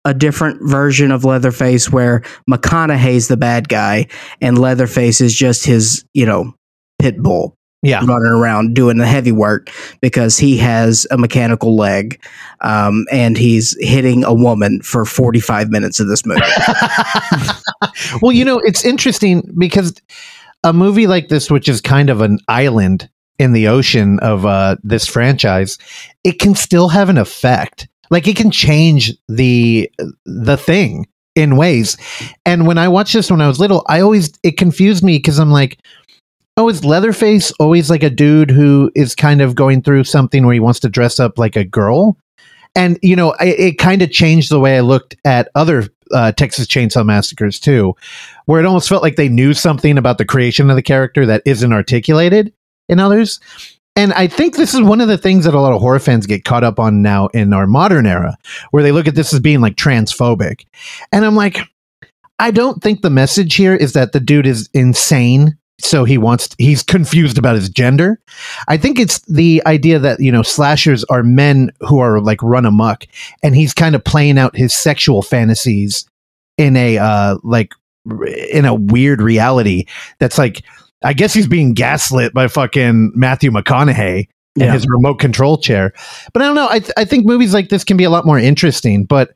a 0.06 0.14
different 0.14 0.60
version 0.68 1.12
of 1.12 1.24
Leatherface 1.26 1.90
where 1.92 2.22
McConaughey's 2.50 3.28
the 3.28 3.38
bad 3.38 3.70
guy 3.70 4.08
and 4.42 4.58
Leatherface 4.58 5.22
is 5.22 5.34
just 5.34 5.66
his, 5.66 6.06
you 6.14 6.26
know, 6.26 6.54
pit 7.00 7.18
bull 7.22 7.56
Yeah. 7.84 8.00
running 8.06 8.32
around 8.32 8.74
doing 8.74 8.98
the 8.98 9.06
heavy 9.06 9.32
work 9.32 9.70
because 10.02 10.38
he 10.40 10.58
has 10.58 11.06
a 11.12 11.18
mechanical 11.18 11.76
leg 11.76 12.20
um, 12.62 13.06
and 13.12 13.38
he's 13.38 13.76
hitting 13.80 14.24
a 14.24 14.34
woman 14.34 14.82
for 14.82 15.06
45 15.06 15.70
minutes 15.70 16.00
of 16.00 16.08
this 16.08 16.26
movie. 16.26 16.42
well, 18.22 18.32
you 18.32 18.46
know, 18.46 18.60
it's 18.60 18.84
interesting 18.86 19.44
because 19.58 19.94
a 20.64 20.74
movie 20.74 21.08
like 21.08 21.28
this, 21.30 21.50
which 21.50 21.68
is 21.70 21.82
kind 21.82 22.10
of 22.10 22.22
an 22.22 22.40
island 22.48 23.10
in 23.40 23.54
the 23.54 23.68
ocean 23.68 24.20
of 24.20 24.46
uh, 24.46 24.76
this 24.84 25.08
franchise, 25.08 25.78
it 26.24 26.34
can 26.40 26.54
still 26.56 26.90
have 26.90 27.10
an 27.10 27.18
effect. 27.18 27.88
Like 28.12 28.28
it 28.28 28.36
can 28.36 28.52
change 28.52 29.14
the 29.28 29.90
the 30.26 30.58
thing 30.58 31.08
in 31.34 31.56
ways. 31.56 31.98
And 32.46 32.68
when 32.68 32.78
I 32.78 32.90
watched 32.90 33.14
this 33.14 33.32
when 33.32 33.42
I 33.42 33.48
was 33.48 33.60
little, 33.60 33.84
I 33.88 34.02
always 34.02 34.32
it 34.44 34.58
confused 34.58 35.04
me 35.04 35.18
because 35.18 35.40
I'm 35.40 35.52
like, 35.52 35.80
oh, 36.58 36.70
is 36.70 36.86
Leatherface 36.86 37.52
always 37.60 37.90
like 37.90 38.04
a 38.04 38.10
dude 38.10 38.52
who 38.52 38.92
is 38.94 39.16
kind 39.16 39.42
of 39.42 39.56
going 39.56 39.82
through 39.82 40.04
something 40.04 40.46
where 40.46 40.54
he 40.54 40.60
wants 40.60 40.82
to 40.82 40.90
dress 40.90 41.20
up 41.20 41.40
like 41.40 41.56
a 41.56 41.64
girl? 41.64 42.18
And 42.76 43.00
you 43.02 43.16
know, 43.16 43.32
it, 43.40 43.60
it 43.60 43.78
kind 43.80 44.02
of 44.02 44.12
changed 44.12 44.52
the 44.52 44.60
way 44.60 44.78
I 44.78 44.82
looked 44.82 45.16
at 45.26 45.50
other 45.56 45.88
uh, 46.14 46.34
Texas 46.34 46.68
Chainsaw 46.68 47.06
Massacres 47.06 47.60
too, 47.60 47.96
where 48.46 48.60
it 48.60 48.66
almost 48.66 48.90
felt 48.90 49.04
like 49.04 49.16
they 49.16 49.30
knew 49.30 49.54
something 49.54 49.98
about 49.98 50.18
the 50.18 50.26
creation 50.26 50.70
of 50.70 50.76
the 50.76 50.82
character 50.82 51.26
that 51.26 51.42
isn't 51.46 51.72
articulated 51.72 52.54
in 52.90 53.00
others. 53.00 53.40
And 53.96 54.14
I 54.14 54.28
think 54.28 54.56
this 54.56 54.74
is 54.74 54.82
one 54.82 55.02
of 55.02 55.10
the 55.10 55.18
things 55.18 55.44
that 55.44 55.54
a 55.54 55.60
lot 55.60 55.74
of 55.74 55.82
horror 55.82 56.00
fans 56.00 56.26
get 56.26 56.46
caught 56.46 56.64
up 56.64 56.80
on 56.80 57.02
now 57.02 57.28
in 57.28 57.54
our 57.54 57.68
modern 57.68 58.06
era, 58.06 58.38
where 58.72 58.84
they 58.84 58.92
look 58.92 59.08
at 59.08 59.16
this 59.16 59.34
as 59.34 59.40
being 59.40 59.60
like 59.60 59.76
transphobic. 59.76 60.66
And 61.12 61.26
I'm 61.26 61.36
like, 61.36 61.60
I 62.40 62.52
don't 62.52 62.82
think 62.82 63.02
the 63.02 63.10
message 63.10 63.56
here 63.56 63.76
is 63.76 63.94
that 63.94 64.14
the 64.14 64.20
dude 64.20 64.48
is 64.48 64.70
insane. 64.74 65.58
So 65.80 66.06
he 66.06 66.18
wants, 66.18 66.50
he's 66.58 66.84
confused 66.84 67.38
about 67.38 67.56
his 67.56 67.68
gender. 67.68 68.20
I 68.68 68.78
think 68.78 68.98
it's 69.00 69.20
the 69.22 69.62
idea 69.66 70.00
that, 70.00 70.20
you 70.20 70.32
know, 70.32 70.44
slashers 70.44 71.04
are 71.06 71.24
men 71.24 71.72
who 71.82 72.00
are 72.00 72.22
like 72.22 72.42
run 72.42 72.66
amok 72.66 73.06
and 73.44 73.56
he's 73.56 73.74
kind 73.74 73.96
of 73.96 74.04
playing 74.04 74.38
out 74.38 74.56
his 74.56 74.74
sexual 74.74 75.22
fantasies 75.22 76.06
in 76.58 76.78
a, 76.78 76.98
uh, 76.98 77.38
like, 77.44 77.74
in 78.52 78.66
a 78.66 78.74
weird 78.74 79.22
reality 79.22 79.86
that's 80.20 80.38
like, 80.38 80.64
I 81.04 81.14
guess 81.14 81.34
he's 81.34 81.48
being 81.48 81.74
gaslit 81.74 82.34
by 82.34 82.48
fucking 82.48 83.14
Matthew 83.16 83.52
McConaughey 83.52 84.28
in 84.56 84.62
Yeah. 84.62 84.74
his 84.74 84.86
remote 84.88 85.16
control 85.20 85.58
chair. 85.58 85.94
But 86.34 86.42
I 86.42 86.46
don't 86.46 86.56
know. 86.56 86.68
I, 86.70 86.80
th- 86.80 86.92
I 86.98 87.06
think 87.06 87.26
movies 87.26 87.54
like 87.54 87.70
this 87.70 87.84
can 87.84 87.98
be 87.98 88.04
a 88.04 88.10
lot 88.10 88.26
more 88.26 88.38
interesting. 88.38 89.06
But 89.06 89.32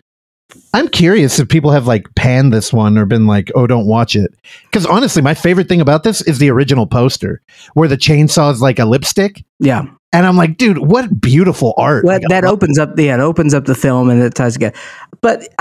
I'm 0.74 0.88
curious 0.90 1.40
if 1.40 1.50
people 1.50 1.72
have 1.72 1.88
like 1.88 2.06
panned 2.16 2.54
this 2.54 2.72
one 2.72 2.98
or 2.98 3.06
been 3.06 3.26
like, 3.26 3.52
oh, 3.56 3.66
don't 3.66 3.88
watch 3.88 4.16
it. 4.16 4.32
Because 4.66 4.86
honestly, 4.86 5.22
my 5.22 5.34
favorite 5.34 5.68
thing 5.68 5.82
about 5.82 6.04
this 6.04 6.22
is 6.22 6.38
the 6.38 6.52
original 6.52 6.86
poster 6.86 7.42
where 7.74 7.88
the 7.88 7.98
chainsaw 7.98 8.52
is 8.52 8.62
like 8.62 8.78
a 8.78 8.86
lipstick. 8.86 9.44
Yeah. 9.60 9.86
And 10.14 10.26
I'm 10.26 10.38
like, 10.38 10.58
dude, 10.58 10.78
what 10.78 11.20
beautiful 11.20 11.74
art. 11.78 12.06
Well, 12.06 12.16
Like, 12.20 12.28
that 12.30 12.46
opens 12.46 12.78
up, 12.78 12.98
yeah, 12.98 13.16
it 13.16 13.20
opens 13.20 13.54
up 13.54 13.66
the 13.66 13.76
film 13.76 14.10
and 14.10 14.22
it 14.22 14.36
ties 14.36 14.54
together. 14.54 14.78
But 15.22 15.48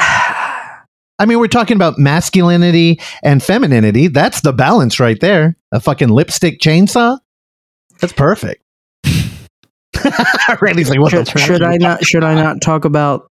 I 1.18 1.26
mean, 1.26 1.38
we're 1.38 1.46
talking 1.46 1.76
about 1.76 1.98
masculinity 1.98 3.00
and 3.22 3.42
femininity. 3.42 4.08
That's 4.08 4.40
the 4.40 4.52
balance 4.52 4.98
right 4.98 5.18
there. 5.20 5.56
A 5.72 5.80
fucking 5.80 6.08
lipstick 6.08 6.60
chainsaw. 6.60 7.18
That's 8.00 8.12
perfect. 8.12 8.62
Randy's 10.60 10.90
like, 10.90 10.98
what 10.98 11.10
should, 11.12 11.28
should 11.38 11.62
I 11.62 11.76
not? 11.76 12.04
Should 12.04 12.24
I 12.24 12.34
not 12.34 12.60
talk 12.60 12.84
about? 12.84 13.30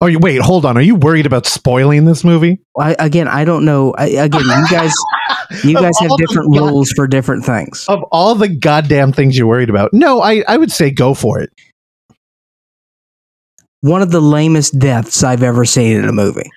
Oh, 0.00 0.06
you 0.06 0.18
wait, 0.18 0.40
hold 0.42 0.66
on. 0.66 0.76
Are 0.76 0.82
you 0.82 0.96
worried 0.96 1.24
about 1.24 1.46
spoiling 1.46 2.04
this 2.04 2.24
movie? 2.24 2.58
I, 2.78 2.94
again, 2.98 3.26
I 3.26 3.46
don't 3.46 3.64
know. 3.64 3.94
I, 3.94 4.06
again, 4.08 4.42
you 4.42 4.66
guys, 4.68 4.92
you 5.64 5.74
guys 5.74 5.98
have 5.98 6.10
different 6.18 6.52
god- 6.52 6.60
rules 6.60 6.90
for 6.94 7.06
different 7.06 7.44
things. 7.44 7.86
Of 7.88 8.02
all 8.12 8.34
the 8.34 8.48
goddamn 8.48 9.12
things 9.12 9.38
you're 9.38 9.46
worried 9.46 9.70
about, 9.70 9.94
no, 9.94 10.20
I, 10.20 10.44
I 10.46 10.58
would 10.58 10.70
say 10.70 10.90
go 10.90 11.14
for 11.14 11.40
it. 11.40 11.50
One 13.84 14.00
of 14.02 14.10
the 14.10 14.20
lamest 14.20 14.78
deaths 14.78 15.22
I've 15.22 15.42
ever 15.42 15.64
seen 15.66 15.98
in 15.98 16.08
a 16.08 16.12
movie, 16.12 16.50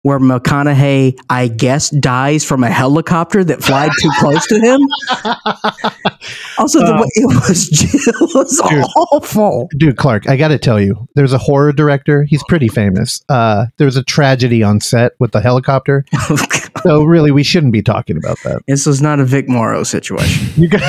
where 0.00 0.18
McConaughey, 0.18 1.18
I 1.28 1.48
guess, 1.48 1.90
dies 1.90 2.42
from 2.42 2.64
a 2.64 2.70
helicopter 2.70 3.44
that 3.44 3.62
flied 3.62 3.90
too 4.00 4.10
close 4.18 4.46
to 4.46 4.58
him. 4.58 4.80
Also, 6.58 6.78
the 6.80 6.92
Uh, 6.94 7.00
way 7.00 7.08
it 7.14 7.26
was, 7.26 7.68
it 8.06 8.34
was 8.34 8.60
Dude. 8.70 8.84
awful. 8.96 9.68
Dude, 9.76 9.96
Clark, 9.96 10.28
I 10.28 10.36
got 10.36 10.48
to 10.48 10.58
tell 10.58 10.80
you, 10.80 11.08
there's 11.16 11.32
a 11.32 11.38
horror 11.38 11.72
director. 11.72 12.22
He's 12.24 12.42
pretty 12.48 12.68
famous. 12.68 13.20
Uh, 13.28 13.66
there 13.78 13.86
was 13.86 13.96
a 13.96 14.04
tragedy 14.04 14.62
on 14.62 14.80
set 14.80 15.12
with 15.18 15.32
the 15.32 15.40
helicopter. 15.40 16.04
So, 16.84 17.04
really, 17.04 17.30
we 17.30 17.42
shouldn't 17.44 17.72
be 17.72 17.82
talking 17.82 18.16
about 18.16 18.38
that. 18.44 18.62
this 18.66 18.86
was 18.86 19.00
not 19.00 19.20
a 19.20 19.24
Vic 19.24 19.48
Morrow 19.48 19.82
situation. 19.84 20.48
You 20.60 20.68
got, 20.68 20.82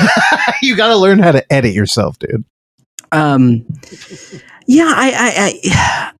you 0.60 0.76
got 0.76 0.88
to 0.88 0.96
learn 0.96 1.20
how 1.20 1.30
to 1.32 1.52
edit 1.52 1.72
yourself, 1.72 2.18
dude. 2.18 2.44
Um, 3.12 3.64
yeah, 4.66 4.92
I, 4.94 5.12
I, 5.12 5.60
I, 5.64 6.12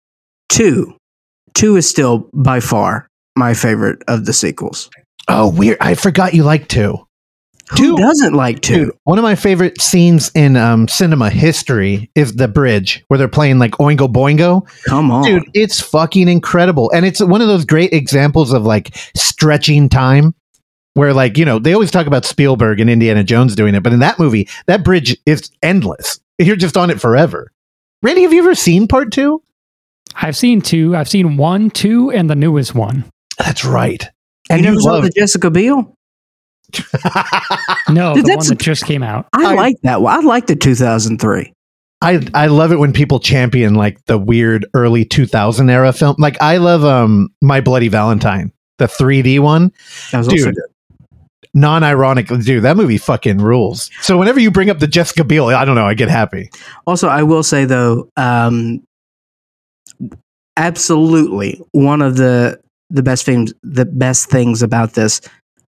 two, 0.48 0.96
two 1.54 1.76
is 1.76 1.88
still 1.88 2.28
by 2.32 2.60
far 2.60 3.08
my 3.36 3.54
favorite 3.54 4.02
of 4.08 4.26
the 4.26 4.32
sequels. 4.32 4.90
Oh, 5.28 5.50
weird. 5.50 5.78
I 5.80 5.94
forgot 5.94 6.34
you 6.34 6.42
like 6.42 6.68
two. 6.68 6.98
Who 7.72 7.76
Two- 7.76 7.96
doesn't 7.96 8.32
like 8.32 8.62
two? 8.62 8.86
Dude, 8.86 8.94
one 9.04 9.18
of 9.18 9.22
my 9.22 9.34
favorite 9.34 9.78
scenes 9.80 10.30
in 10.34 10.56
um, 10.56 10.88
cinema 10.88 11.28
history 11.28 12.10
is 12.14 12.36
the 12.36 12.48
bridge 12.48 13.04
where 13.08 13.18
they're 13.18 13.28
playing 13.28 13.58
like 13.58 13.72
Oingo 13.72 14.10
Boingo. 14.10 14.66
Come 14.84 15.10
on, 15.10 15.24
Dude, 15.24 15.44
it's 15.52 15.78
fucking 15.80 16.28
incredible. 16.28 16.90
And 16.92 17.04
it's 17.04 17.20
one 17.20 17.42
of 17.42 17.48
those 17.48 17.66
great 17.66 17.92
examples 17.92 18.54
of 18.54 18.64
like 18.64 18.96
stretching 19.14 19.90
time 19.90 20.34
where 20.94 21.12
like, 21.12 21.36
you 21.36 21.44
know, 21.44 21.58
they 21.58 21.74
always 21.74 21.90
talk 21.90 22.06
about 22.06 22.24
Spielberg 22.24 22.80
and 22.80 22.88
Indiana 22.88 23.22
Jones 23.22 23.54
doing 23.54 23.74
it, 23.74 23.82
but 23.82 23.92
in 23.92 24.00
that 24.00 24.18
movie, 24.18 24.48
that 24.66 24.82
bridge 24.82 25.14
is 25.26 25.50
endless. 25.62 26.18
You're 26.38 26.56
just 26.56 26.76
on 26.76 26.90
it 26.90 27.00
forever. 27.00 27.50
Randy, 28.02 28.22
have 28.22 28.32
you 28.32 28.40
ever 28.40 28.54
seen 28.54 28.86
part 28.86 29.12
two? 29.12 29.42
I've 30.14 30.36
seen 30.36 30.60
two. 30.60 30.94
I've 30.96 31.08
seen 31.08 31.36
one, 31.36 31.70
two, 31.70 32.10
and 32.10 32.30
the 32.30 32.34
newest 32.36 32.74
one. 32.74 33.04
That's 33.38 33.64
right. 33.64 34.08
And 34.50 34.60
you, 34.60 34.66
never 34.68 34.80
saw 34.80 34.92
love 34.92 35.02
the 35.04 35.10
Jessica 35.10 35.50
Biel? 35.50 35.94
No, 37.88 38.14
Dude, 38.14 38.24
the 38.24 38.28
that's 38.28 38.48
one 38.50 38.56
that 38.56 38.58
just 38.58 38.84
came 38.84 39.02
out. 39.02 39.26
I, 39.32 39.52
I- 39.52 39.54
like 39.54 39.76
that. 39.82 40.02
one. 40.02 40.12
I 40.14 40.20
like 40.20 40.46
the 40.46 40.56
2003. 40.56 41.52
I 42.00 42.24
I 42.34 42.46
love 42.46 42.70
it 42.70 42.76
when 42.76 42.92
people 42.92 43.18
champion 43.18 43.74
like 43.74 44.04
the 44.04 44.18
weird 44.18 44.64
early 44.74 45.04
2000 45.04 45.68
era 45.68 45.92
film. 45.92 46.14
Like 46.18 46.36
I 46.40 46.58
love 46.58 46.84
um 46.84 47.28
My 47.42 47.60
Bloody 47.60 47.88
Valentine, 47.88 48.52
the 48.78 48.84
3D 48.86 49.40
one. 49.40 49.72
That 50.12 50.18
was 50.18 50.28
also 50.28 50.44
Dude. 50.52 50.54
Good. 51.58 51.60
Non-ironic, 51.60 52.28
dude, 52.28 52.64
that 52.64 52.76
movie 52.76 52.98
fucking 52.98 53.38
rules. 53.38 53.90
So 54.00 54.18
whenever 54.18 54.40
you 54.40 54.50
bring 54.50 54.70
up 54.70 54.78
the 54.78 54.86
Jessica 54.86 55.24
Biel, 55.24 55.46
I 55.46 55.64
don't 55.64 55.74
know, 55.74 55.86
I 55.86 55.94
get 55.94 56.08
happy. 56.08 56.50
Also, 56.86 57.08
I 57.08 57.22
will 57.22 57.42
say 57.42 57.64
though, 57.64 58.08
um, 58.16 58.82
absolutely 60.56 61.60
one 61.72 62.02
of 62.02 62.16
the 62.16 62.60
the 62.90 63.02
best 63.02 63.24
things 63.24 63.52
the 63.62 63.84
best 63.84 64.30
things 64.30 64.62
about 64.62 64.94
this. 64.94 65.20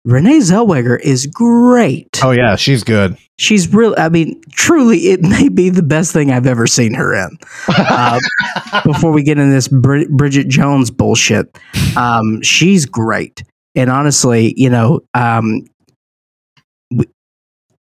Renee 0.06 0.38
Zellweger 0.38 0.98
is 1.00 1.26
great. 1.26 2.20
Oh 2.24 2.30
yeah, 2.30 2.56
she's 2.56 2.82
good. 2.82 3.18
She's 3.38 3.72
real. 3.72 3.94
I 3.98 4.08
mean, 4.08 4.40
truly, 4.52 5.08
it 5.08 5.20
may 5.20 5.50
be 5.50 5.68
the 5.68 5.82
best 5.82 6.12
thing 6.12 6.30
I've 6.30 6.46
ever 6.46 6.66
seen 6.66 6.94
her 6.94 7.14
in. 7.14 7.38
Uh, 7.68 8.18
before 8.84 9.12
we 9.12 9.22
get 9.22 9.38
into 9.38 9.52
this 9.52 9.68
Brid- 9.68 10.08
Bridget 10.08 10.48
Jones 10.48 10.90
bullshit, 10.90 11.58
um, 11.96 12.40
she's 12.42 12.86
great. 12.86 13.42
And 13.74 13.90
honestly, 13.90 14.54
you 14.56 14.70
know, 14.70 15.00
um, 15.12 15.64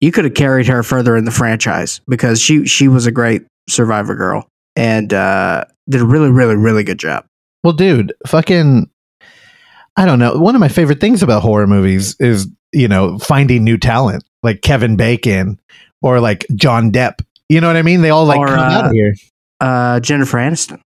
you 0.02 0.12
could 0.12 0.24
have 0.26 0.34
carried 0.34 0.66
her 0.66 0.82
further 0.82 1.16
in 1.16 1.24
the 1.24 1.30
franchise 1.30 2.02
because 2.08 2.40
she 2.42 2.66
she 2.66 2.88
was 2.88 3.06
a 3.06 3.12
great 3.12 3.44
Survivor 3.70 4.14
girl 4.16 4.48
and 4.76 5.14
uh, 5.14 5.64
did 5.88 6.00
a 6.00 6.04
really, 6.04 6.30
really, 6.30 6.56
really 6.56 6.82
good 6.82 6.98
job. 6.98 7.24
Well, 7.62 7.72
dude, 7.72 8.12
fucking 8.26 8.90
I 9.96 10.04
don't 10.04 10.18
know. 10.18 10.36
One 10.38 10.54
of 10.56 10.60
my 10.60 10.68
favorite 10.68 11.00
things 11.00 11.22
about 11.22 11.42
horror 11.42 11.66
movies 11.68 12.16
is, 12.18 12.48
you 12.72 12.88
know, 12.88 13.18
finding 13.18 13.62
new 13.62 13.78
talent, 13.78 14.24
like 14.42 14.60
Kevin 14.62 14.96
Bacon 14.96 15.60
or 16.02 16.18
like 16.18 16.44
John 16.56 16.90
Depp. 16.90 17.20
You 17.48 17.60
know 17.60 17.68
what 17.68 17.76
I 17.76 17.82
mean? 17.82 18.00
They 18.02 18.10
all 18.10 18.24
like 18.24 18.40
Or, 18.40 18.48
come 18.48 18.58
uh, 18.58 18.62
out 18.72 18.84
of 18.86 18.92
here. 18.92 19.14
Uh, 19.60 20.00
Jennifer 20.00 20.38
Aniston. 20.38 20.80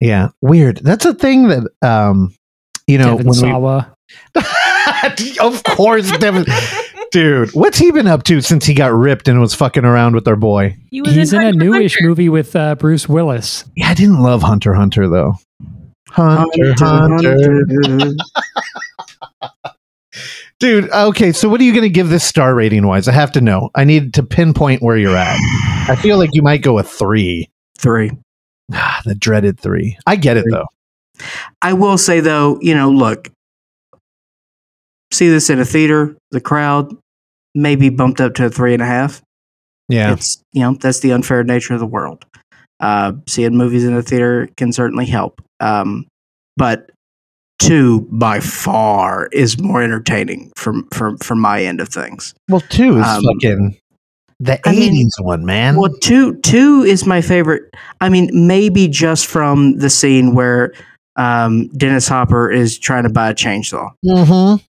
Yeah, 0.00 0.28
weird. 0.40 0.76
That's 0.78 1.04
a 1.04 1.14
thing 1.14 1.48
that 1.48 1.66
um 1.82 2.32
you 2.86 2.98
know 2.98 3.16
Devon 3.16 3.26
when 3.26 3.34
Sawa. 3.34 3.96
we 4.36 4.42
Of 5.40 5.62
course, 5.64 6.10
Devon 6.18 6.44
Dude, 7.10 7.50
what's 7.54 7.78
he 7.78 7.92
been 7.92 8.06
up 8.08 8.24
to 8.24 8.40
since 8.40 8.66
he 8.66 8.74
got 8.74 8.92
ripped 8.92 9.28
and 9.28 9.40
was 9.40 9.54
fucking 9.54 9.84
around 9.84 10.14
with 10.16 10.26
our 10.26 10.36
boy? 10.36 10.76
He 10.90 11.00
was 11.00 11.14
He's 11.14 11.32
in 11.32 11.40
a 11.40 11.44
Hunter 11.44 11.58
x 11.60 11.64
newish 11.64 11.94
Hunter. 11.94 12.08
movie 12.08 12.28
with 12.28 12.56
uh, 12.56 12.74
Bruce 12.74 13.08
Willis. 13.08 13.64
Yeah, 13.76 13.88
I 13.90 13.94
didn't 13.94 14.20
love 14.20 14.42
Hunter 14.42 14.74
Hunter 14.74 15.08
though. 15.08 15.34
Hunter, 16.10 16.74
Hunter. 16.76 18.14
Dude, 20.60 20.90
okay, 20.90 21.32
so 21.32 21.48
what 21.48 21.60
are 21.60 21.64
you 21.64 21.72
going 21.72 21.82
to 21.82 21.88
give 21.88 22.08
this 22.08 22.24
star 22.24 22.54
rating 22.54 22.86
wise? 22.86 23.08
I 23.08 23.12
have 23.12 23.32
to 23.32 23.40
know. 23.40 23.70
I 23.74 23.84
need 23.84 24.14
to 24.14 24.22
pinpoint 24.22 24.82
where 24.82 24.96
you're 24.96 25.16
at. 25.16 25.36
I 25.88 25.96
feel 25.96 26.16
like 26.16 26.30
you 26.32 26.42
might 26.42 26.62
go 26.62 26.78
a 26.78 26.82
three. 26.82 27.50
Three. 27.76 28.12
Ah, 28.72 29.02
the 29.04 29.14
dreaded 29.14 29.58
three. 29.60 29.98
I 30.06 30.16
get 30.16 30.36
it 30.36 30.46
though. 30.50 30.66
I 31.60 31.74
will 31.74 31.98
say 31.98 32.20
though, 32.20 32.58
you 32.60 32.74
know, 32.74 32.90
look, 32.90 33.30
see 35.14 35.28
this 35.28 35.50
in 35.50 35.60
a 35.60 35.64
theater, 35.64 36.16
the 36.30 36.40
crowd 36.40 36.94
may 37.54 37.76
be 37.76 37.88
bumped 37.88 38.20
up 38.20 38.34
to 38.34 38.46
a 38.46 38.50
three 38.50 38.72
and 38.74 38.82
a 38.82 38.86
half. 38.86 39.22
Yeah. 39.88 40.12
It's 40.12 40.42
you 40.52 40.62
know 40.62 40.74
that's 40.80 41.00
the 41.00 41.12
unfair 41.12 41.44
nature 41.44 41.74
of 41.74 41.80
the 41.80 41.86
world. 41.86 42.24
Uh, 42.80 43.12
seeing 43.28 43.56
movies 43.56 43.84
in 43.84 43.94
a 43.94 44.02
theater 44.02 44.48
can 44.56 44.72
certainly 44.72 45.06
help, 45.06 45.40
um, 45.60 46.06
but 46.56 46.90
two 47.60 48.00
by 48.10 48.40
far 48.40 49.28
is 49.32 49.58
more 49.60 49.82
entertaining 49.82 50.50
from 50.56 50.88
from 50.92 51.16
from 51.18 51.38
my 51.40 51.62
end 51.64 51.80
of 51.80 51.88
things. 51.88 52.34
Well, 52.48 52.60
two 52.60 52.98
is 52.98 53.06
Um, 53.06 53.22
fucking 53.22 53.76
the 54.40 54.68
I 54.68 54.72
mean- 54.72 55.06
80s 55.06 55.22
one, 55.24 55.46
man. 55.46 55.76
Well, 55.76 55.92
two 56.02 56.34
two 56.40 56.82
is 56.82 57.06
my 57.06 57.20
favorite. 57.20 57.62
I 58.00 58.08
mean, 58.08 58.30
maybe 58.32 58.88
just 58.88 59.26
from 59.26 59.78
the 59.78 59.88
scene 59.90 60.34
where 60.34 60.72
um, 61.16 61.68
Dennis 61.68 62.08
Hopper 62.08 62.50
is 62.50 62.76
trying 62.78 63.04
to 63.04 63.10
buy 63.10 63.30
a 63.30 63.34
chainsaw. 63.34 63.92
mm-hmm. 64.04 64.62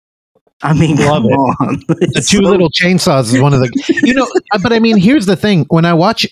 I 0.63 0.73
mean, 0.73 0.95
Love 0.97 1.23
it. 1.25 1.87
The 1.87 2.25
two 2.27 2.37
so- 2.37 2.43
little 2.43 2.69
chainsaws 2.69 3.33
is 3.33 3.41
one 3.41 3.53
of 3.53 3.59
the, 3.59 4.01
you 4.03 4.13
know, 4.13 4.27
uh, 4.53 4.59
but 4.61 4.71
I 4.73 4.79
mean, 4.79 4.97
here's 4.97 5.25
the 5.25 5.35
thing 5.35 5.65
when 5.69 5.85
I 5.85 5.93
watch 5.93 6.25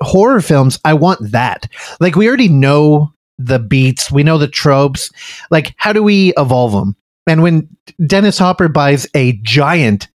horror 0.00 0.40
films, 0.40 0.78
I 0.84 0.94
want 0.94 1.32
that. 1.32 1.66
Like, 2.00 2.16
we 2.16 2.28
already 2.28 2.48
know 2.48 3.12
the 3.38 3.58
beats, 3.58 4.10
we 4.10 4.22
know 4.22 4.38
the 4.38 4.48
tropes. 4.48 5.10
Like, 5.50 5.74
how 5.76 5.92
do 5.92 6.02
we 6.02 6.32
evolve 6.36 6.72
them? 6.72 6.96
And 7.26 7.42
when 7.42 7.68
Dennis 8.06 8.38
Hopper 8.38 8.68
buys 8.68 9.06
a 9.14 9.32
giant 9.42 10.08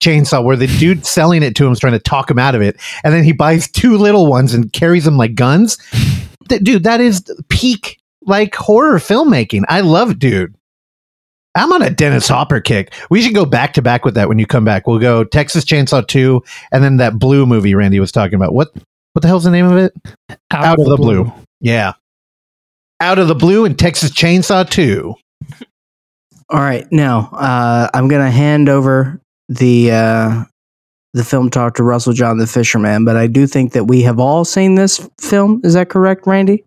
chainsaw 0.00 0.42
where 0.42 0.56
the 0.56 0.66
dude 0.78 1.04
selling 1.04 1.42
it 1.42 1.54
to 1.56 1.66
him 1.66 1.72
is 1.72 1.80
trying 1.80 1.92
to 1.92 1.98
talk 1.98 2.30
him 2.30 2.38
out 2.38 2.54
of 2.54 2.62
it, 2.62 2.80
and 3.04 3.12
then 3.12 3.24
he 3.24 3.32
buys 3.32 3.70
two 3.70 3.96
little 3.98 4.26
ones 4.28 4.54
and 4.54 4.72
carries 4.72 5.04
them 5.04 5.16
like 5.16 5.34
guns, 5.34 5.76
dude, 6.48 6.84
that 6.84 7.00
is 7.00 7.22
peak 7.48 8.00
like 8.22 8.54
horror 8.54 8.98
filmmaking. 8.98 9.64
I 9.68 9.80
love 9.80 10.18
dude. 10.18 10.54
I'm 11.54 11.72
on 11.72 11.82
a 11.82 11.90
Dennis 11.90 12.28
Hopper 12.28 12.60
kick. 12.60 12.94
We 13.10 13.22
should 13.22 13.34
go 13.34 13.44
back 13.44 13.72
to 13.74 13.82
back 13.82 14.04
with 14.04 14.14
that 14.14 14.28
when 14.28 14.38
you 14.38 14.46
come 14.46 14.64
back. 14.64 14.86
We'll 14.86 15.00
go 15.00 15.24
Texas 15.24 15.64
Chainsaw 15.64 16.06
2 16.06 16.42
and 16.72 16.84
then 16.84 16.98
that 16.98 17.18
blue 17.18 17.44
movie 17.46 17.74
Randy 17.74 17.98
was 17.98 18.12
talking 18.12 18.34
about. 18.34 18.54
What 18.54 18.72
what 19.12 19.22
the 19.22 19.28
hell's 19.28 19.44
the 19.44 19.50
name 19.50 19.66
of 19.66 19.76
it? 19.76 19.92
Out 20.52 20.78
of 20.78 20.86
the 20.86 20.96
Blue. 20.96 21.32
Yeah. 21.60 21.94
Out 23.00 23.18
of 23.18 23.28
the 23.28 23.34
Blue 23.34 23.64
and 23.64 23.78
Texas 23.78 24.10
Chainsaw 24.10 24.68
2. 24.68 25.14
All 26.50 26.60
right, 26.60 26.86
now 26.90 27.30
uh, 27.32 27.88
I'm 27.94 28.08
going 28.08 28.24
to 28.24 28.30
hand 28.30 28.68
over 28.68 29.20
the 29.48 29.92
uh, 29.92 30.44
the 31.12 31.24
film 31.24 31.48
talk 31.48 31.74
to 31.76 31.84
Russell 31.84 32.12
John, 32.12 32.38
the 32.38 32.46
Fisherman. 32.46 33.04
But 33.04 33.16
I 33.16 33.28
do 33.28 33.46
think 33.46 33.72
that 33.72 33.84
we 33.84 34.02
have 34.02 34.18
all 34.18 34.44
seen 34.44 34.74
this 34.74 35.08
film. 35.20 35.60
Is 35.64 35.74
that 35.74 35.90
correct, 35.90 36.26
Randy? 36.26 36.64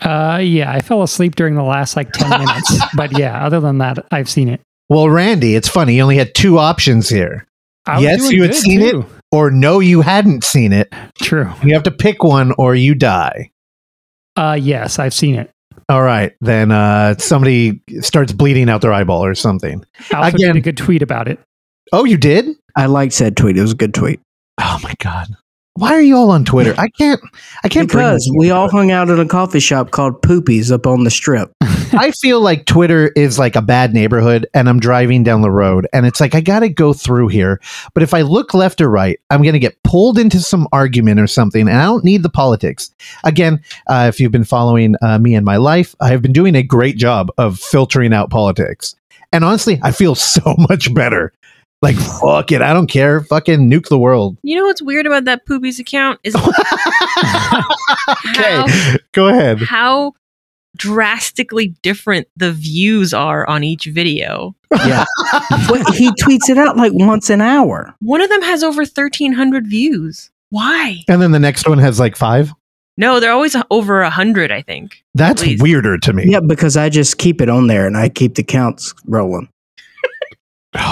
Uh, 0.00 0.40
yeah, 0.42 0.72
I 0.72 0.80
fell 0.80 1.02
asleep 1.02 1.34
during 1.36 1.54
the 1.54 1.62
last 1.62 1.96
like 1.96 2.12
10 2.12 2.30
minutes. 2.30 2.78
but 2.96 3.16
yeah, 3.16 3.44
other 3.44 3.60
than 3.60 3.78
that, 3.78 4.04
I've 4.10 4.28
seen 4.28 4.48
it. 4.48 4.60
Well, 4.88 5.08
Randy, 5.08 5.54
it's 5.54 5.68
funny. 5.68 5.96
You 5.96 6.02
only 6.02 6.16
had 6.16 6.34
two 6.34 6.58
options 6.58 7.08
here. 7.08 7.46
Yes, 7.86 8.30
you 8.30 8.42
had 8.42 8.52
good, 8.52 8.56
seen 8.56 8.80
it. 8.80 9.04
Or 9.30 9.50
no, 9.50 9.80
you 9.80 10.02
hadn't 10.02 10.44
seen 10.44 10.72
it. 10.72 10.92
True. 11.20 11.50
You 11.64 11.74
have 11.74 11.82
to 11.84 11.90
pick 11.90 12.22
one 12.22 12.52
or 12.58 12.74
you 12.74 12.94
die. 12.94 13.50
Uh, 14.36 14.56
yes, 14.60 14.98
I've 14.98 15.14
seen 15.14 15.34
it. 15.34 15.50
All 15.88 16.02
right. 16.02 16.32
Then 16.40 16.70
uh, 16.70 17.16
somebody 17.18 17.82
starts 18.00 18.32
bleeding 18.32 18.68
out 18.68 18.82
their 18.82 18.92
eyeball 18.92 19.24
or 19.24 19.34
something. 19.34 19.84
I 20.12 20.24
also 20.24 20.36
Again- 20.36 20.54
did 20.54 20.56
a 20.56 20.60
good 20.60 20.76
tweet 20.76 21.02
about 21.02 21.28
it. 21.28 21.40
Oh, 21.92 22.04
you 22.04 22.16
did? 22.16 22.46
I 22.76 22.86
liked 22.86 23.12
said 23.12 23.36
tweet. 23.36 23.58
It 23.58 23.62
was 23.62 23.72
a 23.72 23.76
good 23.76 23.92
tweet. 23.92 24.20
Oh 24.58 24.78
my 24.82 24.94
god. 25.00 25.28
Why 25.74 25.94
are 25.94 26.02
you 26.02 26.16
all 26.16 26.30
on 26.30 26.44
Twitter? 26.44 26.74
I 26.76 26.88
can't 26.88 27.20
I 27.64 27.68
can't 27.68 27.88
Because 27.88 28.30
we 28.36 28.50
all 28.50 28.68
hung 28.68 28.90
out 28.90 29.08
at 29.08 29.18
a 29.18 29.24
coffee 29.24 29.60
shop 29.60 29.90
called 29.90 30.20
Poopies 30.20 30.70
up 30.70 30.86
on 30.86 31.04
the 31.04 31.10
strip. 31.10 31.50
I 31.94 32.10
feel 32.10 32.42
like 32.42 32.66
Twitter 32.66 33.10
is 33.16 33.38
like 33.38 33.56
a 33.56 33.62
bad 33.62 33.94
neighborhood 33.94 34.46
and 34.52 34.68
I'm 34.68 34.80
driving 34.80 35.22
down 35.22 35.40
the 35.40 35.50
road 35.50 35.86
and 35.94 36.04
it's 36.04 36.20
like 36.20 36.34
I 36.34 36.42
got 36.42 36.60
to 36.60 36.68
go 36.68 36.92
through 36.92 37.28
here. 37.28 37.58
But 37.94 38.02
if 38.02 38.12
I 38.12 38.20
look 38.20 38.52
left 38.52 38.82
or 38.82 38.90
right, 38.90 39.18
I'm 39.30 39.40
going 39.40 39.54
to 39.54 39.58
get 39.58 39.82
pulled 39.82 40.18
into 40.18 40.40
some 40.40 40.68
argument 40.72 41.20
or 41.20 41.26
something 41.26 41.62
and 41.62 41.78
I 41.78 41.84
don't 41.84 42.04
need 42.04 42.22
the 42.22 42.30
politics. 42.30 42.90
Again, 43.24 43.62
uh, 43.86 44.06
if 44.08 44.20
you've 44.20 44.32
been 44.32 44.44
following 44.44 44.94
uh, 45.00 45.18
me 45.18 45.34
and 45.34 45.44
my 45.44 45.56
life, 45.56 45.94
I 46.00 46.08
have 46.08 46.20
been 46.20 46.34
doing 46.34 46.54
a 46.54 46.62
great 46.62 46.98
job 46.98 47.30
of 47.38 47.58
filtering 47.58 48.12
out 48.12 48.28
politics. 48.28 48.94
And 49.32 49.42
honestly, 49.42 49.80
I 49.82 49.92
feel 49.92 50.14
so 50.16 50.54
much 50.68 50.92
better. 50.92 51.32
Like 51.82 51.96
fuck 51.96 52.52
it, 52.52 52.62
I 52.62 52.72
don't 52.72 52.86
care. 52.86 53.22
Fucking 53.22 53.68
nuke 53.68 53.88
the 53.88 53.98
world. 53.98 54.38
You 54.42 54.56
know 54.56 54.64
what's 54.66 54.80
weird 54.80 55.06
about 55.06 55.24
that 55.24 55.46
Poopies 55.46 55.78
account 55.80 56.20
is 56.22 56.34
okay, 56.36 56.52
how, 58.34 58.66
go 59.12 59.28
ahead. 59.28 59.58
how 59.60 60.12
drastically 60.76 61.74
different 61.82 62.28
the 62.36 62.52
views 62.52 63.12
are 63.12 63.46
on 63.48 63.64
each 63.64 63.84
video. 63.86 64.54
Yeah. 64.86 65.04
he 65.94 66.10
tweets 66.12 66.48
it 66.48 66.56
out 66.56 66.76
like 66.76 66.92
once 66.94 67.30
an 67.30 67.40
hour. 67.40 67.94
One 68.00 68.20
of 68.20 68.30
them 68.30 68.42
has 68.42 68.62
over 68.62 68.82
1,300 68.82 69.66
views. 69.66 70.30
Why? 70.50 71.02
And 71.08 71.20
then 71.20 71.32
the 71.32 71.38
next 71.38 71.68
one 71.68 71.78
has 71.78 72.00
like 72.00 72.16
five. 72.16 72.52
No, 72.96 73.20
they're 73.20 73.32
always 73.32 73.56
over 73.70 74.02
100, 74.02 74.50
I 74.50 74.62
think. 74.62 75.02
That's 75.14 75.42
weirder 75.60 75.98
to 75.98 76.12
me. 76.12 76.24
Yeah, 76.26 76.40
because 76.40 76.76
I 76.76 76.88
just 76.88 77.18
keep 77.18 77.40
it 77.40 77.48
on 77.48 77.66
there 77.66 77.86
and 77.86 77.96
I 77.96 78.08
keep 78.08 78.34
the 78.34 78.42
counts 78.42 78.94
rolling. 79.06 79.48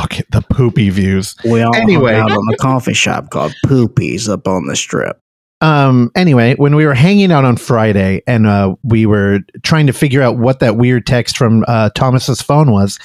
Okay, 0.04 0.24
the 0.30 0.42
poopy 0.42 0.90
views. 0.90 1.34
We 1.44 1.62
all 1.62 1.74
Anyway. 1.74 2.14
hung 2.14 2.30
out 2.30 2.36
on 2.36 2.54
a 2.54 2.56
coffee 2.56 2.92
shop 2.92 3.30
called 3.30 3.54
Poopies 3.66 4.28
up 4.28 4.46
on 4.46 4.66
the 4.66 4.76
strip. 4.76 5.18
Um. 5.62 6.10
Anyway, 6.16 6.54
when 6.56 6.74
we 6.74 6.86
were 6.86 6.94
hanging 6.94 7.30
out 7.32 7.44
on 7.44 7.56
Friday 7.56 8.22
and 8.26 8.46
uh, 8.46 8.74
we 8.82 9.04
were 9.06 9.40
trying 9.62 9.86
to 9.86 9.92
figure 9.92 10.22
out 10.22 10.38
what 10.38 10.60
that 10.60 10.76
weird 10.76 11.06
text 11.06 11.36
from 11.36 11.64
uh, 11.68 11.90
Thomas's 11.94 12.40
phone 12.40 12.70
was, 12.72 12.98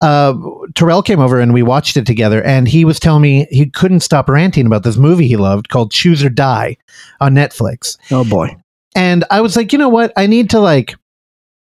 uh, 0.00 0.34
Terrell 0.74 1.02
came 1.02 1.20
over 1.20 1.38
and 1.38 1.52
we 1.52 1.62
watched 1.62 1.96
it 1.98 2.06
together. 2.06 2.42
And 2.44 2.66
he 2.66 2.84
was 2.86 2.98
telling 2.98 3.20
me 3.22 3.46
he 3.50 3.66
couldn't 3.66 4.00
stop 4.00 4.28
ranting 4.30 4.64
about 4.66 4.84
this 4.84 4.96
movie 4.96 5.28
he 5.28 5.36
loved 5.36 5.68
called 5.68 5.92
Choose 5.92 6.24
or 6.24 6.30
Die 6.30 6.76
on 7.20 7.34
Netflix. 7.34 7.98
Oh 8.10 8.24
boy. 8.24 8.56
And 8.96 9.24
I 9.30 9.40
was 9.42 9.54
like, 9.56 9.72
you 9.72 9.78
know 9.78 9.88
what? 9.90 10.12
I 10.16 10.26
need 10.26 10.48
to 10.50 10.60
like, 10.60 10.94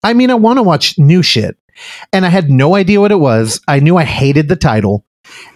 I 0.04 0.14
mean, 0.14 0.30
I 0.32 0.36
want 0.36 0.58
to 0.58 0.64
watch 0.64 0.98
new 0.98 1.22
shit. 1.24 1.58
And 2.14 2.26
I 2.26 2.30
had 2.30 2.50
no 2.50 2.76
idea 2.76 3.02
what 3.02 3.12
it 3.12 3.20
was. 3.20 3.62
I 3.68 3.80
knew 3.80 3.98
I 3.98 4.04
hated 4.04 4.48
the 4.48 4.56
title. 4.56 5.06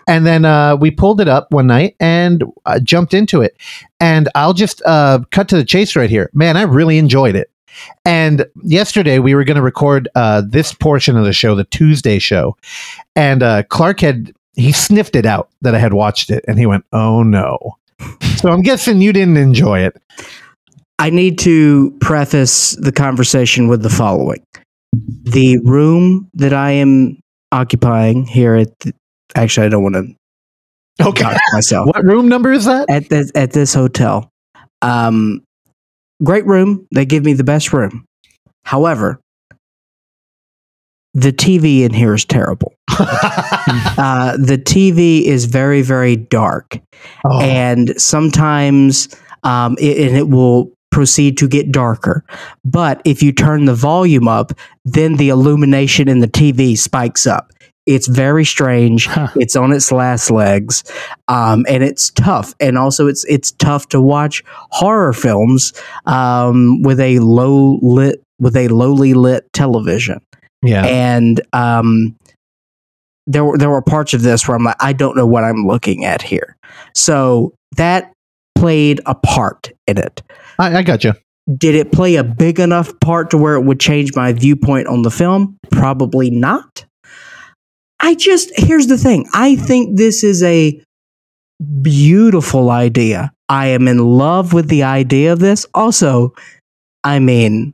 And 0.08 0.26
then 0.26 0.46
uh, 0.46 0.76
we 0.76 0.92
pulled 0.92 1.20
it 1.20 1.28
up 1.28 1.52
one 1.52 1.68
night 1.68 1.96
and 2.00 2.44
uh, 2.66 2.80
jumped 2.80 3.14
into 3.14 3.42
it. 3.42 3.58
And 4.00 4.30
I'll 4.36 4.54
just 4.54 4.82
uh, 4.86 5.20
cut 5.32 5.50
to 5.50 5.56
the 5.56 5.66
chase 5.66 5.96
right 5.96 6.10
here. 6.10 6.30
Man, 6.34 6.58
I 6.58 6.64
really 6.64 6.98
enjoyed 6.98 7.36
it. 7.36 7.50
And 8.06 8.46
yesterday 8.64 9.18
we 9.18 9.34
were 9.34 9.44
going 9.44 9.56
to 9.56 9.64
record 9.64 10.08
uh, 10.14 10.44
this 10.48 10.74
portion 10.74 11.18
of 11.18 11.26
the 11.26 11.34
show, 11.34 11.56
the 11.56 11.64
Tuesday 11.64 12.20
show. 12.20 12.56
And 13.16 13.42
uh, 13.42 13.64
Clark 13.64 14.02
had, 14.02 14.32
he 14.54 14.72
sniffed 14.72 15.16
it 15.16 15.26
out 15.26 15.50
that 15.62 15.74
I 15.74 15.80
had 15.80 15.94
watched 15.94 16.30
it. 16.30 16.46
And 16.48 16.60
he 16.60 16.68
went, 16.68 16.86
oh 16.94 17.24
no. 17.24 17.78
So 18.36 18.50
I'm 18.50 18.62
guessing 18.62 19.02
you 19.02 19.14
didn't 19.14 19.38
enjoy 19.38 19.80
it. 19.80 20.00
I 21.00 21.10
need 21.10 21.40
to 21.40 21.92
preface 22.00 22.72
the 22.72 22.92
conversation 22.92 23.68
with 23.68 23.82
the 23.82 23.90
following. 23.90 24.46
The 25.24 25.58
room 25.64 26.30
that 26.36 26.54
I 26.54 26.72
am 26.72 27.20
occupying 27.52 28.26
here 28.26 28.56
at 28.56 28.78
the, 28.80 28.94
actually 29.36 29.68
I 29.68 29.70
don't 29.70 29.84
want 29.84 29.96
to 29.96 31.06
Okay. 31.08 31.36
myself. 31.54 31.88
What 31.88 32.04
room 32.04 32.30
number 32.30 32.52
is 32.52 32.66
that? 32.66 32.90
At 32.90 33.10
this 33.10 33.32
at 33.36 33.52
this 33.52 33.74
hotel. 33.74 34.30
Um 34.82 35.42
great 36.24 36.46
room. 36.46 36.88
They 36.94 37.06
give 37.06 37.26
me 37.26 37.34
the 37.34 37.44
best 37.44 37.74
room. 37.74 38.06
However, 38.64 39.20
the 41.16 41.32
TV 41.34 41.82
in 41.82 41.94
here 41.94 42.14
is 42.14 42.26
terrible. 42.26 42.74
Uh, 43.96 44.36
the 44.38 44.58
TV 44.58 45.24
is 45.24 45.46
very, 45.46 45.82
very 45.82 46.16
dark. 46.18 46.78
Oh. 47.24 47.40
and 47.42 47.94
sometimes 48.00 49.08
um, 49.44 49.78
it, 49.80 50.08
and 50.08 50.18
it 50.18 50.28
will 50.30 50.72
proceed 50.94 51.38
to 51.40 51.48
get 51.48 51.72
darker. 51.72 52.24
But 52.64 53.02
if 53.04 53.22
you 53.22 53.32
turn 53.34 53.66
the 53.66 53.76
volume 53.76 54.28
up, 54.28 54.54
then 54.86 55.18
the 55.18 55.30
illumination 55.30 56.08
in 56.08 56.20
the 56.20 56.28
TV 56.28 56.78
spikes 56.78 57.28
up. 57.28 57.52
It's 57.86 58.08
very 58.08 58.46
strange. 58.46 59.08
Huh. 59.08 59.28
It's 59.36 59.58
on 59.58 59.74
its 59.74 59.92
last 59.92 60.32
legs, 60.32 60.86
um, 61.28 61.66
and 61.68 61.84
it's 61.84 62.12
tough. 62.12 62.54
And 62.62 62.78
also, 62.78 63.08
it's 63.08 63.26
it's 63.26 63.52
tough 63.52 63.90
to 63.90 64.00
watch 64.00 64.42
horror 64.70 65.12
films 65.12 65.74
um, 66.06 66.82
with 66.82 67.02
a 67.02 67.20
low 67.20 67.80
lit 67.82 68.24
with 68.40 68.56
a 68.56 68.70
lowly 68.70 69.14
lit 69.14 69.52
television 69.52 70.22
yeah. 70.64 70.86
and 70.86 71.42
um, 71.54 72.16
there 73.28 73.46
were 73.46 73.58
there 73.58 73.70
were 73.70 73.82
parts 73.82 74.14
of 74.14 74.22
this 74.22 74.48
where 74.48 74.56
I'm 74.56 74.64
like, 74.64 74.78
I 74.80 74.94
don't 74.94 75.16
know 75.16 75.28
what 75.28 75.44
I'm 75.44 75.68
looking 75.68 76.06
at 76.06 76.22
here. 76.22 76.56
So 76.96 77.54
that 77.76 78.12
played 78.56 79.02
a 79.06 79.16
part 79.16 79.72
in 79.88 79.98
it. 79.98 80.22
I, 80.60 80.78
I 80.78 80.84
got 80.84 81.04
you. 81.04 81.14
Did 81.58 81.76
it 81.76 81.92
play 81.92 82.16
a 82.16 82.24
big 82.24 82.60
enough 82.60 82.98
part 83.02 83.30
to 83.32 83.38
where 83.38 83.56
it 83.56 83.66
would 83.66 83.80
change 83.80 84.16
my 84.16 84.32
viewpoint 84.32 84.88
on 84.88 85.02
the 85.02 85.12
film? 85.12 85.58
Probably 85.72 86.30
not. 86.30 86.86
I 88.00 88.16
just 88.16 88.52
here's 88.56 88.88
the 88.88 88.98
thing. 88.98 89.28
I 89.34 89.56
think 89.56 89.98
this 89.98 90.24
is 90.24 90.44
a 90.44 90.82
beautiful 91.82 92.70
idea. 92.70 93.32
I 93.50 93.68
am 93.68 93.88
in 93.88 94.00
love 94.00 94.54
with 94.54 94.70
the 94.70 94.84
idea 94.84 95.34
of 95.34 95.40
this. 95.40 95.66
Also, 95.74 96.34
I 97.04 97.20
mean, 97.20 97.74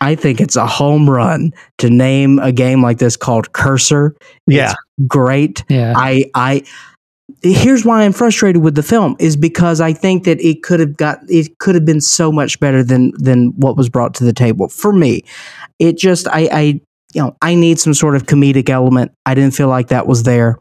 I 0.00 0.14
think 0.14 0.40
it's 0.40 0.56
a 0.56 0.66
home 0.66 1.08
run 1.10 1.52
to 1.78 1.90
name 1.90 2.38
a 2.38 2.52
game 2.52 2.82
like 2.82 2.98
this 2.98 3.16
called 3.16 3.52
Cursor. 3.52 4.16
Yeah. 4.46 4.74
Great. 5.06 5.64
Yeah. 5.68 5.94
I 5.96 6.24
I 6.34 6.64
here's 7.42 7.84
why 7.84 8.02
I'm 8.02 8.12
frustrated 8.12 8.62
with 8.62 8.74
the 8.74 8.82
film 8.82 9.16
is 9.18 9.36
because 9.36 9.80
I 9.80 9.92
think 9.92 10.24
that 10.24 10.40
it 10.40 10.62
could 10.62 10.80
have 10.80 10.96
got 10.96 11.20
it 11.28 11.58
could 11.58 11.74
have 11.74 11.84
been 11.84 12.00
so 12.00 12.32
much 12.32 12.58
better 12.60 12.82
than 12.82 13.12
than 13.16 13.48
what 13.56 13.76
was 13.76 13.88
brought 13.88 14.14
to 14.14 14.24
the 14.24 14.32
table 14.32 14.68
for 14.68 14.92
me. 14.92 15.24
It 15.78 15.96
just 15.98 16.26
I 16.28 16.48
I 16.52 16.80
you 17.14 17.22
know 17.22 17.36
I 17.42 17.54
need 17.54 17.78
some 17.78 17.94
sort 17.94 18.16
of 18.16 18.24
comedic 18.26 18.68
element. 18.68 19.12
I 19.24 19.34
didn't 19.34 19.54
feel 19.54 19.68
like 19.68 19.88
that 19.88 20.06
was 20.06 20.24
there. 20.24 20.58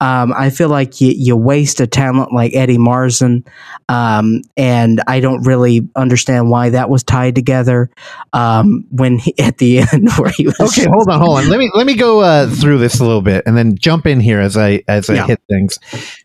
Um, 0.00 0.32
I 0.36 0.50
feel 0.50 0.68
like 0.68 1.00
you 1.00 1.12
you 1.16 1.36
waste 1.36 1.80
a 1.80 1.86
talent 1.86 2.32
like 2.32 2.54
Eddie 2.54 2.78
Marsan, 2.78 3.46
um, 3.88 4.42
and 4.56 5.00
I 5.06 5.20
don't 5.20 5.42
really 5.42 5.88
understand 5.96 6.50
why 6.50 6.70
that 6.70 6.88
was 6.90 7.02
tied 7.02 7.34
together. 7.34 7.90
Um, 8.32 8.84
when 8.90 9.18
he, 9.18 9.36
at 9.38 9.58
the 9.58 9.78
end 9.92 10.10
where 10.12 10.30
he 10.30 10.46
was 10.46 10.60
Okay, 10.60 10.86
hold 10.88 11.08
on, 11.10 11.20
hold 11.20 11.38
on. 11.38 11.48
Let 11.48 11.58
me 11.58 11.70
let 11.74 11.86
me 11.86 11.96
go 11.96 12.20
uh, 12.20 12.48
through 12.48 12.78
this 12.78 13.00
a 13.00 13.04
little 13.04 13.22
bit 13.22 13.42
and 13.46 13.56
then 13.56 13.76
jump 13.76 14.06
in 14.06 14.20
here 14.20 14.40
as 14.40 14.56
I 14.56 14.82
as 14.88 15.10
I 15.10 15.14
Yeah. 15.16 15.26
hit 15.26 15.40
things. 15.48 15.78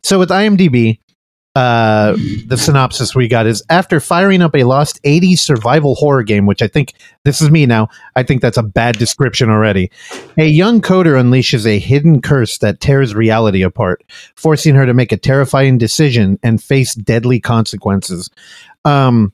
So 0.03 0.19
with 0.19 0.29
IMDb, 0.29 0.99
uh, 1.55 2.17
the 2.47 2.57
synopsis 2.57 3.15
we 3.15 3.29
got 3.29 3.47
is 3.47 3.63
after 3.69 4.01
firing 4.01 4.41
up 4.41 4.53
a 4.55 4.63
lost 4.63 5.01
80s 5.03 5.39
survival 5.39 5.95
horror 5.95 6.23
game, 6.23 6.45
which 6.45 6.61
I 6.61 6.67
think 6.67 6.93
this 7.23 7.41
is 7.41 7.49
me 7.49 7.65
now. 7.65 7.87
I 8.15 8.23
think 8.23 8.41
that's 8.41 8.57
a 8.57 8.63
bad 8.63 8.97
description 8.97 9.49
already. 9.49 9.89
A 10.37 10.45
young 10.47 10.81
coder 10.81 11.13
unleashes 11.19 11.65
a 11.65 11.79
hidden 11.79 12.21
curse 12.21 12.57
that 12.57 12.81
tears 12.81 13.15
reality 13.15 13.61
apart, 13.61 14.03
forcing 14.35 14.75
her 14.75 14.85
to 14.85 14.93
make 14.93 15.13
a 15.13 15.17
terrifying 15.17 15.77
decision 15.77 16.37
and 16.43 16.61
face 16.61 16.93
deadly 16.93 17.39
consequences. 17.39 18.29
Um, 18.83 19.31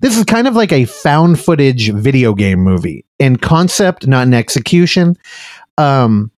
this 0.00 0.18
is 0.18 0.24
kind 0.24 0.46
of 0.46 0.54
like 0.54 0.72
a 0.72 0.84
found 0.84 1.40
footage 1.40 1.90
video 1.90 2.34
game 2.34 2.58
movie 2.58 3.06
in 3.18 3.36
concept, 3.36 4.06
not 4.06 4.26
in 4.26 4.34
execution. 4.34 5.16
Um, 5.78 6.30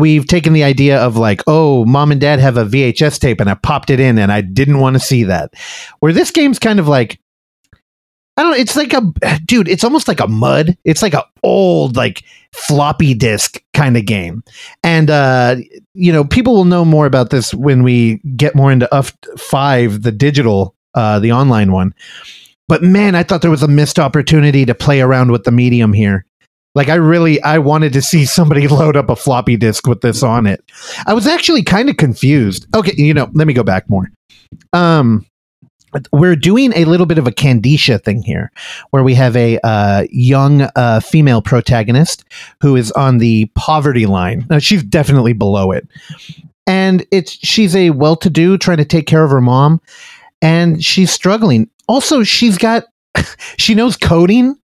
we've 0.00 0.26
taken 0.26 0.52
the 0.52 0.64
idea 0.64 0.98
of 0.98 1.16
like, 1.16 1.42
oh, 1.46 1.84
mom 1.84 2.12
and 2.12 2.20
dad 2.20 2.40
have 2.40 2.56
a 2.56 2.64
VHS 2.64 3.20
tape 3.20 3.40
and 3.40 3.50
I 3.50 3.54
popped 3.54 3.90
it 3.90 4.00
in 4.00 4.18
and 4.18 4.32
I 4.32 4.40
didn't 4.40 4.78
want 4.78 4.94
to 4.94 5.00
see 5.00 5.24
that. 5.24 5.54
Where 6.00 6.12
this 6.12 6.30
game's 6.30 6.58
kind 6.58 6.80
of 6.80 6.88
like, 6.88 7.20
I 8.36 8.42
don't 8.42 8.52
know, 8.52 8.58
it's 8.58 8.76
like 8.76 8.92
a 8.94 9.38
dude, 9.44 9.68
it's 9.68 9.84
almost 9.84 10.08
like 10.08 10.20
a 10.20 10.28
mud. 10.28 10.76
It's 10.84 11.02
like 11.02 11.14
a 11.14 11.24
old, 11.42 11.96
like 11.96 12.24
floppy 12.52 13.12
disk 13.12 13.62
kind 13.74 13.96
of 13.96 14.06
game. 14.06 14.42
And 14.82 15.10
uh, 15.10 15.56
you 15.94 16.12
know, 16.12 16.24
people 16.24 16.54
will 16.54 16.64
know 16.64 16.84
more 16.84 17.06
about 17.06 17.30
this 17.30 17.52
when 17.52 17.82
we 17.82 18.16
get 18.36 18.54
more 18.54 18.72
into 18.72 18.92
UF 18.94 19.12
five, 19.36 20.02
the 20.02 20.12
digital, 20.12 20.74
uh, 20.94 21.18
the 21.18 21.32
online 21.32 21.72
one. 21.72 21.94
But 22.66 22.82
man, 22.82 23.14
I 23.14 23.24
thought 23.24 23.42
there 23.42 23.50
was 23.50 23.64
a 23.64 23.68
missed 23.68 23.98
opportunity 23.98 24.64
to 24.64 24.74
play 24.74 25.00
around 25.00 25.32
with 25.32 25.44
the 25.44 25.50
medium 25.50 25.92
here. 25.92 26.24
Like 26.74 26.88
I 26.88 26.94
really 26.94 27.40
I 27.42 27.58
wanted 27.58 27.92
to 27.94 28.02
see 28.02 28.24
somebody 28.24 28.68
load 28.68 28.96
up 28.96 29.10
a 29.10 29.16
floppy 29.16 29.56
disk 29.56 29.86
with 29.86 30.00
this 30.00 30.22
on 30.22 30.46
it. 30.46 30.62
I 31.06 31.14
was 31.14 31.26
actually 31.26 31.62
kind 31.62 31.88
of 31.88 31.96
confused. 31.96 32.66
Okay, 32.74 32.94
you 32.96 33.14
know, 33.14 33.30
let 33.34 33.46
me 33.46 33.52
go 33.52 33.62
back 33.62 33.88
more. 33.88 34.10
Um 34.72 35.26
we're 36.12 36.36
doing 36.36 36.72
a 36.74 36.84
little 36.84 37.06
bit 37.06 37.18
of 37.18 37.26
a 37.26 37.32
Candisha 37.32 38.02
thing 38.02 38.22
here, 38.22 38.52
where 38.90 39.02
we 39.02 39.14
have 39.14 39.36
a 39.36 39.58
uh, 39.64 40.04
young 40.10 40.68
uh, 40.76 41.00
female 41.00 41.42
protagonist 41.42 42.24
who 42.60 42.76
is 42.76 42.92
on 42.92 43.18
the 43.18 43.46
poverty 43.56 44.06
line. 44.06 44.46
Now, 44.48 44.58
she's 44.58 44.82
definitely 44.82 45.32
below 45.32 45.72
it, 45.72 45.88
and 46.66 47.04
it's 47.10 47.32
she's 47.32 47.74
a 47.74 47.90
well-to-do 47.90 48.58
trying 48.58 48.78
to 48.78 48.84
take 48.84 49.06
care 49.06 49.24
of 49.24 49.30
her 49.30 49.40
mom, 49.40 49.80
and 50.40 50.84
she's 50.84 51.10
struggling. 51.10 51.68
Also, 51.88 52.22
she's 52.22 52.56
got 52.56 52.84
she 53.56 53.74
knows 53.74 53.96
coding. 53.96 54.56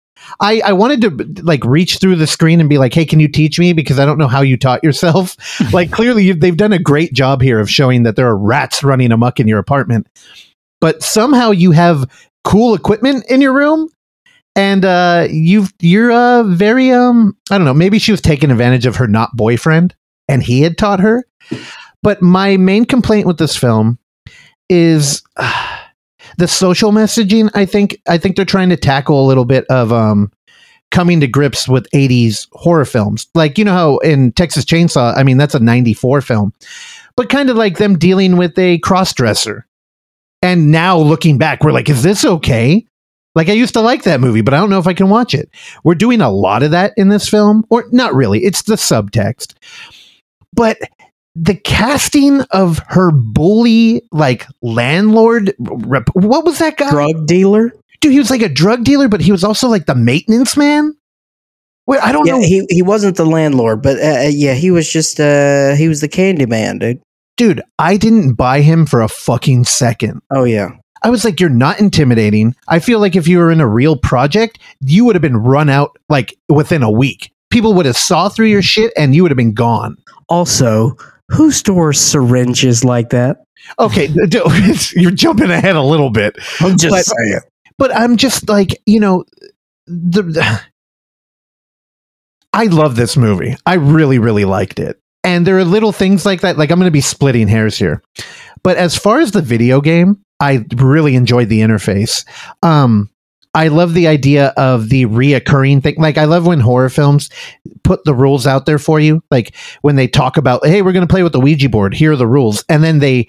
I, 0.40 0.60
I 0.64 0.72
wanted 0.72 1.00
to 1.02 1.42
like 1.42 1.64
reach 1.64 1.98
through 1.98 2.16
the 2.16 2.26
screen 2.26 2.60
and 2.60 2.68
be 2.68 2.78
like, 2.78 2.94
"Hey, 2.94 3.04
can 3.04 3.20
you 3.20 3.28
teach 3.28 3.58
me?" 3.58 3.72
Because 3.72 3.98
I 3.98 4.04
don't 4.04 4.18
know 4.18 4.28
how 4.28 4.42
you 4.42 4.56
taught 4.56 4.84
yourself. 4.84 5.36
like, 5.72 5.90
clearly, 5.90 6.32
they've 6.32 6.56
done 6.56 6.72
a 6.72 6.78
great 6.78 7.12
job 7.12 7.42
here 7.42 7.60
of 7.60 7.70
showing 7.70 8.02
that 8.04 8.16
there 8.16 8.26
are 8.26 8.36
rats 8.36 8.82
running 8.82 9.12
amok 9.12 9.40
in 9.40 9.48
your 9.48 9.58
apartment, 9.58 10.06
but 10.80 11.02
somehow 11.02 11.50
you 11.50 11.72
have 11.72 12.10
cool 12.44 12.74
equipment 12.74 13.24
in 13.28 13.40
your 13.40 13.52
room, 13.52 13.88
and 14.56 14.84
uh, 14.84 15.26
you've 15.30 15.72
you're 15.80 16.12
uh, 16.12 16.42
very 16.44 16.90
um 16.90 17.36
I 17.50 17.58
don't 17.58 17.64
know. 17.64 17.74
Maybe 17.74 17.98
she 17.98 18.12
was 18.12 18.20
taking 18.20 18.50
advantage 18.50 18.86
of 18.86 18.96
her 18.96 19.06
not 19.06 19.36
boyfriend, 19.36 19.94
and 20.28 20.42
he 20.42 20.62
had 20.62 20.78
taught 20.78 21.00
her. 21.00 21.24
But 22.02 22.20
my 22.20 22.56
main 22.58 22.84
complaint 22.84 23.26
with 23.26 23.38
this 23.38 23.56
film 23.56 23.98
is. 24.68 25.22
Uh, 25.36 25.70
the 26.38 26.48
social 26.48 26.90
messaging 26.90 27.50
i 27.54 27.64
think 27.64 28.00
i 28.08 28.18
think 28.18 28.36
they're 28.36 28.44
trying 28.44 28.68
to 28.68 28.76
tackle 28.76 29.24
a 29.24 29.26
little 29.26 29.44
bit 29.44 29.64
of 29.70 29.92
um 29.92 30.30
coming 30.90 31.20
to 31.20 31.26
grips 31.26 31.68
with 31.68 31.90
80s 31.90 32.46
horror 32.52 32.84
films. 32.84 33.26
Like 33.34 33.58
you 33.58 33.64
know 33.64 33.72
how 33.72 33.98
in 33.98 34.32
texas 34.32 34.64
chainsaw 34.64 35.16
i 35.16 35.22
mean 35.22 35.36
that's 35.36 35.54
a 35.54 35.60
94 35.60 36.20
film 36.20 36.52
but 37.16 37.28
kind 37.28 37.50
of 37.50 37.56
like 37.56 37.78
them 37.78 37.98
dealing 37.98 38.36
with 38.36 38.58
a 38.58 38.78
cross-dresser. 38.78 39.66
And 40.42 40.70
now 40.70 40.98
looking 40.98 41.38
back 41.38 41.62
we're 41.62 41.72
like 41.72 41.88
is 41.88 42.02
this 42.02 42.24
okay? 42.24 42.86
Like 43.34 43.48
i 43.48 43.52
used 43.52 43.74
to 43.74 43.80
like 43.80 44.04
that 44.04 44.20
movie 44.20 44.42
but 44.42 44.54
i 44.54 44.58
don't 44.58 44.70
know 44.70 44.78
if 44.78 44.86
i 44.86 44.94
can 44.94 45.08
watch 45.08 45.34
it. 45.34 45.50
We're 45.82 45.94
doing 45.94 46.20
a 46.20 46.30
lot 46.30 46.62
of 46.62 46.70
that 46.70 46.92
in 46.96 47.08
this 47.08 47.28
film 47.28 47.64
or 47.70 47.84
not 47.90 48.14
really 48.14 48.44
it's 48.44 48.62
the 48.62 48.76
subtext. 48.76 49.54
But 50.52 50.78
the 51.36 51.54
casting 51.56 52.42
of 52.52 52.80
her 52.88 53.10
bully 53.10 54.02
like 54.12 54.46
landlord 54.62 55.52
rep- 55.58 56.08
what 56.14 56.44
was 56.44 56.58
that 56.58 56.76
guy? 56.76 56.90
Drug 56.90 57.26
dealer. 57.26 57.72
dude 58.00 58.12
he 58.12 58.18
was 58.18 58.30
like 58.30 58.42
a 58.42 58.48
drug 58.48 58.84
dealer 58.84 59.08
but 59.08 59.20
he 59.20 59.32
was 59.32 59.42
also 59.44 59.68
like 59.68 59.86
the 59.86 59.94
maintenance 59.94 60.56
man? 60.56 60.94
Wait, 61.86 62.00
i 62.02 62.12
don't 62.12 62.26
Yeah, 62.26 62.34
know. 62.34 62.40
he 62.40 62.64
he 62.70 62.82
wasn't 62.82 63.16
the 63.16 63.26
landlord, 63.26 63.82
but 63.82 63.98
uh, 63.98 64.24
uh, 64.26 64.30
yeah, 64.30 64.54
he 64.54 64.70
was 64.70 64.90
just 64.90 65.18
uh 65.20 65.74
he 65.74 65.88
was 65.88 66.00
the 66.00 66.08
candy 66.08 66.46
man, 66.46 66.78
dude. 66.78 67.00
dude 67.36 67.62
i 67.78 67.96
didn't 67.96 68.34
buy 68.34 68.60
him 68.60 68.86
for 68.86 69.00
a 69.02 69.08
fucking 69.08 69.64
second. 69.64 70.20
Oh 70.30 70.44
yeah. 70.44 70.70
i 71.02 71.10
was 71.10 71.24
like 71.24 71.40
you're 71.40 71.50
not 71.50 71.80
intimidating. 71.80 72.54
I 72.68 72.78
feel 72.78 73.00
like 73.00 73.16
if 73.16 73.26
you 73.28 73.38
were 73.38 73.50
in 73.50 73.60
a 73.60 73.68
real 73.68 73.96
project 73.96 74.58
you 74.80 75.04
would 75.04 75.14
have 75.16 75.22
been 75.22 75.36
run 75.36 75.68
out 75.68 75.96
like 76.08 76.34
within 76.48 76.82
a 76.82 76.90
week. 76.90 77.32
People 77.50 77.74
would 77.74 77.86
have 77.86 77.96
saw 77.96 78.28
through 78.28 78.46
your 78.46 78.62
shit 78.62 78.92
and 78.96 79.14
you 79.14 79.22
would 79.22 79.30
have 79.30 79.36
been 79.36 79.52
gone. 79.54 79.96
Also, 80.28 80.96
who 81.30 81.50
stores 81.52 82.00
syringes 82.00 82.84
like 82.84 83.10
that? 83.10 83.38
okay 83.78 84.08
you're 84.94 85.10
jumping 85.10 85.50
ahead 85.50 85.74
a 85.74 85.80
little 85.82 86.10
bit 86.10 86.36
I'm 86.60 86.76
just 86.76 86.90
But- 86.90 87.04
saying. 87.04 87.40
but 87.78 87.96
I'm 87.96 88.16
just 88.18 88.46
like, 88.48 88.82
you 88.86 89.00
know, 89.00 89.24
the, 89.86 90.22
the- 90.22 90.60
I 92.52 92.64
love 92.66 92.94
this 92.96 93.16
movie. 93.16 93.56
I 93.66 93.74
really, 93.74 94.18
really 94.18 94.44
liked 94.44 94.78
it. 94.78 95.00
And 95.24 95.46
there 95.46 95.58
are 95.58 95.64
little 95.64 95.92
things 95.92 96.24
like 96.26 96.42
that. 96.42 96.56
Like 96.58 96.70
I'm 96.70 96.78
going 96.78 96.86
to 96.88 96.92
be 96.92 97.00
splitting 97.00 97.48
hairs 97.48 97.76
here, 97.78 98.02
but 98.62 98.76
as 98.76 98.96
far 98.96 99.18
as 99.20 99.32
the 99.32 99.40
video 99.42 99.80
game, 99.80 100.20
I 100.40 100.64
really 100.76 101.16
enjoyed 101.16 101.48
the 101.48 101.60
interface. 101.60 102.26
Um, 102.62 103.10
I 103.54 103.68
love 103.68 103.94
the 103.94 104.08
idea 104.08 104.52
of 104.56 104.88
the 104.88 105.06
reoccurring 105.06 105.82
thing. 105.82 105.94
Like 105.96 106.18
I 106.18 106.24
love 106.24 106.46
when 106.46 106.60
horror 106.60 106.88
films 106.88 107.30
put 107.84 108.04
the 108.04 108.14
rules 108.14 108.46
out 108.46 108.66
there 108.66 108.78
for 108.78 108.98
you. 108.98 109.22
Like 109.30 109.54
when 109.82 109.96
they 109.96 110.08
talk 110.08 110.36
about, 110.36 110.66
hey, 110.66 110.82
we're 110.82 110.92
going 110.92 111.06
to 111.06 111.12
play 111.12 111.22
with 111.22 111.32
the 111.32 111.40
Ouija 111.40 111.68
board. 111.68 111.94
Here 111.94 112.12
are 112.12 112.16
the 112.16 112.26
rules, 112.26 112.64
and 112.68 112.82
then 112.82 112.98
they, 112.98 113.28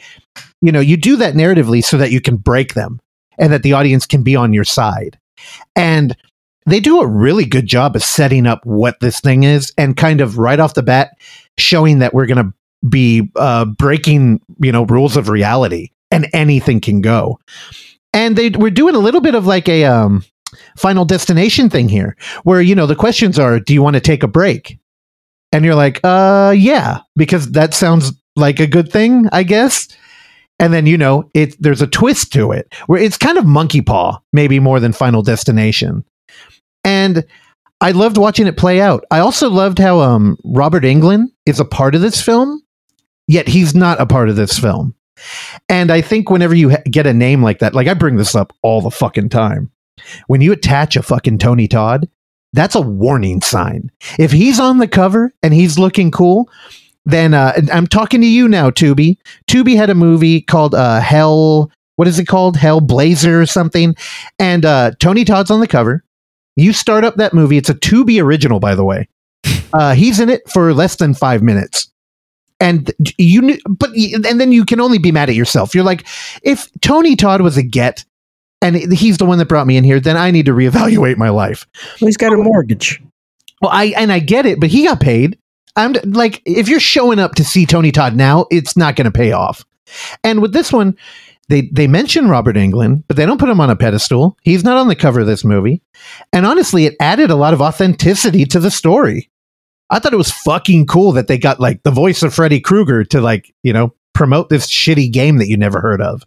you 0.61 0.71
know, 0.71 0.79
you 0.79 0.97
do 0.97 1.15
that 1.17 1.35
narratively 1.35 1.83
so 1.83 1.97
that 1.97 2.11
you 2.11 2.21
can 2.21 2.37
break 2.37 2.73
them 2.73 2.99
and 3.37 3.53
that 3.53 3.63
the 3.63 3.73
audience 3.73 4.05
can 4.05 4.23
be 4.23 4.35
on 4.35 4.53
your 4.53 4.63
side. 4.63 5.19
And 5.75 6.15
they 6.65 6.79
do 6.79 7.01
a 7.01 7.07
really 7.07 7.45
good 7.45 7.67
job 7.67 7.95
of 7.95 8.03
setting 8.03 8.47
up 8.47 8.65
what 8.65 8.99
this 8.99 9.19
thing 9.19 9.43
is 9.43 9.71
and 9.77 9.95
kind 9.95 10.21
of 10.21 10.37
right 10.37 10.59
off 10.59 10.73
the 10.73 10.83
bat 10.83 11.11
showing 11.57 11.99
that 11.99 12.13
we're 12.13 12.25
going 12.25 12.43
to 12.43 12.53
be 12.87 13.29
uh, 13.35 13.65
breaking, 13.65 14.41
you 14.59 14.71
know, 14.71 14.83
rules 14.85 15.17
of 15.17 15.29
reality 15.29 15.89
and 16.11 16.27
anything 16.33 16.79
can 16.79 17.01
go. 17.01 17.39
And 18.15 18.35
they 18.35 18.49
we're 18.49 18.71
doing 18.71 18.95
a 18.95 18.99
little 18.99 19.21
bit 19.21 19.35
of 19.35 19.45
like 19.45 19.69
a 19.69 19.83
um, 19.83 20.23
final 20.77 21.05
destination 21.05 21.69
thing 21.69 21.89
here 21.89 22.15
where, 22.43 22.61
you 22.61 22.73
know, 22.73 22.87
the 22.87 22.95
questions 22.95 23.37
are, 23.37 23.59
do 23.59 23.73
you 23.73 23.83
want 23.83 23.95
to 23.95 23.99
take 23.99 24.23
a 24.23 24.27
break? 24.27 24.79
And 25.51 25.63
you're 25.63 25.75
like, 25.75 25.99
uh, 26.03 26.55
yeah, 26.57 27.01
because 27.15 27.51
that 27.51 27.73
sounds 27.73 28.13
like 28.35 28.59
a 28.59 28.67
good 28.67 28.91
thing, 28.91 29.27
I 29.31 29.43
guess. 29.43 29.87
And 30.57 30.73
then 30.73 30.85
you 30.85 30.97
know 30.97 31.29
it 31.33 31.61
there's 31.61 31.81
a 31.81 31.87
twist 31.87 32.31
to 32.33 32.53
it 32.53 32.73
where 32.87 33.01
it's 33.01 33.17
kind 33.17 33.37
of 33.37 33.45
monkey 33.45 33.81
paw 33.81 34.19
maybe 34.31 34.59
more 34.59 34.79
than 34.79 34.93
final 34.93 35.21
destination. 35.21 36.05
And 36.83 37.25
i 37.81 37.91
loved 37.91 38.17
watching 38.17 38.47
it 38.47 38.55
play 38.55 38.79
out. 38.79 39.03
I 39.11 39.19
also 39.19 39.49
loved 39.49 39.79
how 39.79 39.99
um 39.99 40.37
robert 40.45 40.83
englund 40.83 41.25
is 41.45 41.59
a 41.59 41.65
part 41.65 41.93
of 41.93 41.99
this 41.99 42.21
film 42.21 42.61
yet 43.27 43.49
he's 43.49 43.75
not 43.75 43.99
a 43.99 44.05
part 44.05 44.29
of 44.29 44.37
this 44.37 44.57
film 44.57 44.95
and 45.69 45.91
i 45.91 46.01
think 46.01 46.29
whenever 46.29 46.55
you 46.55 46.71
ha- 46.71 46.83
get 46.85 47.07
a 47.07 47.13
name 47.13 47.43
like 47.43 47.59
that 47.59 47.73
like 47.73 47.87
i 47.87 47.93
bring 47.93 48.15
this 48.15 48.35
up 48.35 48.53
all 48.61 48.81
the 48.81 48.91
fucking 48.91 49.29
time 49.29 49.71
when 50.27 50.41
you 50.41 50.51
attach 50.51 50.95
a 50.95 51.03
fucking 51.03 51.37
tony 51.37 51.67
todd 51.67 52.07
that's 52.53 52.75
a 52.75 52.81
warning 52.81 53.41
sign 53.41 53.91
if 54.17 54.31
he's 54.31 54.59
on 54.59 54.77
the 54.77 54.87
cover 54.87 55.33
and 55.43 55.53
he's 55.53 55.77
looking 55.79 56.11
cool 56.11 56.49
then 57.05 57.33
uh, 57.33 57.53
I'm 57.71 57.87
talking 57.87 58.21
to 58.21 58.27
you 58.27 58.47
now, 58.47 58.71
Tubi. 58.71 59.17
Tubi 59.47 59.75
had 59.75 59.89
a 59.89 59.95
movie 59.95 60.41
called 60.41 60.73
uh, 60.73 60.99
Hell. 60.99 61.71
What 61.97 62.07
is 62.07 62.19
it 62.19 62.25
called? 62.25 62.57
Hell 62.57 62.81
Blazer 62.81 63.39
or 63.39 63.45
something. 63.45 63.95
And 64.39 64.65
uh, 64.65 64.91
Tony 64.99 65.23
Todd's 65.23 65.51
on 65.51 65.59
the 65.59 65.67
cover. 65.67 66.03
You 66.55 66.73
start 66.73 67.03
up 67.03 67.15
that 67.15 67.33
movie. 67.33 67.57
It's 67.57 67.69
a 67.69 67.75
Tubi 67.75 68.21
original, 68.21 68.59
by 68.59 68.75
the 68.75 68.83
way. 68.83 69.07
Uh, 69.71 69.93
he's 69.93 70.19
in 70.19 70.29
it 70.29 70.49
for 70.49 70.73
less 70.73 70.95
than 70.95 71.13
five 71.13 71.43
minutes. 71.43 71.91
And 72.59 72.91
you, 73.17 73.59
but 73.67 73.89
and 73.95 74.39
then 74.39 74.51
you 74.51 74.63
can 74.63 74.79
only 74.79 74.97
be 74.97 75.11
mad 75.11 75.29
at 75.29 75.35
yourself. 75.35 75.75
You're 75.75 75.83
like, 75.83 76.07
if 76.41 76.69
Tony 76.81 77.15
Todd 77.15 77.41
was 77.41 77.57
a 77.57 77.63
get, 77.63 78.05
and 78.61 78.93
he's 78.93 79.17
the 79.17 79.25
one 79.25 79.37
that 79.39 79.47
brought 79.47 79.67
me 79.67 79.77
in 79.77 79.83
here, 79.83 79.99
then 79.99 80.17
I 80.17 80.31
need 80.31 80.45
to 80.45 80.53
reevaluate 80.53 81.17
my 81.17 81.29
life. 81.29 81.67
Well, 81.99 82.07
he's 82.07 82.17
got 82.17 82.33
a 82.33 82.37
mortgage. 82.37 83.01
Well, 83.61 83.71
I 83.73 83.93
and 83.97 84.11
I 84.11 84.19
get 84.19 84.45
it, 84.45 84.59
but 84.59 84.69
he 84.69 84.85
got 84.85 84.99
paid. 84.99 85.37
I'm 85.75 85.93
like, 86.05 86.41
if 86.45 86.69
you're 86.69 86.79
showing 86.79 87.19
up 87.19 87.35
to 87.35 87.43
see 87.43 87.65
Tony 87.65 87.91
Todd 87.91 88.15
now, 88.15 88.45
it's 88.49 88.77
not 88.77 88.95
going 88.95 89.05
to 89.05 89.11
pay 89.11 89.33
off. 89.33 89.65
And 90.23 90.41
with 90.41 90.53
this 90.53 90.71
one, 90.71 90.97
they 91.49 91.69
they 91.73 91.87
mention 91.87 92.29
Robert 92.29 92.55
Englund, 92.55 93.03
but 93.07 93.17
they 93.17 93.25
don't 93.25 93.39
put 93.39 93.49
him 93.49 93.59
on 93.59 93.69
a 93.69 93.75
pedestal. 93.75 94.37
He's 94.41 94.63
not 94.63 94.77
on 94.77 94.87
the 94.87 94.95
cover 94.95 95.19
of 95.19 95.27
this 95.27 95.43
movie. 95.43 95.81
And 96.33 96.45
honestly, 96.45 96.85
it 96.85 96.95
added 96.99 97.29
a 97.29 97.35
lot 97.35 97.53
of 97.53 97.61
authenticity 97.61 98.45
to 98.45 98.59
the 98.59 98.71
story. 98.71 99.29
I 99.89 99.99
thought 99.99 100.13
it 100.13 100.17
was 100.17 100.31
fucking 100.31 100.87
cool 100.87 101.11
that 101.13 101.27
they 101.27 101.37
got 101.37 101.59
like 101.59 101.83
the 101.83 101.91
voice 101.91 102.23
of 102.23 102.33
Freddy 102.33 102.59
Krueger 102.59 103.03
to 103.05 103.21
like, 103.21 103.53
you 103.63 103.71
know, 103.73 103.93
promote 104.13 104.49
this 104.49 104.67
shitty 104.67 105.11
game 105.11 105.37
that 105.37 105.47
you 105.47 105.57
never 105.57 105.79
heard 105.79 106.01
of. 106.01 106.23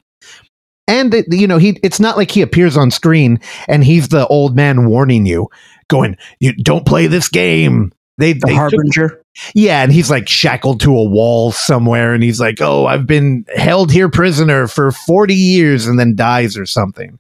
And 0.87 1.13
it, 1.13 1.27
you 1.31 1.47
know, 1.47 1.59
he 1.59 1.79
it's 1.83 2.01
not 2.01 2.17
like 2.17 2.31
he 2.31 2.41
appears 2.43 2.77
on 2.77 2.91
screen 2.91 3.41
and 3.69 3.85
he's 3.85 4.09
the 4.09 4.27
old 4.29 4.57
man 4.57 4.87
warning 4.89 5.27
you, 5.27 5.49
going, 5.89 6.17
"You 6.41 6.55
don't 6.55 6.87
play 6.87 7.07
this 7.09 7.29
game." 7.29 7.93
They, 8.17 8.33
The 8.33 8.41
they 8.47 8.53
took- 8.53 8.59
harbinger. 8.59 9.23
yeah, 9.55 9.83
and 9.83 9.93
he's 9.93 10.11
like 10.11 10.29
shackled 10.29 10.81
to 10.81 10.97
a 10.97 11.05
wall 11.05 11.53
somewhere, 11.53 12.15
and 12.15 12.23
he's 12.23 12.41
like, 12.41 12.61
"Oh, 12.63 12.87
I've 12.87 13.07
been 13.07 13.45
held 13.55 13.93
here 13.93 14.09
prisoner 14.09 14.67
for 14.67 14.91
forty 14.93 15.35
years," 15.35 15.87
and 15.87 15.99
then 16.01 16.17
dies 16.17 16.57
or 16.57 16.65
something. 16.67 17.19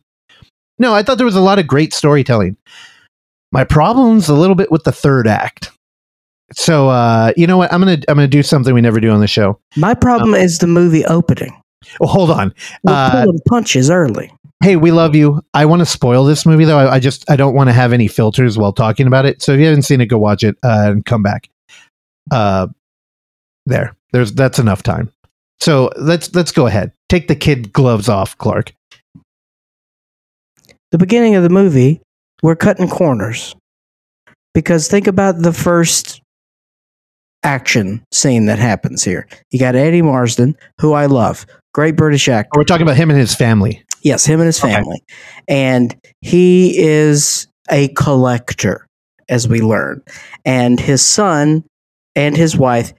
No, 0.79 0.95
I 0.95 1.03
thought 1.03 1.19
there 1.19 1.27
was 1.27 1.37
a 1.37 1.41
lot 1.41 1.59
of 1.59 1.67
great 1.67 1.93
storytelling. 1.93 2.57
My 3.53 3.65
problem's 3.65 4.29
a 4.29 4.35
little 4.35 4.57
bit 4.57 4.71
with 4.73 4.85
the 4.85 4.93
third 4.93 5.27
act. 5.29 5.71
So, 6.53 6.89
uh, 6.89 7.33
you 7.37 7.47
know 7.47 7.59
what? 7.59 7.73
I'm 7.73 7.81
gonna 7.81 7.99
I'm 8.09 8.17
gonna 8.17 8.27
do 8.27 8.43
something 8.43 8.73
we 8.75 8.81
never 8.81 9.01
do 9.01 9.11
on 9.11 9.21
the 9.21 9.27
show. 9.27 9.59
My 9.77 9.95
problem 9.95 10.35
is 10.35 10.59
the 10.59 10.67
movie 10.67 11.05
opening. 11.05 11.55
Oh, 12.01 12.07
hold 12.07 12.31
on. 12.31 12.55
We're 12.83 12.93
Uh, 12.93 13.23
pulling 13.25 13.41
punches 13.47 13.91
early. 13.91 14.33
Hey, 14.63 14.77
we 14.77 14.91
love 14.91 15.15
you. 15.15 15.41
I 15.55 15.67
want 15.67 15.81
to 15.81 15.87
spoil 15.87 16.25
this 16.25 16.45
movie 16.45 16.65
though. 16.65 16.79
I, 16.79 16.95
I 16.95 17.01
just 17.01 17.31
I 17.31 17.37
don't 17.37 17.55
want 17.55 17.69
to 17.69 17.73
have 17.75 17.93
any 17.93 18.09
filters 18.09 18.59
while 18.59 18.73
talking 18.73 19.07
about 19.07 19.27
it. 19.27 19.43
So 19.43 19.53
if 19.53 19.61
you 19.61 19.67
haven't 19.67 19.83
seen 19.83 20.01
it, 20.01 20.07
go 20.07 20.19
watch 20.19 20.43
it 20.43 20.57
uh, 20.65 20.91
and 20.91 21.05
come 21.05 21.23
back. 21.23 21.49
Uh, 22.31 22.69
there, 23.67 23.95
there's 24.13 24.33
that's 24.33 24.59
enough 24.59 24.83
time. 24.83 25.13
So 25.61 25.91
let's 25.97 26.35
let's 26.35 26.53
go 26.53 26.67
ahead. 26.67 26.93
Take 27.09 27.29
the 27.29 27.37
kid 27.37 27.73
gloves 27.73 28.09
off, 28.09 28.37
Clark. 28.39 28.73
The 30.91 30.99
beginning 30.99 31.35
of 31.37 31.43
the 31.43 31.51
movie, 31.51 32.01
we're 32.43 32.57
cutting 32.57 32.89
corners. 32.89 33.55
Because 34.55 34.89
think 34.89 35.07
about 35.07 35.39
the 35.39 35.53
first 35.53 36.23
action 37.53 38.05
scene 38.13 38.45
that 38.47 38.59
happens 38.59 39.03
here. 39.03 39.27
You 39.51 39.59
got 39.59 39.75
Eddie 39.75 40.03
Marsan, 40.03 40.55
who 40.81 40.93
I 40.93 41.07
love, 41.07 41.47
great 41.73 41.97
British 41.97 42.29
actor. 42.29 42.51
We're 42.59 42.65
talking 42.65 42.83
about 42.87 42.97
him 42.99 43.09
and 43.11 43.19
his 43.19 43.35
family. 43.35 43.83
Yes, 44.03 44.25
him 44.27 44.39
and 44.41 44.47
his 44.47 44.63
Okay. 44.63 44.75
family. 44.75 45.03
And 45.49 45.97
he 46.21 46.79
is 46.79 47.49
a 47.71 47.89
collector, 47.89 48.87
as 49.31 49.49
we 49.49 49.61
learn. 49.63 50.03
And 50.45 50.79
his 50.79 51.01
son 51.05 51.65
and 52.15 52.37
his 52.37 52.57
wife 52.57 52.93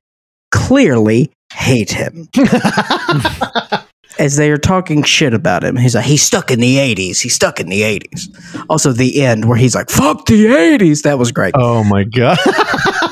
clearly 0.52 1.32
hate 1.54 1.92
him 1.92 2.28
as 4.20 4.36
they 4.36 4.52
are 4.52 4.58
talking 4.58 5.04
shit 5.04 5.34
about 5.34 5.64
him. 5.64 5.76
He's 5.78 5.96
like, 5.96 6.06
he's 6.06 6.22
stuck 6.24 6.52
in 6.52 6.60
the 6.60 6.78
80s. 6.78 7.22
He's 7.22 7.34
stuck 7.36 7.60
in 7.60 7.70
the 7.70 7.82
80s. 7.82 8.66
Also, 8.70 8.92
the 8.92 9.22
end 9.22 9.46
where 9.48 9.58
he's 9.58 9.76
like, 9.76 9.90
fuck 9.90 10.26
the 10.26 10.46
80s. 10.48 11.04
That 11.04 11.18
was 11.20 11.32
great. 11.32 11.54
oh 11.56 11.84
my 11.84 12.04
god! 12.04 12.38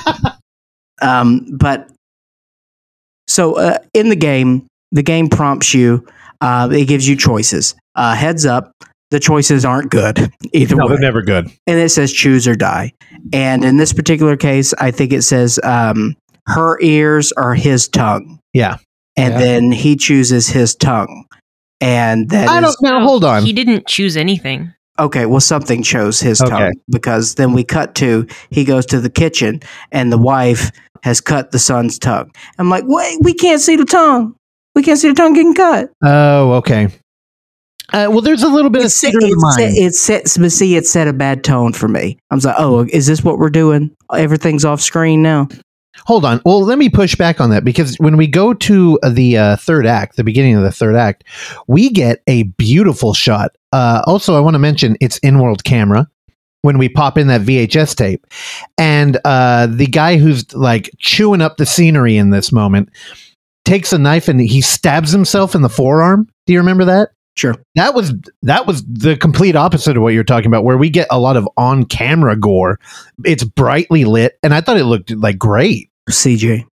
Um, 1.02 1.46
but 1.58 1.90
so 3.28 3.56
uh, 3.58 3.78
in 3.94 4.10
the 4.10 4.16
game, 4.16 4.68
the 4.92 5.04
game 5.04 5.30
prompts 5.30 5.74
you. 5.74 6.06
Uh, 6.40 6.70
it 6.72 6.86
gives 6.86 7.08
you 7.08 7.16
choices. 7.16 7.74
Uh, 7.96 8.14
heads 8.16 8.46
up, 8.46 8.72
the 9.10 9.20
choices 9.20 9.66
aren't 9.66 9.90
good 9.90 10.32
either 10.54 10.76
no, 10.76 10.84
way, 10.86 10.90
they're 10.90 11.00
never 11.00 11.22
good. 11.24 11.46
and 11.66 11.80
it 11.80 11.90
says 11.90 12.14
choose 12.14 12.48
or 12.48 12.56
die. 12.56 12.94
And 13.34 13.66
in 13.66 13.78
this 13.78 13.92
particular 13.92 14.38
case, 14.38 14.74
I 14.78 14.92
think 14.92 15.14
it 15.14 15.24
says 15.24 15.60
um, 15.64 16.16
her 16.46 16.80
ears 16.82 17.34
or 17.36 17.56
his 17.56 17.88
tongue. 17.88 18.40
Yeah. 18.54 18.78
and 19.18 19.34
Yeah. 19.34 19.40
then 19.40 19.72
he 19.72 19.96
chooses 19.96 20.48
his 20.48 20.76
tongue, 20.76 21.26
and 21.82 22.30
that 22.30 22.48
I 22.50 22.58
is- 22.60 22.64
don't 22.64 22.82
now. 22.84 23.02
Hold 23.02 23.24
on. 23.24 23.44
He 23.44 23.52
didn't 23.54 23.88
choose 23.88 24.16
anything. 24.16 24.74
okay. 25.00 25.26
Well, 25.26 25.40
something 25.42 25.82
chose 25.84 26.20
his 26.20 26.40
Okay. 26.42 26.50
tongue 26.52 26.74
because 26.90 27.34
then 27.36 27.52
we 27.54 27.64
cut 27.64 27.96
to 27.96 28.28
he 28.52 28.64
goes 28.64 28.86
to 28.88 29.00
the 29.00 29.10
kitchen 29.10 29.62
and 29.92 30.12
the 30.12 30.18
wife 30.20 30.72
has 31.04 31.22
cut 31.22 31.52
the 31.52 31.60
son's 31.60 32.00
tongue. 32.00 32.32
I'm 32.58 32.70
like, 32.70 32.84
wait, 32.88 33.20
we 33.22 33.34
can't 33.34 33.62
see 33.62 33.76
the 33.76 33.86
tongue. 33.86 34.36
We 34.76 34.84
can't 34.84 35.00
see 35.00 35.10
the 35.10 35.16
tongue 35.16 35.34
getting 35.34 35.56
cut. 35.56 35.90
Oh, 36.04 36.54
okay. 36.54 36.90
Uh, 37.94 38.08
well, 38.10 38.22
there's 38.22 38.44
a 38.44 38.50
little 38.50 38.70
bit 38.70 38.82
of 38.82 38.88
It 38.88 38.92
theater 38.92 39.18
of 39.18 39.24
the 39.24 39.30
it, 39.30 39.56
set, 39.56 39.84
it 39.84 39.94
sets, 39.94 40.38
but 40.38 40.52
see, 40.52 40.76
it 40.76 40.86
set 40.86 41.08
a 41.08 41.14
bad 41.14 41.44
tone 41.44 41.72
for 41.72 41.88
me. 41.88 42.20
I 42.30 42.36
was 42.36 42.46
like, 42.46 42.56
oh, 42.58 42.86
is 42.92 43.08
this 43.08 43.24
what 43.24 43.40
we're 43.40 43.50
doing? 43.50 43.96
Everything's 44.14 44.66
off 44.66 44.82
screen 44.82 45.22
now. 45.22 45.48
Hold 46.06 46.26
on. 46.26 46.42
Well, 46.46 46.62
let 46.62 46.78
me 46.78 46.90
push 46.90 47.16
back 47.16 47.42
on 47.42 47.50
that 47.50 47.64
because 47.64 47.96
when 47.96 48.18
we 48.18 48.28
go 48.28 48.54
to 48.54 49.00
the 49.10 49.38
uh, 49.38 49.56
third 49.56 49.88
act, 49.88 50.16
the 50.16 50.24
beginning 50.24 50.56
of 50.56 50.64
the 50.64 50.72
third 50.72 50.96
act, 50.96 51.24
we 51.68 51.90
get 51.90 52.22
a 52.28 52.44
beautiful 52.44 53.14
shot. 53.14 53.56
Uh, 53.72 54.04
also, 54.06 54.36
I 54.36 54.42
want 54.42 54.56
to 54.56 54.60
mention 54.60 54.98
it's 55.02 55.18
in 55.20 55.40
world 55.40 55.64
camera 55.64 56.08
when 56.62 56.78
we 56.78 56.90
pop 56.90 57.18
in 57.18 57.28
that 57.28 57.42
VHS 57.42 57.96
tape. 57.96 58.26
And 58.78 59.20
uh, 59.26 59.68
the 59.68 59.88
guy 59.88 60.18
who's 60.18 60.54
like 60.54 60.90
chewing 60.98 61.42
up 61.42 61.58
the 61.58 61.66
scenery 61.66 62.18
in 62.18 62.30
this 62.30 62.52
moment 62.52 62.90
takes 63.66 63.94
a 63.94 63.98
knife 63.98 64.28
and 64.28 64.40
he 64.40 64.62
stabs 64.62 65.12
himself 65.12 65.56
in 65.56 65.62
the 65.62 65.70
forearm. 65.70 66.28
Do 66.46 66.54
you 66.54 66.60
remember 66.60 66.86
that? 66.86 67.12
Sure. 67.36 67.56
That 67.76 67.94
was 67.94 68.14
that 68.42 68.66
was 68.66 68.84
the 68.86 69.16
complete 69.16 69.56
opposite 69.56 69.96
of 69.96 70.02
what 70.02 70.14
you're 70.14 70.24
talking 70.24 70.48
about, 70.48 70.64
where 70.64 70.78
we 70.78 70.90
get 70.90 71.08
a 71.12 71.20
lot 71.20 71.38
of 71.38 71.48
on 71.56 71.86
camera 71.86 72.36
gore. 72.36 72.80
It's 73.24 73.44
brightly 73.44 74.06
lit, 74.06 74.40
and 74.42 74.56
I 74.56 74.62
thought 74.62 74.78
it 74.78 74.86
looked 74.86 75.12
like 75.12 75.38
great. 75.38 75.92
CG. 76.10 76.66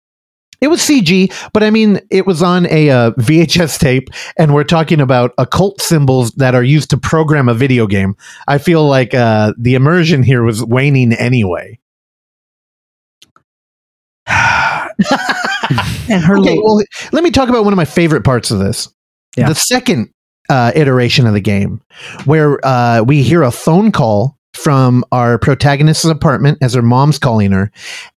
It 0.63 0.69
was 0.69 0.79
CG, 0.79 1.29
but 1.51 1.61
I 1.61 1.71
mean, 1.71 1.99
it 2.09 2.25
was 2.25 2.41
on 2.41 2.67
a 2.67 2.89
uh, 2.89 3.11
VHS 3.11 3.77
tape, 3.79 4.07
and 4.37 4.53
we're 4.53 4.63
talking 4.63 5.01
about 5.01 5.33
occult 5.37 5.81
symbols 5.81 6.31
that 6.35 6.55
are 6.55 6.63
used 6.63 6.89
to 6.91 6.97
program 6.97 7.49
a 7.49 7.53
video 7.53 7.85
game. 7.85 8.15
I 8.47 8.59
feel 8.59 8.87
like 8.87 9.13
uh, 9.13 9.51
the 9.57 9.75
immersion 9.75 10.23
here 10.23 10.41
was 10.41 10.63
waning 10.63 11.11
anyway. 11.11 11.79
And 16.09 16.23
her 16.23 16.37
Okay, 16.37 16.51
little, 16.51 16.77
well, 16.77 16.85
let 17.11 17.23
me 17.25 17.31
talk 17.31 17.49
about 17.49 17.65
one 17.65 17.73
of 17.73 17.77
my 17.77 17.85
favorite 17.85 18.23
parts 18.23 18.49
of 18.51 18.59
this. 18.59 18.87
Yeah. 19.35 19.49
The 19.49 19.55
second 19.55 20.13
uh, 20.49 20.71
iteration 20.75 21.27
of 21.27 21.33
the 21.33 21.41
game, 21.41 21.81
where 22.23 22.65
uh, 22.65 23.03
we 23.03 23.21
hear 23.21 23.41
a 23.41 23.51
phone 23.51 23.91
call 23.91 24.37
from 24.53 25.03
our 25.11 25.37
protagonist's 25.37 26.05
apartment 26.05 26.59
as 26.61 26.73
her 26.73 26.81
mom's 26.81 27.19
calling 27.19 27.51
her, 27.51 27.71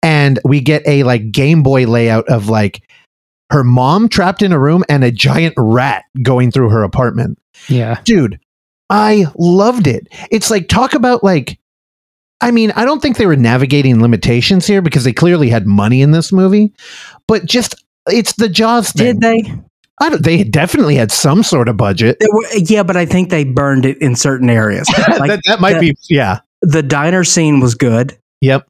and 0.01 0.39
we 0.43 0.61
get 0.61 0.85
a 0.88 1.03
like 1.03 1.31
Game 1.31 1.64
Boy 1.64 1.85
layout 1.85 2.27
of 2.27 2.49
like 2.49 2.88
her 3.51 3.64
mom 3.64 4.10
trapped 4.10 4.41
in 4.41 4.51
a 4.51 4.60
room 4.60 4.84
and 4.89 5.03
a 5.03 5.11
giant 5.11 5.53
rat 5.57 6.05
going 6.22 6.51
through 6.51 6.69
her 6.69 6.84
apartment. 6.84 7.38
Yeah. 7.69 8.01
Dude, 8.03 8.39
I 8.89 9.27
loved 9.35 9.88
it. 9.88 10.07
It's 10.31 10.49
like 10.49 10.68
talk 10.68 10.93
about 10.93 11.23
like 11.23 11.60
I 12.41 12.51
mean, 12.51 12.72
I 12.72 12.84
don't 12.84 13.01
think 13.01 13.15
they 13.15 13.26
were 13.26 13.38
navigating 13.38 14.01
limitations 14.01 14.68
here 14.68 14.81
because 14.81 15.05
they 15.05 15.14
clearly 15.14 15.49
had 15.49 15.65
money 15.65 16.01
in 16.01 16.11
this 16.11 16.34
movie, 16.34 16.73
but 17.26 17.45
just 17.45 17.76
it's 18.07 18.34
the 18.34 18.49
Jaws 18.49 18.91
thing. 18.91 19.19
did 19.19 19.22
they? 19.22 19.53
I 20.01 20.09
don't, 20.09 20.23
they 20.23 20.43
definitely 20.43 20.95
had 20.95 21.11
some 21.11 21.43
sort 21.43 21.67
of 21.69 21.77
budget. 21.77 22.17
Were, 22.21 22.45
yeah, 22.55 22.83
but 22.83 22.97
I 22.97 23.05
think 23.05 23.29
they 23.29 23.43
burned 23.43 23.85
it 23.85 23.97
in 23.99 24.15
certain 24.15 24.49
areas. 24.49 24.87
Like 25.07 25.29
that, 25.29 25.41
that 25.47 25.61
might 25.61 25.73
the- 25.79 25.91
be, 25.91 25.97
yeah. 26.09 26.39
the 26.61 26.81
diner 26.83 27.23
scene 27.23 27.59
was 27.59 27.75
good. 27.75 28.17
Yep. 28.41 28.67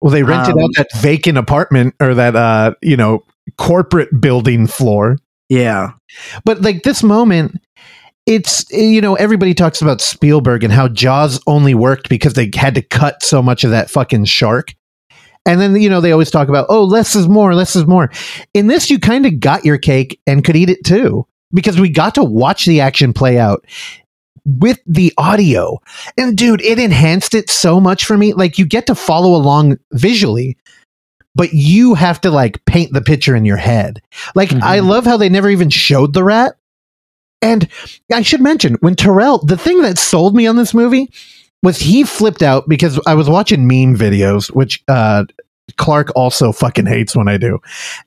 Well, 0.00 0.12
they 0.12 0.22
rented 0.22 0.54
Um, 0.54 0.60
out 0.64 0.70
that 0.76 0.88
vacant 0.96 1.38
apartment 1.38 1.94
or 2.00 2.14
that, 2.14 2.36
uh, 2.36 2.74
you 2.82 2.96
know, 2.96 3.24
corporate 3.56 4.20
building 4.20 4.66
floor. 4.66 5.16
Yeah. 5.48 5.92
But 6.44 6.60
like 6.62 6.82
this 6.82 7.02
moment, 7.02 7.58
it's, 8.26 8.68
you 8.70 9.00
know, 9.00 9.14
everybody 9.14 9.54
talks 9.54 9.80
about 9.80 10.00
Spielberg 10.00 10.64
and 10.64 10.72
how 10.72 10.88
Jaws 10.88 11.40
only 11.46 11.74
worked 11.74 12.08
because 12.08 12.34
they 12.34 12.50
had 12.54 12.74
to 12.74 12.82
cut 12.82 13.22
so 13.22 13.40
much 13.40 13.62
of 13.64 13.70
that 13.70 13.88
fucking 13.88 14.24
shark. 14.24 14.74
And 15.46 15.60
then, 15.60 15.76
you 15.80 15.88
know, 15.88 16.00
they 16.00 16.12
always 16.12 16.30
talk 16.30 16.48
about, 16.48 16.66
oh, 16.68 16.84
less 16.84 17.14
is 17.14 17.28
more, 17.28 17.54
less 17.54 17.76
is 17.76 17.86
more. 17.86 18.10
In 18.52 18.66
this, 18.66 18.90
you 18.90 18.98
kind 18.98 19.24
of 19.26 19.38
got 19.40 19.64
your 19.64 19.78
cake 19.78 20.20
and 20.26 20.44
could 20.44 20.56
eat 20.56 20.68
it 20.70 20.84
too 20.84 21.26
because 21.54 21.78
we 21.80 21.88
got 21.88 22.14
to 22.16 22.24
watch 22.24 22.66
the 22.66 22.80
action 22.80 23.12
play 23.12 23.38
out 23.38 23.64
with 24.44 24.80
the 24.86 25.12
audio. 25.18 25.80
And 26.18 26.36
dude, 26.36 26.62
it 26.62 26.78
enhanced 26.78 27.34
it 27.34 27.48
so 27.50 27.80
much 27.80 28.04
for 28.04 28.16
me. 28.18 28.32
Like 28.32 28.58
you 28.58 28.66
get 28.66 28.86
to 28.88 28.94
follow 28.94 29.34
along 29.34 29.78
visually. 29.92 30.56
but 31.34 31.52
you 31.52 31.92
have 31.92 32.18
to 32.22 32.30
like 32.30 32.64
paint 32.64 32.94
the 32.94 33.02
picture 33.02 33.36
in 33.36 33.44
your 33.44 33.58
head. 33.58 34.00
Like 34.34 34.48
Mhm. 34.48 34.62
I 34.62 34.80
love 34.80 35.04
how 35.04 35.18
they 35.18 35.28
never 35.28 35.50
even 35.50 35.68
showed 35.68 36.14
the 36.14 36.24
rat. 36.24 36.56
And 37.42 37.68
I 38.10 38.22
should 38.22 38.40
mention 38.40 38.76
when 38.80 38.94
Terrell, 38.96 39.44
the 39.44 39.58
thing 39.58 39.82
that 39.82 39.98
sold 39.98 40.34
me 40.34 40.46
on 40.46 40.56
this 40.56 40.72
movie 40.72 41.10
was 41.62 41.78
he 41.78 42.04
flipped 42.04 42.42
out 42.42 42.68
because 42.68 43.00
I 43.06 43.14
was 43.14 43.28
watching 43.28 43.66
meme 43.66 43.96
videos, 43.96 44.54
which 44.54 44.82
uh, 44.88 45.24
Clark 45.76 46.12
also 46.14 46.52
fucking 46.52 46.86
hates 46.86 47.16
when 47.16 47.28
I 47.28 47.36
do. 47.36 47.58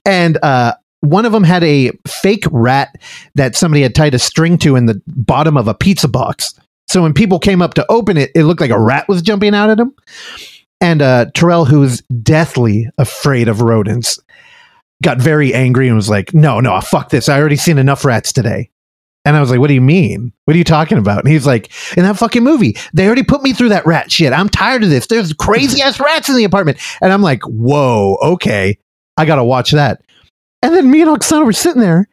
And 0.05 0.37
uh, 0.43 0.73
one 1.01 1.25
of 1.25 1.31
them 1.31 1.43
had 1.43 1.63
a 1.63 1.91
fake 2.07 2.45
rat 2.51 2.95
that 3.35 3.55
somebody 3.55 3.81
had 3.83 3.95
tied 3.95 4.13
a 4.13 4.19
string 4.19 4.57
to 4.59 4.75
in 4.75 4.85
the 4.85 5.01
bottom 5.07 5.57
of 5.57 5.67
a 5.67 5.73
pizza 5.73 6.07
box. 6.07 6.53
So 6.87 7.03
when 7.03 7.13
people 7.13 7.39
came 7.39 7.61
up 7.61 7.75
to 7.75 7.85
open 7.89 8.17
it, 8.17 8.31
it 8.35 8.43
looked 8.43 8.61
like 8.61 8.71
a 8.71 8.79
rat 8.79 9.07
was 9.07 9.21
jumping 9.21 9.53
out 9.53 9.69
at 9.69 9.79
him. 9.79 9.93
And 10.81 11.01
uh, 11.01 11.25
Terrell, 11.33 11.65
who's 11.65 12.01
deathly 12.23 12.89
afraid 12.97 13.47
of 13.47 13.61
rodents, 13.61 14.19
got 15.03 15.19
very 15.19 15.53
angry 15.53 15.87
and 15.87 15.95
was 15.95 16.09
like, 16.09 16.33
"No, 16.33 16.61
no, 16.61 16.79
fuck 16.81 17.09
this! 17.09 17.27
I 17.27 17.37
already 17.37 17.57
seen 17.57 17.77
enough 17.77 18.05
rats 18.05 18.31
today." 18.31 18.69
And 19.25 19.35
I 19.35 19.41
was 19.41 19.49
like, 19.51 19.59
"What 19.59 19.67
do 19.67 19.73
you 19.73 19.81
mean? 19.81 20.31
What 20.45 20.55
are 20.55 20.57
you 20.57 20.63
talking 20.63 20.97
about?" 20.97 21.19
And 21.19 21.27
he's 21.31 21.45
like, 21.45 21.69
"In 21.97 22.03
that 22.03 22.17
fucking 22.17 22.43
movie, 22.43 22.77
they 22.93 23.05
already 23.05 23.23
put 23.23 23.43
me 23.43 23.53
through 23.53 23.69
that 23.69 23.85
rat 23.85 24.11
shit. 24.11 24.31
I'm 24.33 24.49
tired 24.49 24.83
of 24.83 24.89
this. 24.89 25.07
There's 25.07 25.33
crazy 25.33 25.81
ass 25.81 25.99
rats 25.99 26.29
in 26.29 26.35
the 26.37 26.45
apartment." 26.45 26.77
And 27.01 27.11
I'm 27.11 27.21
like, 27.21 27.43
"Whoa, 27.43 28.17
okay, 28.21 28.77
I 29.17 29.25
gotta 29.25 29.43
watch 29.43 29.71
that." 29.71 30.01
And 30.63 30.73
then 30.73 30.89
me 30.89 31.01
and 31.01 31.09
Oksana 31.09 31.45
were 31.45 31.53
sitting 31.53 31.81
there. 31.81 32.07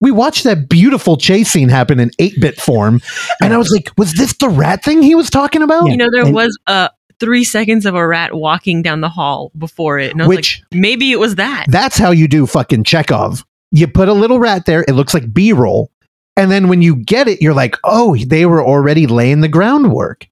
We 0.00 0.10
watched 0.10 0.42
that 0.44 0.68
beautiful 0.68 1.16
chase 1.16 1.50
scene 1.50 1.68
happen 1.68 2.00
in 2.00 2.10
8 2.18 2.40
bit 2.40 2.60
form. 2.60 3.00
And 3.40 3.54
I 3.54 3.56
was 3.56 3.70
like, 3.70 3.90
was 3.96 4.14
this 4.14 4.36
the 4.38 4.48
rat 4.48 4.82
thing 4.82 5.00
he 5.00 5.14
was 5.14 5.30
talking 5.30 5.62
about? 5.62 5.88
You 5.88 5.96
know, 5.96 6.08
there 6.12 6.24
And- 6.24 6.34
was 6.34 6.58
uh, 6.66 6.88
three 7.20 7.44
seconds 7.44 7.86
of 7.86 7.94
a 7.94 8.04
rat 8.04 8.34
walking 8.34 8.82
down 8.82 9.00
the 9.00 9.08
hall 9.08 9.52
before 9.56 10.00
it. 10.00 10.10
And 10.10 10.20
I 10.20 10.26
was 10.26 10.36
Which- 10.36 10.62
like, 10.72 10.80
maybe 10.80 11.12
it 11.12 11.20
was 11.20 11.36
that. 11.36 11.66
That's 11.68 11.96
how 11.98 12.10
you 12.10 12.26
do 12.26 12.46
fucking 12.46 12.82
Chekhov. 12.82 13.44
You 13.70 13.86
put 13.86 14.08
a 14.08 14.12
little 14.12 14.40
rat 14.40 14.66
there, 14.66 14.84
it 14.88 14.94
looks 14.94 15.14
like 15.14 15.32
B 15.32 15.52
roll. 15.52 15.92
And 16.36 16.50
then 16.50 16.68
when 16.68 16.80
you 16.82 16.96
get 16.96 17.28
it, 17.28 17.42
you're 17.42 17.54
like, 17.54 17.76
oh, 17.84 18.16
they 18.16 18.46
were 18.46 18.64
already 18.64 19.06
laying 19.06 19.40
the 19.40 19.48
groundwork. 19.48 20.26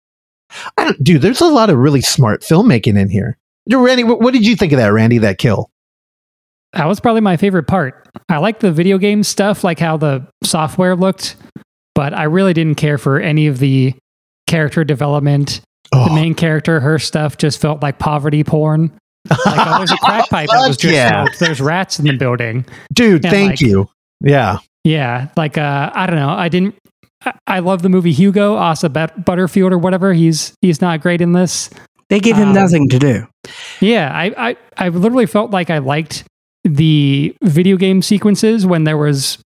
I 0.77 0.85
don't, 0.85 1.05
dude, 1.05 1.23
there's 1.23 1.41
a 1.43 1.47
lot 1.49 1.71
of 1.71 1.79
really 1.79 2.01
smart 2.01 2.43
filmmaking 2.43 2.99
in 2.99 3.09
here. 3.11 3.37
Randy, 3.71 4.05
what, 4.05 4.33
did 4.33 4.47
you 4.47 4.57
think 4.57 4.73
of 4.73 4.79
that, 4.79 4.89
Randy, 4.89 5.19
that 5.19 5.39
kill? 5.39 5.71
That 6.73 6.87
was 6.87 7.01
probably 7.01 7.21
my 7.21 7.37
favorite 7.37 7.65
part. 7.67 8.09
I 8.29 8.39
like 8.39 8.61
the 8.61 8.73
video 8.73 8.97
game 8.99 9.23
stuff, 9.23 9.63
like 9.63 9.79
how 9.79 9.97
the 9.97 10.27
software 10.43 10.97
looked, 10.97 11.37
but 11.95 12.15
I 12.15 12.25
really 12.25 12.53
didn't 12.55 12.77
care 12.77 12.97
for 12.99 13.19
any 13.21 13.47
of 13.47 13.59
the 13.59 13.95
character 14.47 14.85
development. 14.85 15.61
The 15.93 15.99
Oh, 16.11 16.15
main 16.15 16.35
character, 16.35 16.79
her 16.81 16.99
stuff 17.01 17.37
just 17.37 17.61
felt 17.61 17.83
like 17.83 17.99
poverty 17.99 18.45
porn. 18.45 18.93
Like, 19.29 19.39
oh, 19.45 19.79
there's 19.79 19.91
a 19.91 19.97
crack 19.99 20.29
pipe 20.31 20.49
that 20.49 20.67
was 20.69 20.77
just 20.77 20.95
yeah. 20.95 21.27
There's 21.41 21.61
rats 21.61 21.99
in 21.99 22.07
the 22.07 22.17
building. 22.17 22.65
dude, 22.93 23.25
and 23.25 23.31
thank 23.33 23.51
like- 23.51 23.61
you. 23.61 23.89
Yeah. 24.21 24.59
Yeah, 24.85 25.29
like 25.37 25.59
uh, 25.59 25.91
I 25.95 26.07
don't 26.07 26.17
know. 26.17 26.31
I 26.31 26.49
didn't. 26.49 26.75
I, 27.25 27.33
I 27.47 27.59
love 27.59 27.83
the 27.83 27.89
movie 27.89 28.13
Hugo, 28.13 28.55
Asa 28.55 28.89
But- 28.89 29.25
Butterfield 29.25 29.73
or 29.73 29.79
whatever. 29.79 30.13
He's 30.13 30.55
he's 30.63 30.81
not 30.81 31.01
great 31.01 31.21
in 31.21 31.33
this. 31.33 31.71
They 32.09 32.19
give 32.19 32.37
him 32.37 32.49
Um, 32.49 32.55
nothing 32.55 32.89
to 32.89 32.99
do. 32.99 33.27
Yeah, 33.81 34.11
I, 34.13 34.51
I 34.51 34.57
I 34.77 34.89
literally 34.89 35.27
felt 35.27 35.51
like 35.51 35.71
I 35.71 35.79
liked 35.79 36.25
the 36.65 37.35
video 37.43 37.77
game 37.77 38.03
sequences 38.03 38.67
when 38.67 38.85
there 38.85 38.97
was 38.99 39.39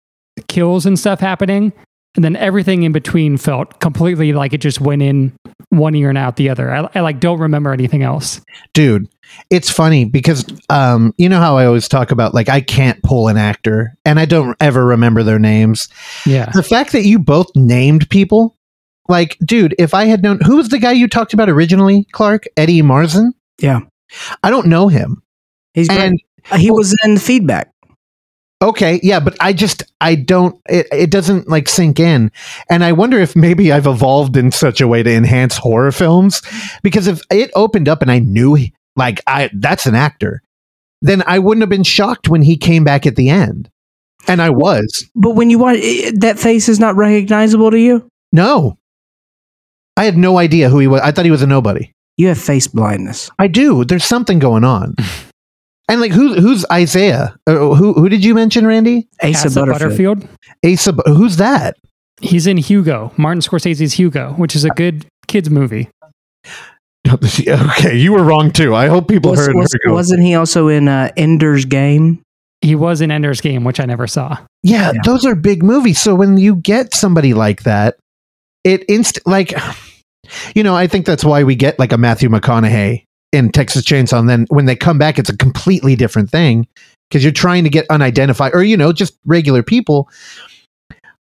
kills 0.48 0.86
and 0.86 0.98
stuff 0.98 1.20
happening, 1.20 1.74
and 2.16 2.24
then 2.24 2.36
everything 2.36 2.84
in 2.84 2.92
between 2.92 3.38
felt 3.38 3.80
completely 3.80 4.34
like 4.34 4.54
it 4.54 4.60
just 4.62 4.80
went 4.80 5.02
in 5.02 5.34
one 5.70 5.96
ear 5.96 6.10
and 6.10 6.18
out 6.18 6.36
the 6.38 6.50
other. 6.50 6.72
I, 6.74 6.88
I 6.96 7.00
like 7.02 7.20
don't 7.20 7.40
remember 7.40 7.74
anything 7.74 8.04
else. 8.04 8.40
dude 8.74 9.08
it's 9.50 9.70
funny 9.70 10.06
because 10.06 10.46
um 10.70 11.14
you 11.18 11.28
know 11.30 11.40
how 11.40 11.58
i 11.58 11.66
always 11.66 11.88
talk 11.88 12.12
about 12.12 12.34
like 12.34 12.50
i 12.50 12.62
can't 12.62 13.02
pull 13.04 13.28
an 13.28 13.38
actor 13.38 13.96
and 14.06 14.20
i 14.20 14.26
don't 14.26 14.56
ever 14.60 14.86
remember 14.86 15.24
their 15.24 15.40
names 15.40 15.88
Yeah, 16.26 16.50
the 16.54 16.64
fact 16.64 16.92
that 16.94 17.04
you 17.04 17.20
both 17.20 17.48
named 17.56 18.10
people 18.10 18.56
like 19.10 19.38
dude 19.46 19.76
if 19.80 19.94
i 19.94 20.06
had 20.06 20.24
known 20.24 20.40
who 20.42 20.58
was 20.58 20.70
the 20.70 20.80
guy 20.80 20.92
you 20.92 21.08
talked 21.08 21.34
about 21.34 21.50
originally 21.50 22.06
clark 22.12 22.46
eddie 22.58 22.82
marsan 22.82 23.32
Yeah. 23.60 23.82
i 24.44 24.50
don't 24.50 24.68
know 24.68 24.88
him 24.88 25.22
He's 25.74 25.88
great. 25.88 26.00
and 26.52 26.62
he 26.62 26.72
was 26.72 26.96
in 27.04 27.18
feedback. 27.18 27.72
okay 28.62 29.00
yeah 29.04 29.20
but 29.20 29.36
i 29.42 29.52
just 29.52 29.84
i 30.02 30.16
don't 30.16 30.60
it, 30.70 30.88
it 30.92 31.12
doesn't 31.12 31.50
like 31.50 31.68
sink 31.68 32.00
in 32.00 32.32
and 32.70 32.84
i 32.84 32.92
wonder 32.94 33.20
if 33.20 33.36
maybe 33.36 33.72
i've 33.74 33.88
evolved 33.88 34.38
in 34.38 34.52
such 34.52 34.80
a 34.80 34.88
way 34.88 35.04
to 35.04 35.12
enhance 35.12 35.58
horror 35.58 35.92
films 35.92 36.42
because 36.82 37.08
if 37.08 37.20
it 37.30 37.52
opened 37.56 37.90
up 37.90 38.02
and 38.02 38.10
i 38.12 38.20
knew 38.20 38.56
like 38.96 39.22
i 39.28 39.50
that's 39.54 39.86
an 39.86 39.96
actor. 39.96 40.42
Then 41.02 41.24
i 41.28 41.40
wouldn't 41.40 41.62
have 41.62 41.70
been 41.70 41.84
shocked 41.84 42.30
when 42.30 42.42
he 42.42 42.58
came 42.58 42.84
back 42.84 43.06
at 43.06 43.16
the 43.16 43.30
end. 43.30 43.70
And 44.28 44.42
i 44.42 44.50
was. 44.50 45.10
But 45.16 45.32
when 45.32 45.50
you 45.50 45.60
watch 45.60 45.80
that 46.16 46.40
face 46.40 46.70
is 46.70 46.80
not 46.80 46.96
recognizable 46.96 47.72
to 47.72 47.80
you, 47.80 48.08
no. 48.32 48.78
I 49.96 50.06
had 50.06 50.18
no 50.18 50.40
idea 50.40 50.70
who 50.70 50.80
he 50.80 50.88
was. 50.88 51.02
I 51.02 51.12
thought 51.12 51.26
he 51.26 51.32
was 51.32 51.44
a 51.44 51.48
nobody. 51.48 51.92
You 52.18 52.28
have 52.28 52.40
face 52.40 52.68
blindness. 52.68 53.30
i 53.40 53.48
do. 53.48 53.86
There's 53.86 54.06
something 54.06 54.40
going 54.40 54.64
on. 54.64 54.96
And 55.90 56.00
like 56.00 56.12
who 56.12 56.36
who's 56.36 56.66
isaiah? 56.72 57.36
Uh, 57.46 57.76
who 57.76 57.94
who 57.94 58.08
did 58.08 58.24
you 58.24 58.34
mention 58.34 58.66
randy? 58.66 59.10
Asa, 59.22 59.48
Asa 59.48 59.66
Butterfield. 59.66 60.22
Butterfield. 60.64 60.80
asa 60.80 61.14
who's 61.14 61.38
that? 61.38 61.76
He's 62.22 62.48
in 62.48 62.56
Hugo, 62.56 63.12
Martin 63.18 63.42
Scorsese's 63.42 63.94
Hugo, 63.94 64.32
which 64.38 64.56
is 64.56 64.64
a 64.64 64.70
good 64.70 65.06
kids 65.28 65.50
movie. 65.50 65.90
okay 67.10 67.96
you 67.98 68.14
were 68.14 68.24
wrong 68.24 68.52
too 68.52 68.74
i 68.74 68.88
hope 68.88 69.08
people 69.08 69.32
Was, 69.32 69.46
heard 69.46 69.56
Was, 69.56 69.76
her 69.84 69.92
wasn't 69.94 70.24
he 70.24 70.36
also 70.36 70.68
in 70.68 70.88
uh, 70.88 71.12
Ender's 71.18 71.66
Game? 71.66 72.22
He 72.62 72.76
was 72.76 73.02
in 73.02 73.12
Ender's 73.12 73.42
Game, 73.42 73.66
which 73.66 73.82
I 73.82 73.86
never 73.86 74.08
saw. 74.08 74.38
Yeah, 74.64 74.94
Yeah. 74.94 75.02
those 75.04 75.26
are 75.26 75.36
big 75.36 75.62
movies. 75.64 76.00
So 76.00 76.16
when 76.16 76.38
you 76.38 76.56
get 76.56 76.94
somebody 76.94 77.34
like 77.34 77.64
that, 77.64 77.98
it 78.64 78.84
inst 78.88 79.20
like 79.26 79.54
you 80.56 80.64
know, 80.64 80.74
I 80.74 80.88
think 80.88 81.06
that's 81.06 81.26
why 81.26 81.44
we 81.44 81.56
get 81.56 81.78
like 81.78 81.92
a 81.92 81.98
Matthew 81.98 82.30
McConaughey 82.30 83.04
in 83.34 83.52
Texas 83.52 83.84
Chainsaw 83.84 84.18
and 84.20 84.30
then 84.30 84.46
when 84.50 84.64
they 84.66 84.78
come 84.78 84.98
back 84.98 85.20
it's 85.20 85.30
a 85.30 85.36
completely 85.36 85.98
different 85.98 86.30
thing 86.30 86.66
because 87.10 87.22
you're 87.22 87.34
trying 87.34 87.66
to 87.66 87.70
get 87.70 87.86
unidentified 87.90 88.54
or 88.56 88.64
you 88.64 88.78
know, 88.78 88.94
just 88.94 89.18
regular 89.26 89.62
people. 89.62 90.08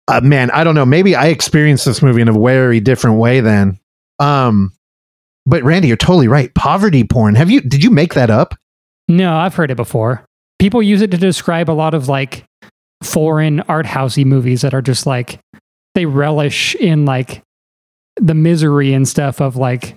Uh, 0.08 0.22
man, 0.22 0.52
I 0.52 0.64
don't 0.64 0.76
know. 0.76 0.86
Maybe 0.86 1.16
I 1.16 1.28
experienced 1.28 1.84
this 1.86 2.02
movie 2.02 2.22
in 2.22 2.30
a 2.30 2.40
very 2.40 2.80
different 2.80 3.18
way 3.18 3.42
then. 3.42 3.78
Um 4.20 4.72
but 5.46 5.64
Randy, 5.64 5.88
you're 5.88 5.98
totally 5.98 6.28
right. 6.28 6.54
Poverty 6.56 7.04
porn. 7.04 7.36
Have 7.36 7.50
you 7.50 7.62
did 7.62 7.84
you 7.84 7.92
make 7.92 8.14
that 8.14 8.30
up? 8.30 8.56
No, 9.08 9.36
I've 9.36 9.56
heard 9.56 9.72
it 9.72 9.76
before. 9.78 10.26
People 10.60 10.82
use 10.82 11.02
it 11.02 11.12
to 11.12 11.18
describe 11.18 11.70
a 11.70 11.74
lot 11.74 11.94
of 11.94 12.08
like 12.08 12.46
foreign 13.04 13.62
art 13.62 13.86
housey 13.86 14.26
movies 14.26 14.62
that 14.62 14.74
are 14.74 14.82
just 14.82 15.06
like 15.06 15.40
they 15.94 16.06
relish 16.06 16.76
in 16.76 17.06
like 17.06 17.42
the 18.18 18.34
misery 18.34 18.94
and 18.94 19.08
stuff 19.08 19.42
of 19.42 19.56
like 19.56 19.96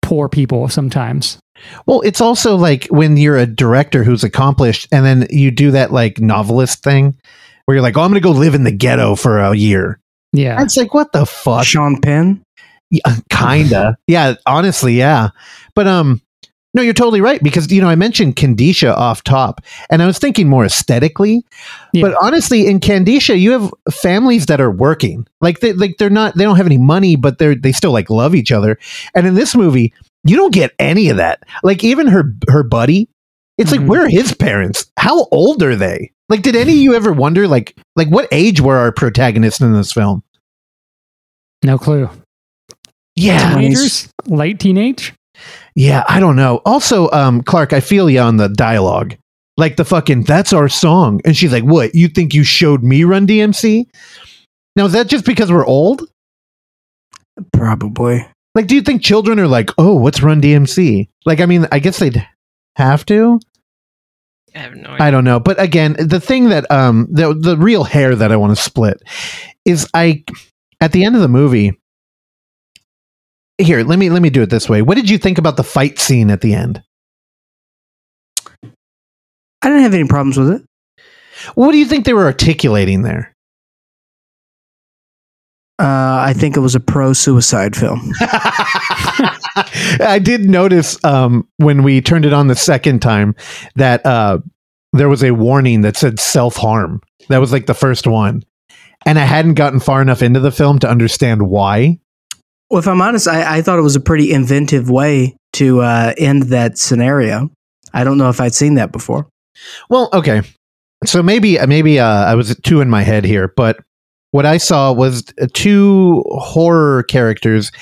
poor 0.00 0.28
people 0.28 0.68
sometimes. 0.68 1.38
Well, 1.86 2.00
it's 2.00 2.20
also 2.20 2.56
like 2.56 2.86
when 2.86 3.16
you're 3.16 3.38
a 3.38 3.46
director 3.46 4.02
who's 4.02 4.24
accomplished 4.24 4.88
and 4.90 5.04
then 5.04 5.26
you 5.30 5.50
do 5.50 5.70
that 5.72 5.92
like 5.92 6.20
novelist 6.20 6.82
thing 6.82 7.16
where 7.64 7.76
you're 7.76 7.82
like, 7.82 7.96
oh, 7.96 8.02
I'm 8.02 8.10
going 8.10 8.20
to 8.20 8.26
go 8.26 8.32
live 8.32 8.54
in 8.54 8.64
the 8.64 8.72
ghetto 8.72 9.14
for 9.14 9.38
a 9.38 9.54
year. 9.54 10.00
Yeah. 10.32 10.60
It's 10.62 10.76
like, 10.76 10.94
what 10.94 11.12
the 11.12 11.26
fuck? 11.26 11.64
Sean 11.64 12.00
Penn. 12.00 12.42
Yeah, 12.92 13.16
kinda. 13.30 13.96
yeah, 14.06 14.34
honestly, 14.46 14.94
yeah. 14.94 15.30
But 15.74 15.88
um 15.88 16.22
no, 16.74 16.80
you're 16.80 16.94
totally 16.94 17.20
right 17.20 17.42
because 17.42 17.70
you 17.70 17.82
know 17.82 17.88
I 17.88 17.96
mentioned 17.96 18.36
Candisha 18.36 18.94
off 18.96 19.22
top, 19.24 19.60
and 19.90 20.00
I 20.02 20.06
was 20.06 20.18
thinking 20.18 20.48
more 20.48 20.64
aesthetically. 20.64 21.42
Yeah. 21.92 22.02
But 22.02 22.16
honestly, 22.22 22.66
in 22.66 22.80
Candisha, 22.80 23.38
you 23.38 23.52
have 23.52 23.70
families 23.90 24.46
that 24.46 24.58
are 24.60 24.70
working, 24.70 25.26
like 25.42 25.60
they 25.60 25.72
like 25.74 25.96
they're 25.98 26.08
not 26.08 26.34
they 26.36 26.44
don't 26.44 26.56
have 26.56 26.64
any 26.66 26.78
money, 26.78 27.16
but 27.16 27.38
they're 27.38 27.54
they 27.54 27.72
still 27.72 27.92
like 27.92 28.08
love 28.08 28.34
each 28.34 28.52
other. 28.52 28.78
And 29.14 29.26
in 29.26 29.34
this 29.34 29.54
movie, 29.56 29.92
you 30.24 30.36
don't 30.36 30.54
get 30.54 30.72
any 30.78 31.08
of 31.10 31.16
that. 31.18 31.42
Like 31.62 31.84
even 31.84 32.06
her 32.06 32.32
her 32.48 32.62
buddy, 32.62 33.08
it's 33.58 33.70
Mhm. 33.70 33.80
like 33.80 33.88
where 33.88 34.04
are 34.06 34.08
his 34.08 34.32
parents? 34.34 34.86
How 34.96 35.26
old 35.26 35.62
are 35.62 35.76
they? 35.76 36.10
Like, 36.30 36.40
did 36.40 36.56
any 36.56 36.72
of 36.72 36.78
you 36.78 36.94
ever 36.94 37.12
wonder 37.12 37.46
like 37.48 37.76
like 37.96 38.08
what 38.08 38.28
age 38.32 38.62
were 38.62 38.78
our 38.78 38.92
protagonists 38.92 39.60
in 39.60 39.74
this 39.74 39.92
film? 39.92 40.22
No 41.62 41.76
clue. 41.76 42.08
Yeah, 43.16 43.54
Teenagers? 43.54 44.08
Late 44.26 44.58
teenage? 44.58 45.12
Yeah, 45.74 46.04
I 46.08 46.20
don't 46.20 46.36
know. 46.36 46.60
Also, 46.64 47.10
um, 47.10 47.42
Clark, 47.42 47.72
I 47.72 47.80
feel 47.80 48.08
you 48.08 48.20
on 48.20 48.36
the 48.36 48.48
dialogue. 48.48 49.16
Like 49.56 49.76
the 49.76 49.84
fucking 49.84 50.22
that's 50.24 50.52
our 50.52 50.68
song. 50.68 51.20
And 51.24 51.36
she's 51.36 51.52
like, 51.52 51.64
What? 51.64 51.94
You 51.94 52.08
think 52.08 52.32
you 52.34 52.42
showed 52.44 52.82
me 52.82 53.04
Run 53.04 53.26
DMC? 53.26 53.84
Now 54.76 54.86
is 54.86 54.92
that 54.92 55.08
just 55.08 55.26
because 55.26 55.52
we're 55.52 55.66
old? 55.66 56.08
Probably. 57.52 58.26
Like, 58.54 58.66
do 58.66 58.74
you 58.74 58.82
think 58.82 59.02
children 59.02 59.40
are 59.40 59.48
like, 59.48 59.70
oh, 59.78 59.94
what's 59.94 60.22
Run 60.22 60.42
DMC? 60.42 61.08
Like, 61.24 61.40
I 61.40 61.46
mean, 61.46 61.66
I 61.72 61.78
guess 61.78 61.98
they'd 61.98 62.26
have 62.76 63.06
to. 63.06 63.40
I 64.54 64.58
have 64.58 64.74
no 64.74 64.90
idea. 64.90 65.06
I 65.06 65.10
don't 65.10 65.24
know. 65.24 65.40
But 65.40 65.60
again, 65.60 65.96
the 65.98 66.20
thing 66.20 66.50
that 66.50 66.70
um 66.70 67.08
the 67.10 67.34
the 67.34 67.56
real 67.56 67.84
hair 67.84 68.14
that 68.14 68.32
I 68.32 68.36
want 68.36 68.56
to 68.56 68.62
split 68.62 69.02
is 69.64 69.88
I 69.94 70.24
at 70.80 70.92
the 70.92 71.04
end 71.04 71.14
of 71.16 71.22
the 71.22 71.28
movie. 71.28 71.78
Here, 73.58 73.82
let 73.82 73.98
me 73.98 74.10
let 74.10 74.22
me 74.22 74.30
do 74.30 74.42
it 74.42 74.50
this 74.50 74.68
way. 74.68 74.82
What 74.82 74.96
did 74.96 75.10
you 75.10 75.18
think 75.18 75.38
about 75.38 75.56
the 75.56 75.64
fight 75.64 75.98
scene 75.98 76.30
at 76.30 76.40
the 76.40 76.54
end? 76.54 76.82
I 78.64 79.68
didn't 79.68 79.82
have 79.82 79.94
any 79.94 80.08
problems 80.08 80.36
with 80.36 80.50
it. 80.50 80.62
What 81.54 81.72
do 81.72 81.78
you 81.78 81.86
think 81.86 82.04
they 82.04 82.12
were 82.12 82.24
articulating 82.24 83.02
there? 83.02 83.34
Uh, 85.78 86.22
I 86.26 86.32
think 86.32 86.56
it 86.56 86.60
was 86.60 86.74
a 86.74 86.80
pro 86.80 87.12
suicide 87.12 87.74
film. 87.74 88.12
I 88.20 90.20
did 90.22 90.48
notice 90.48 91.02
um, 91.04 91.48
when 91.56 91.82
we 91.82 92.00
turned 92.00 92.24
it 92.24 92.32
on 92.32 92.46
the 92.46 92.54
second 92.54 93.00
time 93.00 93.34
that 93.74 94.04
uh, 94.06 94.38
there 94.92 95.08
was 95.08 95.24
a 95.24 95.32
warning 95.32 95.80
that 95.80 95.96
said 95.96 96.20
self 96.20 96.56
harm. 96.56 97.00
That 97.28 97.38
was 97.38 97.52
like 97.52 97.66
the 97.66 97.74
first 97.74 98.06
one. 98.06 98.44
And 99.06 99.18
I 99.18 99.24
hadn't 99.24 99.54
gotten 99.54 99.80
far 99.80 100.00
enough 100.00 100.22
into 100.22 100.38
the 100.38 100.52
film 100.52 100.78
to 100.80 100.88
understand 100.88 101.48
why. 101.48 101.98
Well, 102.72 102.78
if 102.78 102.88
I'm 102.88 103.02
honest, 103.02 103.28
I, 103.28 103.58
I 103.58 103.60
thought 103.60 103.78
it 103.78 103.82
was 103.82 103.96
a 103.96 104.00
pretty 104.00 104.32
inventive 104.32 104.88
way 104.88 105.36
to 105.52 105.82
uh, 105.82 106.14
end 106.16 106.44
that 106.44 106.78
scenario. 106.78 107.50
I 107.92 108.02
don't 108.02 108.16
know 108.16 108.30
if 108.30 108.40
I'd 108.40 108.54
seen 108.54 108.76
that 108.76 108.92
before. 108.92 109.28
Well, 109.90 110.08
okay. 110.14 110.40
So 111.04 111.22
maybe 111.22 111.58
maybe 111.66 112.00
uh, 112.00 112.06
I 112.06 112.34
was 112.34 112.56
two 112.62 112.80
in 112.80 112.88
my 112.88 113.02
head 113.02 113.26
here, 113.26 113.52
but 113.58 113.78
what 114.30 114.46
I 114.46 114.56
saw 114.56 114.90
was 114.90 115.22
uh, 115.38 115.48
two 115.52 116.24
horror 116.28 117.02
characters 117.02 117.72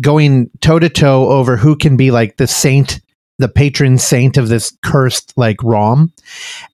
going 0.00 0.48
toe 0.60 0.78
to 0.78 0.88
toe 0.88 1.28
over 1.28 1.56
who 1.56 1.74
can 1.74 1.96
be 1.96 2.12
like 2.12 2.36
the 2.36 2.46
saint, 2.46 3.00
the 3.40 3.48
patron 3.48 3.98
saint 3.98 4.36
of 4.36 4.48
this 4.48 4.72
cursed 4.84 5.32
like 5.36 5.60
ROM. 5.64 6.12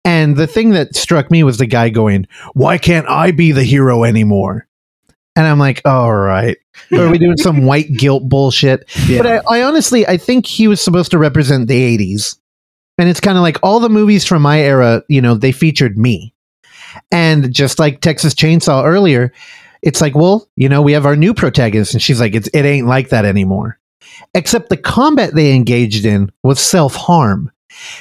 And 0.04 0.36
the 0.36 0.46
thing 0.46 0.72
that 0.72 0.94
struck 0.94 1.30
me 1.30 1.42
was 1.42 1.56
the 1.56 1.64
guy 1.64 1.88
going, 1.88 2.26
"Why 2.52 2.76
can't 2.76 3.08
I 3.08 3.30
be 3.30 3.52
the 3.52 3.64
hero 3.64 4.04
anymore?" 4.04 4.66
And 5.36 5.46
I'm 5.46 5.58
like, 5.58 5.82
"All 5.84 6.14
right, 6.14 6.56
are 6.92 7.10
we 7.10 7.18
doing 7.18 7.36
some 7.36 7.64
white 7.64 7.92
guilt 7.92 8.28
bullshit?" 8.28 8.90
Yeah. 9.06 9.18
But 9.22 9.26
I, 9.26 9.58
I 9.58 9.62
honestly, 9.62 10.06
I 10.06 10.16
think 10.16 10.46
he 10.46 10.66
was 10.66 10.80
supposed 10.80 11.10
to 11.10 11.18
represent 11.18 11.68
the 11.68 11.98
'80s, 11.98 12.38
and 12.98 13.08
it's 13.08 13.20
kind 13.20 13.36
of 13.36 13.42
like 13.42 13.58
all 13.62 13.78
the 13.78 13.90
movies 13.90 14.24
from 14.24 14.42
my 14.42 14.60
era. 14.60 15.02
You 15.08 15.20
know, 15.20 15.34
they 15.34 15.52
featured 15.52 15.98
me, 15.98 16.34
and 17.12 17.52
just 17.52 17.78
like 17.78 18.00
Texas 18.00 18.34
Chainsaw 18.34 18.84
earlier, 18.84 19.32
it's 19.82 20.00
like, 20.00 20.14
well, 20.14 20.48
you 20.56 20.68
know, 20.68 20.82
we 20.82 20.92
have 20.92 21.06
our 21.06 21.16
new 21.16 21.34
protagonist, 21.34 21.94
and 21.94 22.02
she's 22.02 22.20
like, 22.20 22.34
it's, 22.34 22.48
it 22.48 22.64
ain't 22.64 22.86
like 22.86 23.10
that 23.10 23.24
anymore. 23.24 23.78
Except 24.34 24.68
the 24.68 24.76
combat 24.76 25.34
they 25.34 25.54
engaged 25.54 26.04
in 26.04 26.32
was 26.42 26.60
self 26.60 26.94
harm. 26.94 27.50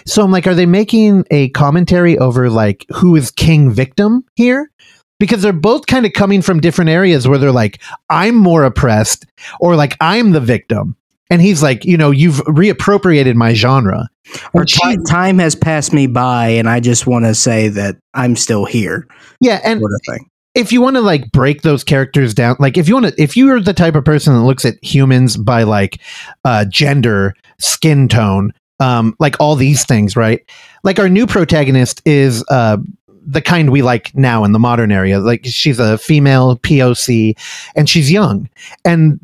So 0.05 0.23
I'm 0.23 0.31
like, 0.31 0.47
are 0.47 0.55
they 0.55 0.65
making 0.65 1.25
a 1.31 1.49
commentary 1.49 2.17
over 2.17 2.49
like 2.49 2.85
who 2.95 3.15
is 3.15 3.31
king 3.31 3.71
victim 3.71 4.23
here? 4.35 4.71
Because 5.19 5.41
they're 5.41 5.53
both 5.53 5.85
kind 5.87 6.05
of 6.05 6.13
coming 6.13 6.41
from 6.41 6.59
different 6.59 6.89
areas 6.89 7.27
where 7.27 7.37
they're 7.37 7.51
like, 7.51 7.81
I'm 8.09 8.35
more 8.35 8.63
oppressed, 8.65 9.25
or 9.59 9.75
like 9.75 9.95
I'm 10.01 10.31
the 10.31 10.41
victim. 10.41 10.95
And 11.29 11.41
he's 11.41 11.63
like, 11.63 11.85
you 11.85 11.97
know, 11.97 12.11
you've 12.11 12.35
reappropriated 12.45 13.33
my 13.35 13.53
genre. 13.53 14.09
Or 14.53 14.61
Or 14.61 14.65
ti- 14.65 14.97
time 15.07 15.39
has 15.39 15.55
passed 15.55 15.93
me 15.93 16.07
by, 16.07 16.49
and 16.49 16.69
I 16.69 16.79
just 16.79 17.07
want 17.07 17.25
to 17.25 17.33
say 17.33 17.67
that 17.69 17.95
I'm 18.13 18.35
still 18.35 18.65
here, 18.65 19.07
Yeah, 19.39 19.59
and 19.63 19.79
sort 19.79 19.91
of 19.93 20.01
thing. 20.15 20.29
if 20.53 20.71
you 20.71 20.81
want 20.81 20.95
to 20.97 21.01
like 21.01 21.31
break 21.31 21.61
those 21.61 21.83
characters 21.83 22.33
down 22.33 22.55
like 22.59 22.77
if 22.77 22.87
you 22.87 22.93
want 22.95 23.07
to 23.07 23.21
if 23.21 23.35
you're 23.37 23.59
the 23.59 23.73
type 23.73 23.95
of 23.95 24.03
person 24.05 24.33
that 24.33 24.41
looks 24.41 24.65
at 24.65 24.75
humans 24.83 25.35
by 25.37 25.63
like 25.63 25.99
uh 26.45 26.63
gender 26.65 27.33
skin 27.59 28.07
tone 28.07 28.53
um 28.79 29.15
like 29.19 29.35
all 29.39 29.55
these 29.55 29.83
things 29.85 30.15
right 30.15 30.41
like 30.83 30.97
our 30.99 31.09
new 31.09 31.27
protagonist 31.27 32.01
is 32.05 32.43
uh 32.49 32.77
the 33.25 33.41
kind 33.41 33.71
we 33.71 33.81
like 33.81 34.15
now 34.15 34.43
in 34.43 34.51
the 34.51 34.59
modern 34.59 34.91
area 34.91 35.19
like 35.19 35.45
she's 35.45 35.79
a 35.79 35.97
female 35.97 36.57
poc 36.57 37.37
and 37.75 37.89
she's 37.89 38.11
young 38.11 38.49
and 38.83 39.19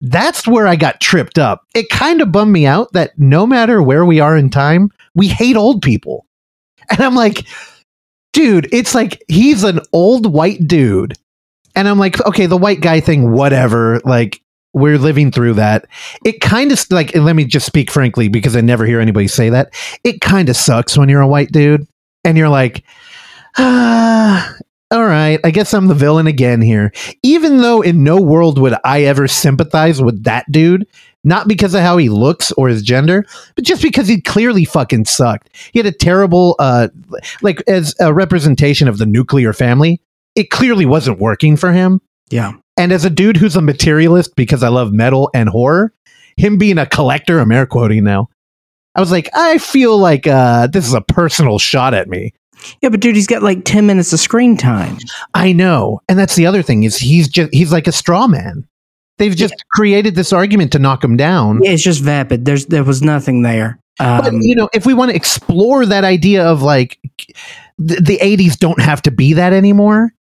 that's 0.00 0.46
where 0.46 0.66
i 0.66 0.76
got 0.76 1.00
tripped 1.00 1.38
up 1.38 1.64
it 1.74 1.88
kind 1.88 2.20
of 2.20 2.32
bummed 2.32 2.52
me 2.52 2.66
out 2.66 2.92
that 2.92 3.18
no 3.18 3.46
matter 3.46 3.82
where 3.82 4.04
we 4.04 4.20
are 4.20 4.36
in 4.36 4.50
time 4.50 4.90
we 5.14 5.28
hate 5.28 5.56
old 5.56 5.80
people 5.82 6.26
and 6.90 7.00
i'm 7.00 7.14
like 7.14 7.46
dude, 8.34 8.68
it's 8.72 8.94
like 8.94 9.22
he's 9.28 9.64
an 9.64 9.80
old 9.94 10.30
white 10.30 10.66
dude. 10.68 11.14
And 11.74 11.88
I'm 11.88 11.98
like, 11.98 12.24
okay, 12.26 12.44
the 12.44 12.58
white 12.58 12.82
guy 12.82 13.00
thing, 13.00 13.32
whatever. 13.32 14.00
Like, 14.04 14.42
we're 14.74 14.98
living 14.98 15.30
through 15.30 15.54
that. 15.54 15.86
It 16.24 16.40
kind 16.40 16.70
of 16.70 16.84
like, 16.90 17.14
let 17.16 17.34
me 17.34 17.44
just 17.44 17.64
speak 17.64 17.90
frankly, 17.90 18.28
because 18.28 18.54
I 18.54 18.60
never 18.60 18.84
hear 18.84 19.00
anybody 19.00 19.28
say 19.28 19.48
that. 19.50 19.72
It 20.02 20.20
kind 20.20 20.48
of 20.48 20.56
sucks 20.56 20.98
when 20.98 21.08
you're 21.08 21.20
a 21.20 21.28
white 21.28 21.52
dude 21.52 21.86
and 22.24 22.36
you're 22.36 22.48
like, 22.48 22.84
all 23.58 25.04
right, 25.04 25.38
I 25.44 25.50
guess 25.50 25.72
I'm 25.72 25.86
the 25.86 25.94
villain 25.94 26.26
again 26.26 26.60
here. 26.60 26.92
Even 27.22 27.58
though 27.58 27.82
in 27.82 28.02
no 28.02 28.20
world 28.20 28.58
would 28.58 28.74
I 28.84 29.02
ever 29.04 29.28
sympathize 29.28 30.02
with 30.02 30.24
that 30.24 30.50
dude, 30.50 30.86
not 31.24 31.48
because 31.48 31.74
of 31.74 31.80
how 31.80 31.96
he 31.96 32.08
looks 32.08 32.52
or 32.52 32.68
his 32.68 32.82
gender, 32.82 33.24
but 33.54 33.64
just 33.64 33.82
because 33.82 34.08
he 34.08 34.20
clearly 34.20 34.64
fucking 34.64 35.06
sucked. 35.06 35.50
He 35.72 35.78
had 35.78 35.86
a 35.86 35.92
terrible, 35.92 36.56
uh, 36.58 36.88
like 37.42 37.62
as 37.68 37.94
a 38.00 38.12
representation 38.12 38.88
of 38.88 38.98
the 38.98 39.06
nuclear 39.06 39.52
family, 39.52 40.00
it 40.34 40.50
clearly 40.50 40.84
wasn't 40.84 41.20
working 41.20 41.56
for 41.56 41.72
him. 41.72 42.00
Yeah. 42.30 42.52
And 42.76 42.92
as 42.92 43.04
a 43.04 43.10
dude 43.10 43.36
who's 43.36 43.56
a 43.56 43.62
materialist 43.62 44.34
because 44.36 44.62
I 44.62 44.68
love 44.68 44.92
metal 44.92 45.30
and 45.32 45.48
horror, 45.48 45.92
him 46.36 46.58
being 46.58 46.78
a 46.78 46.86
collector, 46.86 47.38
I'm 47.38 47.52
air 47.52 47.66
quoting 47.66 48.04
now. 48.04 48.28
I 48.96 49.00
was 49.00 49.10
like, 49.10 49.28
I 49.34 49.58
feel 49.58 49.98
like 49.98 50.26
uh, 50.26 50.68
this 50.68 50.86
is 50.86 50.94
a 50.94 51.00
personal 51.00 51.58
shot 51.58 51.94
at 51.94 52.08
me. 52.08 52.32
Yeah, 52.80 52.88
but 52.88 53.00
dude, 53.00 53.16
he's 53.16 53.26
got 53.26 53.42
like 53.42 53.64
10 53.64 53.86
minutes 53.86 54.12
of 54.12 54.20
screen 54.20 54.56
time. 54.56 54.98
I 55.34 55.52
know, 55.52 56.00
and 56.08 56.18
that's 56.18 56.36
the 56.36 56.46
other 56.46 56.62
thing 56.62 56.84
is 56.84 56.96
he's 56.96 57.28
just 57.28 57.52
he's 57.52 57.72
like 57.72 57.86
a 57.86 57.92
straw 57.92 58.26
man. 58.26 58.66
They've 59.18 59.36
just 59.36 59.54
created 59.70 60.16
this 60.16 60.32
argument 60.32 60.72
to 60.72 60.78
knock 60.78 61.04
him 61.04 61.16
down. 61.16 61.62
Yeah, 61.62 61.70
it's 61.70 61.84
just 61.84 62.02
vapid. 62.02 62.44
There's 62.44 62.66
there 62.66 62.84
was 62.84 63.00
nothing 63.02 63.42
there. 63.42 63.78
But 63.98 64.26
Um, 64.26 64.40
you 64.40 64.56
know, 64.56 64.68
if 64.72 64.86
we 64.86 64.94
want 64.94 65.10
to 65.10 65.16
explore 65.16 65.86
that 65.86 66.02
idea 66.02 66.44
of 66.44 66.62
like 66.62 66.98
the, 67.78 68.00
the 68.00 68.18
80s 68.18 68.58
don't 68.58 68.80
have 68.80 69.02
to 69.02 69.12
be 69.12 69.34
that 69.34 69.52
anymore, 69.52 70.12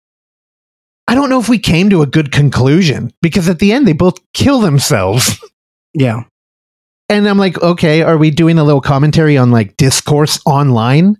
I 1.09 1.14
don't 1.14 1.30
know 1.30 1.40
if 1.40 1.48
we 1.48 1.59
came 1.59 1.88
to 1.90 2.02
a 2.02 2.06
good 2.06 2.32
conclusion 2.32 3.12
because 3.22 3.48
at 3.48 3.59
the 3.59 3.72
end 3.72 3.86
they 3.86 3.92
both 3.94 4.18
kill 4.34 4.60
themselves. 4.60 5.42
yeah. 5.94 6.24
And 7.09 7.28
I'm 7.28 7.38
like, 7.38 7.60
okay, 7.62 8.02
are 8.02 8.16
we 8.16 8.30
doing 8.30 8.59
a 8.59 8.64
little 8.64 8.80
commentary 8.80 9.36
on 9.36 9.50
like 9.50 9.76
discourse 9.76 10.38
online? 10.46 11.16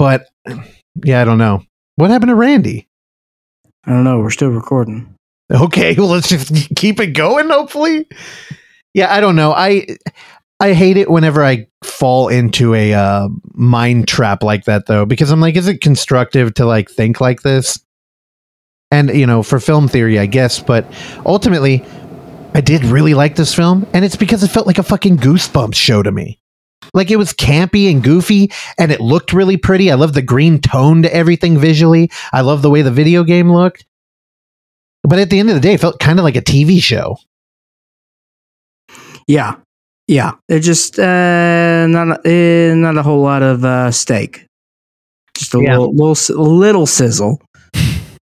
But 0.00 0.28
yeah, 1.04 1.20
I 1.20 1.26
don't 1.26 1.36
know. 1.36 1.62
What 1.96 2.08
happened 2.08 2.30
to 2.30 2.34
Randy? 2.34 2.88
I 3.84 3.90
don't 3.90 4.02
know. 4.02 4.18
We're 4.20 4.30
still 4.30 4.48
recording. 4.48 5.14
Okay, 5.52 5.94
well 5.98 6.06
let's 6.06 6.30
just 6.30 6.74
keep 6.74 6.98
it 7.00 7.08
going 7.08 7.50
hopefully. 7.50 8.06
Yeah, 8.94 9.14
I 9.14 9.20
don't 9.20 9.36
know. 9.36 9.52
I 9.52 9.86
I 10.58 10.72
hate 10.72 10.96
it 10.96 11.10
whenever 11.10 11.44
I 11.44 11.66
fall 11.84 12.28
into 12.28 12.74
a 12.74 12.94
uh, 12.94 13.28
mind 13.52 14.08
trap 14.08 14.42
like 14.42 14.64
that 14.64 14.86
though 14.86 15.04
because 15.04 15.30
I'm 15.30 15.40
like 15.40 15.56
is 15.56 15.68
it 15.68 15.82
constructive 15.82 16.54
to 16.54 16.64
like 16.64 16.90
think 16.90 17.20
like 17.20 17.42
this? 17.42 17.78
And 18.90 19.10
you 19.10 19.26
know, 19.26 19.42
for 19.42 19.60
film 19.60 19.86
theory, 19.86 20.18
I 20.18 20.24
guess, 20.24 20.60
but 20.60 20.86
ultimately 21.26 21.84
I 22.54 22.62
did 22.62 22.84
really 22.86 23.12
like 23.12 23.36
this 23.36 23.54
film 23.54 23.86
and 23.92 24.02
it's 24.02 24.16
because 24.16 24.42
it 24.42 24.48
felt 24.48 24.66
like 24.66 24.78
a 24.78 24.82
fucking 24.82 25.18
goosebumps 25.18 25.74
show 25.74 26.02
to 26.02 26.10
me. 26.10 26.39
Like 26.94 27.10
it 27.10 27.16
was 27.16 27.32
campy 27.32 27.90
and 27.90 28.02
goofy 28.02 28.50
and 28.78 28.90
it 28.92 29.00
looked 29.00 29.32
really 29.32 29.56
pretty. 29.56 29.90
I 29.90 29.94
love 29.94 30.12
the 30.14 30.22
green 30.22 30.60
tone 30.60 31.02
to 31.02 31.14
everything 31.14 31.58
visually. 31.58 32.10
I 32.32 32.40
love 32.42 32.62
the 32.62 32.70
way 32.70 32.82
the 32.82 32.90
video 32.90 33.24
game 33.24 33.52
looked. 33.52 33.84
But 35.02 35.18
at 35.18 35.30
the 35.30 35.38
end 35.38 35.48
of 35.48 35.54
the 35.54 35.60
day, 35.60 35.74
it 35.74 35.80
felt 35.80 35.98
kind 36.00 36.18
of 36.18 36.24
like 36.24 36.36
a 36.36 36.42
TV 36.42 36.80
show. 36.82 37.16
Yeah. 39.26 39.56
Yeah. 40.08 40.32
They're 40.48 40.58
just 40.60 40.98
uh, 40.98 41.86
not, 41.86 42.26
uh, 42.26 42.74
not 42.74 42.96
a 42.98 43.02
whole 43.02 43.22
lot 43.22 43.42
of 43.42 43.64
uh, 43.64 43.90
steak. 43.92 44.46
Just 45.36 45.54
a 45.54 45.58
Yeah. 45.62 45.78
little, 45.78 45.94
little, 45.94 46.56
little 46.58 46.86
sizzle. 46.86 47.40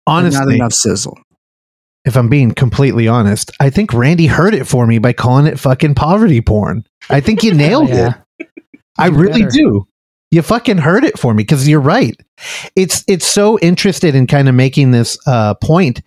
Honestly. 0.06 0.44
not 0.46 0.52
enough 0.54 0.72
sizzle. 0.72 1.16
if 2.04 2.16
I'm 2.16 2.28
being 2.28 2.50
completely 2.52 3.06
honest, 3.06 3.52
I 3.60 3.70
think 3.70 3.92
Randy 3.92 4.26
heard 4.26 4.54
it 4.54 4.66
for 4.66 4.86
me 4.86 4.98
by 4.98 5.12
calling 5.12 5.46
it 5.46 5.58
fucking 5.60 5.94
poverty 5.94 6.40
porn. 6.40 6.84
I 7.10 7.20
think 7.20 7.42
you 7.44 7.54
nailed 7.54 7.90
it. 7.90 8.12
I 9.00 9.08
really 9.08 9.42
better. 9.42 9.50
do. 9.50 9.86
You 10.30 10.42
fucking 10.42 10.78
heard 10.78 11.04
it 11.04 11.18
for 11.18 11.34
me 11.34 11.42
because 11.42 11.66
you're 11.68 11.80
right. 11.80 12.14
It's 12.76 13.04
it's 13.08 13.26
so 13.26 13.58
interested 13.58 14.14
in 14.14 14.26
kind 14.26 14.48
of 14.48 14.54
making 14.54 14.92
this 14.92 15.18
uh, 15.26 15.54
point 15.54 16.02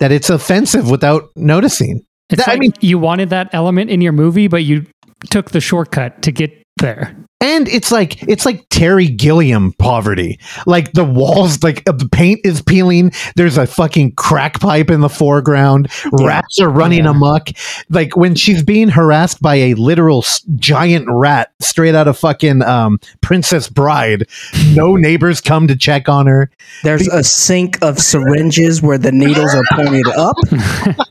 that 0.00 0.10
it's 0.12 0.30
offensive 0.30 0.90
without 0.90 1.28
noticing. 1.36 2.00
It's 2.30 2.44
That- 2.44 2.54
I 2.54 2.58
mean- 2.58 2.72
you 2.80 2.98
wanted 2.98 3.30
that 3.30 3.50
element 3.52 3.90
in 3.90 4.00
your 4.00 4.12
movie, 4.12 4.48
but 4.48 4.64
you 4.64 4.86
took 5.30 5.50
the 5.50 5.60
shortcut 5.60 6.22
to 6.22 6.32
get 6.32 6.50
there. 6.78 7.14
And 7.40 7.68
it's 7.68 7.92
like 7.92 8.20
it's 8.24 8.44
like 8.44 8.66
Terry 8.68 9.06
Gilliam 9.06 9.72
poverty. 9.74 10.40
Like 10.66 10.92
the 10.94 11.04
walls, 11.04 11.62
like 11.62 11.88
uh, 11.88 11.92
the 11.92 12.08
paint 12.08 12.40
is 12.42 12.60
peeling. 12.62 13.12
There's 13.36 13.56
a 13.56 13.66
fucking 13.66 14.12
crack 14.16 14.58
pipe 14.58 14.90
in 14.90 15.02
the 15.02 15.08
foreground. 15.08 15.88
Rats 16.20 16.58
are 16.60 16.68
running 16.68 17.04
Yeah. 17.04 17.10
amok. 17.10 17.50
Like 17.90 18.16
when 18.16 18.34
she's 18.34 18.64
being 18.64 18.88
harassed 18.88 19.40
by 19.40 19.54
a 19.54 19.74
literal 19.74 20.22
s- 20.24 20.40
giant 20.56 21.06
rat 21.08 21.52
straight 21.60 21.94
out 21.94 22.08
of 22.08 22.18
fucking 22.18 22.62
um, 22.62 22.98
Princess 23.20 23.68
Bride. 23.68 24.26
No 24.72 24.96
neighbors 24.96 25.40
come 25.40 25.68
to 25.68 25.76
check 25.76 26.08
on 26.08 26.26
her. 26.26 26.50
There's 26.82 27.06
a 27.06 27.22
sink 27.22 27.80
of 27.82 28.00
syringes 28.00 28.82
where 28.82 28.98
the 28.98 29.12
needles 29.12 29.54
are 29.54 29.64
pointed 29.76 30.08
up. 30.08 30.36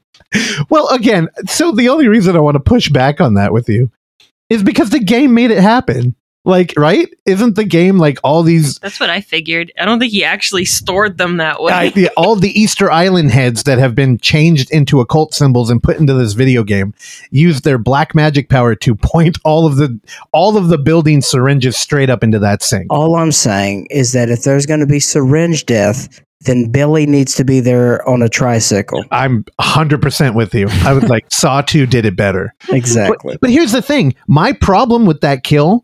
Well, 0.69 0.89
again, 0.89 1.29
so 1.47 1.71
the 1.71 1.87
only 1.87 2.09
reason 2.09 2.35
I 2.35 2.39
want 2.41 2.55
to 2.55 2.59
push 2.59 2.89
back 2.89 3.21
on 3.21 3.35
that 3.35 3.53
with 3.53 3.69
you 3.69 3.89
is 4.49 4.63
because 4.63 4.89
the 4.89 4.99
game 4.99 5.33
made 5.33 5.51
it 5.51 5.61
happen. 5.61 6.15
Like, 6.45 6.73
right? 6.77 7.09
Isn't 7.25 7.57
the 7.57 7.65
game 7.65 7.97
like 7.97 8.19
all 8.23 8.41
these 8.41 8.79
That's 8.79 9.01
what 9.01 9.09
I 9.09 9.19
figured. 9.19 9.69
I 9.77 9.83
don't 9.83 9.99
think 9.99 10.13
he 10.13 10.23
actually 10.23 10.63
stored 10.63 11.17
them 11.17 11.37
that 11.37 11.61
way. 11.61 11.73
I- 11.73 11.89
the- 11.89 12.09
all 12.15 12.37
the 12.37 12.57
Easter 12.57 12.89
Island 12.89 13.31
heads 13.31 13.63
that 13.63 13.79
have 13.79 13.95
been 13.95 14.17
changed 14.17 14.71
into 14.71 15.01
occult 15.01 15.33
symbols 15.33 15.69
and 15.69 15.83
put 15.83 15.97
into 15.99 16.13
this 16.13 16.31
video 16.33 16.63
game 16.63 16.93
use 17.31 17.61
their 17.61 17.77
black 17.77 18.15
magic 18.15 18.47
power 18.49 18.75
to 18.75 18.95
point 18.95 19.37
all 19.43 19.65
of 19.65 19.75
the 19.75 19.99
all 20.31 20.55
of 20.55 20.69
the 20.69 20.77
building 20.77 21.21
syringes 21.21 21.75
straight 21.75 22.09
up 22.09 22.23
into 22.23 22.39
that 22.39 22.63
sink. 22.63 22.85
All 22.93 23.17
I'm 23.17 23.33
saying 23.33 23.87
is 23.89 24.13
that 24.13 24.29
if 24.29 24.43
there's 24.43 24.65
going 24.65 24.79
to 24.79 24.85
be 24.87 25.01
syringe 25.01 25.65
death, 25.65 26.21
then 26.41 26.71
Billy 26.71 27.05
needs 27.05 27.35
to 27.35 27.43
be 27.43 27.59
there 27.59 28.07
on 28.07 28.21
a 28.21 28.29
tricycle. 28.29 29.03
I'm 29.11 29.43
100% 29.59 30.35
with 30.35 30.53
you. 30.53 30.67
I 30.69 30.93
was 30.93 31.03
like 31.05 31.25
Saw 31.31 31.61
2 31.61 31.85
did 31.87 32.05
it 32.05 32.15
better. 32.15 32.53
Exactly. 32.69 33.37
But 33.41 33.49
here's 33.49 33.71
the 33.71 33.81
thing. 33.81 34.15
My 34.27 34.53
problem 34.53 35.05
with 35.05 35.21
that 35.21 35.43
kill 35.43 35.83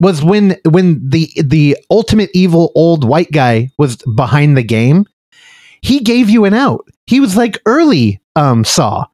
was 0.00 0.22
when 0.22 0.56
when 0.68 1.08
the 1.08 1.30
the 1.42 1.76
ultimate 1.90 2.30
evil 2.34 2.72
old 2.74 3.04
white 3.04 3.30
guy 3.30 3.70
was 3.78 3.96
behind 4.16 4.56
the 4.56 4.62
game, 4.62 5.06
he 5.82 6.00
gave 6.00 6.28
you 6.28 6.44
an 6.44 6.54
out. 6.54 6.86
He 7.06 7.20
was 7.20 7.36
like 7.36 7.60
early 7.64 8.20
um 8.36 8.64
Saw 8.64 9.06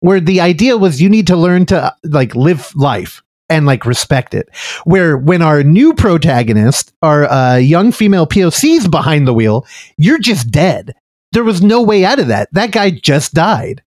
where 0.00 0.20
the 0.20 0.40
idea 0.40 0.76
was 0.76 1.02
you 1.02 1.08
need 1.08 1.26
to 1.26 1.36
learn 1.36 1.66
to 1.66 1.94
like 2.04 2.34
live 2.34 2.72
life 2.74 3.22
and 3.48 3.66
like 3.66 3.86
respect 3.86 4.34
it. 4.34 4.48
Where 4.84 5.16
when 5.16 5.42
our 5.42 5.62
new 5.62 5.94
protagonist, 5.94 6.92
our 7.02 7.24
uh, 7.30 7.56
young 7.56 7.92
female 7.92 8.26
POC's 8.26 8.88
behind 8.88 9.26
the 9.26 9.34
wheel, 9.34 9.66
you're 9.96 10.18
just 10.18 10.50
dead. 10.50 10.94
There 11.32 11.44
was 11.44 11.62
no 11.62 11.82
way 11.82 12.04
out 12.04 12.18
of 12.18 12.28
that. 12.28 12.48
That 12.52 12.72
guy 12.72 12.90
just 12.90 13.34
died. 13.34 13.82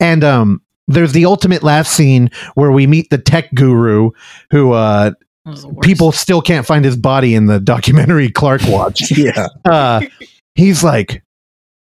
And 0.00 0.24
um 0.24 0.62
there's 0.88 1.12
the 1.12 1.26
ultimate 1.26 1.62
last 1.62 1.92
scene 1.94 2.30
where 2.54 2.72
we 2.72 2.86
meet 2.86 3.08
the 3.10 3.18
tech 3.18 3.54
guru 3.54 4.10
who 4.50 4.72
uh 4.72 5.12
That 5.44 5.50
was 5.50 5.62
the 5.62 5.68
worst. 5.68 5.80
people 5.88 6.12
still 6.12 6.42
can't 6.42 6.66
find 6.66 6.84
his 6.84 6.96
body 6.96 7.34
in 7.34 7.46
the 7.46 7.60
documentary 7.60 8.30
Clark 8.32 8.62
watched. 8.66 9.10
yeah. 9.16 9.46
uh, 9.64 10.00
he's 10.54 10.82
like, 10.82 11.22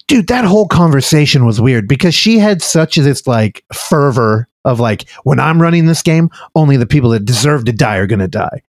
dude, 0.07 0.27
that 0.27 0.43
whole 0.43 0.67
conversation 0.67 1.45
was 1.45 1.61
weird 1.61 1.87
because 1.87 2.15
she 2.15 2.39
had 2.39 2.61
such 2.61 2.95
this 2.95 3.27
like 3.27 3.63
fervor 3.73 4.48
of 4.65 4.79
like, 4.79 5.09
when 5.23 5.39
I'm 5.39 5.61
running 5.61 5.85
this 5.85 6.01
game, 6.01 6.29
only 6.55 6.77
the 6.77 6.85
people 6.85 7.09
that 7.11 7.25
deserve 7.25 7.65
to 7.65 7.71
die 7.73 7.97
are 7.97 8.07
gonna 8.07 8.27
die. 8.27 8.61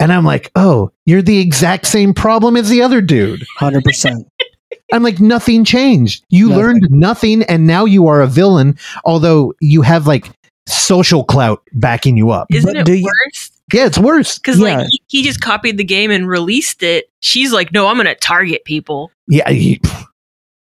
And 0.00 0.12
I'm 0.12 0.24
like, 0.24 0.50
oh, 0.56 0.90
you're 1.06 1.22
the 1.22 1.38
exact 1.38 1.86
same 1.86 2.12
problem 2.14 2.56
as 2.56 2.68
the 2.68 2.82
other 2.82 3.00
dude. 3.00 3.44
100%. 3.60 4.24
I'm 4.92 5.02
like, 5.02 5.20
nothing 5.20 5.64
changed. 5.64 6.24
You 6.28 6.48
Nothing. 6.48 6.62
learned 6.64 6.86
nothing, 6.90 7.42
and 7.44 7.66
now 7.66 7.84
you 7.84 8.08
are 8.08 8.20
a 8.20 8.26
villain, 8.26 8.76
although 9.04 9.54
you 9.60 9.82
have 9.82 10.06
like 10.06 10.28
social 10.66 11.24
clout 11.24 11.62
backing 11.72 12.16
you 12.16 12.30
up. 12.30 12.46
Isn't 12.52 12.72
But 12.72 12.80
it 12.80 12.86
do 12.86 12.94
you- 12.94 13.04
worse? 13.04 13.50
Yeah, 13.72 13.86
it's 13.86 13.96
worse. 13.98 14.38
Because 14.38 14.58
Yeah. 14.58 14.78
like 14.78 14.86
he, 14.90 15.02
he 15.08 15.22
just 15.22 15.40
copied 15.40 15.78
the 15.78 15.84
game 15.84 16.10
and 16.10 16.28
released 16.28 16.82
it. 16.82 17.10
She's 17.20 17.52
like, 17.52 17.72
no, 17.72 17.86
I'm 17.88 17.96
gonna 17.96 18.14
target 18.16 18.64
people. 18.64 19.10
Yeah, 19.28 19.48
he- 19.50 19.80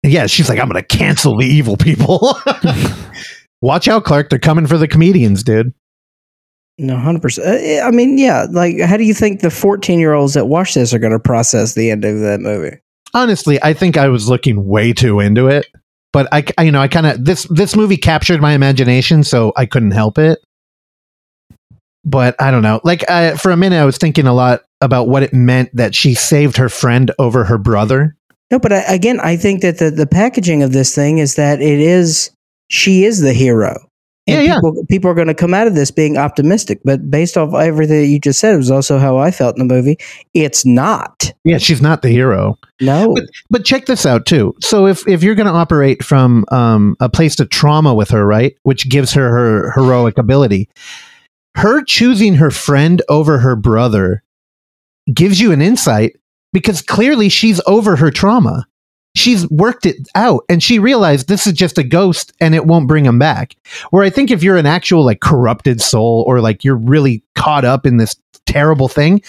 yeah. 0.02 0.26
She's 0.26 0.48
like, 0.48 0.58
I'm 0.58 0.68
gonna 0.68 0.82
cancel 0.82 1.36
the 1.36 1.44
evil 1.46 1.76
people. 1.76 2.38
Watch 3.64 3.88
out, 3.88 4.04
Clark. 4.04 4.28
They're 4.28 4.38
coming 4.38 4.66
for 4.66 4.76
the 4.76 4.86
comedians, 4.86 5.42
dude. 5.42 5.72
No, 6.76 6.96
100%. 6.96 7.38
Uh, 7.38 7.86
I 7.86 7.90
mean, 7.92 8.18
yeah. 8.18 8.44
Like, 8.50 8.78
how 8.80 8.98
do 8.98 9.04
you 9.04 9.14
think 9.14 9.40
the 9.40 9.50
14 9.50 9.98
year 9.98 10.12
olds 10.12 10.34
that 10.34 10.48
watch 10.48 10.74
this 10.74 10.92
are 10.92 10.98
going 10.98 11.14
to 11.14 11.18
process 11.18 11.72
the 11.72 11.90
end 11.90 12.04
of 12.04 12.20
that 12.20 12.40
movie? 12.40 12.76
Honestly, 13.14 13.58
I 13.62 13.72
think 13.72 13.96
I 13.96 14.08
was 14.08 14.28
looking 14.28 14.66
way 14.66 14.92
too 14.92 15.18
into 15.20 15.48
it, 15.48 15.66
but 16.12 16.28
I, 16.30 16.44
I- 16.58 16.64
you 16.64 16.72
know, 16.72 16.80
I 16.82 16.88
kind 16.88 17.06
of 17.06 17.24
this 17.24 17.44
this 17.48 17.74
movie 17.74 17.96
captured 17.96 18.42
my 18.42 18.52
imagination, 18.52 19.24
so 19.24 19.52
I 19.56 19.64
couldn't 19.64 19.92
help 19.92 20.18
it. 20.18 20.40
But 22.04 22.36
I 22.42 22.50
don't 22.50 22.62
know. 22.62 22.82
Like 22.84 23.08
I, 23.08 23.34
for 23.36 23.50
a 23.50 23.56
minute, 23.56 23.78
I 23.80 23.86
was 23.86 23.96
thinking 23.96 24.26
a 24.26 24.34
lot 24.34 24.60
about 24.82 25.08
what 25.08 25.22
it 25.22 25.32
meant 25.32 25.74
that 25.74 25.94
she 25.94 26.12
saved 26.12 26.58
her 26.58 26.68
friend 26.68 27.10
over 27.18 27.44
her 27.44 27.56
brother. 27.56 28.14
No, 28.50 28.58
but 28.58 28.74
I, 28.74 28.80
again, 28.92 29.20
I 29.20 29.36
think 29.36 29.62
that 29.62 29.78
the, 29.78 29.90
the 29.90 30.06
packaging 30.06 30.62
of 30.62 30.72
this 30.72 30.94
thing 30.94 31.16
is 31.16 31.36
that 31.36 31.62
it 31.62 31.80
is, 31.80 32.30
she 32.68 33.04
is 33.04 33.20
the 33.20 33.32
hero. 33.32 33.88
Yeah, 34.26 34.40
yeah. 34.40 34.54
people, 34.54 34.86
people 34.88 35.10
are 35.10 35.14
going 35.14 35.28
to 35.28 35.34
come 35.34 35.52
out 35.52 35.66
of 35.66 35.74
this 35.74 35.90
being 35.90 36.16
optimistic, 36.16 36.80
but 36.82 37.10
based 37.10 37.36
off 37.36 37.52
everything 37.52 38.00
that 38.00 38.06
you 38.06 38.18
just 38.18 38.40
said, 38.40 38.54
it 38.54 38.56
was 38.56 38.70
also 38.70 38.98
how 38.98 39.18
I 39.18 39.30
felt 39.30 39.58
in 39.58 39.66
the 39.66 39.74
movie. 39.74 39.98
It's 40.32 40.64
not. 40.64 41.30
Yeah, 41.44 41.58
she's 41.58 41.82
not 41.82 42.00
the 42.00 42.08
hero. 42.08 42.58
No. 42.80 43.14
But 43.50 43.66
check 43.66 43.84
this 43.84 44.06
out 44.06 44.24
too. 44.24 44.54
So 44.62 44.86
if 44.86 45.06
if 45.06 45.22
you're 45.22 45.34
going 45.34 45.46
to 45.46 45.52
operate 45.52 46.02
from 46.02 46.46
um, 46.50 46.96
a 47.00 47.10
place 47.10 47.38
of 47.38 47.50
trauma 47.50 47.92
with 47.92 48.08
her, 48.10 48.26
right, 48.26 48.56
which 48.62 48.88
gives 48.88 49.12
her 49.12 49.28
her 49.28 49.72
heroic 49.72 50.16
ability, 50.16 50.70
her 51.54 51.84
choosing 51.84 52.34
her 52.36 52.50
friend 52.50 53.02
over 53.10 53.38
her 53.38 53.56
brother 53.56 54.22
gives 55.12 55.38
you 55.38 55.52
an 55.52 55.60
insight 55.60 56.16
because 56.54 56.80
clearly 56.80 57.28
she's 57.28 57.60
over 57.66 57.96
her 57.96 58.10
trauma. 58.10 58.66
She's 59.14 59.48
worked 59.48 59.86
it 59.86 60.08
out 60.14 60.44
and 60.48 60.62
she 60.62 60.78
realized 60.78 61.28
this 61.28 61.46
is 61.46 61.52
just 61.52 61.78
a 61.78 61.84
ghost 61.84 62.32
and 62.40 62.54
it 62.54 62.66
won't 62.66 62.88
bring 62.88 63.04
him 63.04 63.18
back. 63.18 63.56
Where 63.90 64.02
I 64.02 64.10
think 64.10 64.30
if 64.30 64.42
you're 64.42 64.56
an 64.56 64.66
actual 64.66 65.04
like 65.04 65.20
corrupted 65.20 65.80
soul 65.80 66.24
or 66.26 66.40
like 66.40 66.64
you're 66.64 66.76
really 66.76 67.22
caught 67.36 67.64
up 67.64 67.86
in 67.86 67.96
this 67.96 68.16
terrible 68.46 68.88
thing, 68.88 69.22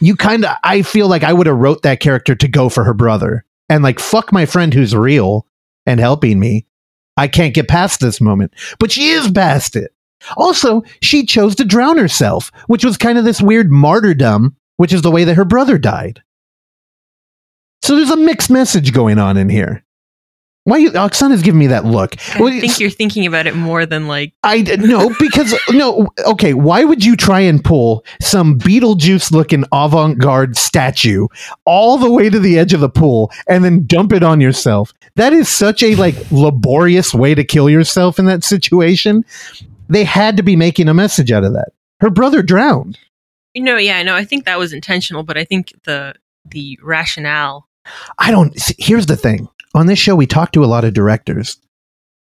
you 0.00 0.16
kind 0.16 0.44
of 0.44 0.56
I 0.64 0.82
feel 0.82 1.08
like 1.08 1.22
I 1.22 1.32
would 1.32 1.46
have 1.46 1.56
wrote 1.56 1.82
that 1.82 2.00
character 2.00 2.34
to 2.34 2.48
go 2.48 2.68
for 2.68 2.82
her 2.82 2.94
brother 2.94 3.44
and 3.68 3.84
like 3.84 4.00
fuck 4.00 4.32
my 4.32 4.44
friend 4.44 4.74
who's 4.74 4.94
real 4.94 5.46
and 5.86 6.00
helping 6.00 6.40
me. 6.40 6.66
I 7.16 7.28
can't 7.28 7.54
get 7.54 7.68
past 7.68 8.00
this 8.00 8.20
moment, 8.20 8.54
but 8.78 8.90
she 8.90 9.10
is 9.10 9.30
past 9.30 9.76
it. 9.76 9.92
Also, 10.36 10.82
she 11.00 11.26
chose 11.26 11.54
to 11.56 11.64
drown 11.64 11.98
herself, 11.98 12.50
which 12.66 12.84
was 12.84 12.96
kind 12.96 13.18
of 13.18 13.24
this 13.24 13.42
weird 13.42 13.70
martyrdom, 13.70 14.56
which 14.76 14.92
is 14.92 15.02
the 15.02 15.10
way 15.10 15.24
that 15.24 15.36
her 15.36 15.44
brother 15.44 15.78
died. 15.78 16.22
So 17.82 17.96
there's 17.96 18.10
a 18.10 18.16
mixed 18.16 18.50
message 18.50 18.92
going 18.92 19.18
on 19.18 19.36
in 19.36 19.48
here. 19.48 19.84
Why 20.64 20.76
you 20.76 20.92
Oksana's 20.92 21.42
giving 21.42 21.58
me 21.58 21.66
that 21.66 21.84
look? 21.84 22.14
I 22.36 22.40
Well, 22.40 22.60
think 22.60 22.78
you're 22.78 22.88
thinking 22.88 23.26
about 23.26 23.48
it 23.48 23.56
more 23.56 23.84
than 23.84 24.06
like 24.06 24.32
I 24.44 24.62
no 24.78 25.12
because 25.18 25.52
no 25.70 26.06
okay. 26.24 26.54
Why 26.54 26.84
would 26.84 27.04
you 27.04 27.16
try 27.16 27.40
and 27.40 27.64
pull 27.64 28.04
some 28.20 28.60
Beetlejuice 28.60 29.32
looking 29.32 29.64
avant 29.72 30.18
garde 30.20 30.56
statue 30.56 31.26
all 31.64 31.98
the 31.98 32.10
way 32.12 32.30
to 32.30 32.38
the 32.38 32.60
edge 32.60 32.72
of 32.72 32.78
the 32.80 32.88
pool 32.88 33.32
and 33.48 33.64
then 33.64 33.86
dump 33.86 34.12
it 34.12 34.22
on 34.22 34.40
yourself? 34.40 34.94
That 35.16 35.32
is 35.32 35.48
such 35.48 35.82
a 35.82 35.96
like 35.96 36.14
laborious 36.30 37.12
way 37.12 37.34
to 37.34 37.42
kill 37.42 37.68
yourself 37.68 38.20
in 38.20 38.26
that 38.26 38.44
situation. 38.44 39.24
They 39.88 40.04
had 40.04 40.36
to 40.36 40.44
be 40.44 40.54
making 40.54 40.86
a 40.88 40.94
message 40.94 41.32
out 41.32 41.42
of 41.42 41.54
that. 41.54 41.72
Her 41.98 42.08
brother 42.10 42.40
drowned. 42.40 43.00
you 43.52 43.64
know, 43.64 43.76
yeah, 43.78 43.96
I 43.96 44.04
know. 44.04 44.14
I 44.14 44.24
think 44.24 44.44
that 44.44 44.60
was 44.60 44.72
intentional, 44.72 45.24
but 45.24 45.36
I 45.36 45.42
think 45.44 45.72
the 45.84 46.14
the 46.44 46.78
rationale 46.80 47.68
I 48.18 48.30
don't. 48.30 48.58
see, 48.58 48.74
Here's 48.78 49.06
the 49.06 49.16
thing. 49.16 49.48
On 49.74 49.86
this 49.86 49.98
show, 49.98 50.14
we 50.14 50.26
talk 50.26 50.52
to 50.52 50.64
a 50.64 50.66
lot 50.66 50.84
of 50.84 50.92
directors, 50.94 51.56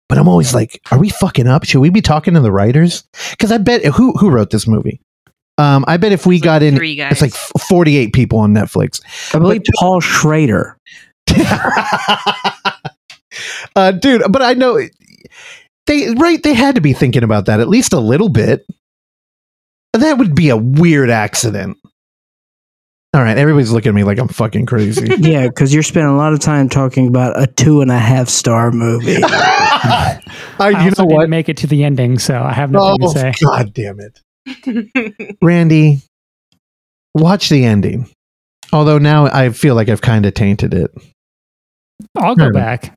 but 0.09 0.19
I'm 0.19 0.29
always 0.29 0.53
like, 0.55 0.81
are 0.91 0.99
we 0.99 1.09
fucking 1.11 1.47
up? 1.47 1.65
Should 1.65 1.81
we 1.81 1.91
be 1.91 2.01
talking 2.03 2.35
to 2.35 2.41
the 2.41 2.51
writers? 2.53 3.05
Because 3.31 3.53
I 3.53 3.59
bet 3.59 3.85
who 3.85 4.13
who 4.15 4.31
wrote 4.31 4.51
this 4.51 4.67
movie. 4.67 5.01
Um, 5.59 5.85
I 5.89 5.97
bet 5.97 6.13
if 6.13 6.27
we 6.27 6.37
It's 6.37 6.45
got 6.45 6.61
like 6.63 6.69
in, 6.73 6.77
three 6.77 6.97
guys. 6.97 7.13
it's 7.13 7.23
like 7.23 7.33
48 7.33 8.13
people 8.13 8.39
on 8.41 8.53
Netflix. 8.53 9.01
I 9.35 9.39
believe 9.39 9.63
Paul 9.79 10.01
Schrader. 10.01 10.77
uh, 13.77 13.93
dude, 13.93 14.23
but 14.31 14.43
I 14.43 14.55
know 14.55 14.81
they 15.87 16.11
right. 16.15 16.43
They 16.43 16.55
had 16.55 16.75
to 16.75 16.81
be 16.81 16.93
thinking 16.93 17.23
about 17.23 17.47
that 17.47 17.61
at 17.61 17.69
least 17.69 17.93
a 17.93 18.01
little 18.01 18.29
bit. 18.29 18.67
That 19.93 20.19
would 20.19 20.35
be 20.35 20.51
a 20.51 20.57
weird 20.57 21.11
accident. 21.11 21.79
All 23.17 23.23
right, 23.23 23.39
everybody's 23.39 23.73
looking 23.73 23.89
at 23.89 23.95
me 23.95 24.05
like 24.05 24.19
I'm 24.19 24.29
fucking 24.29 24.67
crazy. 24.67 25.07
Yeah, 25.19 25.47
because 25.49 25.73
you're 25.73 25.83
spending 25.83 26.13
a 26.13 26.17
lot 26.19 26.35
of 26.35 26.39
time 26.41 26.69
talking 26.69 27.07
about 27.09 27.41
a 27.41 27.47
two 27.47 27.81
and 27.81 27.91
a 27.91 27.99
half 27.99 28.29
star 28.29 28.71
movie. 28.71 29.17
I, 29.25 30.21
I 30.61 30.69
you 30.71 30.77
also 30.91 31.05
know 31.05 31.21
didn't 31.21 31.31
make 31.31 31.49
it 31.49 31.57
to 31.59 31.67
the 31.67 31.83
ending, 31.85 32.19
so 32.19 32.39
I 32.43 32.53
have 32.53 32.71
nothing 32.71 32.99
Oh, 33.03 33.13
to 33.15 33.19
say. 33.19 33.33
God 33.43 33.73
damn 33.73 33.99
it. 34.01 35.37
Randy, 35.43 36.03
watch 37.15 37.49
the 37.49 37.65
ending. 37.65 38.07
Although 38.73 38.99
now 38.99 39.25
I 39.27 39.49
feel 39.51 39.75
like 39.75 39.89
I've 39.89 40.03
kind 40.03 40.27
of 40.27 40.35
tainted 40.35 40.75
it. 40.75 40.91
I'll 42.17 42.35
go 42.37 42.43
Fair 42.45 42.51
enough. 42.51 42.63
back. 42.83 42.95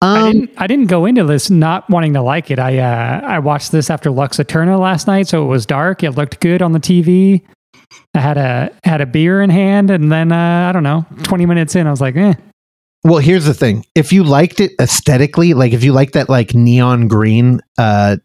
I 0.00 0.20
Um, 0.28 0.32
didn't. 0.32 0.50
I 0.56 0.66
didn't 0.66 0.86
go 0.86 1.04
into 1.04 1.24
this 1.24 1.50
not 1.50 1.90
wanting 1.90 2.14
to 2.14 2.22
like 2.22 2.50
it. 2.50 2.58
I 2.58 2.78
uh, 2.78 3.20
I 3.22 3.38
watched 3.40 3.70
this 3.70 3.90
after 3.90 4.10
Lux 4.10 4.38
Æterna 4.38 4.78
last 4.80 5.06
night, 5.06 5.28
so 5.28 5.42
it 5.44 5.46
was 5.48 5.66
dark. 5.66 6.02
It 6.02 6.12
looked 6.12 6.40
good 6.40 6.62
on 6.62 6.72
the 6.72 6.80
TV. 6.80 7.42
I 8.14 8.20
had 8.20 8.38
a 8.38 8.70
had 8.84 9.00
a 9.00 9.06
beer 9.06 9.42
in 9.42 9.50
hand, 9.50 9.90
and 9.90 10.10
then 10.10 10.32
uh, 10.32 10.68
I 10.68 10.72
don't 10.72 10.82
know. 10.82 11.06
Twenty 11.22 11.46
minutes 11.46 11.74
in, 11.76 11.86
I 11.86 11.90
was 11.90 12.00
like, 12.00 12.16
eh. 12.16 12.34
well, 13.04 13.18
here's 13.18 13.44
the 13.44 13.54
thing: 13.54 13.84
if 13.94 14.12
you 14.12 14.24
liked 14.24 14.60
it 14.60 14.72
aesthetically, 14.80 15.54
like 15.54 15.72
if 15.72 15.84
you 15.84 15.92
like 15.92 16.12
that 16.12 16.28
like 16.28 16.54
neon 16.54 17.08
green, 17.08 17.60
uh, 17.78 18.16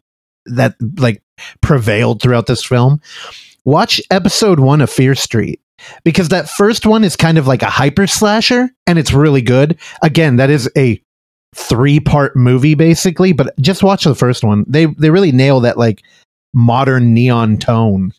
that 0.46 0.76
like 0.98 1.22
prevailed 1.62 2.22
throughout 2.22 2.48
this 2.48 2.64
film, 2.64 3.02
watch 3.64 4.02
episode 4.12 4.60
one 4.60 4.82
of 4.82 4.90
Fear 4.90 5.16
Street 5.16 5.62
because 6.04 6.30
that 6.30 6.50
first 6.50 6.86
one 6.86 7.04
is 7.04 7.16
kind 7.16 7.38
of 7.38 7.48
like 7.48 7.62
a 7.62 7.70
hyper 7.70 8.08
slasher, 8.08 8.70
and 8.88 9.00
it's 9.00 9.14
really 9.14 9.42
good. 9.42 9.78
Again, 10.02 10.38
that 10.38 10.50
is 10.50 10.70
a 10.78 11.02
three 11.54 12.00
part 12.00 12.36
movie 12.36 12.76
basically, 12.76 13.34
but 13.34 13.58
just 13.60 13.84
watch 13.84 14.04
the 14.04 14.16
first 14.16 14.44
one. 14.44 14.66
They 14.68 14.86
they 14.86 15.10
really 15.10 15.32
nail 15.32 15.62
that 15.62 15.78
like 15.78 16.04
modern 16.54 17.14
neon 17.14 17.58
tone. 17.58 18.14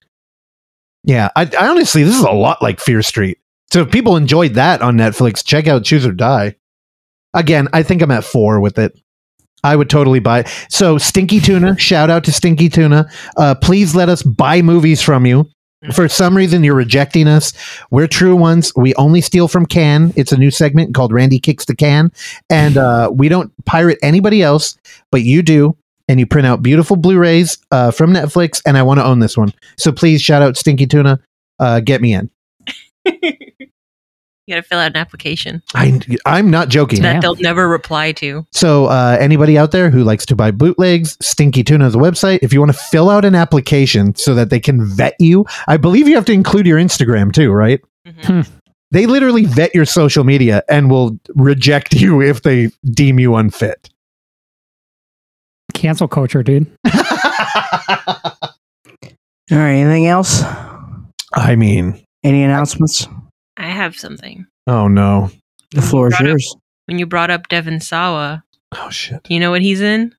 Yeah, 1.06 1.30
I, 1.36 1.48
I 1.58 1.68
honestly, 1.68 2.02
this 2.02 2.16
is 2.16 2.22
a 2.22 2.30
lot 2.30 2.60
like 2.60 2.80
Fear 2.80 3.00
Street. 3.00 3.38
So 3.72 3.82
if 3.82 3.90
people 3.90 4.16
enjoyed 4.16 4.54
that 4.54 4.82
on 4.82 4.96
Netflix, 4.96 5.44
check 5.44 5.66
out 5.66 5.84
Choose 5.84 6.04
or 6.04 6.12
Die. 6.12 6.54
Again, 7.32 7.68
I 7.72 7.82
think 7.82 8.02
I'm 8.02 8.10
at 8.10 8.24
four 8.24 8.60
with 8.60 8.78
it. 8.78 8.98
I 9.62 9.76
would 9.76 9.88
totally 9.88 10.20
buy 10.20 10.40
it. 10.40 10.66
So 10.68 10.98
Stinky 10.98 11.40
Tuna, 11.40 11.76
shout 11.78 12.10
out 12.10 12.24
to 12.24 12.32
Stinky 12.32 12.68
Tuna. 12.68 13.08
Uh, 13.36 13.54
please 13.54 13.94
let 13.94 14.08
us 14.08 14.22
buy 14.22 14.62
movies 14.62 15.00
from 15.00 15.26
you. 15.26 15.48
For 15.92 16.08
some 16.08 16.36
reason, 16.36 16.64
you're 16.64 16.74
rejecting 16.74 17.28
us. 17.28 17.52
We're 17.90 18.08
true 18.08 18.34
ones. 18.34 18.72
We 18.74 18.94
only 18.94 19.20
steal 19.20 19.46
from 19.46 19.66
Can. 19.66 20.12
It's 20.16 20.32
a 20.32 20.36
new 20.36 20.50
segment 20.50 20.94
called 20.94 21.12
Randy 21.12 21.38
Kicks 21.38 21.66
the 21.66 21.76
Can. 21.76 22.10
And 22.50 22.76
uh, 22.76 23.10
we 23.12 23.28
don't 23.28 23.52
pirate 23.66 23.98
anybody 24.02 24.42
else, 24.42 24.76
but 25.12 25.22
you 25.22 25.42
do. 25.42 25.76
And 26.08 26.20
you 26.20 26.26
print 26.26 26.46
out 26.46 26.62
beautiful 26.62 26.96
Blu 26.96 27.18
rays 27.18 27.58
uh, 27.70 27.90
from 27.90 28.12
Netflix. 28.12 28.62
And 28.64 28.78
I 28.78 28.82
want 28.82 29.00
to 29.00 29.04
own 29.04 29.18
this 29.18 29.36
one. 29.36 29.52
So 29.76 29.90
please 29.92 30.22
shout 30.22 30.42
out 30.42 30.56
Stinky 30.56 30.86
Tuna. 30.86 31.18
Uh, 31.58 31.80
get 31.80 32.00
me 32.00 32.14
in. 32.14 32.30
You 34.46 34.54
got 34.54 34.62
to 34.62 34.68
fill 34.68 34.78
out 34.78 34.92
an 34.92 34.96
application 34.96 35.60
I, 35.74 36.00
I'm 36.24 36.50
not 36.50 36.68
joking. 36.68 37.02
Yeah. 37.02 37.14
that 37.14 37.22
they'll 37.22 37.34
never 37.34 37.68
reply 37.68 38.12
to. 38.12 38.46
So, 38.52 38.86
uh, 38.86 39.16
anybody 39.18 39.58
out 39.58 39.72
there 39.72 39.90
who 39.90 40.04
likes 40.04 40.24
to 40.26 40.36
buy 40.36 40.52
bootlegs, 40.52 41.16
Stinky 41.20 41.64
Tuna 41.64 41.84
is 41.88 41.96
a 41.96 41.98
website. 41.98 42.38
If 42.42 42.52
you 42.52 42.60
want 42.60 42.70
to 42.70 42.78
fill 42.78 43.10
out 43.10 43.24
an 43.24 43.34
application 43.34 44.14
so 44.14 44.36
that 44.36 44.50
they 44.50 44.60
can 44.60 44.84
vet 44.84 45.16
you, 45.18 45.46
I 45.66 45.78
believe 45.78 46.06
you 46.06 46.14
have 46.14 46.26
to 46.26 46.32
include 46.32 46.64
your 46.64 46.78
Instagram 46.78 47.32
too, 47.32 47.50
right? 47.50 47.80
Mhm. 48.06 48.48
They 48.92 49.06
literally 49.06 49.46
vet 49.46 49.74
your 49.74 49.84
social 49.84 50.22
media 50.22 50.62
and 50.68 50.88
will 50.92 51.18
reject 51.34 51.94
you 51.94 52.22
if 52.22 52.42
they 52.42 52.70
deem 52.84 53.18
you 53.18 53.34
unfit. 53.34 53.90
Cancel 55.74 56.09
culture, 56.09 56.43
dude. 56.43 56.66
All 56.86 56.93
right. 59.59 59.74
Anything 59.74 60.06
else? 60.06 60.43
I 61.34 61.55
mean, 61.56 62.02
Any 62.24 62.43
announcements? 62.43 63.06
I 63.56 63.68
have 63.68 63.97
something. 63.97 64.47
oh 64.66 64.88
no. 64.88 65.30
The 65.72 65.82
floor 65.82 66.09
is 66.09 66.12
Brought 66.12 66.22
up- 66.22 66.26
yours. 66.28 66.56
When 66.86 66.98
you 66.98 67.06
brought 67.06 67.30
up 67.30 67.48
Devon 67.48 67.80
Sawa, 67.80 68.44
Oh 68.72 68.90
shit. 68.90 69.22
do 69.24 69.34
you 69.34 69.40
know 69.40 69.51
what 69.51 69.60
he's 69.62 69.80
in? 69.80 70.14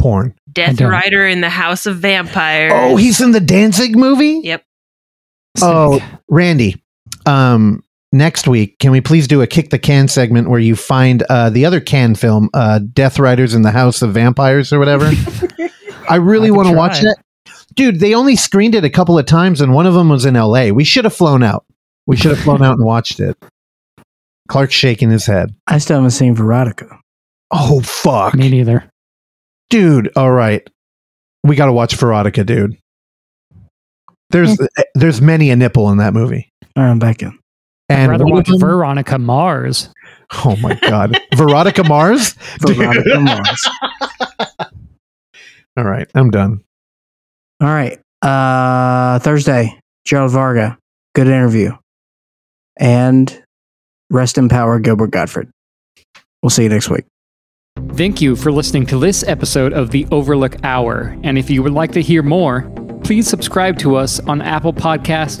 Porn. 0.00 0.34
Death. 0.52 0.80
Rider 0.80 1.26
in 1.26 1.40
the 1.42 1.48
House 1.50 1.86
of 1.86 1.98
Vampires. 1.98 2.72
Oh, 2.74 2.96
he's 2.96 3.20
in 3.20 3.30
the 3.32 3.40
Danzig 3.40 3.96
movie? 3.96 4.40
Yep. 4.42 4.64
Oh, 5.62 6.00
Randy. 6.28 6.82
Um, 7.26 7.84
next 8.12 8.48
week, 8.48 8.78
can 8.78 8.90
we 8.90 9.00
please 9.00 9.28
do 9.28 9.42
a 9.42 9.46
kick 9.46 9.70
the 9.70 9.78
can 9.78 10.08
segment 10.08 10.48
where 10.48 10.60
you 10.60 10.76
find 10.76 11.22
uh, 11.24 11.50
the 11.50 11.64
other 11.64 11.80
can 11.80 12.14
film, 12.14 12.50
uh, 12.54 12.80
Death 12.92 13.18
Riders 13.18 13.54
in 13.54 13.62
the 13.62 13.70
House 13.70 14.02
of 14.02 14.12
Vampires 14.14 14.72
or 14.72 14.78
whatever? 14.78 15.10
I 16.08 16.16
really 16.16 16.50
want 16.50 16.68
to 16.68 16.74
watch 16.74 17.00
that. 17.00 17.16
Dude, 17.74 18.00
they 18.00 18.14
only 18.14 18.36
screened 18.36 18.74
it 18.74 18.84
a 18.84 18.90
couple 18.90 19.18
of 19.18 19.26
times 19.26 19.60
and 19.60 19.72
one 19.72 19.86
of 19.86 19.94
them 19.94 20.08
was 20.08 20.24
in 20.24 20.34
LA. 20.34 20.68
We 20.68 20.84
should 20.84 21.04
have 21.04 21.14
flown 21.14 21.42
out. 21.42 21.64
We 22.06 22.16
should 22.16 22.32
have 22.32 22.40
flown 22.40 22.62
out 22.62 22.76
and 22.76 22.84
watched 22.84 23.20
it. 23.20 23.36
Clark's 24.48 24.74
shaking 24.74 25.10
his 25.10 25.26
head. 25.26 25.54
I 25.68 25.78
still 25.78 25.96
haven't 25.96 26.10
seen 26.10 26.34
Veronica. 26.34 26.98
Oh, 27.52 27.80
fuck. 27.80 28.34
Me 28.34 28.50
neither. 28.50 28.90
Dude, 29.70 30.10
all 30.16 30.32
right. 30.32 30.68
We 31.44 31.54
got 31.54 31.66
to 31.66 31.72
watch 31.72 31.94
Veronica, 31.94 32.42
dude. 32.42 32.76
There's 34.30 34.58
there's 34.94 35.20
many 35.20 35.50
a 35.50 35.56
nipple 35.56 35.90
in 35.90 35.98
that 35.98 36.14
movie. 36.14 36.52
All 36.76 36.84
right, 36.84 36.90
I'm 36.90 36.98
back 36.98 37.22
in. 37.22 37.39
I'd 37.90 37.94
And 37.98 38.10
rather 38.10 38.24
watch 38.26 38.46
them- 38.48 38.60
Veronica 38.60 39.18
Mars. 39.18 39.88
Oh 40.44 40.54
my 40.56 40.74
god. 40.74 41.18
Veronica 41.34 41.82
Mars? 41.84 42.32
Veronica 42.60 43.20
Mars. 43.20 43.68
All 45.76 45.84
right, 45.84 46.08
I'm 46.14 46.30
done. 46.30 46.62
All 47.60 47.68
right. 47.68 47.98
Uh, 48.22 49.18
Thursday, 49.20 49.78
Gerald 50.04 50.30
Varga. 50.32 50.78
Good 51.14 51.26
interview. 51.26 51.72
And 52.78 53.42
rest 54.10 54.38
in 54.38 54.48
power, 54.48 54.78
Gilbert 54.78 55.10
Gottfried. 55.10 55.48
We'll 56.42 56.50
see 56.50 56.62
you 56.64 56.68
next 56.68 56.90
week. 56.90 57.04
Thank 57.94 58.20
you 58.20 58.36
for 58.36 58.52
listening 58.52 58.86
to 58.86 58.98
this 58.98 59.22
episode 59.26 59.72
of 59.72 59.90
the 59.90 60.06
Overlook 60.10 60.56
Hour. 60.64 61.16
And 61.22 61.38
if 61.38 61.50
you 61.50 61.62
would 61.62 61.72
like 61.72 61.92
to 61.92 62.02
hear 62.02 62.22
more, 62.22 62.62
please 63.04 63.26
subscribe 63.28 63.78
to 63.78 63.96
us 63.96 64.20
on 64.20 64.42
Apple 64.42 64.72
Podcast, 64.72 65.40